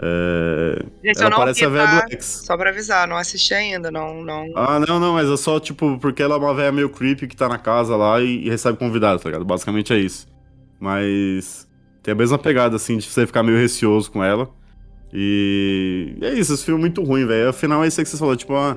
É... 0.00 0.84
Gente, 1.02 1.16
eu 1.16 1.22
ela 1.22 1.30
não 1.30 1.38
parece 1.38 1.64
a 1.64 1.68
véia 1.68 1.86
tá? 1.86 2.00
do 2.00 2.12
X. 2.12 2.42
Só 2.44 2.56
pra 2.56 2.70
avisar, 2.70 3.08
não 3.08 3.16
assisti 3.16 3.54
ainda, 3.54 3.90
não. 3.90 4.22
não... 4.22 4.52
Ah, 4.54 4.78
não, 4.78 5.00
não, 5.00 5.14
mas 5.14 5.28
é 5.28 5.36
só, 5.36 5.58
tipo, 5.58 5.98
porque 5.98 6.22
ela 6.22 6.34
é 6.34 6.38
uma 6.38 6.54
véia 6.54 6.70
meio 6.70 6.90
creepy 6.90 7.26
que 7.26 7.36
tá 7.36 7.48
na 7.48 7.58
casa 7.58 7.96
lá 7.96 8.20
e, 8.20 8.46
e 8.46 8.50
recebe 8.50 8.78
convidado, 8.78 9.18
tá 9.20 9.28
ligado? 9.28 9.44
Basicamente 9.44 9.92
é 9.92 9.98
isso. 9.98 10.26
Mas 10.78 11.66
tem 12.02 12.12
a 12.12 12.16
mesma 12.16 12.38
pegada, 12.38 12.76
assim, 12.76 12.98
de 12.98 13.06
você 13.06 13.26
ficar 13.26 13.42
meio 13.42 13.58
receoso 13.58 14.10
com 14.10 14.22
ela. 14.22 14.48
E 15.12 16.16
é 16.20 16.34
isso, 16.34 16.52
esse 16.52 16.64
filme 16.64 16.80
é 16.80 16.82
muito 16.82 17.02
ruim, 17.02 17.26
velho. 17.26 17.48
Afinal, 17.48 17.82
é 17.82 17.88
isso 17.88 18.00
aí 18.00 18.04
que 18.04 18.10
você 18.10 18.18
falou, 18.18 18.36
tipo, 18.36 18.54
ah, 18.54 18.76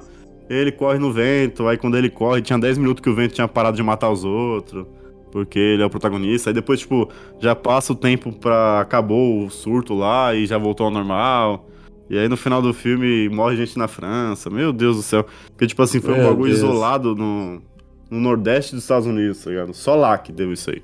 ele 0.52 0.72
corre 0.72 1.00
no 1.00 1.12
vento, 1.12 1.68
aí 1.68 1.78
quando 1.78 1.98
ele 1.98 2.10
corre, 2.10 2.42
tinha 2.42 2.60
10 2.60 2.78
minutos 2.78 3.02
que 3.02 3.10
o 3.10 3.16
vento 3.16 3.34
tinha 3.34 3.48
parado 3.48 3.78
de 3.78 3.84
matar 3.84 4.10
os 4.10 4.24
outros, 4.26 4.86
porque 5.32 5.58
ele 5.58 5.82
é 5.82 5.86
o 5.86 5.90
protagonista. 5.90 6.50
Aí 6.50 6.54
depois, 6.54 6.82
tipo, 6.82 7.10
já 7.40 7.56
passa 7.56 7.94
o 7.94 7.96
tempo 7.96 8.32
pra. 8.34 8.82
acabou 8.82 9.46
o 9.46 9.50
surto 9.50 9.94
lá 9.94 10.36
e 10.36 10.46
já 10.46 10.58
voltou 10.58 10.86
ao 10.88 10.92
normal. 10.92 11.68
E 12.10 12.18
aí 12.18 12.28
no 12.28 12.36
final 12.36 12.62
do 12.62 12.74
filme 12.74 13.30
morre 13.30 13.56
gente 13.56 13.78
na 13.78 13.88
França. 13.88 14.50
Meu 14.50 14.74
Deus 14.74 14.98
do 14.98 15.02
céu. 15.02 15.26
Porque, 15.48 15.68
tipo 15.68 15.82
assim, 15.82 16.02
foi 16.02 16.14
um 16.14 16.18
Meu 16.18 16.28
bagulho 16.28 16.54
Deus. 16.54 16.58
isolado 16.58 17.16
no, 17.16 17.62
no 18.10 18.20
Nordeste 18.20 18.76
dos 18.76 18.84
Estados 18.84 19.08
Unidos, 19.08 19.42
tá 19.42 19.50
ligado? 19.50 19.74
Só 19.74 19.96
lá 19.96 20.18
que 20.18 20.34
deu 20.34 20.52
isso 20.52 20.70
aí. 20.70 20.84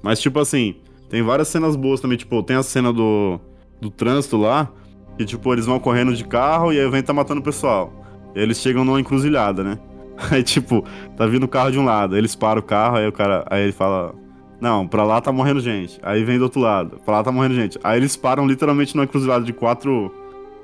Mas, 0.00 0.20
tipo 0.20 0.38
assim, 0.38 0.76
tem 1.10 1.20
várias 1.20 1.48
cenas 1.48 1.74
boas 1.74 2.00
também. 2.00 2.16
Tipo, 2.16 2.40
tem 2.44 2.54
a 2.54 2.62
cena 2.62 2.92
do, 2.92 3.40
do 3.80 3.90
trânsito 3.90 4.36
lá, 4.36 4.70
que, 5.18 5.24
tipo, 5.24 5.52
eles 5.52 5.66
vão 5.66 5.80
correndo 5.80 6.14
de 6.14 6.24
carro 6.24 6.72
e 6.72 6.78
aí 6.78 6.86
o 6.86 6.90
vento 6.92 7.06
tá 7.06 7.12
matando 7.12 7.40
o 7.40 7.44
pessoal. 7.44 8.01
Eles 8.34 8.58
chegam 8.58 8.84
numa 8.84 9.00
encruzilhada, 9.00 9.62
né? 9.62 9.78
Aí, 10.30 10.42
tipo, 10.42 10.84
tá 11.16 11.26
vindo 11.26 11.44
o 11.44 11.48
carro 11.48 11.70
de 11.70 11.78
um 11.78 11.84
lado, 11.84 12.16
eles 12.16 12.34
param 12.34 12.60
o 12.60 12.64
carro, 12.64 12.96
aí 12.96 13.08
o 13.08 13.12
cara. 13.12 13.44
Aí 13.50 13.62
ele 13.62 13.72
fala. 13.72 14.14
Não, 14.60 14.86
pra 14.86 15.02
lá 15.02 15.20
tá 15.20 15.32
morrendo 15.32 15.60
gente. 15.60 15.98
Aí 16.02 16.22
vem 16.22 16.38
do 16.38 16.44
outro 16.44 16.60
lado, 16.60 17.00
pra 17.04 17.14
lá 17.14 17.24
tá 17.24 17.32
morrendo 17.32 17.54
gente. 17.54 17.78
Aí 17.82 17.98
eles 17.98 18.14
param 18.14 18.46
literalmente 18.46 18.94
numa 18.94 19.04
encruzilhada 19.04 19.44
de 19.44 19.52
quatro, 19.52 20.14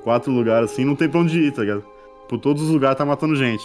quatro 0.04 0.30
lugares 0.30 0.70
assim, 0.70 0.84
não 0.84 0.94
tem 0.94 1.08
pra 1.08 1.18
onde 1.18 1.40
ir, 1.40 1.50
tá 1.50 1.62
ligado? 1.62 1.84
Por 2.28 2.38
todos 2.38 2.62
os 2.62 2.70
lugares 2.70 2.96
tá 2.96 3.04
matando 3.04 3.34
gente. 3.34 3.64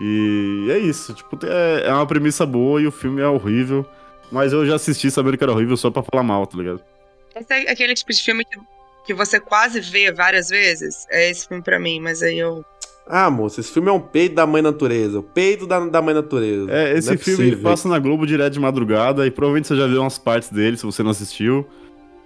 E 0.00 0.68
é 0.70 0.78
isso, 0.78 1.14
tipo, 1.14 1.38
é, 1.44 1.86
é 1.86 1.92
uma 1.92 2.06
premissa 2.06 2.44
boa 2.44 2.80
e 2.80 2.86
o 2.86 2.90
filme 2.90 3.20
é 3.20 3.28
horrível. 3.28 3.86
Mas 4.32 4.52
eu 4.52 4.64
já 4.64 4.76
assisti 4.76 5.10
sabendo 5.10 5.36
que 5.36 5.44
era 5.44 5.52
horrível 5.52 5.76
só 5.76 5.90
pra 5.90 6.02
falar 6.02 6.22
mal, 6.22 6.46
tá 6.46 6.56
ligado? 6.56 6.82
Esse 7.34 7.52
é 7.52 7.70
aquele 7.70 7.94
tipo 7.94 8.12
de 8.12 8.22
filme 8.22 8.44
que, 8.44 8.58
que 9.06 9.14
você 9.14 9.40
quase 9.40 9.80
vê 9.80 10.12
várias 10.12 10.48
vezes. 10.48 11.06
É 11.10 11.30
esse 11.30 11.46
filme 11.48 11.62
pra 11.62 11.78
mim, 11.78 12.00
mas 12.00 12.22
aí 12.22 12.38
eu. 12.38 12.64
Ah, 13.12 13.28
moço, 13.28 13.58
esse 13.58 13.72
filme 13.72 13.88
é 13.88 13.92
um 13.92 14.00
peito 14.00 14.36
da 14.36 14.46
mãe 14.46 14.62
natureza. 14.62 15.18
O 15.18 15.22
peito 15.22 15.66
da, 15.66 15.80
da 15.80 16.00
mãe 16.00 16.14
natureza. 16.14 16.70
É, 16.70 16.96
esse 16.96 17.10
Não 17.10 17.18
filme 17.18 17.56
passa 17.56 17.88
na 17.88 17.98
Globo 17.98 18.24
direto 18.24 18.52
de 18.52 18.60
madrugada 18.60 19.26
e 19.26 19.30
provavelmente 19.30 19.66
você 19.66 19.76
já 19.76 19.86
viu 19.86 20.00
umas 20.00 20.16
partes 20.16 20.50
dele 20.50 20.76
se 20.76 20.86
você 20.86 21.02
não 21.02 21.10
assistiu. 21.10 21.66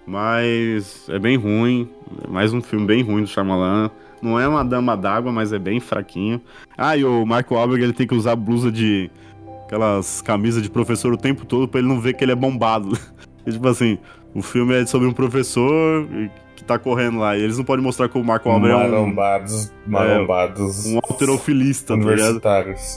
Mas 0.05 1.09
é 1.09 1.17
bem 1.17 1.37
ruim. 1.37 1.89
É 2.23 2.27
mais 2.29 2.53
um 2.53 2.61
filme 2.61 2.85
bem 2.85 3.01
ruim 3.01 3.23
do 3.23 3.27
Shyamalan. 3.27 3.89
Não 4.21 4.39
é 4.39 4.47
uma 4.47 4.63
dama 4.63 4.95
d'água, 4.95 5.31
mas 5.31 5.51
é 5.51 5.59
bem 5.59 5.79
fraquinho. 5.79 6.39
Ah, 6.77 6.95
e 6.95 7.03
o 7.03 7.25
Marco 7.25 7.55
Wahlberg 7.55 7.83
ele 7.83 7.93
tem 7.93 8.05
que 8.05 8.13
usar 8.13 8.35
blusa 8.35 8.71
de. 8.71 9.09
aquelas 9.65 10.21
camisas 10.21 10.61
de 10.61 10.69
professor 10.69 11.11
o 11.11 11.17
tempo 11.17 11.45
todo 11.45 11.67
pra 11.67 11.79
ele 11.79 11.87
não 11.87 11.99
ver 11.99 12.13
que 12.13 12.23
ele 12.23 12.31
é 12.31 12.35
bombado. 12.35 12.97
E, 13.47 13.51
tipo 13.51 13.67
assim, 13.67 13.99
o 14.33 14.41
filme 14.41 14.73
é 14.73 14.87
sobre 14.87 15.07
um 15.07 15.13
professor 15.13 16.07
que 16.55 16.63
tá 16.63 16.79
correndo 16.79 17.19
lá. 17.19 17.37
E 17.37 17.41
eles 17.41 17.57
não 17.57 17.65
podem 17.65 17.83
mostrar 17.83 18.07
que 18.09 18.17
o 18.17 18.23
Marco 18.23 18.49
Wahlberg 18.49 18.73
é 18.73 18.77
um. 18.77 18.89
Marombados, 18.91 19.71
marombados. 19.85 20.85
Um 20.85 20.97
alterofilista, 21.03 21.97
tá 21.97 22.03
ligado? 22.03 22.41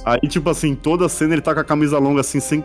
Aí, 0.04 0.20
tipo 0.28 0.48
assim, 0.50 0.74
toda 0.74 1.06
a 1.06 1.08
cena 1.08 1.34
ele 1.34 1.42
tá 1.42 1.52
com 1.54 1.60
a 1.60 1.64
camisa 1.64 1.98
longa 1.98 2.20
assim, 2.20 2.40
sem 2.40 2.64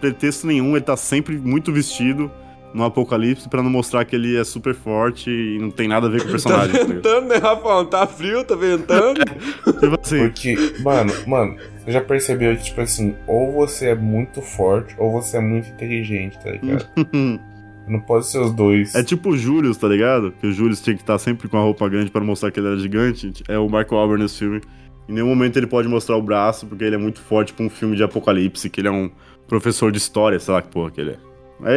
pretexto 0.00 0.46
nenhum, 0.46 0.76
ele 0.76 0.84
tá 0.84 0.96
sempre 0.96 1.36
muito 1.38 1.72
vestido 1.72 2.30
no 2.74 2.82
apocalipse 2.84 3.48
pra 3.48 3.62
não 3.62 3.70
mostrar 3.70 4.04
que 4.04 4.16
ele 4.16 4.36
é 4.36 4.42
super 4.42 4.74
forte 4.74 5.30
e 5.30 5.58
não 5.60 5.70
tem 5.70 5.86
nada 5.86 6.08
a 6.08 6.10
ver 6.10 6.18
com 6.22 6.24
o 6.24 6.26
Tá 6.26 6.32
personagem. 6.32 6.72
tá 6.72 6.84
ventando, 6.84 7.28
né, 7.28 7.36
Rafael? 7.36 7.84
Tá 7.86 8.04
frio, 8.06 8.42
tá 8.44 8.56
ventando. 8.56 9.20
tipo 9.80 9.98
assim, 10.02 10.18
Porque, 10.18 10.56
mano, 10.82 11.12
mano, 11.26 11.56
você 11.78 11.92
já 11.92 12.00
percebeu 12.00 12.56
que, 12.56 12.64
tipo 12.64 12.80
assim, 12.80 13.14
ou 13.28 13.52
você 13.52 13.90
é 13.90 13.94
muito 13.94 14.42
forte 14.42 14.92
ou 14.98 15.12
você 15.12 15.36
é 15.36 15.40
muito 15.40 15.68
inteligente, 15.68 16.36
tá 16.42 16.50
ligado? 16.50 16.84
Não 17.86 18.00
pode 18.00 18.26
ser 18.26 18.38
os 18.38 18.52
dois. 18.52 18.94
é 18.94 19.02
tipo 19.02 19.30
o 19.30 19.36
Julius, 19.36 19.76
tá 19.76 19.86
ligado? 19.86 20.32
Que 20.40 20.46
o 20.46 20.52
Julius 20.52 20.80
tinha 20.80 20.96
que 20.96 21.02
estar 21.02 21.18
sempre 21.18 21.48
com 21.48 21.58
a 21.58 21.60
roupa 21.60 21.88
grande 21.88 22.10
pra 22.10 22.22
mostrar 22.22 22.50
que 22.50 22.58
ele 22.58 22.68
era 22.68 22.78
gigante. 22.78 23.32
É 23.46 23.58
o 23.58 23.68
Marco 23.68 23.94
Wahlberg 23.94 24.22
nesse 24.22 24.38
filme. 24.38 24.60
Em 25.08 25.12
nenhum 25.12 25.28
momento 25.28 25.58
ele 25.58 25.66
pode 25.66 25.86
mostrar 25.86 26.16
o 26.16 26.22
braço, 26.22 26.66
porque 26.66 26.82
ele 26.82 26.94
é 26.94 26.98
muito 26.98 27.20
forte 27.20 27.52
pra 27.52 27.64
um 27.64 27.68
filme 27.68 27.94
de 27.94 28.02
apocalipse, 28.02 28.70
que 28.70 28.80
ele 28.80 28.88
é 28.88 28.90
um 28.90 29.10
professor 29.46 29.92
de 29.92 29.98
história, 29.98 30.40
sei 30.40 30.54
lá 30.54 30.62
que 30.62 30.68
porra 30.68 30.90
que 30.90 31.00
ele 31.00 31.10
é. 31.10 31.18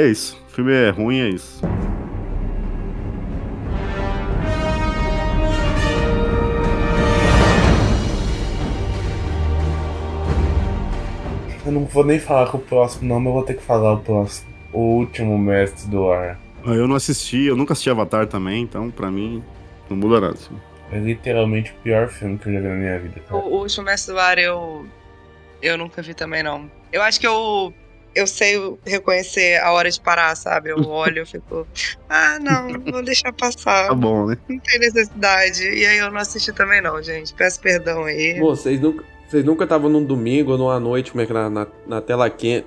É 0.06 0.10
isso. 0.10 0.42
O 0.48 0.52
filme 0.52 0.72
é 0.72 0.90
ruim, 0.90 1.20
é 1.20 1.30
isso. 1.30 1.62
Eu 11.66 11.72
não 11.74 11.84
vou 11.84 12.06
nem 12.06 12.18
falar 12.18 12.50
com 12.50 12.58
o 12.58 12.62
próximo, 12.62 13.10
não, 13.10 13.20
mas 13.20 13.28
eu 13.28 13.34
vou 13.34 13.44
ter 13.44 13.56
que 13.56 13.64
falar 13.64 13.94
o 13.94 14.00
próximo. 14.00 14.57
O 14.78 14.98
último 15.00 15.38
mestre 15.40 15.90
do 15.90 16.12
ar. 16.12 16.38
Ah, 16.66 16.72
Eu 16.74 16.88
não 16.88 16.96
assisti, 16.96 17.46
eu 17.46 17.56
nunca 17.56 17.74
assisti 17.74 17.90
Avatar 17.90 18.28
também, 18.28 18.62
então 18.62 18.92
pra 18.92 19.10
mim 19.10 19.44
não 19.90 19.98
muda 19.98 20.22
nada. 20.22 20.34
assim. 20.36 20.56
É 20.92 21.00
literalmente 21.00 21.72
o 21.72 21.76
pior 21.84 22.08
filme 22.10 22.38
que 22.38 22.48
eu 22.48 22.54
já 22.54 22.60
vi 22.60 22.68
na 22.68 22.76
minha 22.76 23.00
vida, 23.00 23.20
O, 23.20 23.24
cara. 23.24 23.38
o 23.44 23.54
último 23.58 23.86
Mestre 23.86 24.14
do 24.14 24.20
Ar 24.20 24.38
eu. 24.38 24.86
Eu 25.62 25.78
nunca 25.78 26.02
vi 26.02 26.14
também, 26.14 26.44
não. 26.44 26.70
Eu 26.92 27.02
acho 27.02 27.20
que 27.20 27.26
eu. 27.28 27.74
Eu 28.16 28.26
sei 28.26 28.58
reconhecer 28.86 29.60
a 29.62 29.72
hora 29.72 29.90
de 29.92 30.00
parar, 30.00 30.36
sabe? 30.36 30.70
Eu 30.72 30.78
olho 30.88 31.24
e 31.24 31.26
fico. 31.28 31.68
Ah, 32.10 32.38
não, 32.40 32.80
vou 32.92 33.04
deixar 33.04 33.34
passar. 33.34 33.88
Tá 33.88 33.94
bom, 33.96 34.28
né? 34.28 34.38
Não 34.48 34.60
tem 34.60 34.80
necessidade. 34.80 35.64
E 35.68 35.86
aí 35.86 35.98
eu 35.98 36.10
não 36.12 36.20
assisti 36.20 36.52
também, 36.54 36.82
não, 36.82 37.02
gente. 37.02 37.34
Peço 37.34 37.60
perdão 37.60 38.04
aí. 38.06 38.40
Pô, 38.40 38.56
vocês 38.56 38.80
nunca 38.80 39.04
vocês 39.28 39.44
nunca 39.44 39.64
estavam 39.66 39.90
num 39.90 40.04
domingo 40.06 40.52
ou 40.54 40.58
numa 40.58 40.80
noite, 40.80 41.12
como 41.12 41.22
é 41.22 41.26
que 41.26 41.34
na, 41.34 41.50
na, 41.50 41.68
na 41.88 42.02
tela 42.02 42.30
quente. 42.30 42.66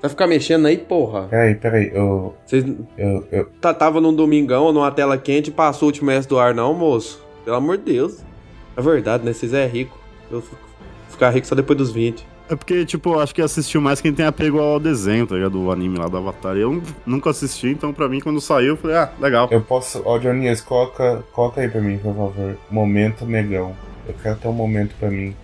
Vai 0.00 0.08
ficar 0.08 0.26
mexendo 0.26 0.66
aí, 0.66 0.78
porra. 0.78 1.22
Peraí, 1.28 1.54
peraí, 1.54 1.90
eu. 1.92 2.34
Vocês 2.46 2.64
Eu, 2.96 3.26
eu, 3.30 3.44
tá, 3.60 3.74
tava 3.74 4.00
num 4.00 4.14
domingão 4.14 4.64
ou 4.64 4.72
numa 4.72 4.90
tela 4.90 5.18
quente 5.18 5.48
e 5.48 5.52
passou 5.52 5.86
o 5.86 5.90
último 5.90 6.06
mestre 6.06 6.30
do 6.30 6.38
ar, 6.38 6.54
não, 6.54 6.72
moço? 6.72 7.22
Pelo 7.44 7.56
amor 7.56 7.76
de 7.76 7.92
Deus. 7.92 8.18
É 8.76 8.80
verdade, 8.80 9.24
né? 9.24 9.32
Vocês 9.32 9.52
é 9.52 9.66
rico. 9.66 9.98
Eu 10.30 10.40
fico, 10.40 10.56
ficar 11.10 11.30
rico 11.30 11.46
só 11.46 11.54
depois 11.54 11.76
dos 11.76 11.90
20. 11.90 12.26
É 12.48 12.56
porque, 12.56 12.84
tipo, 12.84 13.10
eu 13.10 13.20
acho 13.20 13.34
que 13.34 13.42
assistiu 13.42 13.80
mais 13.80 14.00
quem 14.00 14.12
tem 14.12 14.24
apego 14.24 14.58
ao 14.58 14.80
desenho, 14.80 15.26
tá 15.26 15.34
ligado? 15.34 15.52
Do 15.52 15.70
anime 15.70 15.98
lá 15.98 16.08
do 16.08 16.16
Avatar. 16.16 16.56
Eu 16.56 16.82
nunca 17.06 17.30
assisti, 17.30 17.68
então 17.68 17.92
pra 17.92 18.08
mim, 18.08 18.20
quando 18.20 18.40
saiu, 18.40 18.70
eu 18.70 18.76
falei, 18.76 18.96
ah, 18.96 19.12
legal. 19.20 19.48
eu 19.52 19.60
posso. 19.60 20.02
Ó, 20.04 20.18
Dionias, 20.18 20.60
coloca, 20.60 21.22
coloca 21.32 21.60
aí 21.60 21.68
pra 21.68 21.80
mim, 21.80 21.98
por 21.98 22.14
favor. 22.14 22.56
Momento 22.70 23.26
negão. 23.26 23.76
Eu 24.08 24.14
quero 24.20 24.36
ter 24.36 24.48
um 24.48 24.52
momento 24.52 24.94
pra 24.98 25.10
mim. 25.10 25.36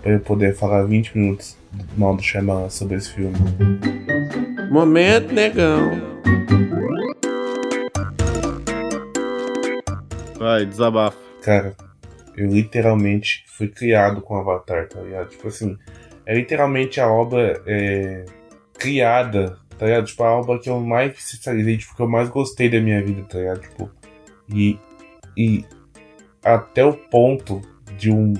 Pra 0.00 0.12
eu 0.12 0.20
poder 0.20 0.54
falar 0.54 0.84
20 0.84 1.18
minutos 1.18 1.57
do 1.72 2.00
mal 2.00 2.16
do 2.16 2.22
Shyamalan 2.22 2.70
sobre 2.70 2.96
esse 2.96 3.12
filme. 3.12 3.36
Momento, 4.70 5.32
negão. 5.32 5.90
Vai, 10.38 10.64
desabafa. 10.66 11.18
Cara, 11.42 11.74
eu 12.36 12.46
literalmente 12.48 13.44
fui 13.46 13.68
criado 13.68 14.20
com 14.20 14.36
Avatar, 14.36 14.88
tá 14.88 15.00
ligado? 15.00 15.30
Tipo 15.30 15.48
assim, 15.48 15.76
é 16.24 16.34
literalmente 16.34 17.00
a 17.00 17.08
obra 17.08 17.60
é, 17.66 18.24
criada, 18.74 19.58
tá 19.76 19.86
ligado? 19.86 20.06
Tipo, 20.06 20.22
a 20.22 20.36
obra 20.38 20.58
que 20.58 20.70
eu 20.70 20.78
mais 20.80 21.18
especializei, 21.18 21.78
tipo, 21.78 21.96
que 21.96 22.02
eu 22.02 22.08
mais 22.08 22.28
gostei 22.28 22.68
da 22.68 22.80
minha 22.80 23.02
vida, 23.02 23.24
tá 23.24 23.38
ligado? 23.38 23.60
Tipo, 23.60 23.90
e, 24.48 24.78
e 25.36 25.64
até 26.44 26.84
o 26.84 26.92
ponto 26.92 27.60
de 27.96 28.10
um 28.10 28.34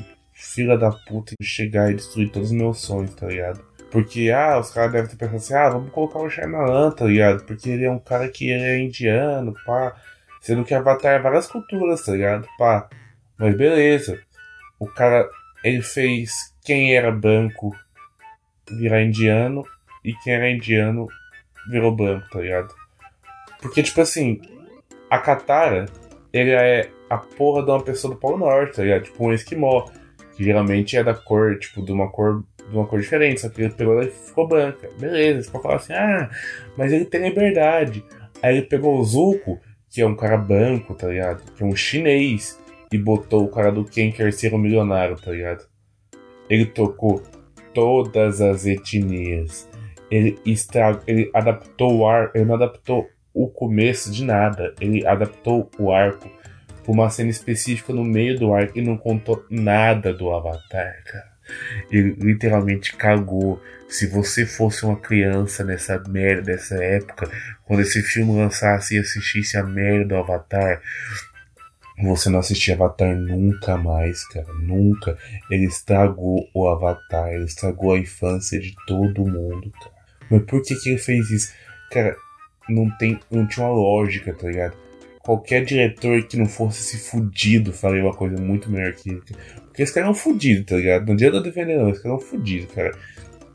filho 0.55 0.79
da 0.79 0.91
puta 0.91 1.35
chegar 1.43 1.91
e 1.91 1.95
destruir 1.95 2.31
todos 2.31 2.51
os 2.51 2.57
meus 2.57 2.81
sonhos, 2.81 3.15
tá 3.15 3.27
ligado? 3.27 3.63
Porque, 3.91 4.31
ah, 4.31 4.59
os 4.59 4.71
caras 4.71 4.93
devem 4.93 5.09
ter 5.09 5.17
pensado 5.17 5.37
assim, 5.37 5.55
ah, 5.55 5.69
vamos 5.71 5.91
colocar 5.91 6.19
o 6.19 6.29
Shyamalan, 6.29 6.91
tá 6.91 7.07
ligado? 7.07 7.45
Porque 7.45 7.71
ele 7.71 7.85
é 7.85 7.91
um 7.91 7.99
cara 7.99 8.29
que 8.29 8.53
é 8.53 8.79
indiano, 8.79 9.55
pá. 9.65 9.97
Sendo 10.41 10.65
que 10.65 10.75
Avatar 10.75 11.15
é 11.15 11.19
várias 11.19 11.47
culturas, 11.47 12.05
tá 12.05 12.13
ligado? 12.13 12.47
Pá. 12.59 12.89
Mas 13.39 13.57
beleza. 13.57 14.21
O 14.79 14.87
cara, 14.87 15.29
ele 15.65 15.83
fez 15.83 16.55
quem 16.63 16.95
era 16.95 17.11
branco 17.11 17.75
virar 18.71 19.03
indiano 19.03 19.65
e 20.05 20.13
quem 20.23 20.35
era 20.35 20.51
indiano 20.51 21.09
virou 21.71 21.95
branco, 21.95 22.29
tá 22.31 22.41
ligado? 22.41 22.75
Porque, 23.61 23.83
tipo 23.83 24.01
assim, 24.01 24.41
a 25.11 25.19
Katara, 25.19 25.87
ele 26.33 26.51
é 26.51 26.91
a 27.09 27.17
porra 27.17 27.65
de 27.65 27.71
uma 27.71 27.83
pessoa 27.83 28.15
do 28.15 28.21
Polo 28.21 28.39
Norte, 28.39 28.77
tá 28.77 28.83
ligado? 28.83 29.05
Tipo 29.05 29.27
um 29.27 29.33
esquimó. 29.33 29.87
Que 30.39 30.45
geralmente 30.45 30.97
é 30.97 31.03
da 31.03 31.15
cor, 31.15 31.59
tipo, 31.59 31.85
de 31.85 31.91
uma 31.91 32.09
cor 32.09 32.45
de 32.71 32.77
uma 32.77 32.87
cor 32.87 33.01
diferente, 33.01 33.41
só 33.41 33.49
que 33.49 33.61
ele 33.61 33.75
pegou 33.75 34.01
e 34.01 34.09
ficou 34.09 34.47
branca. 34.47 34.89
Beleza, 35.01 35.43
você 35.43 35.51
pode 35.51 35.63
falar 35.65 35.77
assim, 35.77 35.95
ah, 35.95 36.31
mas 36.77 36.93
ele 36.93 37.07
tem 37.07 37.23
liberdade. 37.23 38.05
Aí 38.41 38.59
ele 38.59 38.67
pegou 38.67 38.97
o 38.97 39.05
Zuko, 39.05 39.59
que 39.91 40.01
é 40.01 40.07
um 40.07 40.15
cara 40.15 40.37
branco, 40.37 40.95
tá 40.95 41.09
ligado? 41.09 41.43
Que 41.57 41.65
é 41.65 41.67
um 41.67 41.75
chinês, 41.75 42.57
e 42.93 42.97
botou 42.97 43.43
o 43.43 43.49
cara 43.49 43.73
do 43.73 43.85
Quem 43.85 44.13
Quer 44.13 44.33
Ser 44.33 44.55
um 44.55 44.59
Milionário, 44.59 45.17
tá 45.17 45.33
ligado? 45.33 45.67
Ele 46.49 46.67
tocou 46.67 47.21
todas 47.75 48.41
as 48.41 48.65
etnias. 48.65 49.69
Ele, 50.09 50.39
estra... 50.47 51.01
ele 51.05 51.31
adaptou 51.35 51.99
o 51.99 52.07
ar, 52.07 52.31
ele 52.33 52.45
não 52.45 52.55
adaptou 52.55 53.09
o 53.35 53.49
começo 53.49 54.13
de 54.13 54.25
nada. 54.25 54.75
Ele 54.81 55.07
adaptou 55.07 55.69
o 55.79 55.91
arco 55.91 56.31
uma 56.93 57.11
cena 57.11 57.31
específica 57.31 57.93
no 57.93 58.05
meio 58.05 58.39
do 58.39 58.53
arco 58.53 58.79
e 58.79 58.83
não 58.83 58.97
contou 58.97 59.45
nada 59.51 60.13
do 60.13 60.33
Avatar, 60.33 61.03
cara. 61.05 61.39
Ele 61.91 62.15
literalmente 62.19 62.95
cagou. 62.97 63.61
Se 63.89 64.07
você 64.07 64.45
fosse 64.45 64.85
uma 64.85 64.97
criança 64.97 65.65
nessa 65.65 65.99
merda 66.09 66.43
dessa 66.43 66.75
época, 66.83 67.31
quando 67.65 67.81
esse 67.81 68.03
filme 68.03 68.37
lançasse 68.37 68.95
e 68.95 68.99
assistisse 68.99 69.57
a 69.57 69.63
merda 69.63 70.09
do 70.09 70.17
Avatar, 70.17 70.83
você 72.03 72.29
não 72.29 72.39
assistia 72.39 72.75
Avatar 72.75 73.17
nunca 73.17 73.77
mais, 73.77 74.27
cara. 74.29 74.47
Nunca. 74.61 75.17
Ele 75.51 75.65
estragou 75.65 76.49
o 76.55 76.69
Avatar, 76.69 77.29
ele 77.33 77.45
estragou 77.45 77.95
a 77.95 77.99
infância 77.99 78.61
de 78.61 78.75
todo 78.87 79.27
mundo, 79.27 79.71
cara. 79.71 79.97
Mas 80.31 80.43
por 80.43 80.63
que, 80.63 80.75
que 80.77 80.91
ele 80.91 80.99
fez 80.99 81.31
isso? 81.31 81.53
Cara, 81.91 82.15
não, 82.69 82.91
tem, 82.99 83.19
não 83.31 83.47
tinha 83.47 83.67
uma 83.67 83.75
lógica, 83.75 84.35
tá 84.35 84.47
ligado? 84.47 84.77
Qualquer 85.21 85.65
diretor 85.65 86.23
que 86.27 86.37
não 86.37 86.47
fosse 86.47 86.81
esse 86.81 87.11
fudido 87.11 87.73
faria 87.73 88.03
uma 88.03 88.15
coisa 88.15 88.41
muito 88.41 88.71
melhor 88.71 88.93
que 88.93 89.11
ele. 89.11 89.23
Porque 89.67 89.83
esse 89.83 89.93
cara 89.93 90.07
é 90.07 90.11
um 90.11 90.15
fudido, 90.15 90.65
tá 90.65 90.77
ligado? 90.77 91.07
Não 91.07 91.15
adianta 91.15 91.41
defender, 91.41 91.77
não. 91.79 91.91
Esse 91.91 92.03
cara 92.03 92.15
é 92.15 92.19
um 92.19 92.21
fudido, 92.21 92.67
cara. 92.69 92.97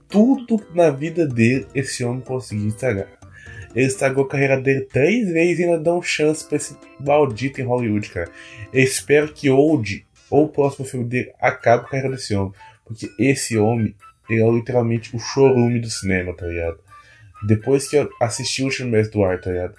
Tudo 0.08 0.64
na 0.76 0.92
vida 0.92 1.28
dele, 1.28 1.66
esse 1.74 2.04
homem 2.04 2.22
conseguiu 2.22 2.68
estragar. 2.68 3.08
Ele 3.76 3.88
estragou 3.88 4.26
a 4.26 4.30
carreira 4.30 4.62
dele 4.62 4.82
três 4.82 5.28
vezes 5.32 5.60
e 5.60 5.64
ainda 5.64 5.80
dá 5.80 5.94
um 5.94 6.02
chance 6.02 6.48
pra 6.48 6.58
esse 6.58 6.78
maldito 7.00 7.60
em 7.60 7.64
Hollywood, 7.64 8.08
cara. 8.10 8.30
Eu 8.72 8.84
espero 8.84 9.34
que 9.34 9.50
Old, 9.50 10.06
ou 10.30 10.46
o 10.46 10.50
próximo 10.50 10.86
filme 10.86 11.06
dele, 11.06 11.34
acabe 11.40 11.82
com 11.82 11.88
a 11.88 11.92
carreira 11.92 12.16
desse 12.16 12.36
homem. 12.36 12.54
Porque 12.86 13.10
esse 13.18 13.58
homem, 13.58 13.96
ele 14.30 14.44
é 14.44 14.52
literalmente 14.52 15.16
o 15.16 15.20
chorume 15.20 15.80
do 15.80 15.90
cinema, 15.90 16.36
tá 16.36 16.46
ligado? 16.46 16.78
Depois 17.46 17.88
que 17.88 17.98
eu 17.98 18.10
assisti 18.22 18.62
o 18.62 18.66
último 18.66 18.90
mês 18.90 19.10
do 19.10 19.24
ar, 19.24 19.42
tá 19.42 19.52
ligado? 19.52 19.76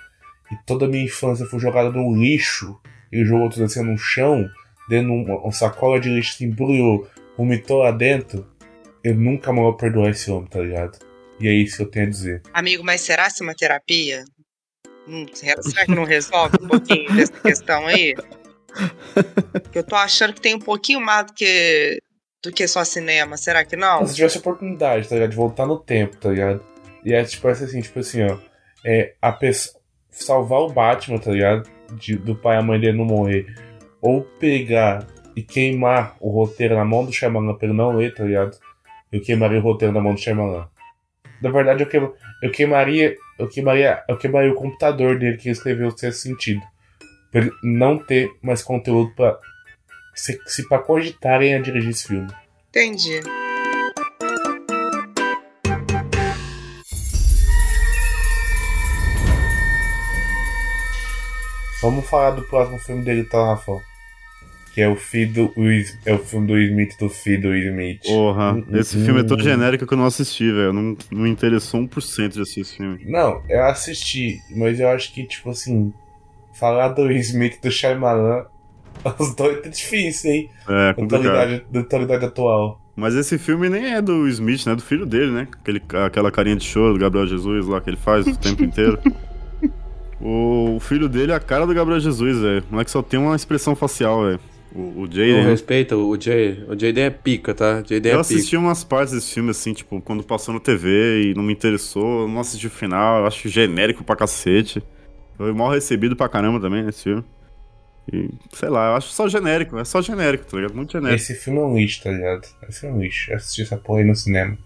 E 0.55 0.67
toda 0.67 0.85
a 0.85 0.89
minha 0.89 1.05
infância 1.05 1.45
foi 1.47 1.59
jogada 1.59 1.91
no 1.91 2.15
lixo. 2.15 2.79
Ele 3.11 3.25
jogou 3.25 3.51
tudo 3.51 3.65
assim 3.65 3.83
no 3.83 3.99
chão, 3.99 4.49
dentro 4.89 5.09
de 5.09 5.31
uma, 5.31 5.41
uma 5.41 5.53
sacola 5.53 5.99
de 5.99 6.09
lixo, 6.09 6.37
se 6.37 6.45
embrulhou, 6.45 7.09
vomitou 7.37 7.79
lá 7.79 7.91
dentro. 7.91 8.47
Eu 9.03 9.17
nunca 9.17 9.53
mais 9.53 9.65
vou 9.65 9.77
perdoar 9.77 10.11
esse 10.11 10.31
homem, 10.31 10.49
tá 10.49 10.61
ligado? 10.61 10.99
E 11.41 11.49
é 11.49 11.53
isso 11.53 11.77
que 11.77 11.83
eu 11.83 11.91
tenho 11.91 12.07
a 12.07 12.11
dizer. 12.11 12.43
Amigo, 12.53 12.85
mas 12.85 13.01
será 13.01 13.29
se 13.29 13.43
uma 13.43 13.55
terapia? 13.55 14.25
Hum, 15.09 15.27
será 15.33 15.85
que 15.85 15.95
não 15.95 16.05
resolve 16.05 16.57
um 16.63 16.69
pouquinho 16.69 17.13
dessa 17.15 17.33
questão 17.33 17.87
aí? 17.87 18.15
Eu 19.75 19.85
tô 19.85 19.97
achando 19.97 20.33
que 20.33 20.41
tem 20.41 20.55
um 20.55 20.61
pouquinho 20.61 21.01
mais 21.01 21.27
do 21.27 21.35
que, 21.35 22.01
do 22.43 22.53
que 22.53 22.67
só 22.69 22.85
cinema. 22.85 23.37
Será 23.37 23.65
que 23.65 23.77
não? 23.77 24.07
Se 24.07 24.15
tivesse 24.15 24.39
a 24.39 24.41
oportunidade, 24.41 25.09
tá 25.09 25.17
ligado? 25.17 25.31
De 25.31 25.37
voltar 25.37 25.67
no 25.67 25.79
tempo, 25.79 26.17
tá 26.17 26.31
ligado? 26.31 26.65
E 27.05 27.13
é 27.13 27.23
tipo 27.25 27.47
assim, 27.49 27.81
tipo 27.81 27.99
assim, 27.99 28.23
ó. 28.23 28.39
É, 28.85 29.15
a 29.21 29.33
pessoa. 29.33 29.84
Salvar 30.15 30.61
o 30.61 30.71
Batman, 30.73 31.19
tá 31.19 31.31
ligado? 31.31 31.69
De- 31.93 32.17
do 32.17 32.35
pai 32.35 32.57
e 32.57 32.59
a 32.59 32.62
mãe 32.62 32.79
dele 32.81 32.97
não 32.97 33.05
morrer. 33.05 33.47
Ou 34.01 34.23
pegar 34.23 35.07
e 35.37 35.43
queimar 35.43 36.17
o 36.21 36.31
roteiro 36.31 36.75
na 36.77 36.85
mão 36.85 37.05
do 37.05 37.12
Shyamalan 37.12 37.55
pra 37.55 37.67
ele 37.69 37.77
não 37.77 37.91
ler, 37.97 38.15
tá 38.15 38.25
ligado? 38.25 38.57
Eu 39.12 39.21
queimaria 39.21 39.59
o 39.59 39.62
roteiro 39.62 39.93
na 39.93 40.01
mão 40.01 40.15
do 40.15 40.21
Shyamalan. 40.21 40.69
Na 41.43 41.51
verdade, 41.51 41.83
eu, 41.83 41.89
queima, 41.89 42.12
eu 42.43 42.51
queimaria. 42.51 43.17
Eu 43.39 43.49
queimaria. 43.49 44.03
Eu 44.09 44.17
queimaria 44.17 44.53
o 44.53 44.55
computador 44.55 45.19
dele 45.19 45.37
que 45.37 45.51
escreveu 45.51 45.89
o 45.89 45.99
sexto 45.99 46.21
sentido. 46.23 46.62
Pra 47.31 47.41
ele 47.43 47.51
não 47.62 47.99
ter 47.99 48.31
mais 48.43 48.62
conteúdo 48.62 49.12
pra. 49.15 49.37
Se, 50.15 50.41
se 50.47 50.69
pra 50.69 50.79
cogitarem 50.79 51.55
a 51.55 51.59
dirigir 51.59 51.91
esse 51.91 52.07
filme. 52.07 52.29
Entendi. 52.71 53.21
Vamos 61.85 62.09
falar 62.09 62.30
do 62.30 62.41
próximo 62.45 62.78
filme 62.78 63.05
dele, 63.05 63.20
então, 63.20 63.45
Rafa. 63.45 63.78
Que 64.72 64.80
é 64.80 64.89
o 64.89 64.97
filho 64.97 65.32
do 65.35 65.53
Will, 65.61 65.85
é 66.07 66.14
o 66.14 66.18
filme 66.18 66.47
do 66.47 66.59
Smith 66.59 66.99
do 66.99 67.11
filho 67.11 67.43
do 67.43 67.49
Will 67.51 67.68
Smith. 67.70 68.03
Porra, 68.07 68.55
Hum, 68.55 68.64
esse 68.72 68.97
hum, 68.97 69.05
filme 69.05 69.20
é 69.20 69.22
tão 69.22 69.37
hum. 69.37 69.41
genérico 69.41 69.87
que 69.87 69.93
eu 69.93 69.99
não 69.99 70.07
assisti, 70.07 70.51
velho. 70.51 70.72
Não, 70.72 70.97
não 71.11 71.20
me 71.20 71.28
interessou 71.28 71.78
1% 71.80 72.28
de 72.30 72.41
assistir 72.41 72.61
esse 72.62 72.76
filme. 72.78 73.05
Não, 73.05 73.43
eu 73.51 73.64
assisti, 73.66 74.41
mas 74.57 74.80
eu 74.80 74.89
acho 74.89 75.12
que, 75.12 75.24
tipo 75.24 75.51
assim, 75.51 75.93
falar 76.55 76.89
do 76.89 77.12
Smith 77.12 77.61
do 77.62 77.70
Shyamalan, 77.70 78.47
os 79.18 79.35
dois 79.35 79.61
tá 79.61 79.68
difícil, 79.68 80.30
hein? 80.32 80.51
É, 80.66 80.89
Da 80.89 80.95
complicado. 80.95 81.26
atualidade, 81.28 81.66
da 81.70 81.80
atualidade 81.80 82.24
atual. 82.24 82.80
Mas 82.97 83.14
esse 83.14 83.37
filme 83.39 83.68
nem 83.68 83.93
é 83.93 84.01
do 84.01 84.26
Smith, 84.28 84.64
né? 84.66 84.72
É 84.72 84.76
do 84.76 84.82
filho 84.82 85.05
dele, 85.05 85.30
né? 85.32 85.49
Aquele, 85.61 85.82
aquela 86.07 86.30
carinha 86.32 86.57
de 86.57 86.64
choro 86.64 86.95
do 86.95 86.99
Gabriel 86.99 87.26
Jesus 87.26 87.66
lá 87.66 87.78
que 87.80 87.91
ele 87.91 87.97
faz 87.99 88.26
o 88.26 88.37
tempo 88.39 88.64
inteiro. 88.64 88.99
O 90.27 90.81
filho 90.81 91.07
dele 91.07 91.33
é 91.33 91.35
a 91.35 91.41
cara 91.41 91.66
do 91.66 91.75
Gabriel 91.75 92.01
Jesus, 92.01 92.41
velho. 92.41 92.64
O 92.70 92.72
moleque 92.72 92.91
só 92.91 93.03
tem 93.03 93.20
uma 93.20 93.37
expressão 93.37 93.77
facial, 93.77 94.25
velho. 94.25 94.41
O, 94.75 95.03
o 95.03 95.09
Jay, 95.11 95.35
né? 95.35 95.43
respeito 95.51 95.95
o 95.97 96.18
Jay. 96.18 96.64
O 96.66 96.72
Jaden 96.72 97.05
é 97.05 97.11
pica, 97.11 97.53
tá? 97.55 97.83
Jaden 97.87 98.12
Eu 98.12 98.18
é 98.18 98.20
assisti 98.20 98.53
pica. 98.53 98.59
umas 98.59 98.83
partes 98.83 99.12
desse 99.12 99.35
filme, 99.35 99.51
assim, 99.51 99.75
tipo, 99.75 100.01
quando 100.01 100.25
passou 100.25 100.55
na 100.55 100.61
TV 100.61 101.27
e 101.31 101.35
não 101.35 101.43
me 101.43 101.53
interessou, 101.53 102.22
eu 102.22 102.29
não 102.29 102.41
assisti 102.41 102.66
o 102.66 102.70
final, 102.70 103.20
eu 103.20 103.27
acho 103.27 103.49
genérico 103.51 104.03
pra 104.03 104.16
cacete. 104.16 104.83
Foi 105.37 105.53
mal 105.53 105.70
recebido 105.70 106.16
pra 106.16 106.27
caramba 106.27 106.59
também 106.59 106.83
nesse 106.83 107.03
filme. 107.03 107.22
E, 108.11 108.31
sei 108.53 108.70
lá, 108.70 108.93
eu 108.93 108.97
acho 108.97 109.09
só 109.09 109.29
genérico, 109.29 109.79
é 109.79 109.85
só 109.85 110.01
genérico, 110.01 110.47
tá 110.47 110.57
ligado? 110.57 110.75
Muito 110.75 110.93
genérico. 110.93 111.22
Esse 111.22 111.35
filme 111.35 111.59
é 111.59 111.62
um 111.62 111.77
lixo, 111.77 112.03
tá 112.03 112.11
ligado? 112.11 112.47
Esse 112.66 112.81
filme 112.81 112.95
é 112.95 112.99
um 112.99 113.03
lixo. 113.03 113.31
Eu 113.31 113.37
assisti 113.37 113.61
essa 113.62 113.77
porra 113.77 114.01
aí 114.01 114.07
no 114.07 114.16
cinema. 114.16 114.57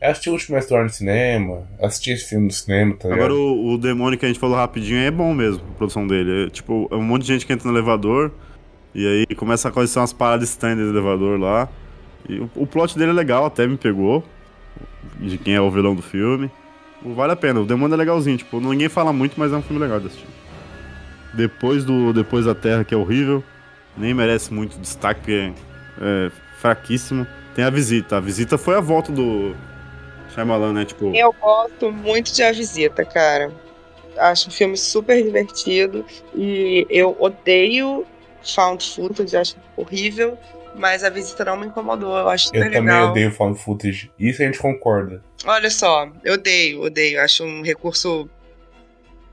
Eu 0.00 0.10
assisti 0.10 0.30
o 0.30 0.32
último 0.32 0.56
Restaurante 0.56 0.88
no 0.88 0.94
cinema, 0.94 1.68
assisti 1.78 2.12
esse 2.12 2.26
filme 2.26 2.46
no 2.46 2.52
cinema, 2.52 2.94
tá 2.94 3.08
ligado? 3.08 3.18
Agora, 3.18 3.34
o, 3.34 3.74
o 3.74 3.78
demônio 3.78 4.18
que 4.18 4.24
a 4.24 4.28
gente 4.28 4.40
falou 4.40 4.56
rapidinho 4.56 4.98
é 4.98 5.10
bom 5.10 5.34
mesmo, 5.34 5.62
a 5.74 5.76
produção 5.76 6.06
dele. 6.06 6.46
É, 6.46 6.50
tipo, 6.50 6.88
é 6.90 6.94
um 6.94 7.02
monte 7.02 7.22
de 7.22 7.28
gente 7.28 7.44
que 7.44 7.52
entra 7.52 7.70
no 7.70 7.76
elevador 7.76 8.32
e 8.94 9.06
aí 9.06 9.36
começa 9.36 9.68
a 9.68 9.70
acontecer 9.70 9.98
umas 9.98 10.12
paradas 10.12 10.48
estranhas 10.48 10.78
do 10.78 10.88
elevador 10.88 11.38
lá. 11.38 11.68
E 12.26 12.38
o, 12.38 12.50
o 12.56 12.66
plot 12.66 12.96
dele 12.96 13.10
é 13.10 13.14
legal, 13.14 13.44
até 13.44 13.66
me 13.66 13.76
pegou. 13.76 14.24
De 15.18 15.36
quem 15.36 15.54
é 15.54 15.60
o 15.60 15.70
vilão 15.70 15.94
do 15.94 16.00
filme. 16.00 16.50
Vale 17.04 17.32
a 17.32 17.36
pena, 17.36 17.60
o 17.60 17.66
demônio 17.66 17.94
é 17.94 17.96
legalzinho, 17.96 18.38
tipo, 18.38 18.58
ninguém 18.60 18.88
fala 18.88 19.12
muito, 19.12 19.34
mas 19.38 19.52
é 19.52 19.56
um 19.56 19.62
filme 19.62 19.80
legal 19.80 20.00
de 20.00 20.06
assistir. 20.06 20.26
Depois 21.34 21.84
do 21.84 22.12
Depois 22.12 22.46
da 22.46 22.54
Terra, 22.54 22.84
que 22.84 22.94
é 22.94 22.96
horrível, 22.96 23.44
nem 23.96 24.14
merece 24.14 24.52
muito 24.52 24.78
destaque, 24.78 25.32
é, 25.32 25.52
é 26.00 26.30
fraquíssimo. 26.58 27.26
Tem 27.54 27.64
a 27.64 27.70
visita. 27.70 28.16
A 28.16 28.20
visita 28.20 28.56
foi 28.56 28.76
a 28.76 28.80
volta 28.80 29.12
do 29.12 29.54
Shyamalan, 30.34 30.72
né? 30.72 30.84
Tipo, 30.84 31.14
Eu 31.14 31.32
gosto 31.32 31.90
muito 31.92 32.32
de 32.32 32.42
A 32.42 32.52
Visita, 32.52 33.04
cara. 33.04 33.52
Acho 34.16 34.48
um 34.48 34.52
filme 34.52 34.76
super 34.76 35.22
divertido. 35.22 36.04
E 36.34 36.86
eu 36.90 37.16
odeio 37.18 38.06
found 38.42 38.84
footage, 38.94 39.36
acho 39.36 39.56
horrível. 39.76 40.36
Mas 40.74 41.02
A 41.02 41.10
Visita 41.10 41.44
não 41.44 41.56
me 41.56 41.66
incomodou, 41.66 42.16
eu 42.16 42.28
acho 42.28 42.48
Eu 42.54 42.62
também 42.64 42.80
legal. 42.80 43.10
odeio 43.10 43.30
found 43.32 43.58
footage. 43.58 44.10
Isso 44.18 44.42
a 44.42 44.46
gente 44.46 44.58
concorda. 44.58 45.22
Olha 45.44 45.70
só, 45.70 46.08
eu 46.24 46.34
odeio, 46.34 46.82
odeio. 46.82 47.20
Acho 47.20 47.44
um 47.44 47.62
recurso 47.62 48.28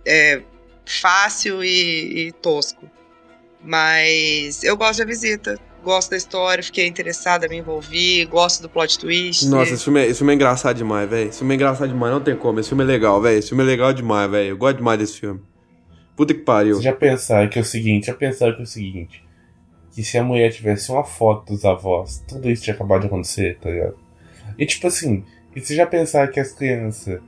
é, 0.05 0.41
fácil 0.85 1.63
e, 1.63 2.27
e 2.27 2.31
tosco. 2.33 2.89
Mas 3.61 4.63
eu 4.63 4.77
gosto 4.77 4.99
da 4.99 5.05
visita. 5.05 5.59
Gosto 5.83 6.09
da 6.11 6.17
história, 6.17 6.61
fiquei 6.63 6.85
interessada, 6.87 7.47
me 7.47 7.57
envolvi, 7.57 8.25
gosto 8.25 8.61
do 8.61 8.69
plot 8.69 8.99
twist. 8.99 9.47
Nossa, 9.47 9.73
esse 9.73 9.83
filme, 9.83 10.01
é, 10.01 10.05
esse 10.07 10.17
filme 10.17 10.33
é 10.33 10.35
engraçado 10.35 10.75
demais, 10.75 11.09
velho. 11.09 11.29
Esse 11.29 11.37
filme 11.39 11.53
é 11.53 11.55
engraçado 11.55 11.87
demais, 11.87 12.13
não 12.13 12.21
tem 12.21 12.35
como. 12.35 12.59
Esse 12.59 12.69
filme 12.69 12.83
é 12.83 12.87
legal, 12.87 13.21
velho. 13.21 13.37
Esse 13.39 13.49
filme 13.49 13.63
é 13.63 13.67
legal 13.67 13.93
demais, 13.93 14.29
velho. 14.29 14.49
Eu 14.49 14.57
gosto 14.57 14.77
demais 14.77 14.99
desse 14.99 15.19
filme. 15.19 15.39
Puta 16.15 16.33
que 16.33 16.41
pariu. 16.41 16.73
Vocês 16.73 16.83
já 16.83 16.93
pensaram 16.93 17.47
que 17.47 17.57
é 17.57 17.61
o 17.61 17.65
seguinte, 17.65 18.07
já 18.07 18.13
pensaram 18.13 18.53
que 18.53 18.59
é 18.61 18.63
o 18.63 18.67
seguinte, 18.67 19.23
que 19.93 20.03
se 20.03 20.17
a 20.17 20.23
mulher 20.23 20.51
tivesse 20.51 20.91
uma 20.91 21.03
foto 21.03 21.53
dos 21.53 21.63
avós, 21.63 22.23
tudo 22.27 22.49
isso 22.49 22.63
tinha 22.63 22.73
acabado 22.73 23.01
de 23.01 23.07
acontecer, 23.07 23.57
tá 23.61 23.69
ligado? 23.69 23.95
E 24.57 24.65
tipo 24.65 24.87
assim, 24.87 25.23
e 25.55 25.61
vocês 25.61 25.77
já 25.77 25.85
pensaram 25.85 26.31
que 26.31 26.39
as 26.39 26.51
crianças 26.51 27.19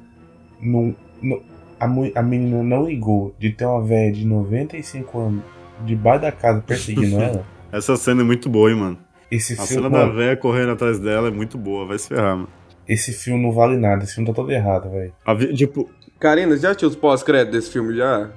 não, 0.60 0.96
não- 1.22 1.42
a, 1.80 1.86
a 2.20 2.24
menina 2.24 2.62
não 2.64 2.86
ligou 2.88 3.34
de 3.40 3.52
ter 3.52 3.66
uma 3.66 3.82
velha 3.82 4.12
de 4.12 4.26
95 4.26 5.20
anos 5.20 5.44
debaixo 5.86 6.22
da 6.24 6.32
casa 6.32 6.60
perseguindo 6.62 7.22
ela? 7.22 7.46
Essa 7.72 7.96
cena 7.98 8.22
é 8.22 8.24
muito 8.24 8.50
boa, 8.50 8.70
hein, 8.70 8.76
mano. 8.78 9.00
Esse 9.32 9.54
A 9.54 9.66
filme, 9.66 9.84
cena 9.84 9.90
da 9.90 10.06
véia 10.08 10.36
correndo 10.36 10.72
atrás 10.72 10.98
dela 11.00 11.28
é 11.28 11.32
muito 11.32 11.58
boa, 11.58 11.86
vai 11.86 11.98
se 12.00 12.08
ferrar, 12.08 12.36
mano. 12.36 12.50
esse 12.88 13.14
filme 13.14 13.42
não 13.42 13.52
vale 13.52 13.78
nada, 13.78 14.04
esse 14.04 14.16
filme 14.16 14.28
tá 14.28 14.34
todo 14.36 14.52
errado, 14.52 14.90
velho. 14.90 15.14
A 15.26 15.34
vi- 15.34 15.54
Tipo, 15.54 15.90
Karina, 16.20 16.58
já 16.58 16.74
tinha 16.74 16.90
os 16.90 16.96
pós-créditos 16.96 17.54
desse 17.60 17.72
filme 17.72 17.96
já? 17.96 18.30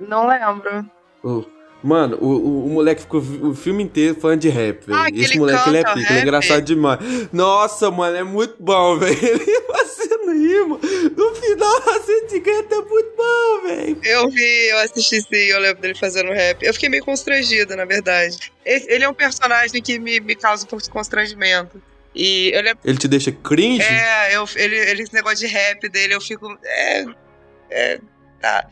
Não 0.00 0.26
lembro. 0.26 0.84
Ô, 1.22 1.44
Mano, 1.82 2.16
o, 2.18 2.26
o, 2.28 2.66
o 2.66 2.70
moleque 2.70 3.02
ficou 3.02 3.20
o 3.20 3.54
filme 3.54 3.82
inteiro 3.82 4.18
falando 4.18 4.40
de 4.40 4.48
rap, 4.48 4.86
velho. 4.86 4.98
Ah, 4.98 5.08
Esse 5.10 5.32
ele 5.32 5.38
moleque, 5.40 5.68
ele 5.68 5.76
é 5.76 5.82
canta 5.82 5.94
pica, 5.94 6.10
ele 6.12 6.18
é 6.18 6.22
engraçado 6.22 6.62
demais. 6.62 7.28
Nossa, 7.30 7.90
mano, 7.90 8.16
é 8.16 8.24
muito 8.24 8.56
bom, 8.58 8.96
velho. 8.98 9.14
Ele. 9.22 9.63
No 11.56 11.80
final, 11.80 11.96
a 11.96 12.02
sentimento 12.02 12.74
é 12.74 12.80
muito 12.82 13.16
bom, 13.16 13.62
velho. 13.62 13.98
Eu 14.02 14.30
vi, 14.30 14.68
eu 14.70 14.78
assisti 14.78 15.20
sim, 15.22 15.28
eu 15.36 15.58
lembro 15.60 15.80
dele 15.82 15.94
fazendo 15.94 16.30
rap. 16.32 16.62
Eu 16.64 16.72
fiquei 16.74 16.88
meio 16.88 17.04
constrangida, 17.04 17.74
na 17.76 17.84
verdade. 17.84 18.52
Esse- 18.64 18.90
Ele 18.90 19.04
é 19.04 19.08
um 19.08 19.14
personagem 19.14 19.80
que 19.82 19.98
me, 19.98 20.20
me 20.20 20.34
causa 20.34 20.64
um 20.64 20.68
pouco 20.68 20.82
de 20.82 20.90
constrangimento. 20.90 21.80
E 22.14 22.52
ele 22.54 22.70
é. 22.70 22.74
Ele 22.84 22.98
te 22.98 23.08
deixa 23.08 23.32
cringe? 23.32 23.82
É, 23.82 24.36
eu, 24.36 24.48
ele, 24.56 24.76
ele, 24.76 25.02
esse 25.02 25.12
negócio 25.14 25.38
de 25.38 25.46
rap 25.46 25.88
dele, 25.88 26.14
eu 26.14 26.20
fico. 26.20 26.46
É. 26.64 27.04
É. 27.70 28.00
Tá. 28.40 28.66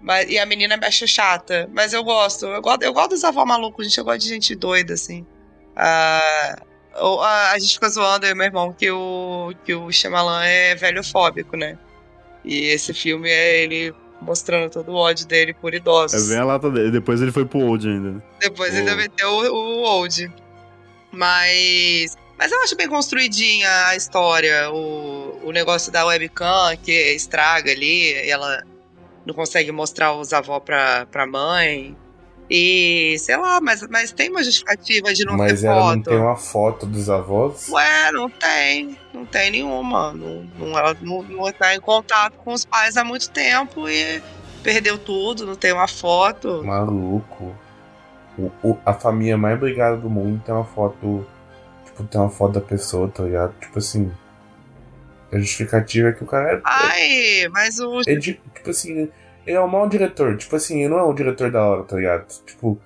Mas, 0.00 0.30
e 0.30 0.38
a 0.38 0.46
menina 0.46 0.76
me 0.76 0.86
acha 0.86 1.06
chata. 1.06 1.68
Mas 1.72 1.92
eu 1.92 2.04
gosto. 2.04 2.46
Eu 2.46 2.62
gosto, 2.62 2.82
eu 2.82 2.92
gosto 2.92 3.10
dos 3.10 3.24
avós 3.24 3.46
malucos, 3.46 3.84
gente. 3.86 3.98
Eu 3.98 4.04
gosto 4.04 4.20
de 4.20 4.28
gente 4.28 4.54
doida, 4.54 4.94
assim. 4.94 5.26
Ah, 5.74 6.56
a, 6.94 7.50
a 7.52 7.58
gente 7.58 7.74
fica 7.74 7.88
zoando, 7.88 8.24
eu 8.26 8.30
e 8.30 8.34
meu 8.34 8.46
irmão, 8.46 8.72
que 8.72 8.90
o, 8.90 9.52
que 9.64 9.74
o 9.74 9.90
Shyamalan 9.92 10.44
é 10.44 10.74
velhofóbico, 10.74 11.56
né? 11.56 11.76
E 12.46 12.66
esse 12.68 12.94
filme 12.94 13.28
é 13.28 13.62
ele 13.62 13.92
mostrando 14.20 14.70
todo 14.70 14.92
o 14.92 14.94
ódio 14.94 15.26
dele 15.26 15.52
por 15.52 15.74
é 15.74 15.76
idosos. 15.76 16.28
bem 16.28 16.38
a 16.38 16.44
lata 16.44 16.70
dele. 16.70 16.90
Depois 16.90 17.20
ele 17.20 17.32
foi 17.32 17.44
pro 17.44 17.58
Old 17.58 17.86
ainda. 17.86 18.12
né? 18.12 18.22
Depois 18.40 18.74
ainda 18.74 18.94
meteu 18.94 19.28
o, 19.28 19.52
o 19.52 19.82
old. 19.82 20.32
Mas. 21.12 22.16
Mas 22.38 22.52
eu 22.52 22.62
acho 22.62 22.76
bem 22.76 22.88
construidinha 22.88 23.68
a 23.86 23.96
história. 23.96 24.70
O, 24.70 25.40
o 25.48 25.52
negócio 25.52 25.90
da 25.90 26.04
webcam 26.04 26.76
que 26.82 26.92
estraga 27.14 27.70
ali, 27.72 28.12
e 28.12 28.30
ela 28.30 28.62
não 29.24 29.34
consegue 29.34 29.72
mostrar 29.72 30.14
os 30.14 30.32
avós 30.32 30.62
pra, 30.62 31.06
pra 31.06 31.26
mãe. 31.26 31.96
E 32.48 33.16
sei 33.18 33.36
lá, 33.36 33.60
mas, 33.60 33.82
mas 33.90 34.12
tem 34.12 34.30
uma 34.30 34.42
justificativa 34.44 35.12
de 35.12 35.24
não 35.24 35.36
Mas 35.36 35.60
ter 35.62 35.66
ela 35.66 35.80
foto. 35.82 35.96
não 35.96 36.02
tem 36.02 36.16
uma 36.18 36.36
foto 36.36 36.86
dos 36.86 37.10
avós? 37.10 37.68
Ué, 37.68 38.12
não 38.12 38.30
tem. 38.30 38.96
Não 39.12 39.26
tem 39.26 39.50
nenhuma. 39.50 40.12
Não, 40.12 40.44
não, 40.58 40.78
ela 40.78 40.96
não, 41.00 41.22
não 41.24 41.52
tá 41.52 41.74
em 41.74 41.80
contato 41.80 42.34
com 42.38 42.52
os 42.52 42.64
pais 42.64 42.96
há 42.96 43.02
muito 43.02 43.28
tempo 43.30 43.88
e 43.88 44.22
perdeu 44.62 44.96
tudo, 44.96 45.44
não 45.44 45.56
tem 45.56 45.72
uma 45.72 45.88
foto. 45.88 46.62
Maluco. 46.64 47.52
O, 48.38 48.50
o- 48.62 48.78
a 48.84 48.92
família 48.92 49.36
mais 49.36 49.58
brigada 49.58 49.96
do 49.96 50.08
mundo 50.08 50.40
tem 50.44 50.54
uma 50.54 50.64
foto. 50.64 51.26
Tipo, 51.84 52.04
tem 52.04 52.20
uma 52.20 52.30
foto 52.30 52.52
da 52.52 52.60
pessoa, 52.60 53.08
tá 53.08 53.24
ligado? 53.24 53.54
Tipo 53.60 53.78
assim. 53.78 54.12
A 55.32 55.38
justificativa 55.38 56.10
é 56.10 56.12
que 56.12 56.22
o 56.22 56.26
cara 56.26 56.52
é. 56.52 56.60
Ai, 56.64 57.48
mas 57.50 57.80
o. 57.80 58.00
é 58.06 58.14
de- 58.14 58.40
tipo 58.54 58.70
assim, 58.70 59.08
ele 59.46 59.56
é 59.56 59.60
um 59.60 59.68
mau 59.68 59.88
diretor. 59.88 60.36
Tipo 60.36 60.56
assim, 60.56 60.80
ele 60.80 60.88
não 60.88 60.98
é 60.98 61.04
um 61.04 61.14
diretor 61.14 61.50
da 61.50 61.64
hora, 61.64 61.84
tá 61.84 61.96
ligado? 61.96 62.26
Tipo. 62.44 62.80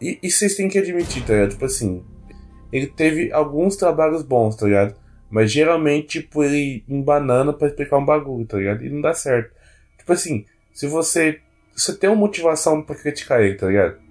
E, 0.00 0.18
e 0.22 0.30
vocês 0.30 0.54
têm 0.54 0.68
que 0.68 0.78
admitir, 0.78 1.24
tá 1.24 1.32
ligado? 1.34 1.50
Tipo 1.50 1.64
assim. 1.64 2.04
Ele 2.72 2.86
teve 2.86 3.32
alguns 3.32 3.76
trabalhos 3.76 4.22
bons, 4.22 4.56
tá 4.56 4.66
ligado? 4.66 4.94
Mas 5.30 5.52
geralmente, 5.52 6.20
tipo, 6.20 6.42
ele 6.42 6.84
embanana 6.88 7.52
pra 7.52 7.68
explicar 7.68 7.98
um 7.98 8.04
bagulho, 8.04 8.46
tá 8.46 8.56
ligado? 8.56 8.84
E 8.84 8.90
não 8.90 9.00
dá 9.00 9.14
certo. 9.14 9.54
Tipo 9.98 10.12
assim, 10.12 10.44
se 10.72 10.86
você. 10.86 11.40
Você 11.74 11.96
tem 11.96 12.10
uma 12.10 12.16
motivação 12.16 12.82
pra 12.82 12.94
criticar 12.94 13.40
ele, 13.40 13.54
tá 13.54 13.66
ligado? 13.66 14.02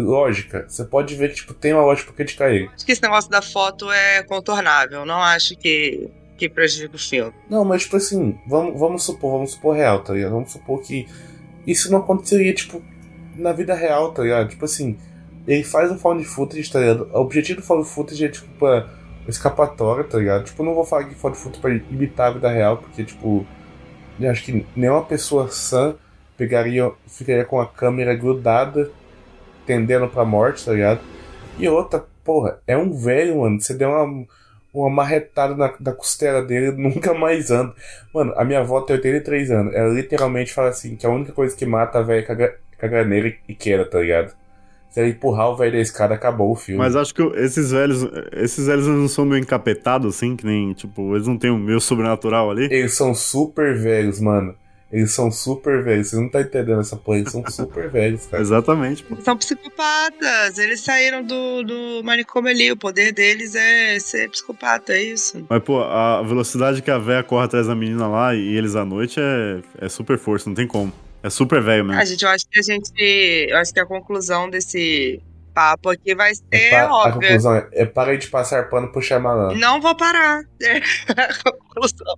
lógica, 0.00 0.66
você 0.68 0.84
pode 0.84 1.14
ver 1.14 1.30
que 1.30 1.36
tipo, 1.36 1.54
tem 1.54 1.72
uma 1.72 1.82
lógica 1.82 2.08
pra 2.08 2.16
criticar 2.16 2.50
ele. 2.50 2.68
Acho 2.74 2.84
que 2.84 2.92
esse 2.92 3.02
negócio 3.02 3.30
da 3.30 3.40
foto 3.40 3.90
é 3.90 4.22
contornável. 4.22 5.04
Não 5.04 5.22
acho 5.22 5.56
que, 5.56 6.10
que 6.36 6.48
prejudica 6.48 6.94
o 6.94 6.98
filme. 6.98 7.32
Não, 7.48 7.64
mas 7.64 7.82
tipo 7.82 7.96
assim, 7.96 8.38
vamos, 8.46 8.78
vamos 8.78 9.04
supor, 9.04 9.32
vamos 9.32 9.52
supor 9.52 9.76
real, 9.76 10.00
tá 10.00 10.12
ligado? 10.12 10.32
Vamos 10.32 10.52
supor 10.52 10.80
que 10.82 11.06
isso 11.66 11.90
não 11.90 11.98
aconteceria, 11.98 12.54
tipo, 12.54 12.82
na 13.34 13.52
vida 13.52 13.74
real, 13.74 14.12
tá 14.12 14.22
ligado? 14.22 14.48
Tipo 14.50 14.64
assim, 14.64 14.96
ele 15.46 15.64
faz 15.64 15.90
um 15.90 15.98
found 15.98 16.24
footage, 16.24 16.70
tá 16.70 16.80
ligado? 16.80 17.08
O 17.12 17.20
objetivo 17.20 17.60
do 17.60 17.66
found 17.66 17.86
footage 17.86 18.24
é, 18.24 18.28
tipo, 18.28 18.46
pra 18.58 18.88
escapatória, 19.26 20.04
tá 20.04 20.18
ligado? 20.18 20.44
Tipo, 20.44 20.62
não 20.62 20.74
vou 20.74 20.84
falar 20.84 21.04
que 21.04 21.14
found 21.14 21.36
footage 21.36 21.60
pra 21.60 21.74
imitar 21.74 22.28
a 22.28 22.34
vida 22.34 22.50
real, 22.50 22.78
porque, 22.78 23.04
tipo, 23.04 23.46
eu 24.20 24.30
acho 24.30 24.44
que 24.44 24.64
nenhuma 24.74 25.04
pessoa 25.04 25.48
sã 25.48 25.94
pegaria, 26.36 26.92
ficaria 27.06 27.44
com 27.44 27.60
a 27.60 27.66
câmera 27.66 28.14
grudada, 28.14 28.90
tendendo 29.64 30.08
pra 30.08 30.24
morte, 30.24 30.64
tá 30.64 30.72
ligado? 30.72 31.00
E 31.58 31.68
outra, 31.68 32.04
porra, 32.22 32.60
é 32.66 32.76
um 32.76 32.92
velho, 32.92 33.40
mano. 33.40 33.60
Você 33.60 33.74
deu 33.74 33.90
uma, 33.90 34.26
uma 34.82 34.90
marretada 34.90 35.54
na, 35.54 35.72
na 35.80 35.92
costela 35.92 36.42
dele 36.42 36.72
nunca 36.72 37.14
mais 37.14 37.50
anda. 37.50 37.74
Mano, 38.12 38.32
a 38.36 38.44
minha 38.44 38.60
avó 38.60 38.80
tem 38.80 38.96
83 38.96 39.50
anos. 39.50 39.74
Ela 39.74 39.92
literalmente 39.92 40.52
fala 40.52 40.68
assim: 40.68 40.96
que 40.96 41.06
a 41.06 41.10
única 41.10 41.32
coisa 41.32 41.56
que 41.56 41.64
mata 41.66 41.98
a 41.98 42.02
velha 42.02 42.20
é 42.20 42.22
caga- 42.22 42.54
caganeira 42.78 43.32
e 43.48 43.54
queira, 43.54 43.84
tá 43.84 44.00
ligado? 44.00 44.34
Se 44.90 45.00
ela 45.00 45.08
empurrar 45.10 45.50
o 45.50 45.56
velho 45.56 45.72
da 45.72 45.78
escada, 45.78 46.14
acabou 46.14 46.50
o 46.52 46.56
filme. 46.56 46.78
Mas 46.78 46.96
acho 46.96 47.14
que 47.14 47.22
esses 47.36 47.70
velhos, 47.70 48.08
esses 48.32 48.66
velhos 48.66 48.86
não 48.86 49.08
são 49.08 49.26
meio 49.26 49.42
encapetados, 49.42 50.16
assim, 50.16 50.34
que 50.34 50.46
nem, 50.46 50.72
tipo, 50.72 51.14
eles 51.14 51.26
não 51.26 51.36
têm 51.36 51.50
o 51.50 51.58
meu 51.58 51.80
sobrenatural 51.80 52.50
ali. 52.50 52.64
Eles 52.70 52.94
são 52.94 53.14
super 53.14 53.76
velhos, 53.76 54.20
mano. 54.20 54.54
Eles 54.96 55.12
são 55.12 55.30
super 55.30 55.84
velhos. 55.84 56.08
Você 56.08 56.16
não 56.16 56.26
tá 56.26 56.40
entendendo 56.40 56.80
essa 56.80 56.96
porra. 56.96 57.18
Eles 57.18 57.30
são 57.30 57.44
super 57.50 57.90
velhos, 57.90 58.24
cara. 58.24 58.42
Exatamente, 58.42 59.02
pô. 59.02 59.14
São 59.20 59.36
psicopatas. 59.36 60.56
Eles 60.56 60.80
saíram 60.80 61.22
do, 61.22 61.62
do 61.62 62.02
manicômio 62.02 62.50
ali. 62.50 62.72
O 62.72 62.78
poder 62.78 63.12
deles 63.12 63.54
é 63.54 63.98
ser 63.98 64.30
psicopata, 64.30 64.94
é 64.94 65.02
isso. 65.02 65.44
Mas, 65.50 65.62
pô, 65.62 65.82
a 65.82 66.22
velocidade 66.22 66.80
que 66.80 66.90
a 66.90 66.96
véia 66.96 67.22
corre 67.22 67.44
atrás 67.44 67.66
da 67.66 67.74
menina 67.74 68.08
lá 68.08 68.34
e 68.34 68.56
eles 68.56 68.74
à 68.74 68.86
noite 68.86 69.20
é, 69.20 69.60
é 69.84 69.88
super 69.90 70.16
força, 70.16 70.48
não 70.48 70.56
tem 70.56 70.66
como. 70.66 70.90
É 71.22 71.28
super 71.28 71.60
velho 71.60 71.84
mesmo. 71.84 72.00
A 72.00 72.04
gente, 72.06 72.24
eu 72.24 72.30
acho 72.30 72.46
que 72.50 72.58
a 72.58 72.62
gente. 72.62 72.90
Eu 73.50 73.58
acho 73.58 73.74
que 73.74 73.80
a 73.80 73.84
conclusão 73.84 74.48
desse 74.48 75.20
papo 75.56 75.88
aqui 75.88 76.14
vai 76.14 76.34
ser 76.34 76.70
Pa- 76.70 76.82
a 76.82 76.94
óbvia. 76.94 77.12
conclusão 77.14 77.54
é, 77.56 77.66
é 77.72 77.86
parei 77.86 78.18
de 78.18 78.28
passar 78.28 78.68
pano 78.68 78.92
pro 78.92 79.00
Shyamalan. 79.00 79.54
Não 79.54 79.80
vou 79.80 79.96
parar. 79.96 80.42
A 81.16 81.50
conclusão 81.50 82.14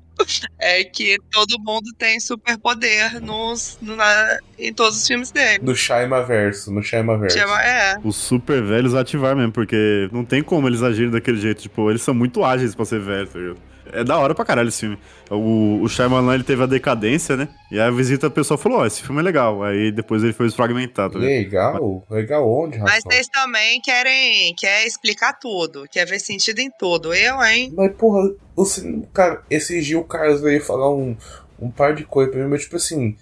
é 0.59 0.83
que 0.83 1.17
todo 1.31 1.57
mundo 1.61 1.89
tem 1.97 2.19
superpoder 2.19 3.21
nos, 3.23 3.79
no- 3.81 3.95
na- 3.95 4.39
em 4.59 4.75
todos 4.75 4.99
os 4.99 5.07
filmes 5.07 5.31
dele. 5.31 5.61
No 5.63 5.75
Shyamaverso, 5.77 6.73
no 6.73 6.83
Shyamaverso. 6.83 7.39
Chama- 7.39 7.63
é. 7.63 7.97
Os 8.03 8.17
super 8.17 8.61
velhos 8.63 8.93
ativar 8.95 9.37
mesmo, 9.37 9.53
porque 9.53 10.09
não 10.13 10.25
tem 10.25 10.43
como 10.43 10.67
eles 10.69 10.83
agirem 10.83 11.11
daquele 11.13 11.39
jeito. 11.41 11.63
Tipo, 11.63 11.89
eles 11.91 12.03
são 12.03 12.13
muito 12.15 12.45
ágeis 12.45 12.75
pra 12.75 12.85
ser 12.85 12.99
velho, 13.01 13.29
tá 13.29 13.39
ligado? 13.39 13.68
É 13.93 14.05
da 14.05 14.19
hora 14.19 14.35
pra 14.35 14.45
caralho 14.45 14.69
esse 14.69 14.81
filme. 14.81 14.99
O, 15.31 15.81
o 15.83 15.89
Shyamalan, 15.89 16.35
ele 16.35 16.45
teve 16.45 16.63
a 16.63 16.67
decadência, 16.67 17.37
né? 17.37 17.49
E 17.71 17.79
aí 17.79 17.87
a 17.87 17.91
visita, 17.91 18.27
a 18.27 18.31
pessoa 18.31 18.57
falou, 18.59 18.79
ó, 18.79 18.87
esse 18.87 19.03
filme 19.03 19.21
é 19.21 19.25
legal. 19.25 19.63
Aí 19.63 19.91
depois 19.93 20.23
ele 20.23 20.33
foi 20.33 20.47
desfragmentado, 20.47 21.15
tá 21.15 21.19
ligado? 21.19 21.75
Legal? 21.75 22.07
Legal 22.11 22.51
onde, 22.51 22.79
Mas 22.79 22.97
Rafa? 22.97 23.11
vocês 23.11 23.29
também 23.29 23.81
querem 23.81 24.55
quer 24.55 24.87
explicar 24.87 25.35
tudo, 25.35 25.87
quer 25.91 26.07
ver 26.07 26.19
sentido 26.19 26.59
em 26.59 26.71
tudo. 26.79 27.15
Eu, 27.15 27.43
hein? 27.43 27.73
Mas, 27.77 27.95
porra, 27.97 28.31
você, 28.55 29.03
cara, 29.13 29.43
esse 29.51 29.81
dia 29.81 29.99
o 29.99 30.05
Carlos 30.05 30.41
veio 30.41 30.63
falar 30.63 30.91
um, 30.95 31.17
um 31.61 31.71
par 31.71 31.95
de 31.95 32.05
coisas 32.05 32.33
pra 32.33 32.43
mim, 32.43 32.51
mas 32.51 32.63
tipo 32.63 32.77
assim, 32.77 33.17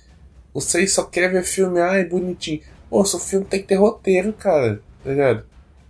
vocês 0.52 0.92
só 0.92 1.04
querem 1.04 1.30
ver 1.30 1.44
filme, 1.44 1.80
ai, 1.80 2.04
bonitinho. 2.04 2.60
Moço, 2.90 3.16
o 3.16 3.20
filme 3.20 3.44
tem 3.44 3.60
que 3.60 3.66
ter 3.66 3.74
roteiro, 3.74 4.32
cara, 4.32 4.80
tá 5.02 5.10
ligado? 5.10 5.44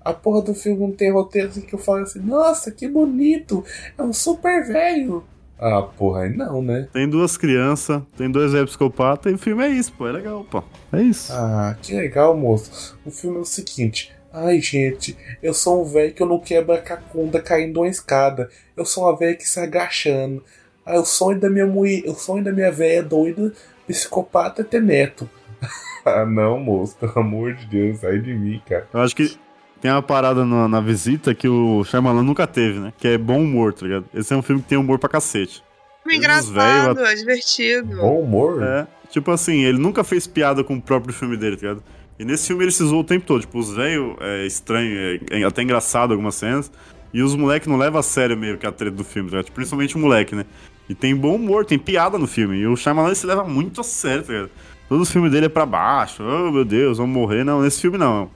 A 0.07 0.13
porra 0.13 0.41
do 0.41 0.55
filme 0.55 0.79
não 0.81 0.93
tem 0.93 1.11
roteiro 1.11 1.49
assim 1.49 1.63
que 1.63 1.75
eu 1.75 1.81
falo 1.81 2.03
assim, 2.03 2.21
nossa, 2.21 2.71
que 2.71 2.87
bonito, 2.87 3.65
é 3.99 4.03
um 4.05 4.13
super 4.13 4.65
velho. 4.65 5.25
Ah, 5.59 5.83
porra, 5.83 6.23
aí 6.23 6.37
não, 6.37 6.63
né? 6.63 6.87
Tem 6.93 7.09
duas 7.09 7.37
crianças, 7.37 8.01
tem 8.17 8.31
dois 8.31 8.53
velhos 8.53 8.71
psicopatas 8.71 9.33
e 9.33 9.35
o 9.35 9.39
filme 9.39 9.65
é 9.65 9.69
isso, 9.69 9.93
pô. 9.95 10.07
É 10.07 10.13
legal, 10.13 10.47
pô. 10.49 10.63
É 10.93 11.03
isso. 11.03 11.33
Ah, 11.33 11.77
que 11.83 11.93
legal, 11.93 12.37
moço. 12.37 12.97
O 13.05 13.11
filme 13.11 13.39
é 13.39 13.41
o 13.41 13.45
seguinte. 13.45 14.15
Ai, 14.33 14.61
gente, 14.61 15.17
eu 15.43 15.53
sou 15.53 15.83
um 15.83 15.85
velho 15.85 16.15
que 16.15 16.23
eu 16.23 16.27
não 16.29 16.39
quebro 16.39 16.73
a 16.73 16.79
cacunda 16.79 17.43
caindo 17.43 17.81
uma 17.81 17.89
escada. 17.89 18.49
Eu 18.77 18.85
sou 18.85 19.05
uma 19.05 19.17
velha 19.17 19.35
que 19.35 19.49
se 19.49 19.59
agachando. 19.59 20.45
Ah, 20.85 21.01
o 21.01 21.05
sonho 21.05 21.41
da 21.41 21.51
minha 21.51 21.67
mulher, 21.67 22.05
o 22.07 22.15
sonho 22.15 22.45
da 22.45 22.53
minha 22.53 22.71
velha 22.71 23.03
doida, 23.03 23.53
psicopata 23.89 24.63
é 24.63 24.65
ter 24.65 24.81
neto. 24.81 25.29
ah, 26.07 26.25
não, 26.25 26.61
moço, 26.61 26.97
pelo 26.97 27.19
amor 27.19 27.55
de 27.55 27.67
Deus, 27.67 27.99
sai 27.99 28.21
de 28.21 28.33
mim, 28.33 28.63
cara. 28.69 28.87
Eu 28.95 29.01
acho 29.01 29.17
que 29.17 29.37
tem 29.81 29.91
uma 29.91 30.03
parada 30.03 30.45
na, 30.45 30.67
na 30.69 30.81
visita 30.81 31.35
que 31.35 31.49
o 31.49 31.85
Shyamalan 31.85 32.23
nunca 32.23 32.47
teve, 32.47 32.79
né? 32.81 32.93
Que 32.99 33.09
é 33.09 33.19
bom 33.19 33.41
humor, 33.43 33.73
tá 33.73 33.85
ligado? 33.87 34.05
Esse 34.15 34.33
é 34.33 34.37
um 34.37 34.43
filme 34.43 34.63
que 34.63 34.69
tem 34.69 34.79
humor 34.79 34.99
pra 34.99 35.09
cacete. 35.09 35.63
Filme 36.03 36.19
engraçado, 36.19 36.95
velhos- 36.95 37.11
é 37.11 37.15
divertido. 37.17 37.97
Bom 37.97 38.21
humor? 38.21 38.63
É, 38.63 38.87
tipo 39.11 39.31
assim, 39.31 39.65
ele 39.65 39.79
nunca 39.79 40.05
fez 40.05 40.27
piada 40.27 40.63
com 40.65 40.75
o 40.77 40.81
próprio 40.83 41.13
filme 41.15 41.37
dele, 41.37 41.57
tá 41.57 41.63
ligado? 41.69 41.83
E 42.19 42.25
nesse 42.25 42.47
filme 42.47 42.65
ele 42.65 42.71
se 42.73 42.83
zoou 42.85 43.01
o 43.01 43.05
tempo 43.05 43.27
todo. 43.27 43.41
Tipo, 43.41 43.59
os 43.59 43.73
velhos 43.75 44.17
é 44.21 44.47
estranho, 44.47 45.21
é, 45.31 45.41
é 45.41 45.45
até 45.45 45.63
engraçado 45.63 46.13
algumas 46.13 46.35
cenas. 46.35 46.71
E 47.13 47.23
os 47.23 47.35
moleques 47.35 47.69
não 47.69 47.77
levam 47.77 48.01
a 48.01 48.03
sério 48.03 48.37
meio 48.37 48.57
que 48.59 48.67
a 48.67 48.73
treta 48.73 48.97
do 48.97 49.05
filme, 49.05 49.29
tá 49.29 49.37
ligado? 49.37 49.45
Tipo, 49.47 49.57
Principalmente 49.57 49.97
o 49.97 49.99
moleque, 49.99 50.35
né? 50.35 50.45
E 50.89 50.95
tem 50.95 51.15
bom 51.17 51.35
humor, 51.35 51.65
tem 51.65 51.79
piada 51.79 52.17
no 52.19 52.27
filme. 52.27 52.57
E 52.59 52.67
o 52.67 52.77
Shyamalan 52.77 53.15
se 53.15 53.27
leva 53.27 53.43
muito 53.45 53.81
a 53.81 53.85
sério, 53.85 54.23
tá 54.23 54.33
ligado? 54.33 54.51
Todos 54.89 55.09
os 55.09 55.13
filmes 55.13 55.33
dele 55.33 55.47
é 55.47 55.49
pra 55.49 55.67
baixo. 55.67 56.23
Oh, 56.23 56.51
meu 56.53 56.65
Deus, 56.65 56.99
vamos 56.99 57.13
morrer. 57.15 57.43
Não, 57.45 57.61
nesse 57.63 57.81
filme 57.81 57.99
não. 57.99 58.31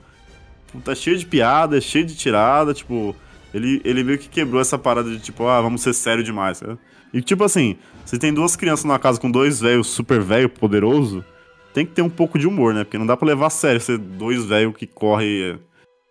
Tá 0.79 0.95
cheio 0.95 1.17
de 1.17 1.25
piada, 1.25 1.77
é 1.77 1.81
cheio 1.81 2.05
de 2.05 2.15
tirada, 2.15 2.73
tipo... 2.73 3.15
Ele, 3.53 3.81
ele 3.83 4.03
meio 4.03 4.17
que 4.17 4.29
quebrou 4.29 4.61
essa 4.61 4.77
parada 4.77 5.09
de, 5.09 5.19
tipo, 5.19 5.45
ah, 5.45 5.59
vamos 5.59 5.81
ser 5.81 5.93
sério 5.93 6.23
demais, 6.23 6.59
sabe? 6.59 6.77
E, 7.13 7.21
tipo 7.21 7.43
assim, 7.43 7.75
você 8.05 8.17
tem 8.17 8.33
duas 8.33 8.55
crianças 8.55 8.85
numa 8.85 8.97
casa 8.97 9.19
com 9.19 9.29
dois 9.29 9.59
velhos 9.59 9.87
super 9.87 10.21
velho, 10.21 10.47
poderoso, 10.47 11.25
tem 11.73 11.85
que 11.85 11.91
ter 11.91 12.01
um 12.01 12.09
pouco 12.09 12.39
de 12.39 12.47
humor, 12.47 12.73
né? 12.73 12.85
Porque 12.85 12.97
não 12.97 13.05
dá 13.05 13.17
pra 13.17 13.27
levar 13.27 13.47
a 13.47 13.49
sério 13.49 13.81
ser 13.81 13.97
dois 13.97 14.45
velhos 14.45 14.73
que 14.77 14.87
correm 14.87 15.59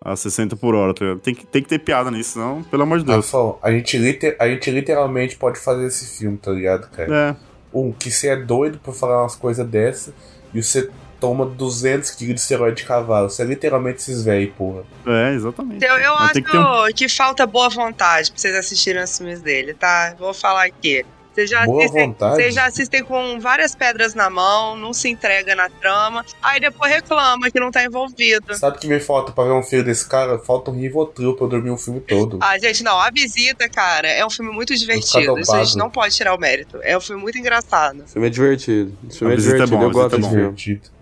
a 0.04 0.14
60 0.14 0.54
por 0.56 0.74
hora, 0.74 0.92
tá 0.92 1.02
ligado? 1.04 1.20
Tem 1.20 1.34
que, 1.34 1.46
tem 1.46 1.62
que 1.62 1.68
ter 1.70 1.78
piada 1.78 2.10
nisso, 2.10 2.32
senão, 2.34 2.62
pelo 2.64 2.82
amor 2.82 2.98
de 2.98 3.06
Deus. 3.06 3.24
Rafael, 3.24 3.58
a 3.62 3.70
gente, 3.70 3.96
liter- 3.96 4.36
a 4.38 4.46
gente 4.46 4.70
literalmente 4.70 5.36
pode 5.36 5.58
fazer 5.58 5.86
esse 5.86 6.18
filme, 6.18 6.36
tá 6.36 6.50
ligado, 6.50 6.90
cara? 6.90 7.14
É. 7.14 7.36
Um, 7.72 7.90
que 7.92 8.10
você 8.10 8.28
é 8.28 8.36
doido 8.36 8.78
pra 8.78 8.92
falar 8.92 9.22
umas 9.22 9.36
coisas 9.36 9.66
dessas 9.66 10.12
e 10.52 10.62
você 10.62 10.90
toma 11.20 11.44
200 11.46 12.10
kg 12.12 12.32
de 12.34 12.40
esteroide 12.40 12.76
de 12.78 12.84
cavalo. 12.84 13.28
Você 13.28 13.42
é 13.42 13.44
literalmente 13.44 13.98
esses 13.98 14.24
velhos, 14.24 14.52
porra. 14.56 14.82
É, 15.06 15.34
exatamente. 15.34 15.84
Eu, 15.84 15.94
eu 15.96 16.14
acho 16.14 16.42
que 16.42 16.56
um- 16.56 16.92
que 16.94 17.08
falta 17.08 17.46
boa 17.46 17.68
vontade 17.68 18.30
pra 18.32 18.40
vocês 18.40 18.54
assistirem 18.56 19.02
os 19.02 19.16
filmes 19.16 19.40
dele, 19.40 19.74
tá? 19.74 20.14
Vou 20.18 20.32
falar 20.34 20.64
aqui. 20.64 21.04
Vocês 21.32 21.48
já, 21.48 21.64
Boa 21.64 21.78
assistem, 21.84 22.06
vontade? 22.08 22.34
vocês 22.34 22.54
já 22.54 22.64
assistem 22.66 23.04
com 23.04 23.38
várias 23.38 23.72
pedras 23.72 24.14
na 24.14 24.28
mão, 24.28 24.76
não 24.76 24.92
se 24.92 25.08
entrega 25.08 25.54
na 25.54 25.70
trama, 25.70 26.24
aí 26.42 26.58
depois 26.58 26.90
reclama 26.92 27.48
que 27.48 27.60
não 27.60 27.70
tá 27.70 27.84
envolvido. 27.84 28.52
Sabe 28.56 28.76
o 28.76 28.80
que 28.80 28.88
me 28.88 28.98
falta 28.98 29.30
pra 29.30 29.44
ver 29.44 29.52
um 29.52 29.62
filme 29.62 29.84
desse 29.84 30.08
cara? 30.08 30.40
Falta 30.40 30.72
um 30.72 30.74
Rivotril 30.74 31.36
pra 31.36 31.44
eu 31.44 31.48
dormir 31.48 31.70
o 31.70 31.78
filme 31.78 32.00
todo. 32.00 32.38
Ah, 32.42 32.58
gente, 32.58 32.82
não, 32.82 32.98
A 32.98 33.10
Visita, 33.12 33.68
cara, 33.68 34.08
é 34.08 34.26
um 34.26 34.28
filme 34.30 34.50
muito 34.50 34.74
divertido. 34.76 35.38
Isso 35.38 35.54
a 35.54 35.62
gente 35.62 35.78
não 35.78 35.88
pode 35.88 36.16
tirar 36.16 36.34
o 36.34 36.38
mérito. 36.38 36.80
É 36.82 36.98
um 36.98 37.00
filme 37.00 37.22
muito 37.22 37.38
engraçado. 37.38 38.02
O 38.02 38.08
filme 38.08 38.26
é 38.26 38.30
divertido. 38.30 38.98
O 39.08 39.14
filme 39.14 39.32
A 39.32 39.36
é 39.36 39.38
é 39.38 39.40
divertido, 39.40 39.76
bom, 39.76 39.82
a 39.82 39.84
eu 39.84 39.90
gosto 39.92 40.14
é 40.14 40.18
desse 40.18 40.28
bom. 40.30 40.34
filme. 40.34 40.52
Divertido. 40.56 40.99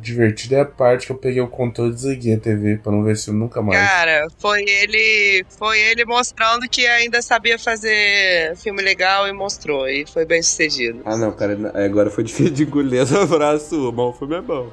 Divertido 0.00 0.54
é 0.54 0.60
a 0.60 0.64
parte 0.64 1.06
que 1.06 1.12
eu 1.12 1.16
peguei 1.16 1.40
o 1.40 1.48
controle 1.48 1.90
e 1.90 1.94
desliguei 1.94 2.34
a 2.34 2.38
TV 2.38 2.76
pra 2.76 2.92
não 2.92 3.02
ver 3.02 3.12
esse 3.12 3.24
filme 3.24 3.40
nunca 3.40 3.60
mais. 3.60 3.78
Cara, 3.78 4.28
foi 4.38 4.62
ele, 4.62 5.44
foi 5.58 5.78
ele 5.80 6.04
mostrando 6.04 6.68
que 6.68 6.86
ainda 6.86 7.20
sabia 7.20 7.58
fazer 7.58 8.56
filme 8.56 8.80
legal 8.80 9.26
e 9.26 9.32
mostrou. 9.32 9.88
E 9.88 10.06
foi 10.06 10.24
bem 10.24 10.40
sucedido. 10.40 11.00
Ah, 11.04 11.16
não, 11.16 11.32
cara, 11.32 11.56
agora 11.84 12.10
foi 12.10 12.22
difícil 12.22 12.52
de 12.52 12.62
engolir 12.62 13.02
essa 13.02 13.26
frase 13.26 13.68
sua, 13.68 13.90
mas 13.90 14.06
o 14.06 14.12
filme 14.12 14.36
é 14.36 14.40
bom. 14.40 14.70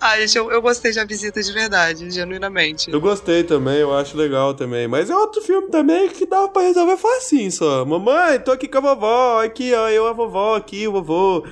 Ah, 0.00 0.18
gente, 0.20 0.38
eu, 0.38 0.50
eu 0.50 0.62
gostei 0.62 0.92
de 0.92 1.00
A 1.00 1.04
Visita 1.04 1.42
de 1.42 1.52
verdade, 1.52 2.10
genuinamente. 2.10 2.90
Eu 2.90 3.00
gostei 3.00 3.42
também, 3.42 3.78
eu 3.78 3.92
acho 3.94 4.16
legal 4.16 4.54
também. 4.54 4.86
Mas 4.86 5.10
é 5.10 5.14
outro 5.14 5.42
filme 5.42 5.68
também 5.68 6.08
que 6.08 6.26
dava 6.26 6.48
pra 6.48 6.62
resolver 6.62 6.96
facinho 6.96 7.50
só. 7.50 7.84
Mamãe, 7.84 8.38
tô 8.38 8.52
aqui 8.52 8.68
com 8.68 8.78
a 8.78 8.80
vovó, 8.80 9.42
aqui, 9.44 9.74
ó, 9.74 9.88
eu 9.88 10.06
a 10.06 10.12
vovó, 10.12 10.54
aqui, 10.54 10.86
o 10.86 10.92
vovô. 10.92 11.44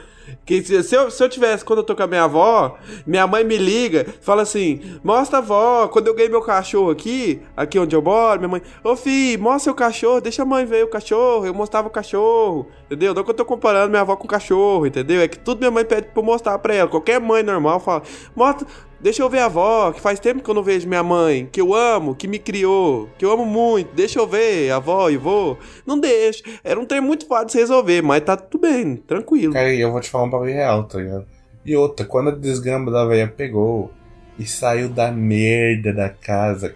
Que 0.45 0.63
se, 0.63 0.95
eu, 0.95 1.11
se 1.11 1.23
eu 1.23 1.29
tivesse, 1.29 1.65
quando 1.65 1.81
eu 1.81 1.85
tô 1.85 1.95
com 1.95 2.03
a 2.03 2.07
minha 2.07 2.25
avó, 2.25 2.79
minha 3.07 3.27
mãe 3.27 3.45
me 3.45 3.57
liga, 3.57 4.07
fala 4.21 4.43
assim: 4.43 4.99
mostra 5.03 5.39
a 5.39 5.41
avó, 5.41 5.89
quando 5.89 6.09
eu 6.09 6.15
ganhei 6.15 6.31
meu 6.31 6.43
cachorro 6.43 6.91
aqui, 6.91 7.41
aqui 7.57 7.79
onde 7.79 7.95
eu 7.95 8.03
moro, 8.03 8.39
minha 8.41 8.49
mãe, 8.49 8.63
ô 8.83 8.97
filho, 8.97 9.43
mostra 9.43 9.61
seu 9.61 9.75
cachorro, 9.75 10.21
deixa 10.21 10.43
a 10.43 10.47
mãe 10.47 10.65
ver 10.65 10.85
o 10.85 10.89
cachorro, 10.89 11.47
eu 11.47 11.55
mostrava 11.55 11.89
o 11.89 11.91
cachorro, 11.91 12.67
entendeu? 12.89 13.15
Não 13.15 13.23
que 13.23 13.31
eu 13.31 13.35
tô 13.35 13.45
comparando 13.45 13.91
minha 13.91 14.01
avó 14.01 14.17
com 14.17 14.25
o 14.25 14.29
cachorro, 14.29 14.87
entendeu? 14.87 15.21
É 15.21 15.29
que 15.29 15.39
tudo 15.39 15.59
minha 15.59 15.71
mãe 15.71 15.85
pede 15.85 16.09
pra 16.09 16.21
eu 16.21 16.25
mostrar 16.25 16.59
pra 16.59 16.75
ela. 16.75 16.89
Qualquer 16.89 17.21
mãe 17.21 17.43
normal 17.43 17.79
fala, 17.79 18.03
mostra, 18.35 18.67
deixa 19.01 19.23
eu 19.23 19.29
ver 19.29 19.41
a 19.41 19.45
avó, 19.45 19.93
que 19.93 20.01
faz 20.01 20.19
tempo 20.19 20.43
que 20.43 20.51
eu 20.51 20.55
não 20.55 20.63
vejo 20.63 20.89
minha 20.89 21.03
mãe, 21.03 21.49
que 21.51 21.61
eu 21.61 21.75
amo, 21.75 22.15
que 22.15 22.27
me 22.27 22.39
criou, 22.39 23.09
que 23.19 23.25
eu 23.25 23.31
amo 23.31 23.45
muito, 23.45 23.95
deixa 23.95 24.19
eu 24.19 24.27
ver 24.27 24.71
a 24.71 24.77
avó 24.77 25.11
e 25.11 25.17
vô. 25.17 25.57
Não 25.87 25.99
deixa. 25.99 26.43
Era 26.65 26.81
um 26.81 26.87
trem 26.87 27.01
muito 27.01 27.27
fácil 27.27 27.47
de 27.47 27.53
se 27.53 27.59
resolver, 27.59 28.03
mas 28.03 28.23
tá 28.23 28.37
tudo 28.37 28.63
bem, 28.63 28.97
tranquilo. 28.97 29.53
Cara, 29.53 29.73
e 29.73 29.81
eu 29.81 29.93
vou 29.93 30.01
te 30.01 30.09
falar 30.09 30.25
um 30.25 30.31
bagulho 30.31 30.53
real, 30.53 30.85
tá 30.85 30.99
ligado? 30.99 31.27
E 31.65 31.77
outra, 31.77 32.07
quando 32.07 32.31
a 32.31 32.35
desgamba 32.35 32.91
da 32.91 33.05
velha 33.05 33.29
pegou, 33.29 33.91
e 34.39 34.47
saiu 34.47 34.89
da 34.89 35.11
merda 35.11 35.93
da 35.93 36.09
casa 36.09 36.75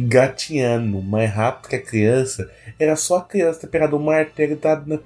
gatinhando 0.00 1.00
mais 1.02 1.30
rápido 1.30 1.68
que 1.70 1.76
a 1.76 1.82
criança. 1.82 2.50
Era 2.78 2.96
só 2.96 3.18
a 3.18 3.22
criança 3.22 3.60
ter 3.60 3.66
pegado 3.68 3.96
um 3.96 4.02
martelo 4.02 4.52
e 4.52 4.56
dado 4.56 4.88
na, 4.88 4.98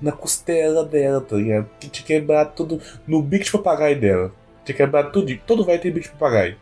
na 0.00 0.12
costela 0.12 0.84
dela, 0.84 1.20
tá 1.20 1.36
ligado? 1.36 1.68
Que 1.78 1.88
tinha 1.88 2.06
quebrado 2.06 2.52
tudo 2.56 2.80
no 3.06 3.22
bico 3.22 3.44
de 3.44 3.52
papagaio 3.52 4.00
dela. 4.00 4.32
Tinha 4.64 4.76
quebrado 4.76 5.12
tudo. 5.12 5.36
Todo 5.46 5.64
velho 5.64 5.80
tem 5.80 5.92
bico 5.92 6.06
de 6.06 6.12
papagaio. 6.12 6.56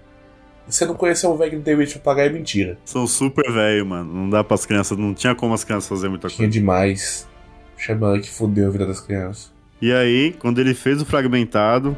Você 0.67 0.85
não 0.87 0.95
conheceu 0.95 1.33
um 1.33 1.37
velho 1.37 1.51
que 1.51 1.57
não 1.57 1.63
tem 1.65 1.77
bico 1.77 1.89
de 1.93 1.99
papagaio, 1.99 2.31
é 2.31 2.33
mentira. 2.33 2.79
São 2.85 3.07
super 3.07 3.51
velho, 3.53 3.85
mano. 3.87 4.13
Não 4.13 4.31
dá 4.31 4.45
pras 4.45 4.65
crianças, 4.65 4.97
não 4.97 5.13
tinha 5.15 5.35
como 5.35 5.53
as 5.55 5.65
crianças 5.65 5.89
fazer 5.89 6.09
muita 6.09 6.29
Tinha 6.29 6.39
coisa. 6.47 6.53
demais. 6.53 7.29
Chamando 7.77 8.21
que 8.21 8.31
fudeu 8.31 8.69
a 8.69 8.71
vida 8.71 8.87
das 8.87 9.01
crianças. 9.01 9.53
E 9.81 9.91
aí, 9.93 10.37
quando 10.39 10.61
ele 10.61 10.75
fez 10.75 11.01
o 11.01 11.07
fragmentado, 11.07 11.97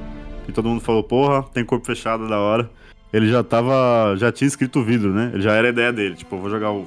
e 0.49 0.53
todo 0.53 0.69
mundo 0.69 0.81
falou, 0.81 1.03
porra, 1.03 1.43
tem 1.53 1.65
corpo 1.65 1.85
fechado 1.85 2.29
da 2.29 2.39
hora, 2.39 2.71
ele 3.13 3.29
já 3.29 3.43
tava. 3.45 4.15
já 4.17 4.33
tinha 4.33 4.49
escrito 4.49 4.81
o 4.81 4.85
vidro, 4.85 5.13
né? 5.13 5.33
Já 5.37 5.55
era 5.55 5.69
a 5.69 5.71
ideia 5.71 5.93
dele. 5.93 6.17
Tipo, 6.17 6.39
vou 6.39 6.51
jogar 6.51 6.73
o 6.73 6.87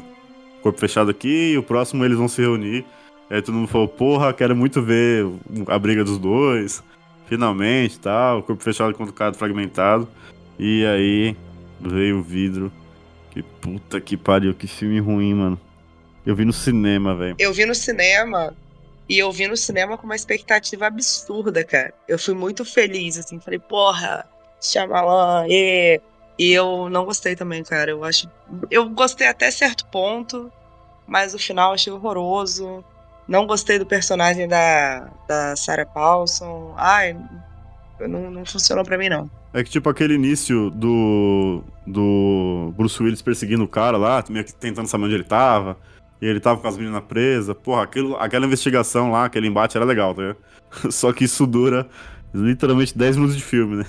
corpo 0.61 0.79
fechado 0.79 1.11
aqui 1.11 1.51
e 1.53 1.57
o 1.57 1.63
próximo 1.63 2.03
eles 2.03 2.17
vão 2.17 2.27
se 2.27 2.41
reunir. 2.41 2.85
Aí 3.29 3.41
todo 3.41 3.55
mundo 3.55 3.67
falou, 3.67 3.87
porra, 3.87 4.33
quero 4.33 4.55
muito 4.55 4.81
ver 4.81 5.25
a 5.67 5.77
briga 5.77 6.03
dos 6.03 6.17
dois. 6.17 6.83
Finalmente, 7.27 7.99
tal, 7.99 8.43
corpo 8.43 8.63
fechado 8.63 8.93
contra 8.93 9.11
o 9.11 9.15
cara 9.15 9.33
fragmentado. 9.33 10.07
E 10.57 10.85
aí 10.85 11.35
veio 11.79 12.19
o 12.19 12.23
vidro. 12.23 12.71
Que 13.31 13.43
puta 13.43 13.99
que 13.99 14.15
pariu, 14.15 14.53
que 14.53 14.67
filme 14.67 14.99
ruim, 14.99 15.33
mano. 15.33 15.59
Eu 16.25 16.35
vi 16.35 16.45
no 16.45 16.53
cinema, 16.53 17.15
velho. 17.15 17.35
Eu 17.37 17.53
vi 17.53 17.65
no 17.65 17.75
cinema 17.75 18.55
e 19.07 19.19
eu 19.19 19.31
vi 19.31 19.47
no 19.47 19.55
cinema 19.55 19.97
com 19.97 20.05
uma 20.05 20.15
expectativa 20.15 20.87
absurda, 20.87 21.63
cara. 21.63 21.93
Eu 22.07 22.17
fui 22.17 22.33
muito 22.33 22.65
feliz, 22.65 23.17
assim, 23.17 23.39
falei, 23.39 23.59
porra, 23.59 24.25
Shyamalan, 24.59 25.45
e... 25.47 26.01
e 26.37 26.51
eu 26.51 26.89
não 26.89 27.05
gostei 27.05 27.35
também, 27.35 27.63
cara. 27.63 27.91
Eu 27.91 28.03
acho. 28.03 28.29
Eu 28.69 28.89
gostei 28.89 29.27
até 29.27 29.49
certo 29.51 29.85
ponto, 29.87 30.51
mas 31.07 31.33
o 31.33 31.39
final 31.39 31.73
achei 31.73 31.91
horroroso. 31.91 32.83
Não 33.27 33.47
gostei 33.47 33.79
do 33.79 33.85
personagem 33.85 34.47
da, 34.47 35.09
da 35.27 35.55
Sarah 35.55 35.85
Paulson. 35.85 36.73
Ai, 36.77 37.17
não, 37.99 38.29
não 38.29 38.45
funcionou 38.45 38.83
pra 38.83 38.97
mim, 38.97 39.09
não. 39.09 39.29
É 39.53 39.63
que, 39.63 39.69
tipo, 39.69 39.89
aquele 39.89 40.15
início 40.15 40.69
do. 40.69 41.63
do 41.87 42.73
Bruce 42.75 43.01
Willis 43.01 43.21
perseguindo 43.21 43.63
o 43.63 43.67
cara 43.67 43.97
lá, 43.97 44.23
meio 44.29 44.43
que 44.43 44.53
tentando 44.53 44.87
saber 44.87 45.05
onde 45.05 45.15
ele 45.15 45.23
tava. 45.23 45.77
E 46.21 46.25
ele 46.25 46.39
tava 46.39 46.59
com 46.59 46.67
as 46.67 46.77
meninas 46.77 47.03
presas. 47.03 47.55
Porra, 47.55 47.83
aquilo, 47.83 48.15
aquela 48.17 48.45
investigação 48.45 49.11
lá, 49.11 49.25
aquele 49.25 49.47
embate 49.47 49.77
era 49.77 49.85
legal, 49.85 50.13
tá 50.13 50.21
ligado? 50.21 50.37
Só 50.91 51.13
que 51.13 51.23
isso 51.23 51.45
dura 51.47 51.87
literalmente 52.33 52.97
10 52.97 53.15
minutos 53.15 53.37
de 53.37 53.43
filme, 53.43 53.77
né? 53.77 53.85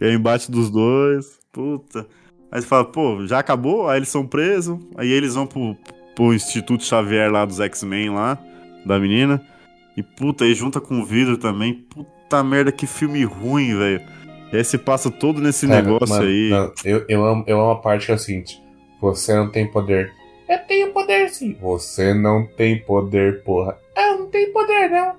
Aí 0.00 0.08
o 0.08 0.12
embate 0.12 0.50
dos 0.50 0.70
dois. 0.70 1.43
Puta. 1.54 2.06
Aí 2.52 2.60
você 2.60 2.66
fala, 2.66 2.84
pô, 2.84 3.24
já 3.26 3.38
acabou? 3.38 3.88
Aí 3.88 3.98
eles 3.98 4.08
são 4.10 4.26
presos. 4.26 4.78
Aí 4.96 5.10
eles 5.10 5.34
vão 5.34 5.46
pro, 5.46 5.76
pro 6.14 6.34
Instituto 6.34 6.84
Xavier 6.84 7.30
lá 7.32 7.44
dos 7.44 7.60
X-Men 7.60 8.10
lá, 8.10 8.38
da 8.84 8.98
menina. 8.98 9.40
E 9.96 10.02
puta, 10.02 10.44
aí 10.44 10.52
junta 10.54 10.80
com 10.80 11.00
o 11.00 11.04
vidro 11.04 11.36
também. 11.38 11.72
Puta 11.74 12.42
merda, 12.44 12.70
que 12.72 12.86
filme 12.86 13.24
ruim, 13.24 13.76
velho. 13.78 14.02
E 14.52 14.56
aí 14.56 14.64
se 14.64 14.76
passa 14.76 15.10
todo 15.10 15.40
nesse 15.40 15.66
Cara, 15.66 15.82
negócio 15.82 16.08
mano, 16.14 16.28
aí. 16.28 16.50
não, 16.50 16.72
eu, 16.84 17.04
eu, 17.08 17.24
amo, 17.24 17.44
eu 17.46 17.60
amo 17.60 17.70
a 17.70 17.80
parte 17.80 18.06
que 18.06 18.12
é 18.12 18.14
o 18.14 18.18
seguinte: 18.18 18.60
você 19.00 19.34
não 19.34 19.48
tem 19.50 19.66
poder. 19.70 20.12
Eu 20.48 20.58
tenho 20.66 20.92
poder 20.92 21.28
sim. 21.30 21.56
Você 21.60 22.12
não 22.12 22.46
tem 22.46 22.78
poder, 22.84 23.42
porra. 23.42 23.78
Eu 23.96 24.18
não 24.18 24.26
tenho 24.26 24.52
poder, 24.52 24.90
não. 24.90 25.14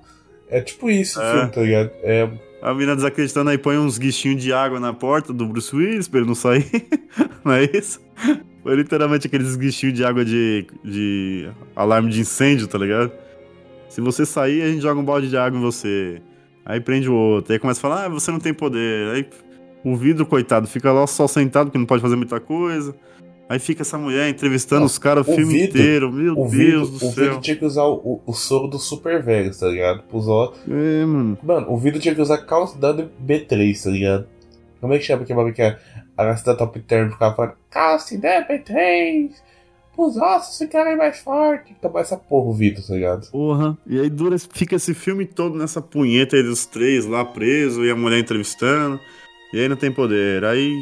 É 0.48 0.60
tipo 0.60 0.88
isso 0.88 1.18
o 1.18 1.22
É. 1.22 1.32
filme, 1.32 1.50
tá 1.50 1.60
ligado? 1.60 1.90
É, 2.02 2.30
A 2.62 2.72
menina 2.72 2.96
desacreditando 2.96 3.50
aí 3.50 3.58
põe 3.58 3.78
uns 3.78 3.98
guichinhos 3.98 4.42
de 4.42 4.52
água 4.52 4.80
na 4.80 4.92
porta 4.92 5.32
do 5.32 5.46
Bruce 5.46 5.74
Willis 5.74 6.08
pra 6.08 6.20
ele 6.20 6.28
não 6.28 6.34
sair. 6.34 6.66
não 7.44 7.52
é 7.52 7.64
isso? 7.64 8.00
Foi 8.62 8.74
literalmente 8.74 9.26
aqueles 9.26 9.54
guichinhos 9.56 9.94
de 9.94 10.04
água 10.04 10.24
de, 10.24 10.66
de 10.82 11.48
alarme 11.74 12.10
de 12.10 12.20
incêndio, 12.20 12.66
tá 12.66 12.78
ligado? 12.78 13.12
Se 13.88 14.00
você 14.00 14.26
sair, 14.26 14.62
a 14.62 14.68
gente 14.68 14.82
joga 14.82 15.00
um 15.00 15.04
balde 15.04 15.28
de 15.28 15.36
água 15.36 15.58
em 15.58 15.62
você. 15.62 16.20
Aí 16.64 16.80
prende 16.80 17.08
o 17.08 17.14
outro. 17.14 17.52
Aí 17.52 17.58
começa 17.58 17.78
a 17.78 17.82
falar, 17.82 18.06
ah, 18.06 18.08
você 18.08 18.32
não 18.32 18.40
tem 18.40 18.52
poder. 18.52 19.14
Aí 19.14 19.26
o 19.84 19.94
vidro, 19.94 20.26
coitado, 20.26 20.66
fica 20.66 20.92
lá 20.92 21.06
só 21.06 21.28
sentado, 21.28 21.70
que 21.70 21.78
não 21.78 21.86
pode 21.86 22.02
fazer 22.02 22.16
muita 22.16 22.40
coisa. 22.40 22.92
Aí 23.48 23.58
fica 23.60 23.82
essa 23.82 23.96
mulher 23.96 24.28
entrevistando 24.28 24.84
os 24.84 24.98
caras 24.98 25.26
o 25.26 25.30
o 25.30 25.34
filme 25.36 25.62
inteiro. 25.62 26.10
Meu 26.12 26.32
o 26.32 26.48
Deus 26.48 26.50
vidro, 26.50 26.86
do 26.86 26.96
o 26.96 26.98
céu. 27.12 27.24
vidro 27.24 27.40
tinha 27.40 27.56
que 27.56 27.64
usar 27.64 27.84
o, 27.84 28.20
o 28.26 28.32
soro 28.32 28.66
dos 28.66 28.84
super 28.84 29.22
velhos, 29.22 29.58
tá 29.60 29.68
ligado? 29.68 30.02
Pros 30.04 30.26
ó- 30.26 30.52
É, 30.68 31.04
mano. 31.06 31.38
Mano, 31.42 31.70
o 31.72 31.76
vidro 31.78 32.00
tinha 32.00 32.14
que 32.14 32.20
usar 32.20 32.38
calcidade 32.38 33.06
B3, 33.24 33.82
tá 33.84 33.90
ligado? 33.90 34.26
Como 34.80 34.92
é 34.92 34.98
que 34.98 35.04
chama 35.04 35.22
aquele 35.22 35.36
bagulho 35.36 35.54
que 35.54 35.62
a 35.62 35.78
a 36.18 36.32
da 36.32 36.54
Top 36.54 36.80
Term 36.80 37.10
ficava 37.10 37.34
falando 37.36 37.54
calcidade 37.70 38.46
B3? 38.48 39.30
Pros 39.94 40.16
ossos 40.16 40.58
ficarem 40.58 40.96
mais 40.96 41.18
fortes. 41.20 41.74
Tomar 41.80 42.00
essa 42.00 42.16
porra 42.16 42.48
o 42.50 42.52
vidro, 42.52 42.82
tá 42.86 42.94
ligado? 42.94 43.30
Porra. 43.30 43.78
E 43.86 43.98
aí 44.00 44.10
dura, 44.10 44.36
fica 44.38 44.74
esse 44.76 44.92
filme 44.92 45.24
todo 45.24 45.56
nessa 45.56 45.80
punheta 45.80 46.36
aí 46.36 46.42
dos 46.42 46.66
três 46.66 47.06
lá 47.06 47.24
preso 47.24 47.84
e 47.84 47.90
a 47.90 47.96
mulher 47.96 48.18
entrevistando. 48.18 48.98
E 49.54 49.60
aí 49.60 49.68
não 49.68 49.76
tem 49.76 49.90
poder. 49.92 50.44
Aí 50.44 50.72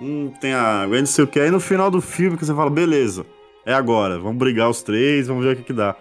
um 0.00 0.28
tem 0.40 0.52
água, 0.54 0.94
aí 0.96 1.00
não 1.02 1.06
sei 1.06 1.24
o 1.24 1.26
que. 1.26 1.40
Aí 1.40 1.50
no 1.50 1.60
final 1.60 1.90
do 1.90 2.00
filme 2.00 2.36
que 2.36 2.44
você 2.44 2.54
fala, 2.54 2.70
beleza, 2.70 3.24
é 3.66 3.74
agora. 3.74 4.18
Vamos 4.18 4.38
brigar 4.38 4.68
os 4.70 4.82
três, 4.82 5.26
vamos 5.26 5.44
ver 5.44 5.54
o 5.54 5.56
que 5.56 5.62
que 5.64 5.72
dá. 5.72 5.96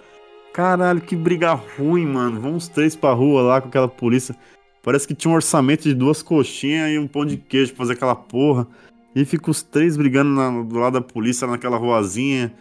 Caralho, 0.54 1.02
que 1.02 1.16
briga 1.16 1.54
ruim, 1.54 2.06
mano. 2.06 2.40
Vamos 2.42 2.64
os 2.64 2.70
três 2.70 2.96
pra 2.96 3.12
rua 3.14 3.42
lá 3.42 3.62
com 3.62 3.68
aquela 3.68 3.88
polícia. 3.88 4.36
Parece 4.82 5.08
que 5.08 5.14
tinha 5.14 5.32
um 5.32 5.36
orçamento 5.36 5.84
de 5.84 5.94
duas 5.94 6.22
coxinhas 6.24 6.92
e 6.92 6.98
um 6.98 7.08
pão 7.08 7.26
de 7.26 7.38
queijo 7.38 7.72
pra 7.74 7.80
fazer 7.80 7.94
aquela 7.94 8.16
porra. 8.16 8.68
E 9.16 9.26
fica 9.26 9.52
os 9.52 9.62
três 9.62 9.98
brigando 9.98 10.30
na- 10.30 10.64
do 10.64 10.80
lado 10.80 10.94
da 10.94 11.02
polícia 11.02 11.46
naquela 11.48 11.78
ruazinha. 11.78 12.54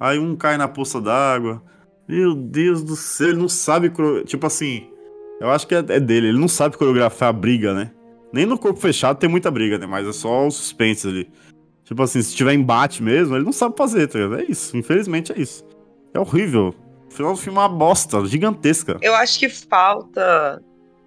Aí 0.00 0.18
um 0.18 0.34
cai 0.34 0.56
na 0.56 0.66
poça 0.68 1.00
d'água. 1.00 1.62
Meu 2.08 2.34
Deus 2.34 2.82
do 2.82 2.96
céu, 2.96 3.28
ele 3.30 3.38
não 3.38 3.48
sabe. 3.48 3.90
Tipo 4.24 4.46
assim, 4.46 4.86
eu 5.40 5.50
acho 5.50 5.66
que 5.66 5.74
é, 5.74 5.78
é 5.78 6.00
dele, 6.00 6.28
ele 6.28 6.38
não 6.38 6.48
sabe 6.48 6.76
coreografar 6.76 7.28
a 7.28 7.32
briga, 7.32 7.74
né? 7.74 7.90
Nem 8.34 8.46
no 8.46 8.58
corpo 8.58 8.80
fechado 8.80 9.16
tem 9.16 9.28
muita 9.28 9.48
briga, 9.48 9.78
né? 9.78 9.86
Mas 9.86 10.04
é 10.08 10.12
só 10.12 10.44
os 10.44 10.56
suspense 10.56 11.06
ali. 11.06 11.30
Tipo 11.84 12.02
assim, 12.02 12.20
se 12.20 12.34
tiver 12.34 12.52
embate 12.52 13.00
mesmo, 13.00 13.36
ele 13.36 13.44
não 13.44 13.52
sabe 13.52 13.76
fazer, 13.76 14.08
tá 14.08 14.18
ligado? 14.18 14.40
É 14.40 14.44
isso, 14.50 14.76
infelizmente 14.76 15.30
é 15.30 15.38
isso. 15.38 15.64
É 16.12 16.18
horrível. 16.18 16.74
O 17.06 17.10
final 17.12 17.32
do 17.32 17.38
filme 17.38 17.56
é 17.56 17.62
uma 17.62 17.68
bosta, 17.68 18.26
gigantesca. 18.26 18.98
Eu 19.00 19.14
acho 19.14 19.38
que 19.38 19.48
falta 19.48 20.60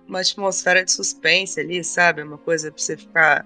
uma 0.08 0.22
atmosfera 0.22 0.86
de 0.86 0.90
suspense 0.90 1.60
ali, 1.60 1.84
sabe? 1.84 2.22
Uma 2.22 2.38
coisa 2.38 2.72
pra 2.72 2.82
você 2.82 2.96
ficar 2.96 3.46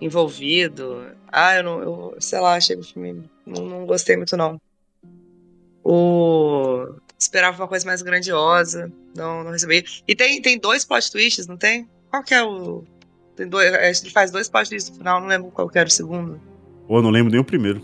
envolvido. 0.00 1.04
Ah, 1.26 1.56
eu 1.56 1.64
não. 1.64 1.82
Eu, 1.82 2.16
sei 2.20 2.38
lá, 2.38 2.54
achei 2.54 2.76
o 2.76 2.84
filme. 2.84 3.28
Não, 3.44 3.64
não 3.64 3.86
gostei 3.86 4.16
muito, 4.16 4.36
não. 4.36 4.60
O. 5.82 6.94
Esperava 7.18 7.60
uma 7.60 7.66
coisa 7.66 7.84
mais 7.84 8.02
grandiosa. 8.02 8.92
Não, 9.16 9.42
não 9.42 9.50
recebi. 9.50 9.84
E 10.06 10.14
tem, 10.14 10.40
tem 10.40 10.60
dois 10.60 10.84
plot 10.84 11.10
twists, 11.10 11.48
não 11.48 11.56
tem? 11.56 11.88
Qual 12.08 12.22
que 12.22 12.32
é 12.32 12.44
o. 12.44 12.84
Tem 13.36 13.46
dois, 13.48 13.72
acho 13.74 14.00
que 14.00 14.06
ele 14.06 14.12
faz 14.14 14.30
dois 14.30 14.48
twists 14.48 14.90
no 14.90 14.96
final, 14.96 15.20
não 15.20 15.28
lembro 15.28 15.50
qual 15.50 15.68
que 15.68 15.78
era 15.78 15.86
o 15.88 15.90
segundo. 15.92 16.40
Pô, 16.88 16.98
eu 16.98 17.02
não 17.02 17.10
lembro 17.10 17.30
nem 17.30 17.40
o 17.40 17.44
primeiro. 17.44 17.82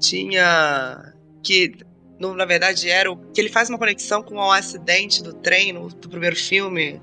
Tinha. 0.00 1.12
Que. 1.42 1.74
no- 2.20 2.34
na 2.34 2.44
verdade, 2.44 2.88
era 2.90 3.10
o. 3.10 3.16
Que 3.16 3.40
ele 3.40 3.48
faz 3.50 3.68
uma 3.68 3.78
conexão 3.78 4.22
com 4.22 4.36
o 4.36 4.52
acidente 4.52 5.22
do 5.22 5.32
trem 5.32 5.72
no, 5.72 5.88
do 5.88 6.08
primeiro 6.08 6.36
filme. 6.36 7.00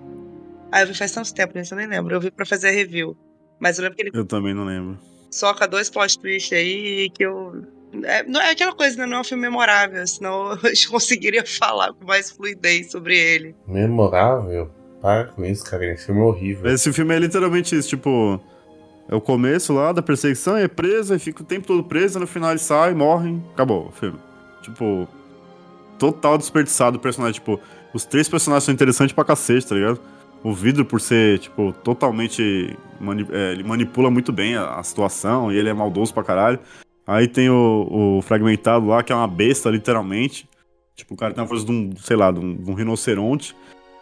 Ah, 0.71 0.81
eu 0.81 0.87
vi 0.87 0.93
faz 0.95 1.11
tanto 1.11 1.33
tempo, 1.33 1.53
gente, 1.57 1.71
eu 1.71 1.77
nem 1.77 1.87
lembro. 1.87 2.15
Eu 2.15 2.21
vi 2.21 2.31
pra 2.31 2.45
fazer 2.45 2.69
a 2.69 2.71
review. 2.71 3.15
Mas 3.59 3.77
eu 3.77 3.83
lembro 3.83 3.95
que 3.95 4.01
ele 4.03 4.11
Eu 4.13 4.25
também 4.25 4.53
não 4.53 4.65
lembro. 4.65 4.97
soca 5.31 5.67
dois 5.67 5.89
plot 5.89 6.17
twists 6.19 6.51
aí 6.57 7.09
que 7.11 7.23
eu. 7.23 7.63
É, 8.03 8.23
não 8.23 8.41
é 8.41 8.51
aquela 8.51 8.73
coisa, 8.73 8.97
né? 8.97 9.05
Não 9.05 9.17
é 9.17 9.21
um 9.21 9.23
filme 9.23 9.41
memorável, 9.43 10.05
senão 10.07 10.51
eu 10.63 10.91
conseguiria 10.91 11.45
falar 11.45 11.93
com 11.93 12.05
mais 12.05 12.31
fluidez 12.31 12.91
sobre 12.91 13.17
ele. 13.17 13.55
Memorável? 13.67 14.71
Para 15.03 15.25
com 15.25 15.43
isso, 15.43 15.65
cara. 15.65 15.85
Esse 15.85 16.05
filme 16.05 16.21
é 16.21 16.23
horrível. 16.23 16.71
Esse 16.71 16.93
filme 16.93 17.13
é 17.13 17.19
literalmente 17.19 17.75
isso, 17.77 17.89
tipo. 17.89 18.39
É 19.09 19.13
o 19.13 19.19
começo 19.19 19.73
lá 19.73 19.91
da 19.91 20.01
perseguição, 20.01 20.55
é 20.55 20.65
preso, 20.65 21.11
aí 21.11 21.19
fica 21.19 21.43
o 21.43 21.45
tempo 21.45 21.67
todo 21.67 21.83
preso, 21.83 22.17
no 22.17 22.25
final 22.25 22.51
ele 22.51 22.59
sai, 22.59 22.93
morre, 22.93 23.37
acabou 23.53 23.87
o 23.87 23.91
filme. 23.91 24.17
Tipo, 24.61 25.05
total 25.99 26.37
desperdiçado 26.37 26.95
o 26.95 26.99
personagem. 27.01 27.33
Tipo, 27.33 27.59
os 27.93 28.05
três 28.05 28.29
personagens 28.29 28.63
são 28.63 28.73
interessantes 28.73 29.13
pra 29.13 29.25
cacete, 29.25 29.67
tá 29.67 29.75
ligado? 29.75 29.99
O 30.41 30.53
vidro, 30.53 30.85
por 30.85 31.01
ser, 31.01 31.39
tipo, 31.39 31.73
totalmente. 31.83 32.77
mani- 32.97 33.27
é, 33.29 33.51
ele 33.51 33.63
manipula 33.63 34.09
muito 34.09 34.31
bem 34.31 34.55
a, 34.55 34.75
a 34.75 34.83
situação 34.83 35.51
e 35.51 35.57
ele 35.57 35.67
é 35.67 35.73
maldoso 35.73 36.13
pra 36.13 36.23
caralho. 36.23 36.59
Aí 37.05 37.27
tem 37.27 37.49
o, 37.49 38.17
o 38.19 38.21
fragmentado 38.21 38.87
lá, 38.87 39.03
que 39.03 39.11
é 39.11 39.15
uma 39.15 39.27
besta, 39.27 39.69
literalmente. 39.69 40.47
Tipo, 40.95 41.13
o 41.13 41.17
cara 41.17 41.33
tem 41.33 41.43
a 41.43 41.47
força 41.47 41.65
de 41.65 41.71
um, 41.73 41.91
sei 41.97 42.15
lá, 42.15 42.31
de 42.31 42.39
um, 42.39 42.55
de 42.55 42.71
um 42.71 42.73
rinoceronte. 42.73 43.53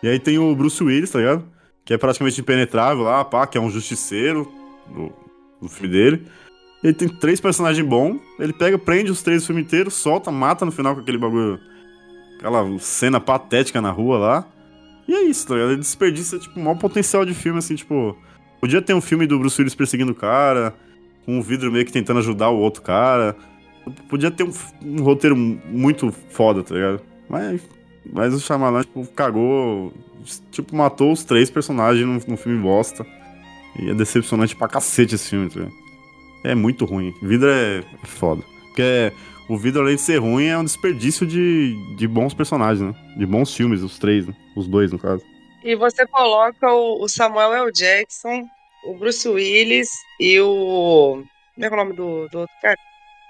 E 0.03 0.07
aí 0.07 0.19
tem 0.19 0.38
o 0.40 0.56
Bruce 0.56 0.84
Willis, 0.84 1.11
tá 1.11 1.19
ligado? 1.19 1.45
Que 1.86 1.94
é 1.94 1.98
praticamente 1.98 2.41
impenetrável 2.41 3.03
lá, 3.03 3.23
pá, 3.23 3.45
que 3.45 3.57
é 3.57 3.61
um 3.61 3.69
justiceiro 3.69 4.52
do, 4.88 5.11
do 5.61 5.69
filme 5.69 5.94
dele. 5.94 6.28
Ele 6.84 6.94
tem 6.94 7.07
três 7.07 7.40
personagens 7.40 7.86
bons. 7.88 8.19
Ele 8.40 8.53
pega, 8.53 8.78
prende 8.78 9.11
os 9.11 9.22
três 9.22 9.44
o 9.44 9.48
filme 9.48 9.61
inteiro, 9.61 9.91
solta, 9.91 10.32
mata 10.32 10.65
no 10.65 10.72
final 10.72 10.95
com 10.95 11.02
aquele 11.02 11.18
bagulho. 11.18 11.60
Aquela 12.38 12.80
cena 12.80 13.19
patética 13.19 13.80
na 13.82 13.91
rua 13.91 14.18
lá. 14.18 14.48
E 15.07 15.14
é 15.14 15.23
isso, 15.23 15.48
tá 15.48 15.53
ligado? 15.53 15.72
Ele 15.72 15.80
desperdiça, 15.80 16.40
tipo, 16.40 16.60
o 16.60 16.64
maior 16.64 16.78
potencial 16.78 17.26
de 17.26 17.34
filme, 17.34 17.60
assim, 17.60 17.76
tipo. 17.76 18.18
Podia 18.60 18.82
ter 18.82 18.94
um 18.94 19.02
filme 19.02 19.26
do 19.26 19.40
Bruce 19.40 19.60
Willis 19.60 19.76
perseguindo 19.76 20.11
o 20.11 20.15
cara, 20.15 20.76
com 21.26 21.40
o 21.40 21.41
vidro 21.41 21.72
meio 21.72 21.86
que 21.86 21.91
tentando 21.91 22.19
ajudar 22.19 22.49
o 22.49 22.60
outro 22.60 22.82
cara. 22.82 23.36
Podia 24.07 24.30
ter 24.30 24.44
um, 24.44 24.53
um 24.84 25.02
roteiro 25.02 25.36
muito 25.36 26.11
foda, 26.30 26.64
tá 26.64 26.76
ligado? 26.76 27.02
Mas, 27.28 27.61
mas 28.12 28.34
o 28.34 28.40
Shyamalan, 28.40 28.82
tipo, 28.82 29.06
cagou. 29.08 29.94
Tipo, 30.52 30.76
matou 30.76 31.12
os 31.12 31.24
três 31.24 31.50
personagens 31.50 32.06
num, 32.06 32.20
num 32.28 32.38
filme 32.38 32.62
bosta. 32.62 33.06
E 33.80 33.90
é 33.90 33.94
decepcionante 33.94 34.56
pra 34.56 34.68
cacete 34.68 35.16
esse 35.16 35.30
filme, 35.30 35.50
tá? 35.50 35.68
É 36.44 36.54
muito 36.54 36.86
ruim. 36.86 37.14
Vidro 37.22 37.50
é, 37.50 37.84
foda. 38.04 38.44
Porque 38.68 39.12
o 39.48 39.58
vidro, 39.58 39.82
além 39.82 39.96
de 39.96 40.02
ser 40.02 40.18
ruim, 40.18 40.46
é 40.46 40.58
um 40.58 40.64
desperdício 40.64 41.26
de, 41.26 41.76
de 41.96 42.08
bons 42.08 42.34
personagens, 42.34 42.82
né? 42.82 42.94
De 43.18 43.26
bons 43.26 43.56
filmes, 43.56 43.82
os 43.82 43.98
três, 43.98 44.28
né? 44.28 44.36
Os 44.56 44.68
dois, 44.68 44.92
no 44.92 45.00
caso. 45.00 45.24
E 45.64 45.76
você 45.76 46.06
coloca 46.08 46.72
o, 46.72 47.04
o 47.04 47.08
Samuel 47.08 47.54
L. 47.54 47.72
Jackson, 47.72 48.44
o 48.86 48.96
Bruce 48.96 49.28
Willis 49.28 49.90
e 50.20 50.40
o. 50.40 51.24
Como 51.54 51.66
é 51.66 51.68
é 51.68 51.72
o 51.72 51.76
nome 51.76 51.94
do, 51.94 52.28
do 52.30 52.40
outro 52.40 52.56
cara? 52.62 52.78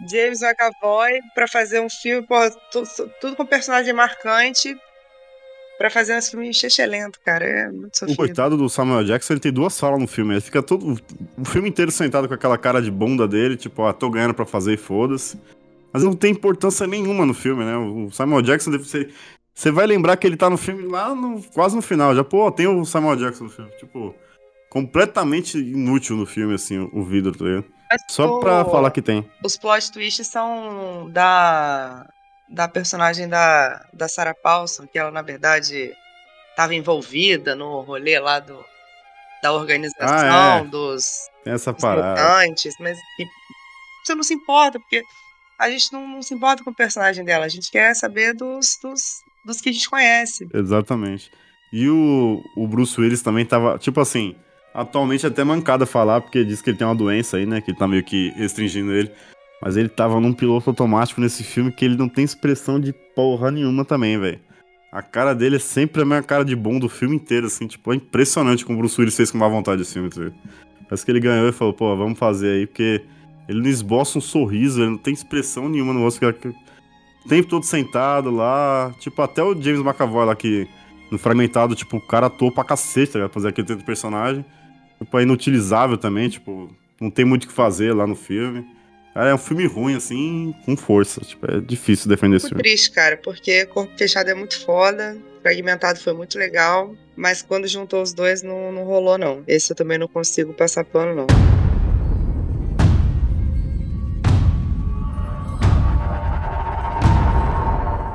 James 0.10 0.41
McAvoy 0.41 1.19
pra 1.36 1.48
fazer 1.48 1.80
um 1.82 1.90
filme, 1.90 2.26
pô, 2.26 2.36
tu- 2.72 2.84
tudo 3.19 3.36
com 3.36 3.45
personagem 3.45 3.94
marcante 3.94 4.76
pra 5.78 5.90
fazer 5.90 6.15
um 6.18 6.22
filme 6.22 6.52
lento, 6.88 7.19
cara. 7.26 7.45
É 7.45 7.68
muito 7.72 7.94
O 7.95 7.98
sofrido. 7.98 8.18
coitado 8.18 8.57
do 8.57 8.69
Samuel 8.69 9.03
Jackson, 9.03 9.34
ele 9.34 9.40
tem 9.40 9.52
duas 9.52 9.80
falas 9.80 9.99
no 9.99 10.07
filme. 10.07 10.34
Ele 10.34 10.41
fica 10.41 10.61
todo. 10.61 10.99
O 11.38 11.45
filme 11.45 11.69
inteiro 11.69 11.91
sentado 11.91 12.28
com 12.28 12.34
aquela 12.34 12.57
cara 12.57 12.82
de 12.82 12.91
bunda 12.91 13.28
dele, 13.28 13.57
tipo, 13.57 13.84
ah, 13.84 13.94
tô 13.94 14.10
ganhando 14.10 14.34
pra 14.34 14.45
fazer 14.45 14.73
e 14.73 14.78
foda-se. 14.78 15.40
Mas 15.91 16.03
não 16.03 16.14
tem 16.15 16.32
importância 16.32 16.88
nenhuma 16.88 17.26
no 17.26 17.34
filme, 17.34 17.65
né? 17.65 17.76
O 17.78 18.10
Samuel 18.11 18.41
Jackson 18.41 18.72
deve 18.72 18.86
ser. 18.86 19.14
Você 19.53 19.69
vai 19.72 19.86
lembrar 19.86 20.15
que 20.18 20.26
ele 20.26 20.38
tá 20.38 20.49
no 20.49 20.57
filme 20.57 20.84
lá 20.88 21.14
no, 21.14 21.44
quase 21.53 21.76
no 21.76 21.82
final. 21.82 22.15
Já, 22.15 22.23
pô, 22.23 22.49
tem 22.52 22.68
o 22.68 22.86
Samuel 22.86 23.18
Jackson 23.18 23.44
no 23.45 23.49
filme. 23.49 23.72
Tipo, 23.78 24.15
completamente 24.69 25.57
inútil 25.57 26.15
no 26.15 26.26
filme, 26.26 26.53
assim, 26.56 26.78
o, 26.80 26.90
o 26.94 27.03
vidro, 27.03 27.38
tá 27.38 27.44
ligado? 27.44 27.65
Só 28.09 28.39
pra 28.39 28.61
o- 28.65 28.72
falar 28.72 28.91
que 28.91 29.01
tem. 29.01 29.30
Os 29.43 29.57
plot 29.57 29.91
twists 29.91 30.27
são 30.27 31.09
da 31.11 32.05
da 32.49 32.68
personagem 32.68 33.30
da, 33.30 33.85
da 33.93 34.09
Sarah 34.09 34.35
Paulson, 34.35 34.85
que 34.85 34.99
ela, 34.99 35.09
na 35.09 35.22
verdade, 35.22 35.93
estava 36.49 36.76
envolvida 36.76 37.55
no 37.55 37.80
rolê 37.80 38.19
lá 38.19 38.39
do, 38.39 38.59
da 39.41 39.53
organização, 39.53 40.18
Ah, 40.30 40.57
é. 40.61 40.63
dos, 40.65 41.30
essa 41.45 41.72
dos 41.72 41.81
mutantes, 41.81 42.73
mas 42.77 42.97
que 43.15 43.26
você 44.03 44.13
não 44.15 44.23
se 44.23 44.34
importa, 44.34 44.77
porque 44.81 45.01
a 45.57 45.69
gente 45.69 45.93
não, 45.93 46.05
não 46.05 46.22
se 46.22 46.34
importa 46.34 46.61
com 46.61 46.72
o 46.72 46.76
personagem 46.76 47.23
dela, 47.23 47.45
a 47.45 47.49
gente 47.49 47.72
quer 47.72 47.95
saber 47.95 48.34
dos, 48.34 48.77
dos, 48.84 49.22
dos 49.45 49.61
que 49.61 49.69
a 49.69 49.72
gente 49.72 49.89
conhece. 49.89 50.45
Exatamente. 50.53 51.31
E 51.72 51.88
o, 51.88 52.43
o 52.57 52.68
Bruce 52.68 52.99
Willis 52.99 53.22
também 53.22 53.45
tava, 53.45 53.77
tipo 53.80 54.01
assim, 54.01 54.35
atualmente 54.73 55.26
é 55.26 55.30
até 55.30 55.43
mancada 55.43 55.85
falar, 55.85 56.22
porque 56.22 56.43
diz 56.43 56.61
que 56.61 56.69
ele 56.69 56.77
tem 56.77 56.88
uma 56.88 56.95
doença 56.95 57.38
aí, 57.38 57.45
né? 57.45 57.61
Que 57.61 57.73
tá 57.73 57.88
meio 57.88 58.03
que 58.03 58.30
restringindo 58.35 58.91
ele. 58.91 59.11
Mas 59.61 59.77
ele 59.77 59.89
tava 59.89 60.19
num 60.19 60.34
piloto 60.34 60.69
automático 60.72 61.22
nesse 61.22 61.43
filme 61.43 61.72
que 61.72 61.85
ele 61.85 61.95
não 61.95 62.10
tem 62.10 62.23
expressão 62.23 62.80
de 62.80 62.93
porra 63.15 63.52
nenhuma 63.52 63.85
também, 63.85 64.19
velho. 64.19 64.39
A 64.91 65.02
cara 65.02 65.34
dele 65.34 65.57
é 65.57 65.60
sempre 65.60 66.02
a 66.02 66.06
mesma 66.06 66.23
cara 66.23 66.43
de 66.43 66.56
bom 66.56 66.77
do 66.80 66.89
filme 66.89 67.15
inteiro, 67.15 67.48
assim, 67.48 67.68
tipo, 67.68 67.93
é 67.93 67.95
impressionante 67.95 68.65
como 68.65 68.77
o 68.77 68.81
Bruce 68.81 68.99
Willis 68.99 69.15
fez 69.15 69.31
com 69.31 69.38
má 69.38 69.48
vontade 69.48 69.81
esse 69.84 69.93
filme, 69.93 70.10
tá? 70.10 70.22
Parece 70.89 71.06
que 71.06 71.11
ele 71.11 71.19
ganhou 71.22 71.48
e 71.48 71.53
falou, 71.53 71.73
pô, 71.73 71.95
vamos 71.95 72.19
fazer 72.19 72.52
aí, 72.57 72.68
porque 72.68 73.02
ele 73.48 73.61
não 73.61 73.69
esboça 73.69 74.18
um 74.18 74.22
sorriso, 74.22 74.81
ele 74.81 74.89
não 74.91 74.98
tem 74.98 75.14
expressão 75.14 75.69
nenhuma 75.69 75.93
no 75.93 76.02
rosto. 76.02 76.19
que- 76.34 76.48
O 76.49 77.30
tempo 77.30 77.48
todo 77.48 77.64
sentado 77.64 78.31
lá, 78.31 78.93
tipo, 78.99 79.22
até 79.22 79.41
o 79.43 79.53
James 79.53 79.80
McAvoy 79.80 80.26
lá 80.26 80.35
que 80.35 80.68
no 81.11 81.18
fragmentado, 81.19 81.76
tipo, 81.76 81.98
o 81.98 82.02
cara 82.02 82.26
atuou 82.26 82.52
pra 82.52 82.64
cacete, 82.64 83.14
tá 83.14 83.19
ligado? 83.19 83.31
Fazer 83.31 83.49
aquele 83.49 83.68
tanto 83.68 83.85
personagem. 83.85 84.43
Tipo, 85.02 85.18
é 85.18 85.23
inutilizável 85.23 85.98
também, 85.98 86.30
tipo, 86.30 86.69
não 86.99 87.10
tem 87.10 87.26
muito 87.26 87.45
o 87.45 87.48
que 87.48 87.53
fazer 87.53 87.91
lá 87.91 88.06
no 88.06 88.15
filme. 88.15 88.64
Cara, 89.15 89.32
é 89.32 89.34
um 89.34 89.38
filme 89.38 89.65
ruim, 89.65 89.95
assim, 89.95 90.53
com 90.64 90.78
força. 90.78 91.22
Tipo, 91.22 91.52
é 91.52 91.60
difícil 91.60 92.07
defender 92.07 92.36
esse 92.38 92.45
Muito 92.45 92.49
filme. 92.49 92.64
triste, 92.64 92.91
cara, 92.91 93.18
porque 93.18 93.65
Corpo 93.65 93.91
Fechado 93.98 94.30
é 94.30 94.36
muito 94.36 94.64
foda, 94.64 95.18
Fragmentado 95.41 95.99
foi 95.99 96.14
muito 96.14 96.38
legal, 96.38 96.95
mas 97.15 97.41
quando 97.41 97.68
juntou 97.68 98.03
os 98.03 98.14
dois 98.14 98.44
não, 98.44 98.72
não 98.72 98.84
rolou, 98.84 99.18
não. 99.18 99.44
Esse 99.48 99.72
eu 99.72 99.76
também 99.76 99.98
não 99.98 100.07
consigo 100.07 100.53
passar 100.53 100.86
pano, 100.86 101.15
não. 101.15 101.28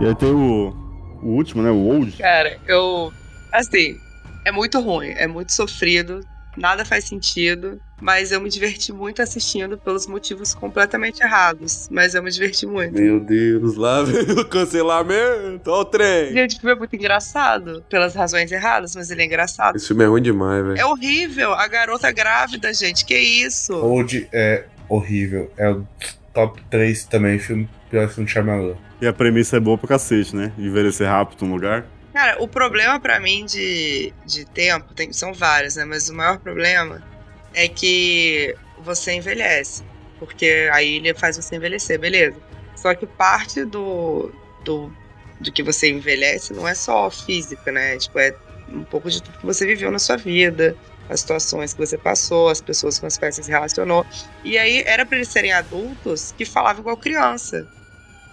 E 0.01 0.07
aí 0.07 0.15
tem 0.15 0.29
o, 0.31 0.75
o 1.23 1.29
último, 1.29 1.63
né? 1.63 1.71
O 1.71 1.79
Old. 1.89 2.13
Cara, 2.19 2.59
eu. 2.67 3.13
Assim, 3.53 3.99
é 4.45 4.53
muito 4.53 4.79
ruim, 4.81 5.09
é 5.09 5.27
muito 5.27 5.53
sofrido, 5.53 6.21
nada 6.57 6.85
faz 6.85 7.05
sentido, 7.05 7.81
mas 8.01 8.33
eu 8.33 8.41
me 8.41 8.49
diverti 8.49 8.93
muito 8.93 9.23
assistindo 9.23 9.79
pelos 9.79 10.07
motivos 10.07 10.55
completamente 10.55 11.21
errados. 11.21 11.89
Mas 11.91 12.15
eu 12.15 12.23
me 12.23 12.31
diverti 12.31 12.67
muito. 12.67 12.95
Meu 12.95 13.21
Deus, 13.21 13.77
lá 13.77 14.03
vem 14.03 14.23
o 14.33 14.45
cancelamento. 14.45 15.71
Ó 15.71 15.81
o 15.81 15.85
trem. 15.85 16.33
Gente, 16.33 16.57
o 16.57 16.61
filme 16.61 16.75
é 16.75 16.79
muito 16.79 16.95
engraçado, 16.95 17.85
pelas 17.89 18.15
razões 18.15 18.51
erradas, 18.53 18.95
mas 18.95 19.11
ele 19.11 19.23
é 19.23 19.25
engraçado. 19.27 19.77
Esse 19.77 19.89
filme 19.89 20.05
é 20.05 20.07
ruim 20.07 20.23
demais, 20.23 20.65
velho. 20.65 20.79
É 20.79 20.87
horrível, 20.87 21.53
a 21.55 21.67
garota 21.69 22.11
grávida, 22.13 22.73
gente, 22.73 23.05
que 23.05 23.19
isso? 23.19 23.75
Old 23.75 24.29
é 24.33 24.65
horrível. 24.89 25.51
É 25.57 25.71
o 25.71 25.87
top 26.33 26.63
3 26.71 27.05
também, 27.05 27.39
filme 27.39 27.69
pior 27.91 28.09
que 28.09 28.21
um 28.21 28.27
Shyamalan. 28.27 28.77
E 29.01 29.07
a 29.07 29.13
premissa 29.13 29.57
é 29.57 29.61
boa 29.61 29.77
pra 29.77 29.89
cacete, 29.89 30.35
né? 30.35 30.53
Envelhecer 30.59 31.09
rápido 31.09 31.45
num 31.45 31.55
lugar. 31.55 31.87
Cara, 32.17 32.43
o 32.43 32.49
problema 32.49 32.99
pra 32.99 33.21
mim 33.21 33.45
de, 33.45 34.11
de 34.25 34.47
tempo, 34.47 34.95
tem, 34.95 35.13
são 35.13 35.35
vários, 35.35 35.77
né? 35.77 35.85
Mas 35.85 36.09
o 36.09 36.15
maior 36.15 36.39
problema 36.39 37.05
é 37.53 37.69
que 37.69 38.57
você 38.79 39.13
envelhece. 39.13 39.85
Porque 40.19 40.67
a 40.73 40.83
ilha 40.83 41.15
faz 41.15 41.37
você 41.37 41.57
envelhecer, 41.57 41.99
beleza. 42.01 42.41
Só 42.75 42.95
que 42.95 43.07
parte 43.07 43.67
do, 43.67 44.33
do, 44.65 44.91
do 45.39 45.53
que 45.53 45.63
você 45.63 45.91
envelhece 45.91 46.55
não 46.55 46.67
é 46.67 46.75
só 46.75 47.11
física, 47.11 47.71
né? 47.71 47.99
Tipo, 47.99 48.19
é 48.19 48.35
um 48.71 48.83
pouco 48.85 49.11
de 49.11 49.23
tudo 49.23 49.37
que 49.37 49.45
você 49.45 49.67
viveu 49.67 49.91
na 49.91 49.99
sua 49.99 50.17
vida, 50.17 50.75
as 51.11 51.21
situações 51.21 51.75
que 51.75 51.87
você 51.87 51.99
passou, 51.99 52.49
as 52.49 52.63
pessoas 52.63 52.99
com 52.99 53.05
as 53.05 53.19
quais 53.19 53.35
você 53.35 53.43
se 53.43 53.51
relacionou. 53.51 54.07
E 54.43 54.57
aí 54.57 54.83
era 54.87 55.05
pra 55.05 55.19
eles 55.19 55.29
serem 55.29 55.53
adultos 55.53 56.33
que 56.33 56.47
falavam 56.47 56.81
igual 56.81 56.97
criança. 56.97 57.69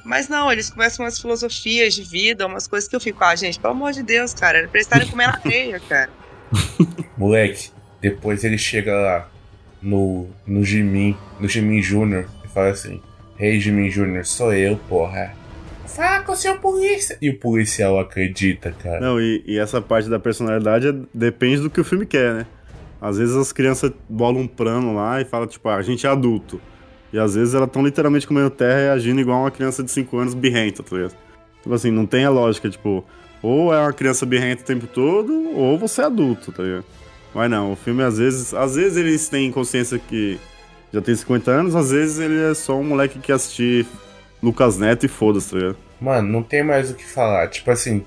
Mas 0.03 0.27
não, 0.27 0.51
eles 0.51 0.69
começam 0.69 1.05
umas 1.05 1.19
filosofias 1.19 1.93
de 1.93 2.03
vida, 2.03 2.45
umas 2.45 2.67
coisas 2.67 2.89
que 2.89 2.95
eu 2.95 2.99
fico, 2.99 3.23
ah, 3.23 3.35
gente, 3.35 3.59
pelo 3.59 3.73
amor 3.73 3.93
de 3.93 4.03
Deus, 4.03 4.33
cara, 4.33 4.59
pra 4.67 4.77
eles 4.79 4.85
estarem 4.87 5.07
comendo 5.07 5.33
areia, 5.43 5.79
cara. 5.87 6.09
Moleque, 7.17 7.69
depois 8.01 8.43
ele 8.43 8.57
chega 8.57 8.93
lá 8.93 9.29
no, 9.81 10.27
no 10.45 10.63
Jimin, 10.63 11.15
no 11.39 11.47
Jimin 11.47 11.79
Jr. 11.81 12.25
e 12.43 12.47
fala 12.47 12.69
assim: 12.69 13.01
Hey 13.39 13.59
Jimin 13.59 13.89
Jr., 13.89 14.25
sou 14.25 14.53
eu, 14.53 14.77
porra. 14.89 15.33
Fala 15.85 16.21
com 16.23 16.31
o 16.31 16.35
seu 16.35 16.57
polícia. 16.57 17.17
E 17.21 17.29
o 17.29 17.37
policial 17.39 17.99
acredita, 17.99 18.71
cara. 18.71 18.99
Não, 18.99 19.21
e, 19.21 19.43
e 19.45 19.59
essa 19.59 19.79
parte 19.81 20.09
da 20.09 20.17
personalidade 20.19 20.87
é- 20.87 20.95
depende 21.13 21.61
do 21.61 21.69
que 21.69 21.79
o 21.79 21.83
filme 21.83 22.05
quer, 22.05 22.33
né? 22.33 22.45
Às 22.99 23.17
vezes 23.17 23.35
as 23.35 23.51
crianças 23.51 23.91
bolam 24.09 24.41
um 24.41 24.47
plano 24.47 24.95
lá 24.95 25.21
e 25.21 25.25
falam, 25.25 25.45
tipo, 25.45 25.67
ah, 25.69 25.75
a 25.75 25.81
gente 25.81 26.07
é 26.07 26.09
adulto. 26.09 26.59
E 27.13 27.19
às 27.19 27.35
vezes 27.35 27.53
elas 27.53 27.67
estão 27.67 27.85
literalmente 27.85 28.27
comendo 28.27 28.49
terra 28.49 28.81
e 28.81 28.89
agindo 28.89 29.21
igual 29.21 29.41
uma 29.41 29.51
criança 29.51 29.83
de 29.83 29.91
5 29.91 30.17
anos 30.17 30.33
birrenta, 30.33 30.81
tá 30.83 30.95
ligado? 30.95 31.15
Tipo 31.61 31.73
assim, 31.75 31.91
não 31.91 32.05
tem 32.07 32.25
a 32.25 32.29
lógica, 32.29 32.67
tipo, 32.69 33.05
ou 33.41 33.73
é 33.73 33.79
uma 33.79 33.93
criança 33.93 34.25
birrenta 34.25 34.63
o 34.63 34.65
tempo 34.65 34.87
todo, 34.87 35.31
ou 35.55 35.77
você 35.77 36.01
é 36.01 36.05
adulto, 36.05 36.51
tá 36.51 36.63
ligado? 36.63 36.85
Mas 37.35 37.49
não, 37.49 37.71
o 37.73 37.75
filme 37.75 38.01
às 38.03 38.17
vezes. 38.17 38.53
Às 38.53 38.75
vezes 38.75 38.97
eles 38.97 39.29
têm 39.29 39.51
consciência 39.51 39.99
que 39.99 40.39
já 40.91 41.01
tem 41.01 41.15
50 41.15 41.51
anos, 41.51 41.75
às 41.75 41.91
vezes 41.91 42.19
ele 42.19 42.39
é 42.51 42.53
só 42.53 42.75
um 42.77 42.83
moleque 42.83 43.19
que 43.19 43.31
assistir 43.31 43.85
Lucas 44.41 44.77
Neto 44.77 45.05
e 45.05 45.09
foda-se, 45.09 45.51
tá 45.51 45.57
ligado? 45.57 45.77
Mano, 46.01 46.27
não 46.27 46.43
tem 46.43 46.63
mais 46.63 46.91
o 46.91 46.95
que 46.95 47.05
falar. 47.05 47.47
Tipo 47.47 47.71
assim, 47.71 48.03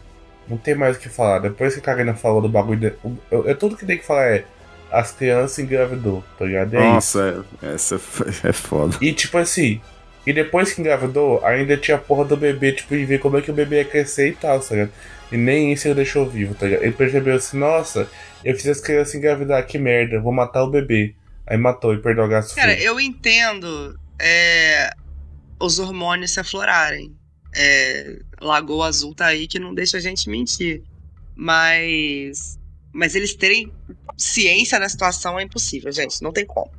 não 0.49 0.57
tem 0.57 0.75
mais 0.75 0.97
o 0.97 1.01
que 1.01 1.09
falar. 1.09 1.39
Depois 1.39 1.75
que 1.75 1.81
a 1.81 1.83
Karina 1.83 2.15
falou 2.15 2.43
do 2.43 2.49
bagulho. 2.49 2.79
De... 2.79 2.93
Eu, 3.31 3.47
eu- 3.47 3.57
tudo 3.57 3.77
que 3.77 3.87
tem 3.87 3.99
que 3.99 4.05
falar 4.07 4.27
é. 4.27 4.45
As 4.97 5.13
crianças 5.13 5.59
engravidou, 5.59 6.25
tá 6.39 6.45
ligado? 6.45 6.75
É 6.75 6.79
isso. 6.79 7.19
Nossa, 7.19 7.45
é, 7.63 7.75
essa 7.75 8.01
é, 8.45 8.53
foda. 8.53 8.97
E 9.01 9.13
tipo 9.13 9.37
assim, 9.37 9.81
e 10.27 10.33
depois 10.33 10.73
que 10.73 10.81
engravidou, 10.81 11.45
ainda 11.45 11.77
tinha 11.77 11.97
a 11.97 12.01
porra 12.01 12.25
do 12.25 12.37
bebê, 12.37 12.73
tipo, 12.73 12.97
de 12.97 13.05
ver 13.05 13.21
como 13.21 13.37
é 13.37 13.43
que 13.43 13.51
o 13.51 13.55
bebê 13.55 13.77
ia 13.77 13.85
crescer 13.85 14.31
e 14.31 14.35
tal, 14.35 14.59
tá 14.59 14.75
ligado? 14.75 14.93
E 15.31 15.37
nem 15.37 15.73
isso 15.73 15.87
ele 15.87 15.97
deixou 15.97 16.29
vivo, 16.29 16.55
tá 16.55 16.67
ligado? 16.67 16.83
Ele 16.83 16.93
percebeu 16.93 17.37
assim, 17.37 17.59
nossa, 17.59 18.09
eu 18.45 18.55
fiz 18.55 18.67
as 18.67 18.81
crianças 18.81 19.15
engravidar, 19.15 19.65
que 19.67 19.79
merda, 19.79 20.21
vou 20.21 20.33
matar 20.33 20.65
o 20.65 20.71
bebê. 20.71 21.15
Aí 21.47 21.57
matou 21.57 21.95
e 21.95 21.99
perdeu 21.99 22.25
a 22.25 22.29
gasto 22.29 22.57
Cara, 22.57 22.77
eu 22.81 22.99
entendo 22.99 23.97
é, 24.21 24.91
os 25.61 25.79
hormônios 25.79 26.33
se 26.33 26.41
aflorarem. 26.41 27.15
É, 27.55 28.19
Lagoa 28.41 28.89
Azul 28.89 29.15
tá 29.15 29.27
aí 29.27 29.47
que 29.47 29.59
não 29.59 29.75
deixa 29.75 29.99
a 29.99 30.01
gente 30.01 30.29
mentir. 30.29 30.83
Mas. 31.37 32.59
Mas 32.93 33.15
eles 33.15 33.35
terem 33.35 33.71
ciência 34.19 34.79
da 34.81 34.89
situação 34.89 35.39
é 35.39 35.43
impossível, 35.43 35.93
gente. 35.93 36.23
Não 36.23 36.33
tem 36.33 36.47
como. 36.47 36.71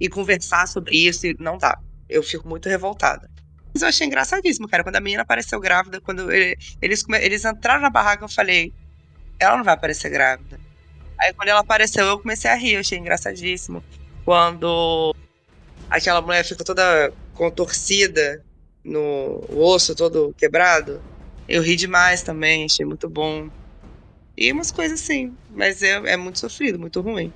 E 0.00 0.08
conversar 0.08 0.66
sobre 0.68 0.96
isso 0.96 1.26
não 1.38 1.58
dá. 1.58 1.76
Eu 2.08 2.22
fico 2.22 2.48
muito 2.48 2.68
revoltada. 2.68 3.28
Mas 3.74 3.82
eu 3.82 3.88
achei 3.88 4.06
engraçadíssimo, 4.06 4.68
cara. 4.68 4.82
Quando 4.84 4.96
a 4.96 5.00
menina 5.00 5.22
apareceu 5.22 5.60
grávida, 5.60 6.00
quando 6.00 6.32
ele- 6.32 6.56
eles, 6.80 7.04
eles 7.20 7.44
entraram 7.44 7.82
na 7.82 7.90
barraca, 7.90 8.24
eu 8.24 8.28
falei: 8.28 8.72
ela 9.40 9.56
não 9.56 9.64
vai 9.64 9.74
aparecer 9.74 10.10
grávida. 10.10 10.58
Aí 11.20 11.32
quando 11.34 11.48
ela 11.48 11.60
apareceu, 11.60 12.06
eu 12.06 12.20
comecei 12.20 12.50
a 12.50 12.54
rir, 12.54 12.74
eu 12.74 12.80
achei 12.80 12.98
engraçadíssimo. 12.98 13.82
Quando 14.24 15.12
aquela 15.90 16.20
mulher 16.22 16.44
fica 16.44 16.64
toda 16.64 17.12
contorcida 17.32 18.42
no 18.84 19.44
osso 19.50 19.94
todo 19.94 20.32
quebrado, 20.36 21.00
eu 21.48 21.62
ri 21.62 21.76
demais 21.76 22.22
também, 22.22 22.64
achei 22.64 22.86
muito 22.86 23.08
bom. 23.08 23.48
E 24.40 24.52
umas 24.52 24.70
coisas 24.70 25.00
assim, 25.00 25.32
mas 25.54 25.82
é, 25.82 26.00
é 26.12 26.16
muito 26.16 26.38
sofrido, 26.38 26.78
muito 26.78 27.00
ruim. 27.00 27.32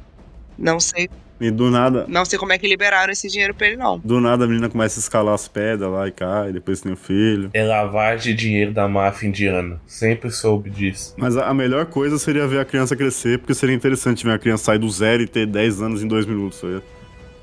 Não 0.57 0.79
sei, 0.79 1.09
E 1.41 1.51
do 1.51 1.71
nada, 1.71 2.05
não 2.09 2.25
sei 2.25 2.39
como 2.39 2.53
é 2.53 2.59
que 2.59 2.69
liberaram 2.69 3.11
esse 3.11 3.27
dinheiro 3.27 3.53
pra 3.55 3.67
ele, 3.67 3.77
não. 3.77 3.99
do 3.99 4.21
nada 4.21 4.45
a 4.45 4.47
menina 4.47 4.69
começa 4.69 5.01
a 5.01 5.03
escalar 5.03 5.35
as 5.35 5.49
pedras 5.49 5.91
lá 5.91 6.07
e 6.07 6.13
cai, 6.13 6.53
depois 6.53 6.81
tem 6.81 6.93
o 6.93 6.97
filho. 6.97 7.51
É 7.55 7.65
lavagem 7.65 8.33
de 8.37 8.41
dinheiro 8.41 8.73
da 8.73 8.87
máfia 8.87 9.27
indiana. 9.27 9.81
Sempre 9.87 10.31
soube 10.31 10.71
disso. 10.71 11.15
Mas 11.19 11.37
a 11.37 11.47
a 11.49 11.55
melhor 11.55 11.87
coisa 11.87 12.19
seria 12.19 12.47
ver 12.47 12.61
a 12.61 12.65
criança 12.65 12.95
crescer, 12.95 13.39
porque 13.39 13.55
seria 13.55 13.75
interessante 13.75 14.25
ver 14.25 14.33
a 14.35 14.39
criança 14.39 14.65
sair 14.65 14.79
do 14.79 14.89
zero 14.89 15.23
e 15.23 15.27
ter 15.27 15.47
10 15.47 15.83
anos 15.83 16.03
em 16.05 16.07
2 16.07 16.25
minutos. 16.27 16.59
sabe? 16.61 16.83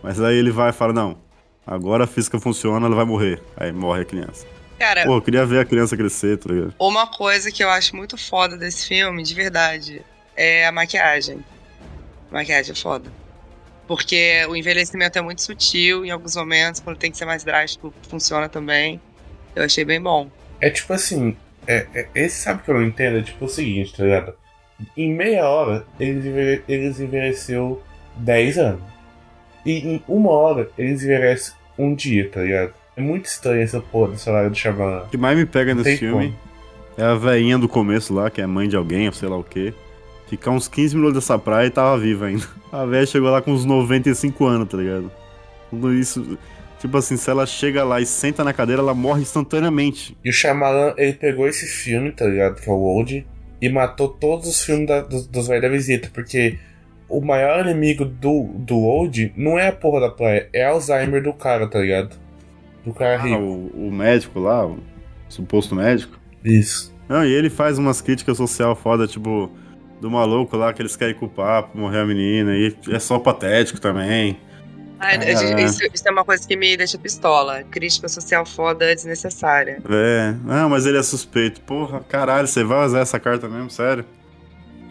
Mas 0.01 0.21
aí 0.21 0.37
ele 0.37 0.51
vai 0.51 0.69
e 0.69 0.73
fala, 0.73 0.93
não, 0.93 1.17
agora 1.67 2.05
a 2.05 2.07
física 2.07 2.39
funciona, 2.39 2.85
ela 2.85 2.95
vai 2.95 3.05
morrer. 3.05 3.41
Aí 3.57 3.71
morre 3.73 4.03
a 4.03 4.05
criança. 4.05 4.45
Cara, 4.79 5.05
Pô, 5.05 5.17
eu 5.17 5.21
queria 5.21 5.45
ver 5.45 5.59
a 5.59 5.65
criança 5.65 5.97
crescer, 5.97 6.37
tá 6.37 6.51
ligado? 6.53 6.73
Uma 6.79 7.05
coisa 7.05 7.51
que 7.51 7.61
eu 7.63 7.69
acho 7.69 7.95
muito 7.95 8.17
foda 8.17 8.57
desse 8.57 8.87
filme, 8.87 9.21
de 9.23 9.33
verdade, 9.35 10.01
é 10.35 10.65
a 10.65 10.71
maquiagem. 10.71 11.43
A 12.31 12.35
maquiagem 12.35 12.71
é 12.71 12.75
foda. 12.75 13.11
Porque 13.87 14.45
o 14.47 14.55
envelhecimento 14.55 15.17
é 15.17 15.21
muito 15.21 15.41
sutil 15.41 16.05
em 16.05 16.11
alguns 16.11 16.35
momentos, 16.35 16.79
quando 16.79 16.97
tem 16.97 17.11
que 17.11 17.17
ser 17.17 17.25
mais 17.25 17.43
drástico, 17.43 17.93
funciona 18.07 18.47
também. 18.47 19.01
Eu 19.55 19.63
achei 19.65 19.83
bem 19.83 20.01
bom. 20.01 20.29
É 20.61 20.69
tipo 20.69 20.93
assim, 20.93 21.35
é, 21.67 21.85
é- 21.93 22.07
esse 22.15 22.41
sabe 22.41 22.63
que 22.63 22.69
eu 22.69 22.75
não 22.75 22.83
entendo? 22.83 23.17
É 23.17 23.21
tipo 23.21 23.45
o 23.45 23.49
seguinte, 23.49 23.93
tá 23.97 24.03
ligado? 24.03 24.33
Em 24.95 25.11
meia 25.11 25.45
hora, 25.45 25.85
eles, 25.99 26.23
envelhe- 26.23 26.63
eles 26.69 26.99
envelheceu 26.99 27.83
10 28.15 28.57
anos. 28.57 28.81
E 29.65 29.79
em 29.79 30.03
uma 30.07 30.31
hora, 30.31 30.69
eles 30.77 31.03
envelhecem 31.03 31.53
um 31.77 31.93
dia, 31.93 32.29
tá 32.29 32.41
ligado? 32.41 32.73
É 32.99 33.01
muito 33.01 33.25
estranho 33.27 33.61
essa 33.61 33.79
porra 33.79 34.11
desse 34.11 34.29
horário 34.29 34.51
de 34.51 34.59
chamar. 34.59 35.03
O 35.03 35.07
que 35.07 35.17
mais 35.17 35.37
me 35.37 35.45
pega 35.45 35.73
nesse 35.73 35.95
filme 35.97 36.35
é 36.97 37.03
a 37.03 37.15
veinha 37.15 37.57
do 37.57 37.69
começo 37.69 38.13
lá, 38.13 38.29
que 38.29 38.41
é 38.41 38.45
mãe 38.45 38.67
de 38.67 38.75
alguém, 38.75 39.07
ou 39.07 39.13
sei 39.13 39.29
lá 39.29 39.37
o 39.37 39.43
quê. 39.43 39.73
Ficar 40.27 40.51
uns 40.51 40.67
15 40.67 40.95
minutos 40.97 41.15
dessa 41.15 41.39
praia 41.39 41.67
e 41.67 41.69
tava 41.69 41.97
viva 41.97 42.25
ainda. 42.25 42.45
A 42.73 42.85
velha 42.85 43.05
chegou 43.05 43.29
lá 43.31 43.41
com 43.41 43.51
uns 43.51 43.63
95 43.65 44.45
anos, 44.45 44.67
tá 44.67 44.77
ligado? 44.77 45.09
Tudo 45.69 45.93
isso. 45.93 46.37
Tipo 46.79 46.97
assim, 46.97 47.15
se 47.17 47.29
ela 47.29 47.45
chega 47.45 47.83
lá 47.85 47.99
e 48.01 48.05
senta 48.05 48.43
na 48.43 48.51
cadeira, 48.53 48.81
ela 48.81 48.93
morre 48.93 49.21
instantaneamente. 49.21 50.15
E 50.23 50.29
o 50.29 50.33
Shyamalan, 50.33 50.93
ele 50.97 51.13
pegou 51.13 51.47
esse 51.47 51.65
filme, 51.65 52.11
tá 52.11 52.25
ligado? 52.25 52.61
Que 52.61 52.69
é 52.69 52.73
o 52.73 52.75
Old, 52.75 53.25
e 53.61 53.69
matou 53.69 54.09
todos 54.09 54.47
os 54.47 54.61
filmes 54.63 54.87
da- 54.87 55.01
dos, 55.01 55.25
dos 55.25 55.47
velhos 55.47 55.61
da 55.63 55.69
visita, 55.69 56.09
porque 56.13 56.59
o 57.09 57.21
maior 57.21 57.65
inimigo 57.65 58.05
do, 58.05 58.43
do 58.55 58.77
Old 58.77 59.33
não 59.35 59.57
é 59.57 59.67
a 59.69 59.71
porra 59.71 60.01
da 60.01 60.09
praia, 60.09 60.47
é 60.53 60.65
Alzheimer 60.65 61.23
do 61.23 61.33
cara, 61.33 61.65
tá 61.67 61.79
ligado? 61.79 62.15
Do 62.85 62.93
cara 62.93 63.15
Ah, 63.19 63.23
rico. 63.25 63.39
o, 63.41 63.87
o 63.87 63.91
médico 63.91 64.39
lá, 64.39 64.65
o 64.65 64.79
suposto 65.27 65.75
médico. 65.75 66.17
Isso. 66.43 66.93
Não, 67.07 67.25
e 67.25 67.31
ele 67.31 67.49
faz 67.49 67.77
umas 67.77 68.01
críticas 68.01 68.37
social 68.37 68.75
foda, 68.75 69.07
tipo, 69.07 69.51
do 69.99 70.09
maluco 70.09 70.55
lá 70.55 70.71
que 70.71 70.81
eles 70.81 70.95
querem 70.95 71.15
culpar 71.15 71.63
pra 71.63 71.79
morrer 71.81 71.99
a 71.99 72.05
menina, 72.05 72.55
e 72.55 72.75
é 72.89 72.99
só 72.99 73.17
patético 73.19 73.79
também. 73.81 74.37
Ai, 75.01 75.17
Caralho. 75.17 75.59
isso, 75.61 75.79
isso 75.93 76.03
é 76.07 76.11
uma 76.11 76.25
coisa 76.25 76.45
que 76.45 76.57
me 76.57 76.75
deixa 76.75 76.97
pistola. 76.97 77.63
Crítica 77.63 78.09
social 78.09 78.45
foda 78.45 78.93
desnecessária. 78.93 79.81
É, 79.89 80.33
não, 80.43 80.69
mas 80.69 80.85
ele 80.85 80.97
é 80.97 81.03
suspeito. 81.03 81.61
Porra, 81.61 82.01
caralho, 82.01 82.47
você 82.47 82.65
vai 82.65 82.85
usar 82.85 82.99
essa 82.99 83.17
carta 83.17 83.47
mesmo, 83.47 83.69
sério? 83.69 84.03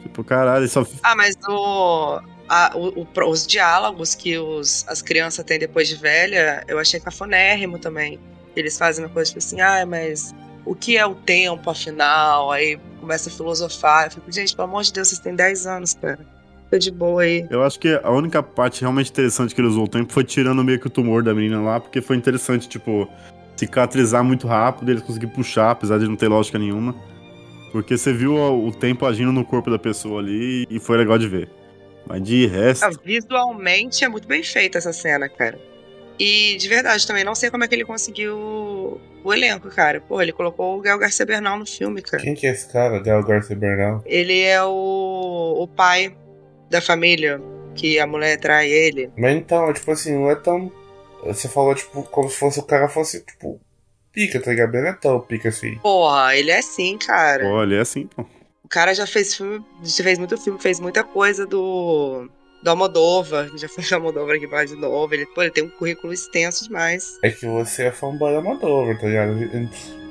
Tipo, 0.02 0.24
caralho, 0.24 0.62
ele 0.62 0.68
só. 0.68 0.86
Ah, 1.02 1.14
mas 1.14 1.36
o, 1.46 2.20
a- 2.48 2.72
o- 2.74 3.02
o- 3.02 3.24
os 3.30 3.46
diálogos 3.46 4.14
que 4.14 4.38
os, 4.38 4.84
as 4.88 5.02
crianças 5.02 5.44
têm 5.44 5.58
depois 5.58 5.88
de 5.88 5.96
velha, 5.96 6.64
eu 6.68 6.78
achei 6.78 6.98
cafonérrimo 7.00 7.78
também. 7.78 8.18
Eles 8.56 8.76
fazem 8.78 9.04
uma 9.04 9.10
coisa 9.10 9.28
tipo 9.30 9.38
assim, 9.38 9.60
ah, 9.60 9.84
mas 9.86 10.34
o 10.64 10.74
que 10.74 10.96
é 10.96 11.06
o 11.06 11.14
tempo, 11.14 11.70
afinal? 11.70 12.50
Aí 12.50 12.78
começa 13.00 13.28
a 13.28 13.32
filosofar. 13.32 14.06
Eu 14.06 14.10
fico, 14.12 14.32
gente, 14.32 14.54
pelo 14.56 14.68
amor 14.68 14.82
de 14.82 14.92
Deus, 14.92 15.08
vocês 15.08 15.20
têm 15.20 15.34
10 15.34 15.66
anos, 15.66 15.94
cara. 15.94 16.18
Fica 16.64 16.78
de 16.78 16.90
boa 16.90 17.22
aí. 17.22 17.46
Eu 17.50 17.62
acho 17.62 17.78
que 17.78 17.98
a 18.02 18.10
única 18.10 18.42
parte 18.42 18.80
realmente 18.82 19.10
interessante 19.10 19.54
que 19.54 19.60
ele 19.60 19.68
usou 19.68 19.84
o 19.84 19.88
tempo 19.88 20.12
foi 20.12 20.24
tirando 20.24 20.62
meio 20.64 20.78
que 20.78 20.86
o 20.86 20.90
tumor 20.90 21.22
da 21.22 21.32
menina 21.32 21.60
lá, 21.62 21.80
porque 21.80 22.00
foi 22.02 22.16
interessante, 22.16 22.68
tipo, 22.68 23.08
cicatrizar 23.56 24.22
muito 24.22 24.46
rápido, 24.46 24.90
eles 24.90 25.02
conseguiram 25.02 25.32
puxar, 25.32 25.70
apesar 25.70 25.98
de 25.98 26.06
não 26.06 26.16
ter 26.16 26.28
lógica 26.28 26.58
nenhuma. 26.58 26.94
Porque 27.72 27.96
você 27.96 28.12
viu 28.12 28.34
o 28.34 28.68
o 28.68 28.72
tempo 28.72 29.06
agindo 29.06 29.32
no 29.32 29.44
corpo 29.44 29.70
da 29.70 29.78
pessoa 29.78 30.20
ali 30.20 30.66
e 30.70 30.78
foi 30.78 30.96
legal 30.98 31.18
de 31.18 31.28
ver. 31.28 31.50
Mas 32.08 32.22
de 32.22 32.46
resto. 32.46 32.84
Ah, 32.84 32.90
visualmente 33.04 34.04
é 34.04 34.08
muito 34.08 34.26
bem 34.26 34.42
feita 34.42 34.78
essa 34.78 34.92
cena, 34.92 35.28
cara. 35.28 35.58
E 36.18 36.56
de 36.56 36.68
verdade 36.68 37.06
também, 37.06 37.22
não 37.22 37.34
sei 37.34 37.50
como 37.50 37.62
é 37.62 37.68
que 37.68 37.74
ele 37.74 37.84
conseguiu 37.84 39.00
o 39.22 39.32
elenco, 39.32 39.68
cara. 39.68 40.00
Pô, 40.00 40.20
ele 40.20 40.32
colocou 40.32 40.76
o 40.76 40.80
Gael 40.80 40.98
Garcia 40.98 41.24
Bernal 41.24 41.58
no 41.58 41.66
filme, 41.66 42.02
cara. 42.02 42.22
Quem 42.22 42.34
que 42.34 42.46
é 42.46 42.50
esse 42.50 42.72
cara, 42.72 42.98
Del 43.00 43.22
Garcia 43.22 43.54
Bernal? 43.54 44.02
Ele 44.04 44.40
é 44.40 44.62
o, 44.62 45.56
o 45.60 45.68
pai 45.68 46.16
da 46.68 46.80
família 46.80 47.40
que 47.74 48.00
a 48.00 48.06
mulher 48.06 48.38
trai 48.38 48.68
ele. 48.68 49.10
Mas 49.16 49.36
então, 49.36 49.72
tipo 49.72 49.90
assim, 49.92 50.14
não 50.14 50.30
é 50.30 50.34
tão. 50.34 50.72
Você 51.24 51.48
falou, 51.48 51.74
tipo, 51.74 52.02
como 52.04 52.28
se 52.28 52.36
fosse 52.36 52.58
o 52.58 52.64
cara 52.64 52.88
fosse, 52.88 53.24
tipo, 53.24 53.60
pica, 54.12 54.40
tá 54.40 54.50
ligado? 54.50 54.74
Ele 54.74 54.82
não 54.82 54.90
é 54.90 54.94
tão 54.94 55.20
pica 55.20 55.48
assim. 55.48 55.76
Porra, 55.78 56.34
ele 56.36 56.50
é 56.50 56.58
assim, 56.58 56.98
cara. 56.98 57.46
Olha, 57.46 57.76
é 57.76 57.80
assim, 57.80 58.06
pô. 58.06 58.24
O 58.68 58.70
cara 58.70 58.92
já 58.94 59.06
fez 59.06 59.34
filme, 59.34 59.64
já 59.82 60.04
fez 60.04 60.18
muito 60.18 60.36
filme, 60.36 60.60
fez 60.60 60.78
muita 60.78 61.02
coisa 61.02 61.46
do 61.46 62.28
do 62.62 62.68
Almodóvar, 62.70 63.48
já 63.56 63.66
fez 63.66 63.90
Almodóvar 63.90 64.36
aqui 64.36 64.46
pra 64.46 64.62
de 64.66 64.74
novo. 64.76 65.14
Ele, 65.14 65.24
pô, 65.24 65.40
ele 65.40 65.50
tem 65.50 65.64
um 65.64 65.70
currículo 65.70 66.12
extenso 66.12 66.64
demais. 66.66 67.18
É 67.22 67.30
que 67.30 67.46
você 67.46 67.84
é 67.84 67.90
fanboy 67.90 68.30
da 68.30 68.42
Moldova, 68.42 68.94
tá 68.96 69.06
ligado? 69.06 69.30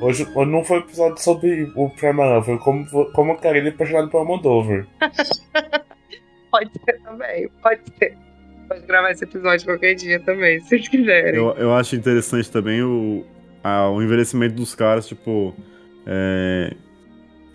Hoje, 0.01 0.27
hoje 0.33 0.51
não 0.51 0.63
foi 0.63 0.77
um 0.77 0.81
episódio 0.81 1.21
sobre 1.21 1.71
o 1.75 1.91
Shyamalan, 1.95 2.41
foi 2.41 2.57
como, 2.57 2.83
como 3.11 3.33
o 3.33 3.37
cara 3.37 3.59
ele 3.59 3.67
é 3.69 3.71
apaixonado 3.71 4.09
por 4.09 4.17
Almodóvar. 4.17 4.87
Pode 6.49 6.71
ser 6.83 6.99
também, 7.03 7.49
pode 7.61 7.81
ser. 7.99 8.17
Pode 8.67 8.87
gravar 8.87 9.11
esse 9.11 9.23
episódio 9.23 9.65
qualquer 9.67 9.93
dia 9.93 10.19
também, 10.21 10.59
se 10.61 10.69
vocês 10.69 10.87
quiserem. 10.87 11.35
Eu, 11.35 11.51
eu 11.57 11.75
acho 11.75 11.95
interessante 11.95 12.49
também 12.49 12.81
o, 12.81 13.23
a- 13.63 13.89
o 13.91 14.01
envelhecimento 14.01 14.55
dos 14.55 14.73
caras, 14.73 15.05
tipo. 15.07 15.53
É, 16.07 16.73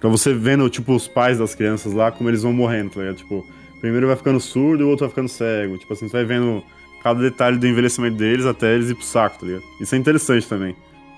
pra 0.02 0.10
você 0.10 0.34
vendo, 0.34 0.68
tipo, 0.68 0.92
os 0.92 1.06
pais 1.06 1.38
das 1.38 1.54
crianças 1.54 1.92
lá, 1.92 2.10
como 2.10 2.28
eles 2.28 2.42
vão 2.42 2.52
morrendo, 2.52 2.90
tá 2.90 3.00
ligado? 3.00 3.18
Tipo, 3.18 3.46
primeiro 3.80 4.08
vai 4.08 4.16
ficando 4.16 4.40
surdo 4.40 4.82
e 4.82 4.84
o 4.84 4.88
outro 4.88 5.06
vai 5.06 5.10
ficando 5.10 5.28
cego. 5.28 5.78
Tipo 5.78 5.92
assim, 5.92 6.08
você 6.08 6.12
vai 6.12 6.24
vendo 6.24 6.62
cada 7.04 7.20
detalhe 7.20 7.56
do 7.56 7.68
envelhecimento 7.68 8.16
deles 8.16 8.44
até 8.44 8.74
eles 8.74 8.90
ir 8.90 8.96
pro 8.96 9.04
saco, 9.04 9.38
tá 9.38 9.46
ligado? 9.46 9.62
Isso 9.80 9.94
é 9.94 9.98
interessante 9.98 10.48
também. 10.48 10.76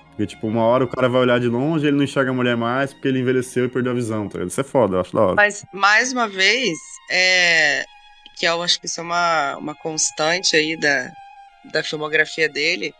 Porque, 0.09 0.27
tipo, 0.27 0.47
uma 0.47 0.63
hora 0.63 0.83
o 0.83 0.87
cara 0.87 1.09
vai 1.09 1.21
olhar 1.21 1.39
de 1.39 1.47
longe 1.47 1.87
ele 1.87 1.97
não 1.97 2.03
enxerga 2.03 2.29
a 2.29 2.33
mulher 2.33 2.55
mais 2.55 2.93
porque 2.93 3.07
ele 3.07 3.19
envelheceu 3.19 3.65
e 3.65 3.69
perdeu 3.69 3.91
a 3.91 3.95
visão, 3.95 4.29
tá 4.29 4.37
ligado? 4.37 4.51
Isso 4.51 4.61
é 4.61 4.63
foda, 4.63 4.97
eu 4.97 5.01
acho 5.01 5.13
da 5.13 5.21
hora. 5.21 5.35
Mas, 5.35 5.65
mais 5.73 6.13
uma 6.13 6.27
vez, 6.27 6.77
é, 7.09 7.85
que 8.37 8.45
eu 8.45 8.61
acho 8.61 8.79
que 8.79 8.85
isso 8.85 8.99
é 8.99 9.03
uma, 9.03 9.57
uma 9.57 9.73
constante 9.73 10.55
aí 10.55 10.77
da, 10.77 11.11
da 11.71 11.83
filmografia 11.83 12.47
dele, 12.47 12.93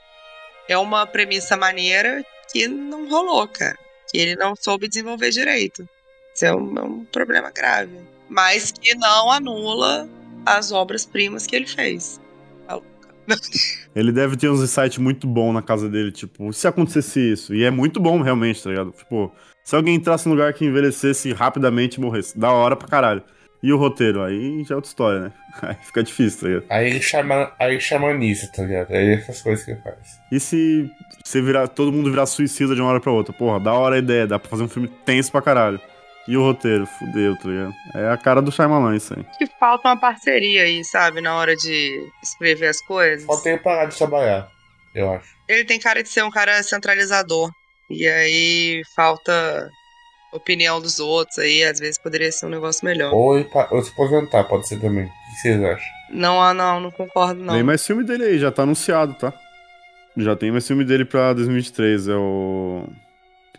é 0.68 0.76
uma 0.80 1.06
premissa 1.06 1.56
maneira 1.56 2.26
que 2.52 2.68
não 2.68 3.08
rolou, 3.08 3.48
cara. 3.48 3.85
Que 4.16 4.22
ele 4.22 4.36
não 4.36 4.56
soube 4.56 4.88
desenvolver 4.88 5.30
direito. 5.30 5.88
Isso 6.34 6.46
é 6.46 6.56
um, 6.56 6.78
é 6.78 6.82
um 6.82 7.06
problema 7.06 7.52
grave. 7.52 8.00
Mas 8.30 8.72
que 8.72 8.96
não 8.96 9.30
anula 9.30 10.08
as 10.46 10.72
obras-primas 10.72 11.46
que 11.46 11.56
ele 11.56 11.68
fez. 11.68 12.20
Ele 13.96 14.12
deve 14.12 14.38
ter 14.38 14.50
uns 14.50 14.62
insights 14.62 15.00
muito 15.00 15.26
bons 15.26 15.52
na 15.52 15.62
casa 15.62 15.90
dele, 15.90 16.12
tipo, 16.12 16.54
se 16.54 16.68
acontecesse 16.68 17.20
isso? 17.20 17.56
E 17.56 17.64
é 17.64 17.72
muito 17.72 18.00
bom, 18.00 18.22
realmente, 18.22 18.62
tá 18.62 18.70
ligado? 18.70 18.92
Tipo, 18.92 19.32
se 19.64 19.76
alguém 19.76 19.96
entrasse 19.96 20.28
num 20.28 20.36
lugar 20.36 20.54
que 20.54 20.64
envelhecesse 20.64 21.34
rapidamente 21.34 21.98
e 21.98 22.02
morresse, 22.02 22.38
da 22.38 22.52
hora 22.52 22.76
pra 22.76 22.88
caralho. 22.88 23.24
E 23.64 23.72
o 23.74 23.78
roteiro? 23.78 24.22
Aí 24.22 24.64
já 24.64 24.74
é 24.74 24.76
outra 24.76 24.90
história, 24.90 25.20
né? 25.22 25.32
Aí 25.62 25.76
fica 25.82 26.04
difícil, 26.04 26.40
tá 26.40 26.48
ligado? 26.48 26.66
Aí 26.70 26.90
ele 26.90 27.02
chama, 27.02 27.52
aí 27.60 27.80
chamaniza, 27.80 28.52
tá 28.52 28.62
ligado? 28.64 28.94
Aí 28.94 29.14
essas 29.14 29.42
coisas 29.42 29.64
que 29.64 29.72
ele 29.72 29.82
faz. 29.82 30.20
E 30.32 30.40
se 30.40 30.90
você 31.24 31.42
virar, 31.42 31.68
todo 31.68 31.92
mundo 31.92 32.12
virar 32.12 32.26
suicida 32.26 32.76
de 32.76 32.82
uma 32.82 32.90
hora 32.90 33.00
pra 33.00 33.12
outra? 33.12 33.34
Porra, 33.34 33.60
da 33.60 33.74
hora 33.74 33.96
a 33.96 34.00
ideia, 34.00 34.28
dá 34.28 34.38
pra 34.38 34.50
fazer 34.50 34.64
um 34.64 34.68
filme 34.68 34.88
tenso 34.88 35.32
pra 35.32 35.42
caralho. 35.42 35.80
E 36.28 36.36
o 36.36 36.42
roteiro? 36.42 36.86
Fudeu, 36.88 37.38
tá 37.38 37.48
ligado? 37.48 37.74
É 37.94 38.10
a 38.10 38.18
cara 38.18 38.42
do 38.42 38.52
Shyamalan 38.52 38.96
isso 38.96 39.14
aí. 39.14 39.26
Acho 39.30 39.38
que 39.38 39.48
falta 39.60 39.88
uma 39.90 40.00
parceria 40.00 40.64
aí, 40.64 40.84
sabe? 40.84 41.22
Na 41.22 41.36
hora 41.36 41.56
de 41.56 42.12
escrever 42.22 42.68
as 42.68 42.82
coisas. 42.82 43.26
Falta 43.26 43.50
ele 43.50 43.60
parar 43.60 43.86
de 43.86 43.96
trabalhar, 43.96 44.50
eu 44.94 45.12
acho. 45.12 45.36
Ele 45.48 45.64
tem 45.64 45.80
cara 45.80 46.02
de 46.02 46.10
ser 46.10 46.24
um 46.24 46.32
cara 46.32 46.62
centralizador. 46.64 47.52
E 47.90 48.08
aí 48.08 48.82
falta 48.96 49.70
opinião 50.36 50.82
dos 50.82 51.00
outros 51.00 51.40
aí. 51.40 51.64
Às 51.64 51.80
vezes 51.80 51.98
poderia 51.98 52.32
ser 52.32 52.46
um 52.46 52.50
negócio 52.50 52.86
melhor. 52.86 53.14
Ou, 53.14 53.44
pa- 53.46 53.68
ou 53.72 53.82
se 53.82 53.92
aposentar, 53.92 54.44
pode 54.46 54.68
ser 54.68 54.80
também. 54.80 55.06
O 55.06 55.08
que 55.08 55.42
vocês 55.42 55.64
acham? 55.64 55.86
Não, 56.12 56.42
ah, 56.42 56.54
não, 56.54 56.80
não 56.80 56.92
concordo, 56.92 57.42
não. 57.44 57.54
Tem 57.54 57.64
mais 57.64 57.86
filme 57.86 58.04
dele 58.04 58.24
aí, 58.26 58.40
já 58.40 58.52
tá 58.52 58.64
anunciado, 58.64 59.14
tá? 59.16 59.34
Já 60.18 60.36
tem 60.36 60.52
mais 60.52 60.66
filme 60.66 60.86
dele 60.86 61.04
pra 61.06 61.34
2023, 61.34 62.08
é 62.08 62.16
o. 62.16 62.88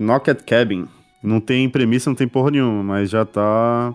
Knock 0.00 0.30
at 0.30 0.42
Cabin. 0.42 0.88
Não 1.22 1.40
tem 1.40 1.68
premissa, 1.68 2.08
não 2.08 2.14
tem 2.14 2.28
porra 2.28 2.50
nenhuma, 2.50 2.82
mas 2.82 3.10
já 3.10 3.24
tá 3.24 3.92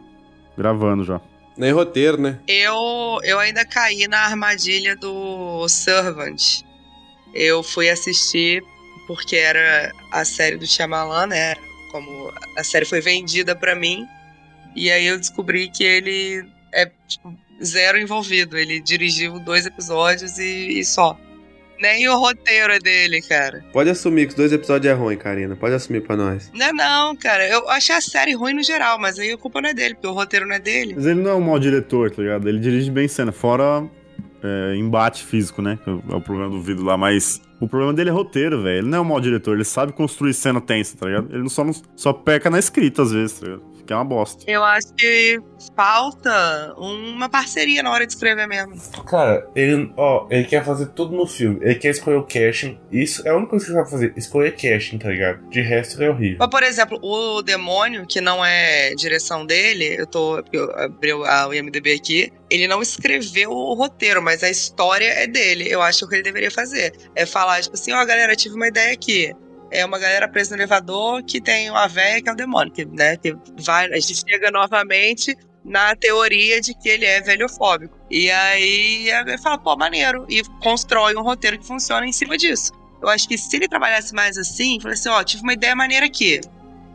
gravando 0.57 1.03
já. 1.03 1.21
Nem 1.57 1.71
roteiro, 1.71 2.19
né? 2.19 2.39
Eu, 2.47 3.19
eu 3.23 3.39
ainda 3.39 3.63
caí 3.65 4.07
na 4.07 4.19
armadilha 4.25 4.95
do 4.95 5.67
Servant. 5.69 6.61
Eu 7.33 7.63
fui 7.63 7.89
assistir 7.89 8.61
porque 9.07 9.35
era 9.35 9.91
a 10.11 10.25
série 10.25 10.57
do 10.57 10.65
Shyamalan, 10.67 11.27
né? 11.27 11.55
Como 11.91 12.31
a 12.57 12.63
série 12.63 12.85
foi 12.85 13.01
vendida 13.01 13.55
pra 13.55 13.75
mim. 13.75 14.07
E 14.75 14.89
aí 14.89 15.05
eu 15.05 15.19
descobri 15.19 15.69
que 15.69 15.83
ele 15.83 16.45
é 16.73 16.89
tipo, 17.07 17.35
zero 17.63 17.99
envolvido. 17.99 18.57
Ele 18.57 18.79
dirigiu 18.79 19.39
dois 19.39 19.65
episódios 19.65 20.37
e, 20.37 20.79
e 20.79 20.85
só. 20.85 21.17
Nem 21.81 22.07
o 22.07 22.15
roteiro 22.15 22.71
é 22.71 22.79
dele, 22.79 23.21
cara. 23.23 23.65
Pode 23.73 23.89
assumir 23.89 24.25
que 24.25 24.29
os 24.29 24.35
dois 24.35 24.53
episódios 24.53 24.91
é 24.91 24.95
ruim, 24.95 25.17
Karina. 25.17 25.55
Pode 25.55 25.73
assumir 25.73 26.01
pra 26.01 26.15
nós. 26.15 26.51
Não 26.53 26.67
é 26.67 26.71
não, 26.71 27.15
cara. 27.15 27.47
Eu 27.47 27.67
achei 27.69 27.95
a 27.95 28.01
série 28.01 28.35
ruim 28.35 28.53
no 28.53 28.63
geral, 28.63 28.99
mas 28.99 29.17
aí 29.17 29.31
a 29.31 29.37
culpa 29.37 29.59
não 29.59 29.69
é 29.69 29.73
dele, 29.73 29.95
porque 29.95 30.05
o 30.05 30.11
roteiro 30.11 30.47
não 30.47 30.55
é 30.55 30.59
dele. 30.59 30.93
Mas 30.95 31.07
ele 31.07 31.19
não 31.19 31.31
é 31.31 31.35
um 31.35 31.41
mau 31.41 31.57
diretor, 31.57 32.11
tá 32.11 32.21
ligado? 32.21 32.47
Ele 32.47 32.59
dirige 32.59 32.91
bem 32.91 33.07
cena, 33.07 33.31
fora 33.31 33.83
é, 34.43 34.75
embate 34.75 35.23
físico, 35.23 35.61
né? 35.61 35.79
É 35.87 36.15
o 36.15 36.21
problema 36.21 36.51
do 36.51 36.61
vídeo 36.61 36.83
lá, 36.83 36.95
mas. 36.97 37.41
O 37.61 37.67
problema 37.67 37.93
dele 37.93 38.09
é 38.09 38.13
roteiro, 38.13 38.63
velho. 38.63 38.79
Ele 38.79 38.89
não 38.89 38.97
é 38.97 39.01
um 39.01 39.05
mau 39.05 39.21
diretor, 39.21 39.53
ele 39.53 39.63
sabe 39.63 39.93
construir 39.93 40.33
cena 40.33 40.59
tensa, 40.59 40.97
tá 40.97 41.05
ligado? 41.05 41.27
Ele 41.31 41.47
só, 41.47 41.63
não, 41.63 41.71
só 41.95 42.11
peca 42.11 42.49
na 42.49 42.57
escrita, 42.57 43.03
às 43.03 43.11
vezes, 43.11 43.39
tá 43.39 43.45
ligado? 43.45 43.63
Que 43.91 43.93
é 43.93 43.97
uma 43.97 44.05
bosta. 44.05 44.43
Eu 44.47 44.63
acho 44.63 44.93
que 44.93 45.37
falta 45.75 46.73
uma 46.77 47.27
parceria 47.27 47.83
na 47.83 47.91
hora 47.91 48.07
de 48.07 48.13
escrever 48.13 48.47
mesmo. 48.47 48.73
Cara, 49.05 49.45
ele, 49.53 49.91
ó, 49.97 50.27
ele 50.29 50.45
quer 50.45 50.63
fazer 50.63 50.87
tudo 50.87 51.13
no 51.13 51.27
filme. 51.27 51.59
Ele 51.61 51.75
quer 51.75 51.89
escolher 51.89 52.15
o 52.15 52.23
casting. 52.23 52.79
Isso 52.89 53.27
é 53.27 53.31
a 53.31 53.35
única 53.35 53.49
coisa 53.49 53.65
que 53.65 53.71
ele 53.71 53.79
sabe 53.79 53.91
fazer. 53.91 54.13
Escolher 54.15 54.55
casting, 54.55 54.97
tá 54.97 55.09
ligado? 55.09 55.49
De 55.49 55.61
resto, 55.61 55.97
ele 55.97 56.05
é 56.05 56.09
horrível. 56.09 56.37
Mas, 56.39 56.49
por 56.49 56.63
exemplo, 56.63 56.99
o 57.01 57.41
Demônio, 57.41 58.05
que 58.07 58.21
não 58.21 58.45
é 58.45 58.95
direção 58.95 59.45
dele, 59.45 59.95
eu 59.99 60.07
tô. 60.07 60.41
Eu 60.53 60.73
abri 60.79 61.11
o 61.11 61.53
IMDB 61.53 61.93
aqui. 61.93 62.31
Ele 62.49 62.67
não 62.67 62.81
escreveu 62.81 63.51
o 63.51 63.73
roteiro, 63.73 64.21
mas 64.21 64.41
a 64.41 64.49
história 64.49 65.05
é 65.05 65.27
dele. 65.27 65.67
Eu 65.69 65.81
acho 65.81 65.99
que 65.99 66.05
o 66.05 66.07
que 66.07 66.15
ele 66.15 66.23
deveria 66.23 66.51
fazer 66.51 66.93
é 67.13 67.25
falar, 67.25 67.61
tipo 67.61 67.75
assim, 67.75 67.91
ó, 67.91 68.05
galera, 68.05 68.35
tive 68.37 68.55
uma 68.55 68.67
ideia 68.67 68.93
aqui. 68.93 69.33
É 69.71 69.85
uma 69.85 69.97
galera 69.97 70.27
presa 70.27 70.55
no 70.55 70.61
elevador 70.61 71.23
que 71.23 71.39
tem 71.39 71.69
uma 71.69 71.87
véia 71.87 72.21
que 72.21 72.29
é 72.29 72.33
o 72.33 72.35
demônio, 72.35 72.73
que, 72.73 72.85
né? 72.85 73.15
Que 73.17 73.35
vai, 73.59 73.85
a 73.85 73.95
gente 73.99 74.15
chega 74.29 74.51
novamente 74.51 75.35
na 75.63 75.95
teoria 75.95 76.59
de 76.59 76.73
que 76.73 76.89
ele 76.89 77.05
é 77.05 77.21
velhofóbico. 77.21 77.97
E 78.09 78.29
aí 78.29 79.09
ele 79.09 79.37
fala, 79.37 79.57
pô, 79.57 79.75
maneiro. 79.77 80.25
E 80.29 80.43
constrói 80.61 81.15
um 81.15 81.21
roteiro 81.21 81.57
que 81.57 81.65
funciona 81.65 82.05
em 82.05 82.11
cima 82.11 82.37
disso. 82.37 82.73
Eu 83.01 83.09
acho 83.09 83.27
que 83.27 83.37
se 83.37 83.55
ele 83.55 83.67
trabalhasse 83.67 84.13
mais 84.13 84.37
assim, 84.37 84.79
fala 84.79 84.93
assim, 84.93 85.09
ó, 85.09 85.23
tive 85.23 85.43
uma 85.43 85.53
ideia 85.53 85.75
maneira 85.75 86.05
aqui. 86.05 86.41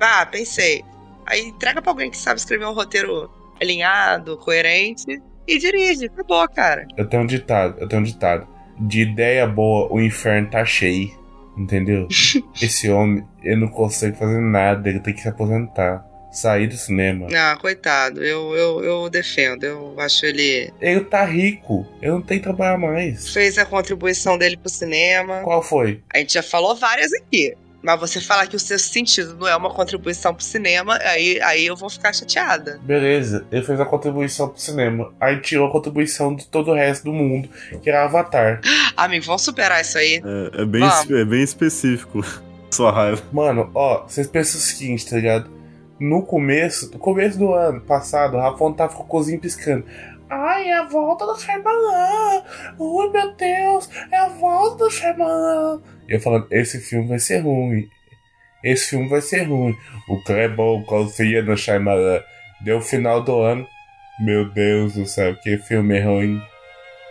Ah, 0.00 0.26
pensei. 0.26 0.84
Aí 1.26 1.40
entrega 1.48 1.82
pra 1.82 1.90
alguém 1.90 2.10
que 2.10 2.16
sabe 2.16 2.38
escrever 2.38 2.66
um 2.66 2.72
roteiro 2.72 3.30
alinhado, 3.60 4.36
coerente, 4.36 5.20
e 5.46 5.58
dirige. 5.58 6.06
Acabou, 6.06 6.48
cara. 6.48 6.86
Eu 6.96 7.08
tenho 7.08 7.22
um 7.22 7.26
ditado, 7.26 7.76
eu 7.80 7.88
tenho 7.88 8.02
um 8.02 8.04
ditado. 8.04 8.46
De 8.78 9.00
ideia 9.00 9.46
boa, 9.46 9.92
o 9.92 10.00
inferno 10.00 10.50
tá 10.50 10.64
cheio. 10.64 11.10
Entendeu? 11.56 12.06
Esse 12.60 12.88
homem, 12.90 13.24
ele 13.42 13.56
não 13.56 13.68
consegue 13.68 14.16
fazer 14.18 14.40
nada, 14.40 14.88
ele 14.88 15.00
tem 15.00 15.14
que 15.14 15.22
se 15.22 15.28
aposentar. 15.28 16.04
Sair 16.32 16.66
do 16.66 16.76
cinema. 16.76 17.28
Ah, 17.34 17.56
coitado. 17.58 18.22
Eu, 18.22 18.54
eu, 18.54 18.84
eu 18.84 19.08
defendo. 19.08 19.64
Eu 19.64 19.94
acho 19.98 20.26
ele 20.26 20.70
Ele 20.82 21.00
tá 21.00 21.24
rico, 21.24 21.86
ele 22.02 22.10
não 22.10 22.20
tem 22.20 22.36
que 22.36 22.44
trabalhar 22.44 22.76
mais. 22.76 23.32
fez 23.32 23.56
a 23.56 23.64
contribuição 23.64 24.36
dele 24.36 24.58
pro 24.58 24.68
cinema. 24.68 25.40
Qual 25.40 25.62
foi? 25.62 26.02
A 26.12 26.18
gente 26.18 26.34
já 26.34 26.42
falou 26.42 26.76
várias 26.76 27.10
aqui. 27.14 27.54
Mas 27.86 28.00
você 28.00 28.20
falar 28.20 28.48
que 28.48 28.56
o 28.56 28.58
seu 28.58 28.80
sentido 28.80 29.36
não 29.36 29.46
é 29.46 29.54
uma 29.54 29.70
contribuição 29.70 30.34
pro 30.34 30.42
cinema, 30.42 30.98
aí, 31.04 31.40
aí 31.40 31.66
eu 31.66 31.76
vou 31.76 31.88
ficar 31.88 32.12
chateada. 32.12 32.80
Beleza, 32.82 33.46
ele 33.52 33.62
fez 33.62 33.80
a 33.80 33.84
contribuição 33.84 34.48
pro 34.48 34.60
cinema. 34.60 35.14
Aí 35.20 35.40
tirou 35.40 35.68
a 35.68 35.70
contribuição 35.70 36.34
de 36.34 36.48
todo 36.48 36.72
o 36.72 36.74
resto 36.74 37.04
do 37.04 37.12
mundo, 37.12 37.48
que 37.80 37.88
era 37.88 38.02
Avatar. 38.02 38.60
Amigo, 38.96 39.24
vamos 39.26 39.42
superar 39.42 39.82
isso 39.82 39.98
aí. 39.98 40.20
É, 40.20 40.62
é 40.62 40.64
bem, 40.64 40.82
é 40.82 41.24
bem 41.24 41.44
específico. 41.44 42.24
Sua 42.72 42.90
raiva. 42.90 43.22
Mano, 43.32 43.70
ó, 43.72 44.02
vocês 44.02 44.26
pensam 44.26 44.58
o 44.58 44.64
seguinte, 44.64 45.08
tá 45.08 45.14
ligado? 45.14 45.48
No 46.00 46.22
começo, 46.22 46.90
no 46.90 46.98
começo 46.98 47.38
do 47.38 47.54
ano 47.54 47.80
passado, 47.80 48.36
o 48.36 48.40
Rafão 48.40 48.72
tava 48.72 48.96
com 48.96 49.04
o 49.04 49.06
cozinho 49.06 49.38
piscando. 49.38 49.84
Ai, 50.28 50.70
é 50.70 50.78
a 50.78 50.88
volta 50.88 51.24
do 51.24 51.38
Shyamalan! 51.38 52.42
Ui, 52.80 53.10
meu 53.10 53.32
Deus, 53.34 53.88
é 54.10 54.16
a 54.16 54.28
volta 54.28 54.86
do 54.86 54.90
Shyamalan! 54.90 55.80
E 56.08 56.14
eu 56.14 56.20
falando, 56.20 56.46
esse 56.50 56.80
filme 56.80 57.08
vai 57.08 57.18
ser 57.18 57.38
ruim. 57.38 57.88
Esse 58.62 58.90
filme 58.90 59.08
vai 59.08 59.20
ser 59.20 59.44
ruim. 59.44 59.76
O 60.08 60.22
Clebon 60.22 60.82
confia 60.84 61.42
no 61.42 61.56
Shyamalan. 61.56 62.20
Deu 62.60 62.78
o 62.78 62.82
final 62.82 63.22
do 63.22 63.38
ano. 63.40 63.66
Meu 64.20 64.50
Deus 64.50 64.94
do 64.94 65.06
céu, 65.06 65.36
que 65.36 65.58
filme 65.58 66.00
ruim. 66.00 66.40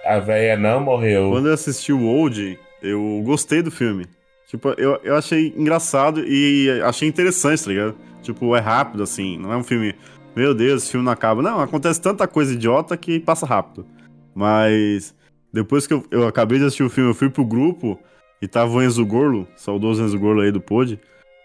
A 0.05 0.19
véia 0.19 0.57
não 0.57 0.79
morreu. 0.79 1.29
Quando 1.29 1.47
eu 1.47 1.53
assisti 1.53 1.93
o 1.93 2.03
Old, 2.03 2.59
eu 2.81 3.21
gostei 3.23 3.61
do 3.61 3.71
filme. 3.71 4.05
Tipo, 4.47 4.69
eu, 4.77 4.99
eu 5.03 5.15
achei 5.15 5.53
engraçado 5.55 6.23
e 6.25 6.69
achei 6.83 7.07
interessante, 7.07 7.63
tá 7.63 7.69
ligado? 7.69 7.95
Tipo, 8.21 8.55
é 8.55 8.59
rápido, 8.59 9.03
assim. 9.03 9.37
Não 9.37 9.51
é 9.51 9.57
um 9.57 9.63
filme. 9.63 9.95
Meu 10.35 10.53
Deus, 10.53 10.83
esse 10.83 10.91
filme 10.91 11.05
não 11.05 11.11
acaba. 11.11 11.41
Não, 11.41 11.59
acontece 11.59 12.01
tanta 12.01 12.27
coisa 12.27 12.53
idiota 12.53 12.97
que 12.97 13.19
passa 13.19 13.45
rápido. 13.45 13.85
Mas. 14.33 15.13
Depois 15.53 15.87
que 15.87 15.93
eu, 15.93 16.05
eu 16.11 16.27
acabei 16.27 16.59
de 16.59 16.65
assistir 16.65 16.83
o 16.83 16.89
filme, 16.89 17.11
eu 17.11 17.15
fui 17.15 17.29
pro 17.29 17.45
grupo 17.45 17.97
e 18.41 18.47
tava 18.47 18.71
o 18.71 18.83
Enzo 18.83 19.05
Gorlo, 19.05 19.47
saudoso 19.55 20.03
Enzo 20.03 20.19
Gorlo 20.19 20.41
aí 20.41 20.51
do 20.51 20.61
Pod. 20.61 20.99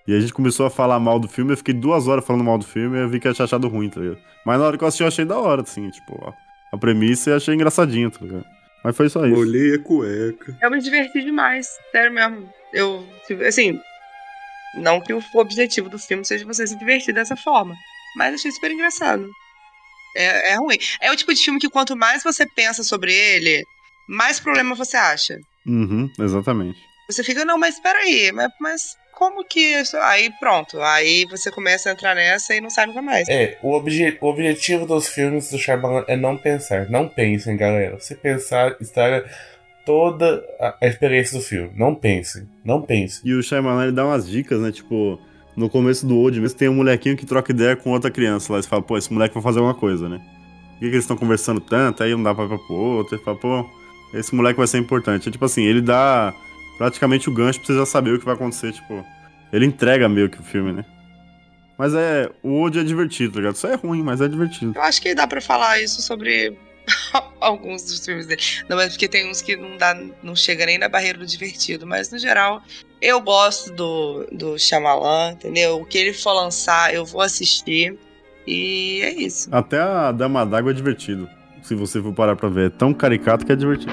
E 0.07 0.15
a 0.15 0.21
gente 0.21 0.33
começou 0.33 0.67
a 0.67 0.71
falar 0.71 0.99
mal 0.99 1.21
do 1.21 1.29
filme. 1.29 1.53
Eu 1.53 1.57
fiquei 1.57 1.75
duas 1.75 2.09
horas 2.09 2.27
falando 2.27 2.45
mal 2.45 2.59
do 2.59 2.65
filme 2.65 2.99
e 2.99 3.01
eu 3.03 3.09
vi 3.09 3.21
que 3.21 3.29
eu 3.29 3.35
tinha 3.35 3.45
achado 3.45 3.69
ruim, 3.69 3.89
tá 3.89 4.01
ligado? 4.01 4.19
Mas 4.45 4.59
na 4.59 4.67
hora 4.67 4.79
que 4.79 4.85
eu 4.85 4.89
assisti, 4.89 5.03
eu 5.03 5.09
achei 5.09 5.25
da 5.25 5.39
hora, 5.39 5.63
assim, 5.63 5.89
tipo, 5.91 6.19
ó, 6.21 6.33
a 6.73 6.79
premissa 6.79 7.31
e 7.31 7.33
achei 7.35 7.55
engraçadinho, 7.55 8.11
tá 8.11 8.19
ligado? 8.25 8.45
Mas 8.83 8.97
foi 8.97 9.09
só 9.09 9.27
isso. 9.27 9.39
Olhei 9.39 9.75
a 9.75 9.79
cueca. 9.79 10.57
Eu 10.61 10.71
me 10.71 10.81
diverti 10.81 11.23
demais, 11.23 11.69
sério 11.93 12.13
mesmo. 12.13 12.51
Eu, 12.73 13.07
assim, 13.47 13.79
não 14.75 15.01
que 15.01 15.13
o 15.13 15.23
objetivo 15.35 15.89
do 15.89 15.99
filme 15.99 16.25
seja 16.25 16.45
você 16.47 16.67
se 16.67 16.79
divertir 16.79 17.15
dessa 17.15 17.37
forma, 17.37 17.75
mas 18.17 18.35
achei 18.35 18.51
super 18.51 18.71
engraçado. 18.71 19.29
É, 20.17 20.53
é 20.53 20.55
ruim. 20.57 20.79
É 21.01 21.13
o 21.13 21.17
tipo 21.17 21.33
de 21.33 21.43
filme 21.43 21.61
que 21.61 21.69
quanto 21.69 21.97
mais 21.97 22.23
você 22.23 22.47
pensa 22.47 22.83
sobre 22.83 23.13
ele, 23.13 23.63
mais 24.09 24.41
problema 24.41 24.75
você 24.75 24.97
acha. 24.97 25.39
Uhum, 25.67 26.11
exatamente. 26.19 26.79
Você 27.09 27.25
fica, 27.25 27.45
não, 27.45 27.59
mas 27.59 27.81
peraí, 27.81 28.31
mas, 28.33 28.51
mas 28.61 28.83
como 29.13 29.45
que 29.45 29.61
isso? 29.61 29.97
Aí 29.99 30.31
pronto, 30.39 30.81
aí 30.81 31.27
você 31.29 31.51
começa 31.51 31.89
a 31.89 31.93
entrar 31.93 32.15
nessa 32.15 32.55
e 32.55 32.61
não 32.61 32.71
sai 32.71 32.87
nunca 32.87 33.03
mais. 33.03 33.29
É, 33.29 33.59
o, 33.63 33.73
obje- 33.73 34.17
o 34.21 34.27
objetivo 34.29 34.87
dos 34.87 35.09
filmes 35.09 35.51
do 35.51 35.59
Shyamalan 35.59 36.05
é 36.07 36.17
não 36.17 36.37
pensar. 36.37 36.89
Não 36.89 37.09
pensem, 37.09 37.57
galera. 37.57 37.99
Se 38.01 38.15
pensar, 38.15 38.77
estraga 38.81 39.29
toda 39.85 40.43
a 40.61 40.77
a 40.81 40.87
experiência 40.87 41.37
do 41.39 41.45
filme. 41.45 41.73
Não 41.75 41.95
pensem. 41.95 42.49
Não 42.65 42.81
pensem. 42.81 43.21
E 43.25 43.35
o 43.35 43.43
Shyamalan 43.43 43.85
ele 43.85 43.93
dá 43.93 44.07
umas 44.07 44.29
dicas, 44.29 44.61
né? 44.61 44.71
Tipo, 44.71 45.21
no 45.57 45.69
começo 45.69 46.07
do 46.07 46.17
Old 46.17 46.41
mesmo 46.41 46.57
tem 46.59 46.69
um 46.69 46.75
molequinho 46.77 47.17
que 47.17 47.27
troca 47.27 47.51
ideia 47.53 47.75
com 47.77 47.91
outra 47.91 48.11
criança 48.11 48.53
lá. 48.53 48.59
E 48.59 48.63
você 48.63 48.69
fala, 48.69 48.83
pô, 48.83 48.97
esse 48.97 49.13
moleque 49.13 49.35
vai 49.35 49.43
fazer 49.43 49.59
alguma 49.59 49.75
coisa, 49.75 50.09
né? 50.09 50.19
Por 50.19 50.79
que, 50.79 50.87
que 50.87 50.95
eles 50.95 51.05
estão 51.05 51.17
conversando 51.17 51.61
tanto? 51.61 52.03
Aí 52.03 52.15
um 52.15 52.23
dá 52.23 52.35
pra 52.35 52.45
ir 52.45 52.49
pro 52.67 52.75
outro. 52.75 53.17
E 53.19 53.25
fala, 53.25 53.37
pô, 53.37 53.69
esse 54.13 54.35
moleque 54.35 54.59
vai 54.59 54.67
ser 54.67 54.79
importante. 54.79 55.29
É, 55.29 55.33
tipo 55.33 55.45
assim, 55.45 55.65
ele 55.65 55.81
dá 55.81 56.35
praticamente 56.79 57.29
o 57.29 57.33
gancho 57.33 57.59
pra 57.61 57.67
você 57.67 57.75
já 57.75 57.87
saber 57.87 58.15
o 58.15 58.19
que 58.19 58.25
vai 58.25 58.35
acontecer. 58.35 58.73
Tipo, 58.73 59.05
ele 59.53 59.67
entrega 59.67 60.09
meio 60.09 60.29
que 60.29 60.41
o 60.41 60.43
filme, 60.43 60.73
né? 60.73 60.85
Mas 61.79 61.95
é. 61.95 62.31
O 62.43 62.51
Old 62.61 62.79
é 62.79 62.85
divertido, 62.85 63.33
tá 63.33 63.39
ligado? 63.39 63.55
Isso 63.55 63.67
é 63.67 63.75
ruim, 63.75 64.03
mas 64.03 64.21
é 64.21 64.29
divertido. 64.29 64.73
Eu 64.77 64.83
acho 64.83 65.01
que 65.01 65.15
dá 65.15 65.27
pra 65.27 65.41
falar 65.41 65.81
isso 65.81 66.03
sobre 66.03 66.57
alguns 67.41 67.83
dos 67.85 68.05
filmes 68.05 68.27
dele. 68.27 68.43
Não, 68.69 68.77
mas 68.77 68.93
porque 68.93 69.09
tem 69.09 69.31
uns 69.31 69.41
que 69.41 69.57
não 69.57 69.77
dá, 69.77 69.99
não 70.23 70.37
chega 70.37 70.67
nem 70.67 70.79
na 70.79 70.89
barreira 70.89 71.19
do 71.19 71.27
divertido, 71.27 71.87
mas 71.87 72.11
no 72.11 72.19
geral 72.19 72.63
eu 73.01 73.21
gosto 73.21 73.73
do 73.73 74.27
do 74.31 74.59
Shyamalan, 74.59 75.33
entendeu? 75.33 75.81
O 75.81 75.87
que 75.87 75.97
ele 75.97 76.13
for 76.13 76.33
lançar, 76.35 76.95
eu 76.95 77.05
vou 77.05 77.23
assistir 77.23 77.97
e 78.47 79.01
é 79.03 79.13
isso. 79.13 79.49
Até 79.51 79.79
a 79.81 80.13
Dama 80.13 80.45
d'Água 80.45 80.73
é 80.73 80.75
divertido. 80.75 81.29
Se 81.63 81.75
você 81.75 82.01
for 82.03 82.13
parar 82.13 82.37
pra 82.37 82.49
ver. 82.49 82.67
É 82.67 82.71
tão 82.71 82.93
caricato 82.93 83.45
que 83.45 83.53
é 83.53 83.57
divertido. 83.57 83.93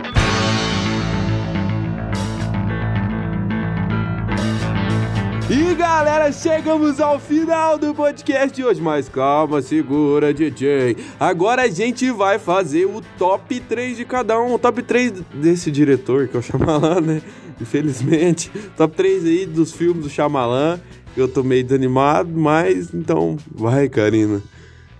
E 5.49 5.75
galera, 5.75 6.29
chegamos 6.33 6.99
ao 6.99 7.17
final 7.21 7.77
do 7.77 7.95
podcast 7.95 8.53
de 8.53 8.65
hoje. 8.65 8.81
Mas 8.81 9.07
calma, 9.07 9.61
segura, 9.61 10.33
DJ. 10.33 10.97
Agora 11.17 11.61
a 11.61 11.67
gente 11.69 12.11
vai 12.11 12.37
fazer 12.37 12.85
o 12.85 13.01
top 13.17 13.57
3 13.61 13.95
de 13.95 14.03
cada 14.03 14.37
um. 14.41 14.55
O 14.55 14.59
top 14.59 14.83
3 14.83 15.13
desse 15.33 15.71
diretor 15.71 16.27
que 16.27 16.35
é 16.35 16.39
o 16.39 16.43
Shyamalan, 16.43 16.99
né? 16.99 17.21
Infelizmente. 17.61 18.51
Top 18.75 18.93
3 18.93 19.23
aí 19.23 19.45
dos 19.45 19.71
filmes 19.71 20.03
do 20.03 20.09
Shyamalan. 20.09 20.81
Eu 21.15 21.29
tô 21.29 21.41
meio 21.43 21.63
desanimado, 21.63 22.29
mas 22.29 22.93
então 22.93 23.37
vai, 23.49 23.87
Karina. 23.87 24.41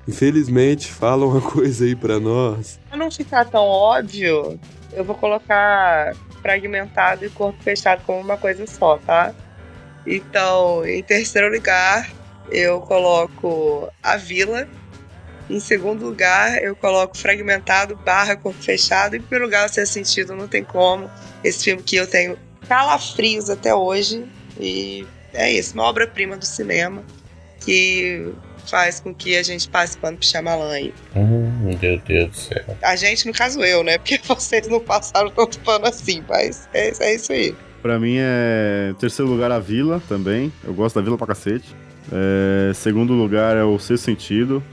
Infelizmente, 0.08 0.92
fala 0.92 1.26
uma 1.26 1.42
coisa 1.52 1.86
aí 1.86 1.96
pra 1.96 2.20
nós. 2.20 2.80
Pra 2.88 2.98
não 2.98 3.12
ficar 3.12 3.46
tão 3.46 3.64
óbvio, 3.64 4.60
eu 4.94 5.04
vou 5.04 5.16
colocar 5.16 6.16
fragmentado 6.42 7.26
e 7.26 7.30
corpo 7.30 7.62
fechado 7.62 8.02
como 8.06 8.22
uma 8.22 8.38
coisa 8.38 8.66
só, 8.66 8.98
tá? 8.98 9.34
Então, 10.06 10.86
em 10.86 11.04
terceiro 11.04 11.52
lugar, 11.52 12.10
eu 12.50 12.80
coloco 12.82 13.90
A 14.02 14.16
Vila. 14.16 14.68
Em 15.50 15.60
segundo 15.60 16.06
lugar, 16.06 16.62
eu 16.62 16.76
coloco 16.76 17.18
Fragmentado 17.18 17.96
barra 17.96 18.36
Corpo 18.36 18.62
Fechado. 18.62 19.16
Em 19.16 19.22
primeiro 19.22 19.46
lugar, 19.46 19.66
o 19.66 19.74
Sexto 19.74 19.94
Sentido, 19.94 20.36
não 20.36 20.48
tem 20.48 20.64
como. 20.64 21.10
Esse 21.44 21.66
filme 21.66 21.82
que 21.82 21.96
eu 21.96 22.08
tenho 22.08 22.38
calafrios 22.68 23.50
até 23.50 23.74
hoje. 23.74 24.26
E 24.60 25.06
é 25.34 25.52
isso, 25.52 25.74
uma 25.74 25.84
obra-prima 25.84 26.36
do 26.36 26.46
cinema 26.46 27.04
que 27.62 28.34
faz 28.70 29.00
com 29.00 29.14
que 29.14 29.36
a 29.38 29.44
gente 29.44 29.70
passe 29.70 29.98
pano 29.98 30.18
pro 30.18 30.26
Shyamalan 30.26 30.72
aí. 30.72 30.94
Hum, 31.16 31.76
meu 31.82 32.00
Deus 32.00 32.30
do 32.30 32.36
céu. 32.36 32.78
A 32.82 32.96
gente, 32.96 33.28
no 33.28 33.34
caso 33.34 33.64
eu, 33.64 33.84
né? 33.84 33.98
Porque 33.98 34.20
vocês 34.28 34.68
não 34.68 34.80
passaram 34.80 35.30
tanto 35.30 35.60
pano 35.60 35.88
assim, 35.88 36.24
mas 36.28 36.68
é, 36.74 36.92
é 37.00 37.16
isso 37.16 37.32
aí. 37.32 37.56
Pra 37.82 38.00
mim 38.00 38.16
é. 38.20 38.94
Terceiro 39.00 39.32
lugar, 39.32 39.52
a 39.52 39.60
Vila 39.60 40.02
também. 40.08 40.52
Eu 40.64 40.74
gosto 40.74 40.96
da 40.96 41.02
Vila 41.02 41.18
pra 41.18 41.28
cacete. 41.28 41.76
É, 42.12 42.74
Segundo 42.74 43.14
lugar 43.14 43.56
é 43.56 43.64
o 43.64 43.78
Sexto 43.78 44.06
Sentido. 44.06 44.64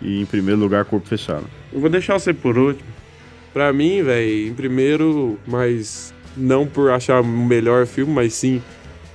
E 0.00 0.20
em 0.20 0.26
primeiro 0.26 0.60
lugar, 0.60 0.84
Corpo 0.84 1.06
Fechado. 1.08 1.46
Eu 1.72 1.80
vou 1.80 1.90
deixar 1.90 2.18
você 2.18 2.32
por 2.32 2.56
último. 2.58 2.88
Pra 3.52 3.72
mim, 3.72 4.02
velho, 4.02 4.48
em 4.48 4.54
primeiro, 4.54 5.38
mas 5.46 6.12
não 6.36 6.66
por 6.66 6.90
achar 6.90 7.20
o 7.20 7.24
melhor 7.24 7.86
filme, 7.86 8.12
mas 8.12 8.34
sim 8.34 8.60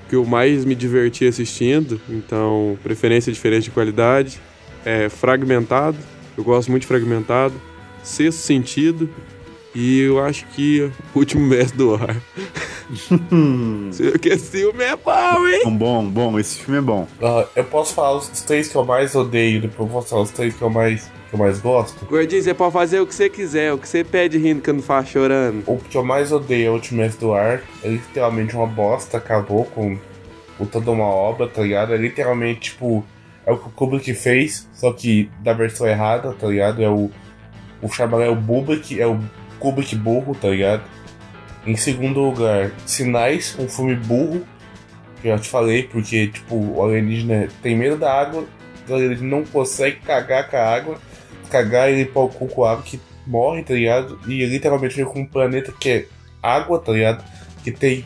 que 0.10 0.16
eu 0.16 0.26
mais 0.26 0.66
me 0.66 0.76
diverti 0.76 1.28
assistindo. 1.28 2.02
Então, 2.10 2.78
preferência 2.84 3.32
diferente 3.32 3.66
de 3.66 3.72
qualidade. 3.72 4.42
É 4.84 5.08
Fragmentado. 5.08 5.98
Eu 6.38 6.44
gosto 6.44 6.72
muito 6.72 6.82
de 6.82 6.88
Fragmentado. 6.88 7.54
Sexto 8.04 8.40
Sentido. 8.40 9.10
E 9.76 10.00
eu 10.00 10.20
acho 10.20 10.48
que 10.48 10.92
o 11.14 11.20
Último 11.20 11.46
Mestre 11.48 11.78
do 11.78 11.94
Ar. 11.94 12.16
Porque 14.12 14.30
esse 14.30 14.50
filme 14.50 14.84
é 14.84 14.96
bom, 14.96 15.48
hein? 15.48 15.62
Bom, 15.64 15.78
bom, 15.78 16.10
bom, 16.10 16.40
esse 16.40 16.60
filme 16.60 16.80
é 16.80 16.82
bom. 16.82 17.08
Ah, 17.22 17.46
eu 17.56 17.64
posso 17.64 17.94
falar 17.94 18.18
os 18.18 18.30
os 18.30 18.42
três 18.42 18.68
que 18.68 18.76
eu 18.76 18.84
mais 18.84 19.14
odeio, 19.14 19.62
depois 19.62 19.88
eu 19.88 19.94
posso 19.94 20.08
falar 20.10 20.22
os 20.24 20.32
três 20.32 20.56
que 20.56 20.62
eu 20.62 20.72
mais, 20.72 21.10
que 21.30 21.36
eu 21.36 21.40
mais 21.40 21.60
gosto. 21.60 22.06
Gordinho, 22.06 22.42
você 22.42 22.54
pode 22.54 22.74
fazer 22.74 23.00
o 23.00 23.08
que 23.08 23.14
você 23.14 23.30
quiser, 23.30 23.74
o 23.74 23.78
que 23.78 23.88
você 23.88 24.04
pede 24.04 24.38
rindo 24.38 24.62
que 24.62 24.70
eu 24.70 24.74
não 24.74 24.82
faço 24.82 25.12
chorando. 25.12 25.64
O 25.68 25.78
que 25.78 25.96
eu 25.96 26.04
mais 26.04 26.32
odeio 26.32 26.68
é 26.68 26.70
o 26.70 26.74
Último 26.74 27.02
Mestre 27.02 27.22
do 27.22 27.34
Ar. 27.34 27.62
É 27.84 27.88
literalmente 27.88 28.56
uma 28.56 28.66
bosta, 28.66 29.18
acabou 29.18 29.66
com, 29.66 29.98
com 30.58 30.66
toda 30.66 30.92
uma 30.92 31.06
obra, 31.06 31.48
tá 31.48 31.62
ligado? 31.62 31.94
É 31.94 31.98
literalmente, 31.98 32.72
tipo, 32.72 33.06
é 33.46 33.52
o 33.52 33.58
que 33.58 33.68
o 33.68 33.72
Kubrick 33.72 34.14
fez, 34.14 34.68
só 34.74 34.92
que 34.92 35.30
da 35.42 35.54
versão 35.54 35.88
errada, 35.88 36.34
tá 36.34 36.48
ligado? 36.48 36.82
É 36.82 36.90
o. 36.90 37.10
O 37.82 37.88
Shyamalan 37.88 38.26
é 38.26 38.30
o 38.30 38.36
Kubrick, 38.36 39.00
é 39.00 39.08
o 39.08 39.20
Kubrick 39.58 39.96
burro, 39.96 40.36
tá 40.36 40.50
ligado? 40.50 40.84
Em 41.66 41.78
segundo 41.78 42.20
lugar, 42.20 42.72
Sinais, 42.86 43.56
um 43.58 43.70
filme 43.70 43.96
burro, 43.96 44.46
que 45.22 45.28
eu 45.28 45.38
já 45.38 45.40
te 45.42 45.50
falei, 45.50 45.84
porque, 45.84 46.28
tipo, 46.28 46.56
o 46.56 46.84
alienígena 46.84 47.48
tem 47.62 47.78
medo 47.78 47.98
da 47.98 48.12
água, 48.12 48.44
então 48.84 48.98
ele 48.98 49.22
não 49.26 49.46
consegue 49.46 50.02
cagar 50.02 50.50
com 50.50 50.58
a 50.58 50.66
água, 50.66 50.98
cagar 51.50 51.92
e 51.92 52.04
limpar 52.04 52.22
o 52.22 52.30
cu 52.30 52.48
com 52.48 52.66
água, 52.66 52.84
que 52.84 53.00
morre, 53.26 53.64
tá 53.64 53.74
ligado? 53.74 54.20
E 54.28 54.46
literalmente 54.46 54.96
fica 54.96 55.10
com 55.10 55.20
um 55.20 55.26
planeta 55.26 55.72
que 55.72 55.90
é 55.90 56.06
água, 56.42 56.80
tá 56.80 56.92
ligado? 56.92 57.24
Que 57.64 57.72
tem 57.72 58.06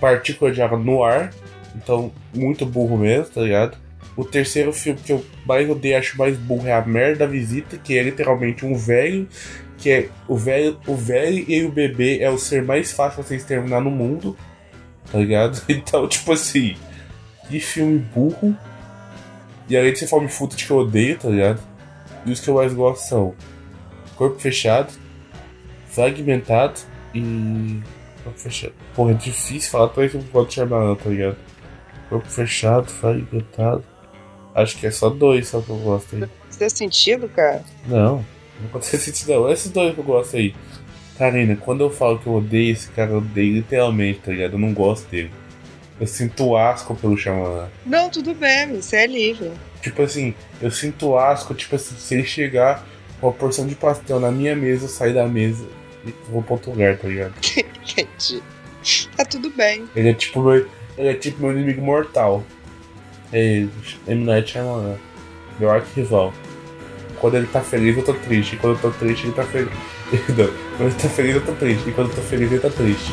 partícula 0.00 0.52
de 0.52 0.60
água 0.60 0.78
no 0.78 1.02
ar, 1.02 1.32
então 1.74 2.12
muito 2.34 2.66
burro 2.66 2.98
mesmo, 2.98 3.26
tá 3.26 3.40
ligado? 3.40 3.78
O 4.16 4.24
terceiro 4.24 4.72
filme 4.72 5.00
que 5.00 5.12
eu 5.12 5.24
mais 5.46 5.68
odeio, 5.68 5.96
acho 5.96 6.18
mais 6.18 6.36
burro, 6.36 6.66
é 6.66 6.72
A 6.72 6.84
Merda 6.84 7.20
da 7.20 7.26
Visita, 7.26 7.78
que 7.78 7.96
é 7.96 8.02
literalmente 8.02 8.66
um 8.66 8.74
velho, 8.74 9.26
que 9.78 9.90
é 9.90 10.08
o 10.28 10.36
velho, 10.36 10.78
o 10.86 10.94
velho 10.94 11.44
e 11.48 11.64
o 11.64 11.70
bebê 11.70 12.18
é 12.20 12.30
o 12.30 12.36
ser 12.36 12.62
mais 12.62 12.92
fácil 12.92 13.22
de 13.22 13.28
você 13.28 13.36
exterminar 13.36 13.80
no 13.80 13.90
mundo, 13.90 14.36
tá 15.10 15.18
ligado? 15.18 15.62
Então, 15.68 16.06
tipo 16.06 16.32
assim, 16.32 16.76
que 17.48 17.58
filme 17.58 17.98
burro. 17.98 18.56
E 19.68 19.76
além 19.76 19.92
de 19.92 20.00
ser 20.00 20.06
fome 20.06 20.28
footage 20.28 20.66
que 20.66 20.70
eu 20.70 20.78
odeio, 20.78 21.18
tá 21.18 21.28
ligado? 21.28 21.60
E 22.24 22.30
os 22.30 22.40
que 22.40 22.48
eu 22.48 22.54
mais 22.54 22.72
gosto 22.72 23.02
são 23.08 23.34
Corpo 24.16 24.38
Fechado, 24.38 24.92
Fragmentado 25.88 26.80
e. 27.14 27.80
Corpo 28.22 28.38
Fechado. 28.38 28.72
Porra, 28.94 29.10
é 29.10 29.14
difícil 29.14 29.70
falar 29.70 29.88
três 29.88 30.10
filmes 30.12 30.30
que 30.30 30.36
eu 30.36 30.40
gosto 30.40 30.48
de 30.50 30.54
Shyamalan, 30.54 30.94
tá 30.94 31.10
ligado? 31.10 31.36
Corpo 32.08 32.28
Fechado, 32.28 32.90
Fragmentado. 32.90 33.84
Acho 34.54 34.76
que 34.76 34.86
é 34.86 34.90
só 34.90 35.08
dois 35.08 35.48
só 35.48 35.60
que 35.60 35.70
eu 35.70 35.76
gosto 35.78 36.16
aí. 36.16 36.28
Faz 36.50 36.72
sentido, 36.74 37.28
cara? 37.28 37.64
Não, 37.86 38.24
não 38.60 38.66
acontece 38.68 38.98
sentido 38.98 39.32
não. 39.32 39.50
Esses 39.50 39.70
dois 39.70 39.94
que 39.94 40.00
eu 40.00 40.04
gosto 40.04 40.36
aí. 40.36 40.54
Karina, 41.18 41.56
quando 41.56 41.82
eu 41.82 41.90
falo 41.90 42.18
que 42.18 42.26
eu 42.26 42.34
odeio 42.34 42.72
esse 42.72 42.88
cara, 42.90 43.10
eu 43.12 43.18
odeio 43.18 43.54
literalmente, 43.54 44.20
tá 44.20 44.32
ligado? 44.32 44.52
Eu 44.54 44.58
não 44.58 44.72
gosto 44.72 45.08
dele. 45.10 45.30
Eu 46.00 46.06
sinto 46.06 46.56
asco 46.56 46.94
pelo 46.96 47.16
Shyamalan. 47.16 47.68
Não, 47.86 48.10
tudo 48.10 48.34
bem, 48.34 48.80
você 48.80 48.96
é 48.96 49.06
livre. 49.06 49.52
Tipo 49.82 50.02
assim, 50.02 50.32
eu 50.62 50.70
sinto 50.70 51.18
asco, 51.18 51.54
tipo 51.54 51.74
assim, 51.74 51.96
se 51.96 52.14
ele 52.14 52.24
chegar 52.24 52.86
com 53.20 53.26
uma 53.26 53.32
porção 53.32 53.66
de 53.66 53.74
pastel 53.74 54.20
na 54.20 54.30
minha 54.30 54.54
mesa, 54.54 54.84
eu 54.84 54.88
sair 54.88 55.12
da 55.12 55.26
mesa 55.26 55.66
e 56.06 56.14
vou 56.30 56.42
pra 56.42 56.54
outro 56.54 56.70
lugar, 56.70 56.96
tá 56.96 57.08
ligado? 57.08 57.34
Entendi. 57.82 58.42
Tá 59.16 59.24
tudo 59.24 59.50
bem. 59.50 59.88
Ele 59.94 60.08
é 60.08 60.14
tipo 60.14 60.40
meu, 60.40 60.66
ele 60.96 61.08
é 61.08 61.14
tipo 61.14 61.42
meu 61.42 61.52
inimigo 61.52 61.82
mortal. 61.82 62.44
É 63.32 63.44
ele, 63.44 63.70
M. 64.06 64.24
Night 64.24 64.52
Shyamalan. 64.52 64.96
Meu 65.58 65.70
arqui-rival. 65.70 66.32
Quando 67.20 67.36
ele 67.36 67.46
tá 67.46 67.60
feliz, 67.60 67.96
eu 67.96 68.04
tô 68.04 68.14
triste. 68.14 68.56
E 68.56 68.58
quando 68.58 68.76
eu 68.76 68.82
tô 68.82 68.90
triste, 68.90 69.26
ele 69.26 69.34
tá 69.34 69.44
feliz. 69.44 69.72
Não, 70.36 70.48
quando 70.76 70.90
ele 70.90 71.00
tá 71.00 71.08
feliz, 71.08 71.34
eu 71.36 71.44
tô 71.44 71.52
triste. 71.52 71.88
E 71.88 71.92
quando 71.92 72.10
eu 72.10 72.16
tô 72.16 72.22
feliz, 72.22 72.50
ele 72.50 72.60
tá 72.60 72.70
triste. 72.70 73.12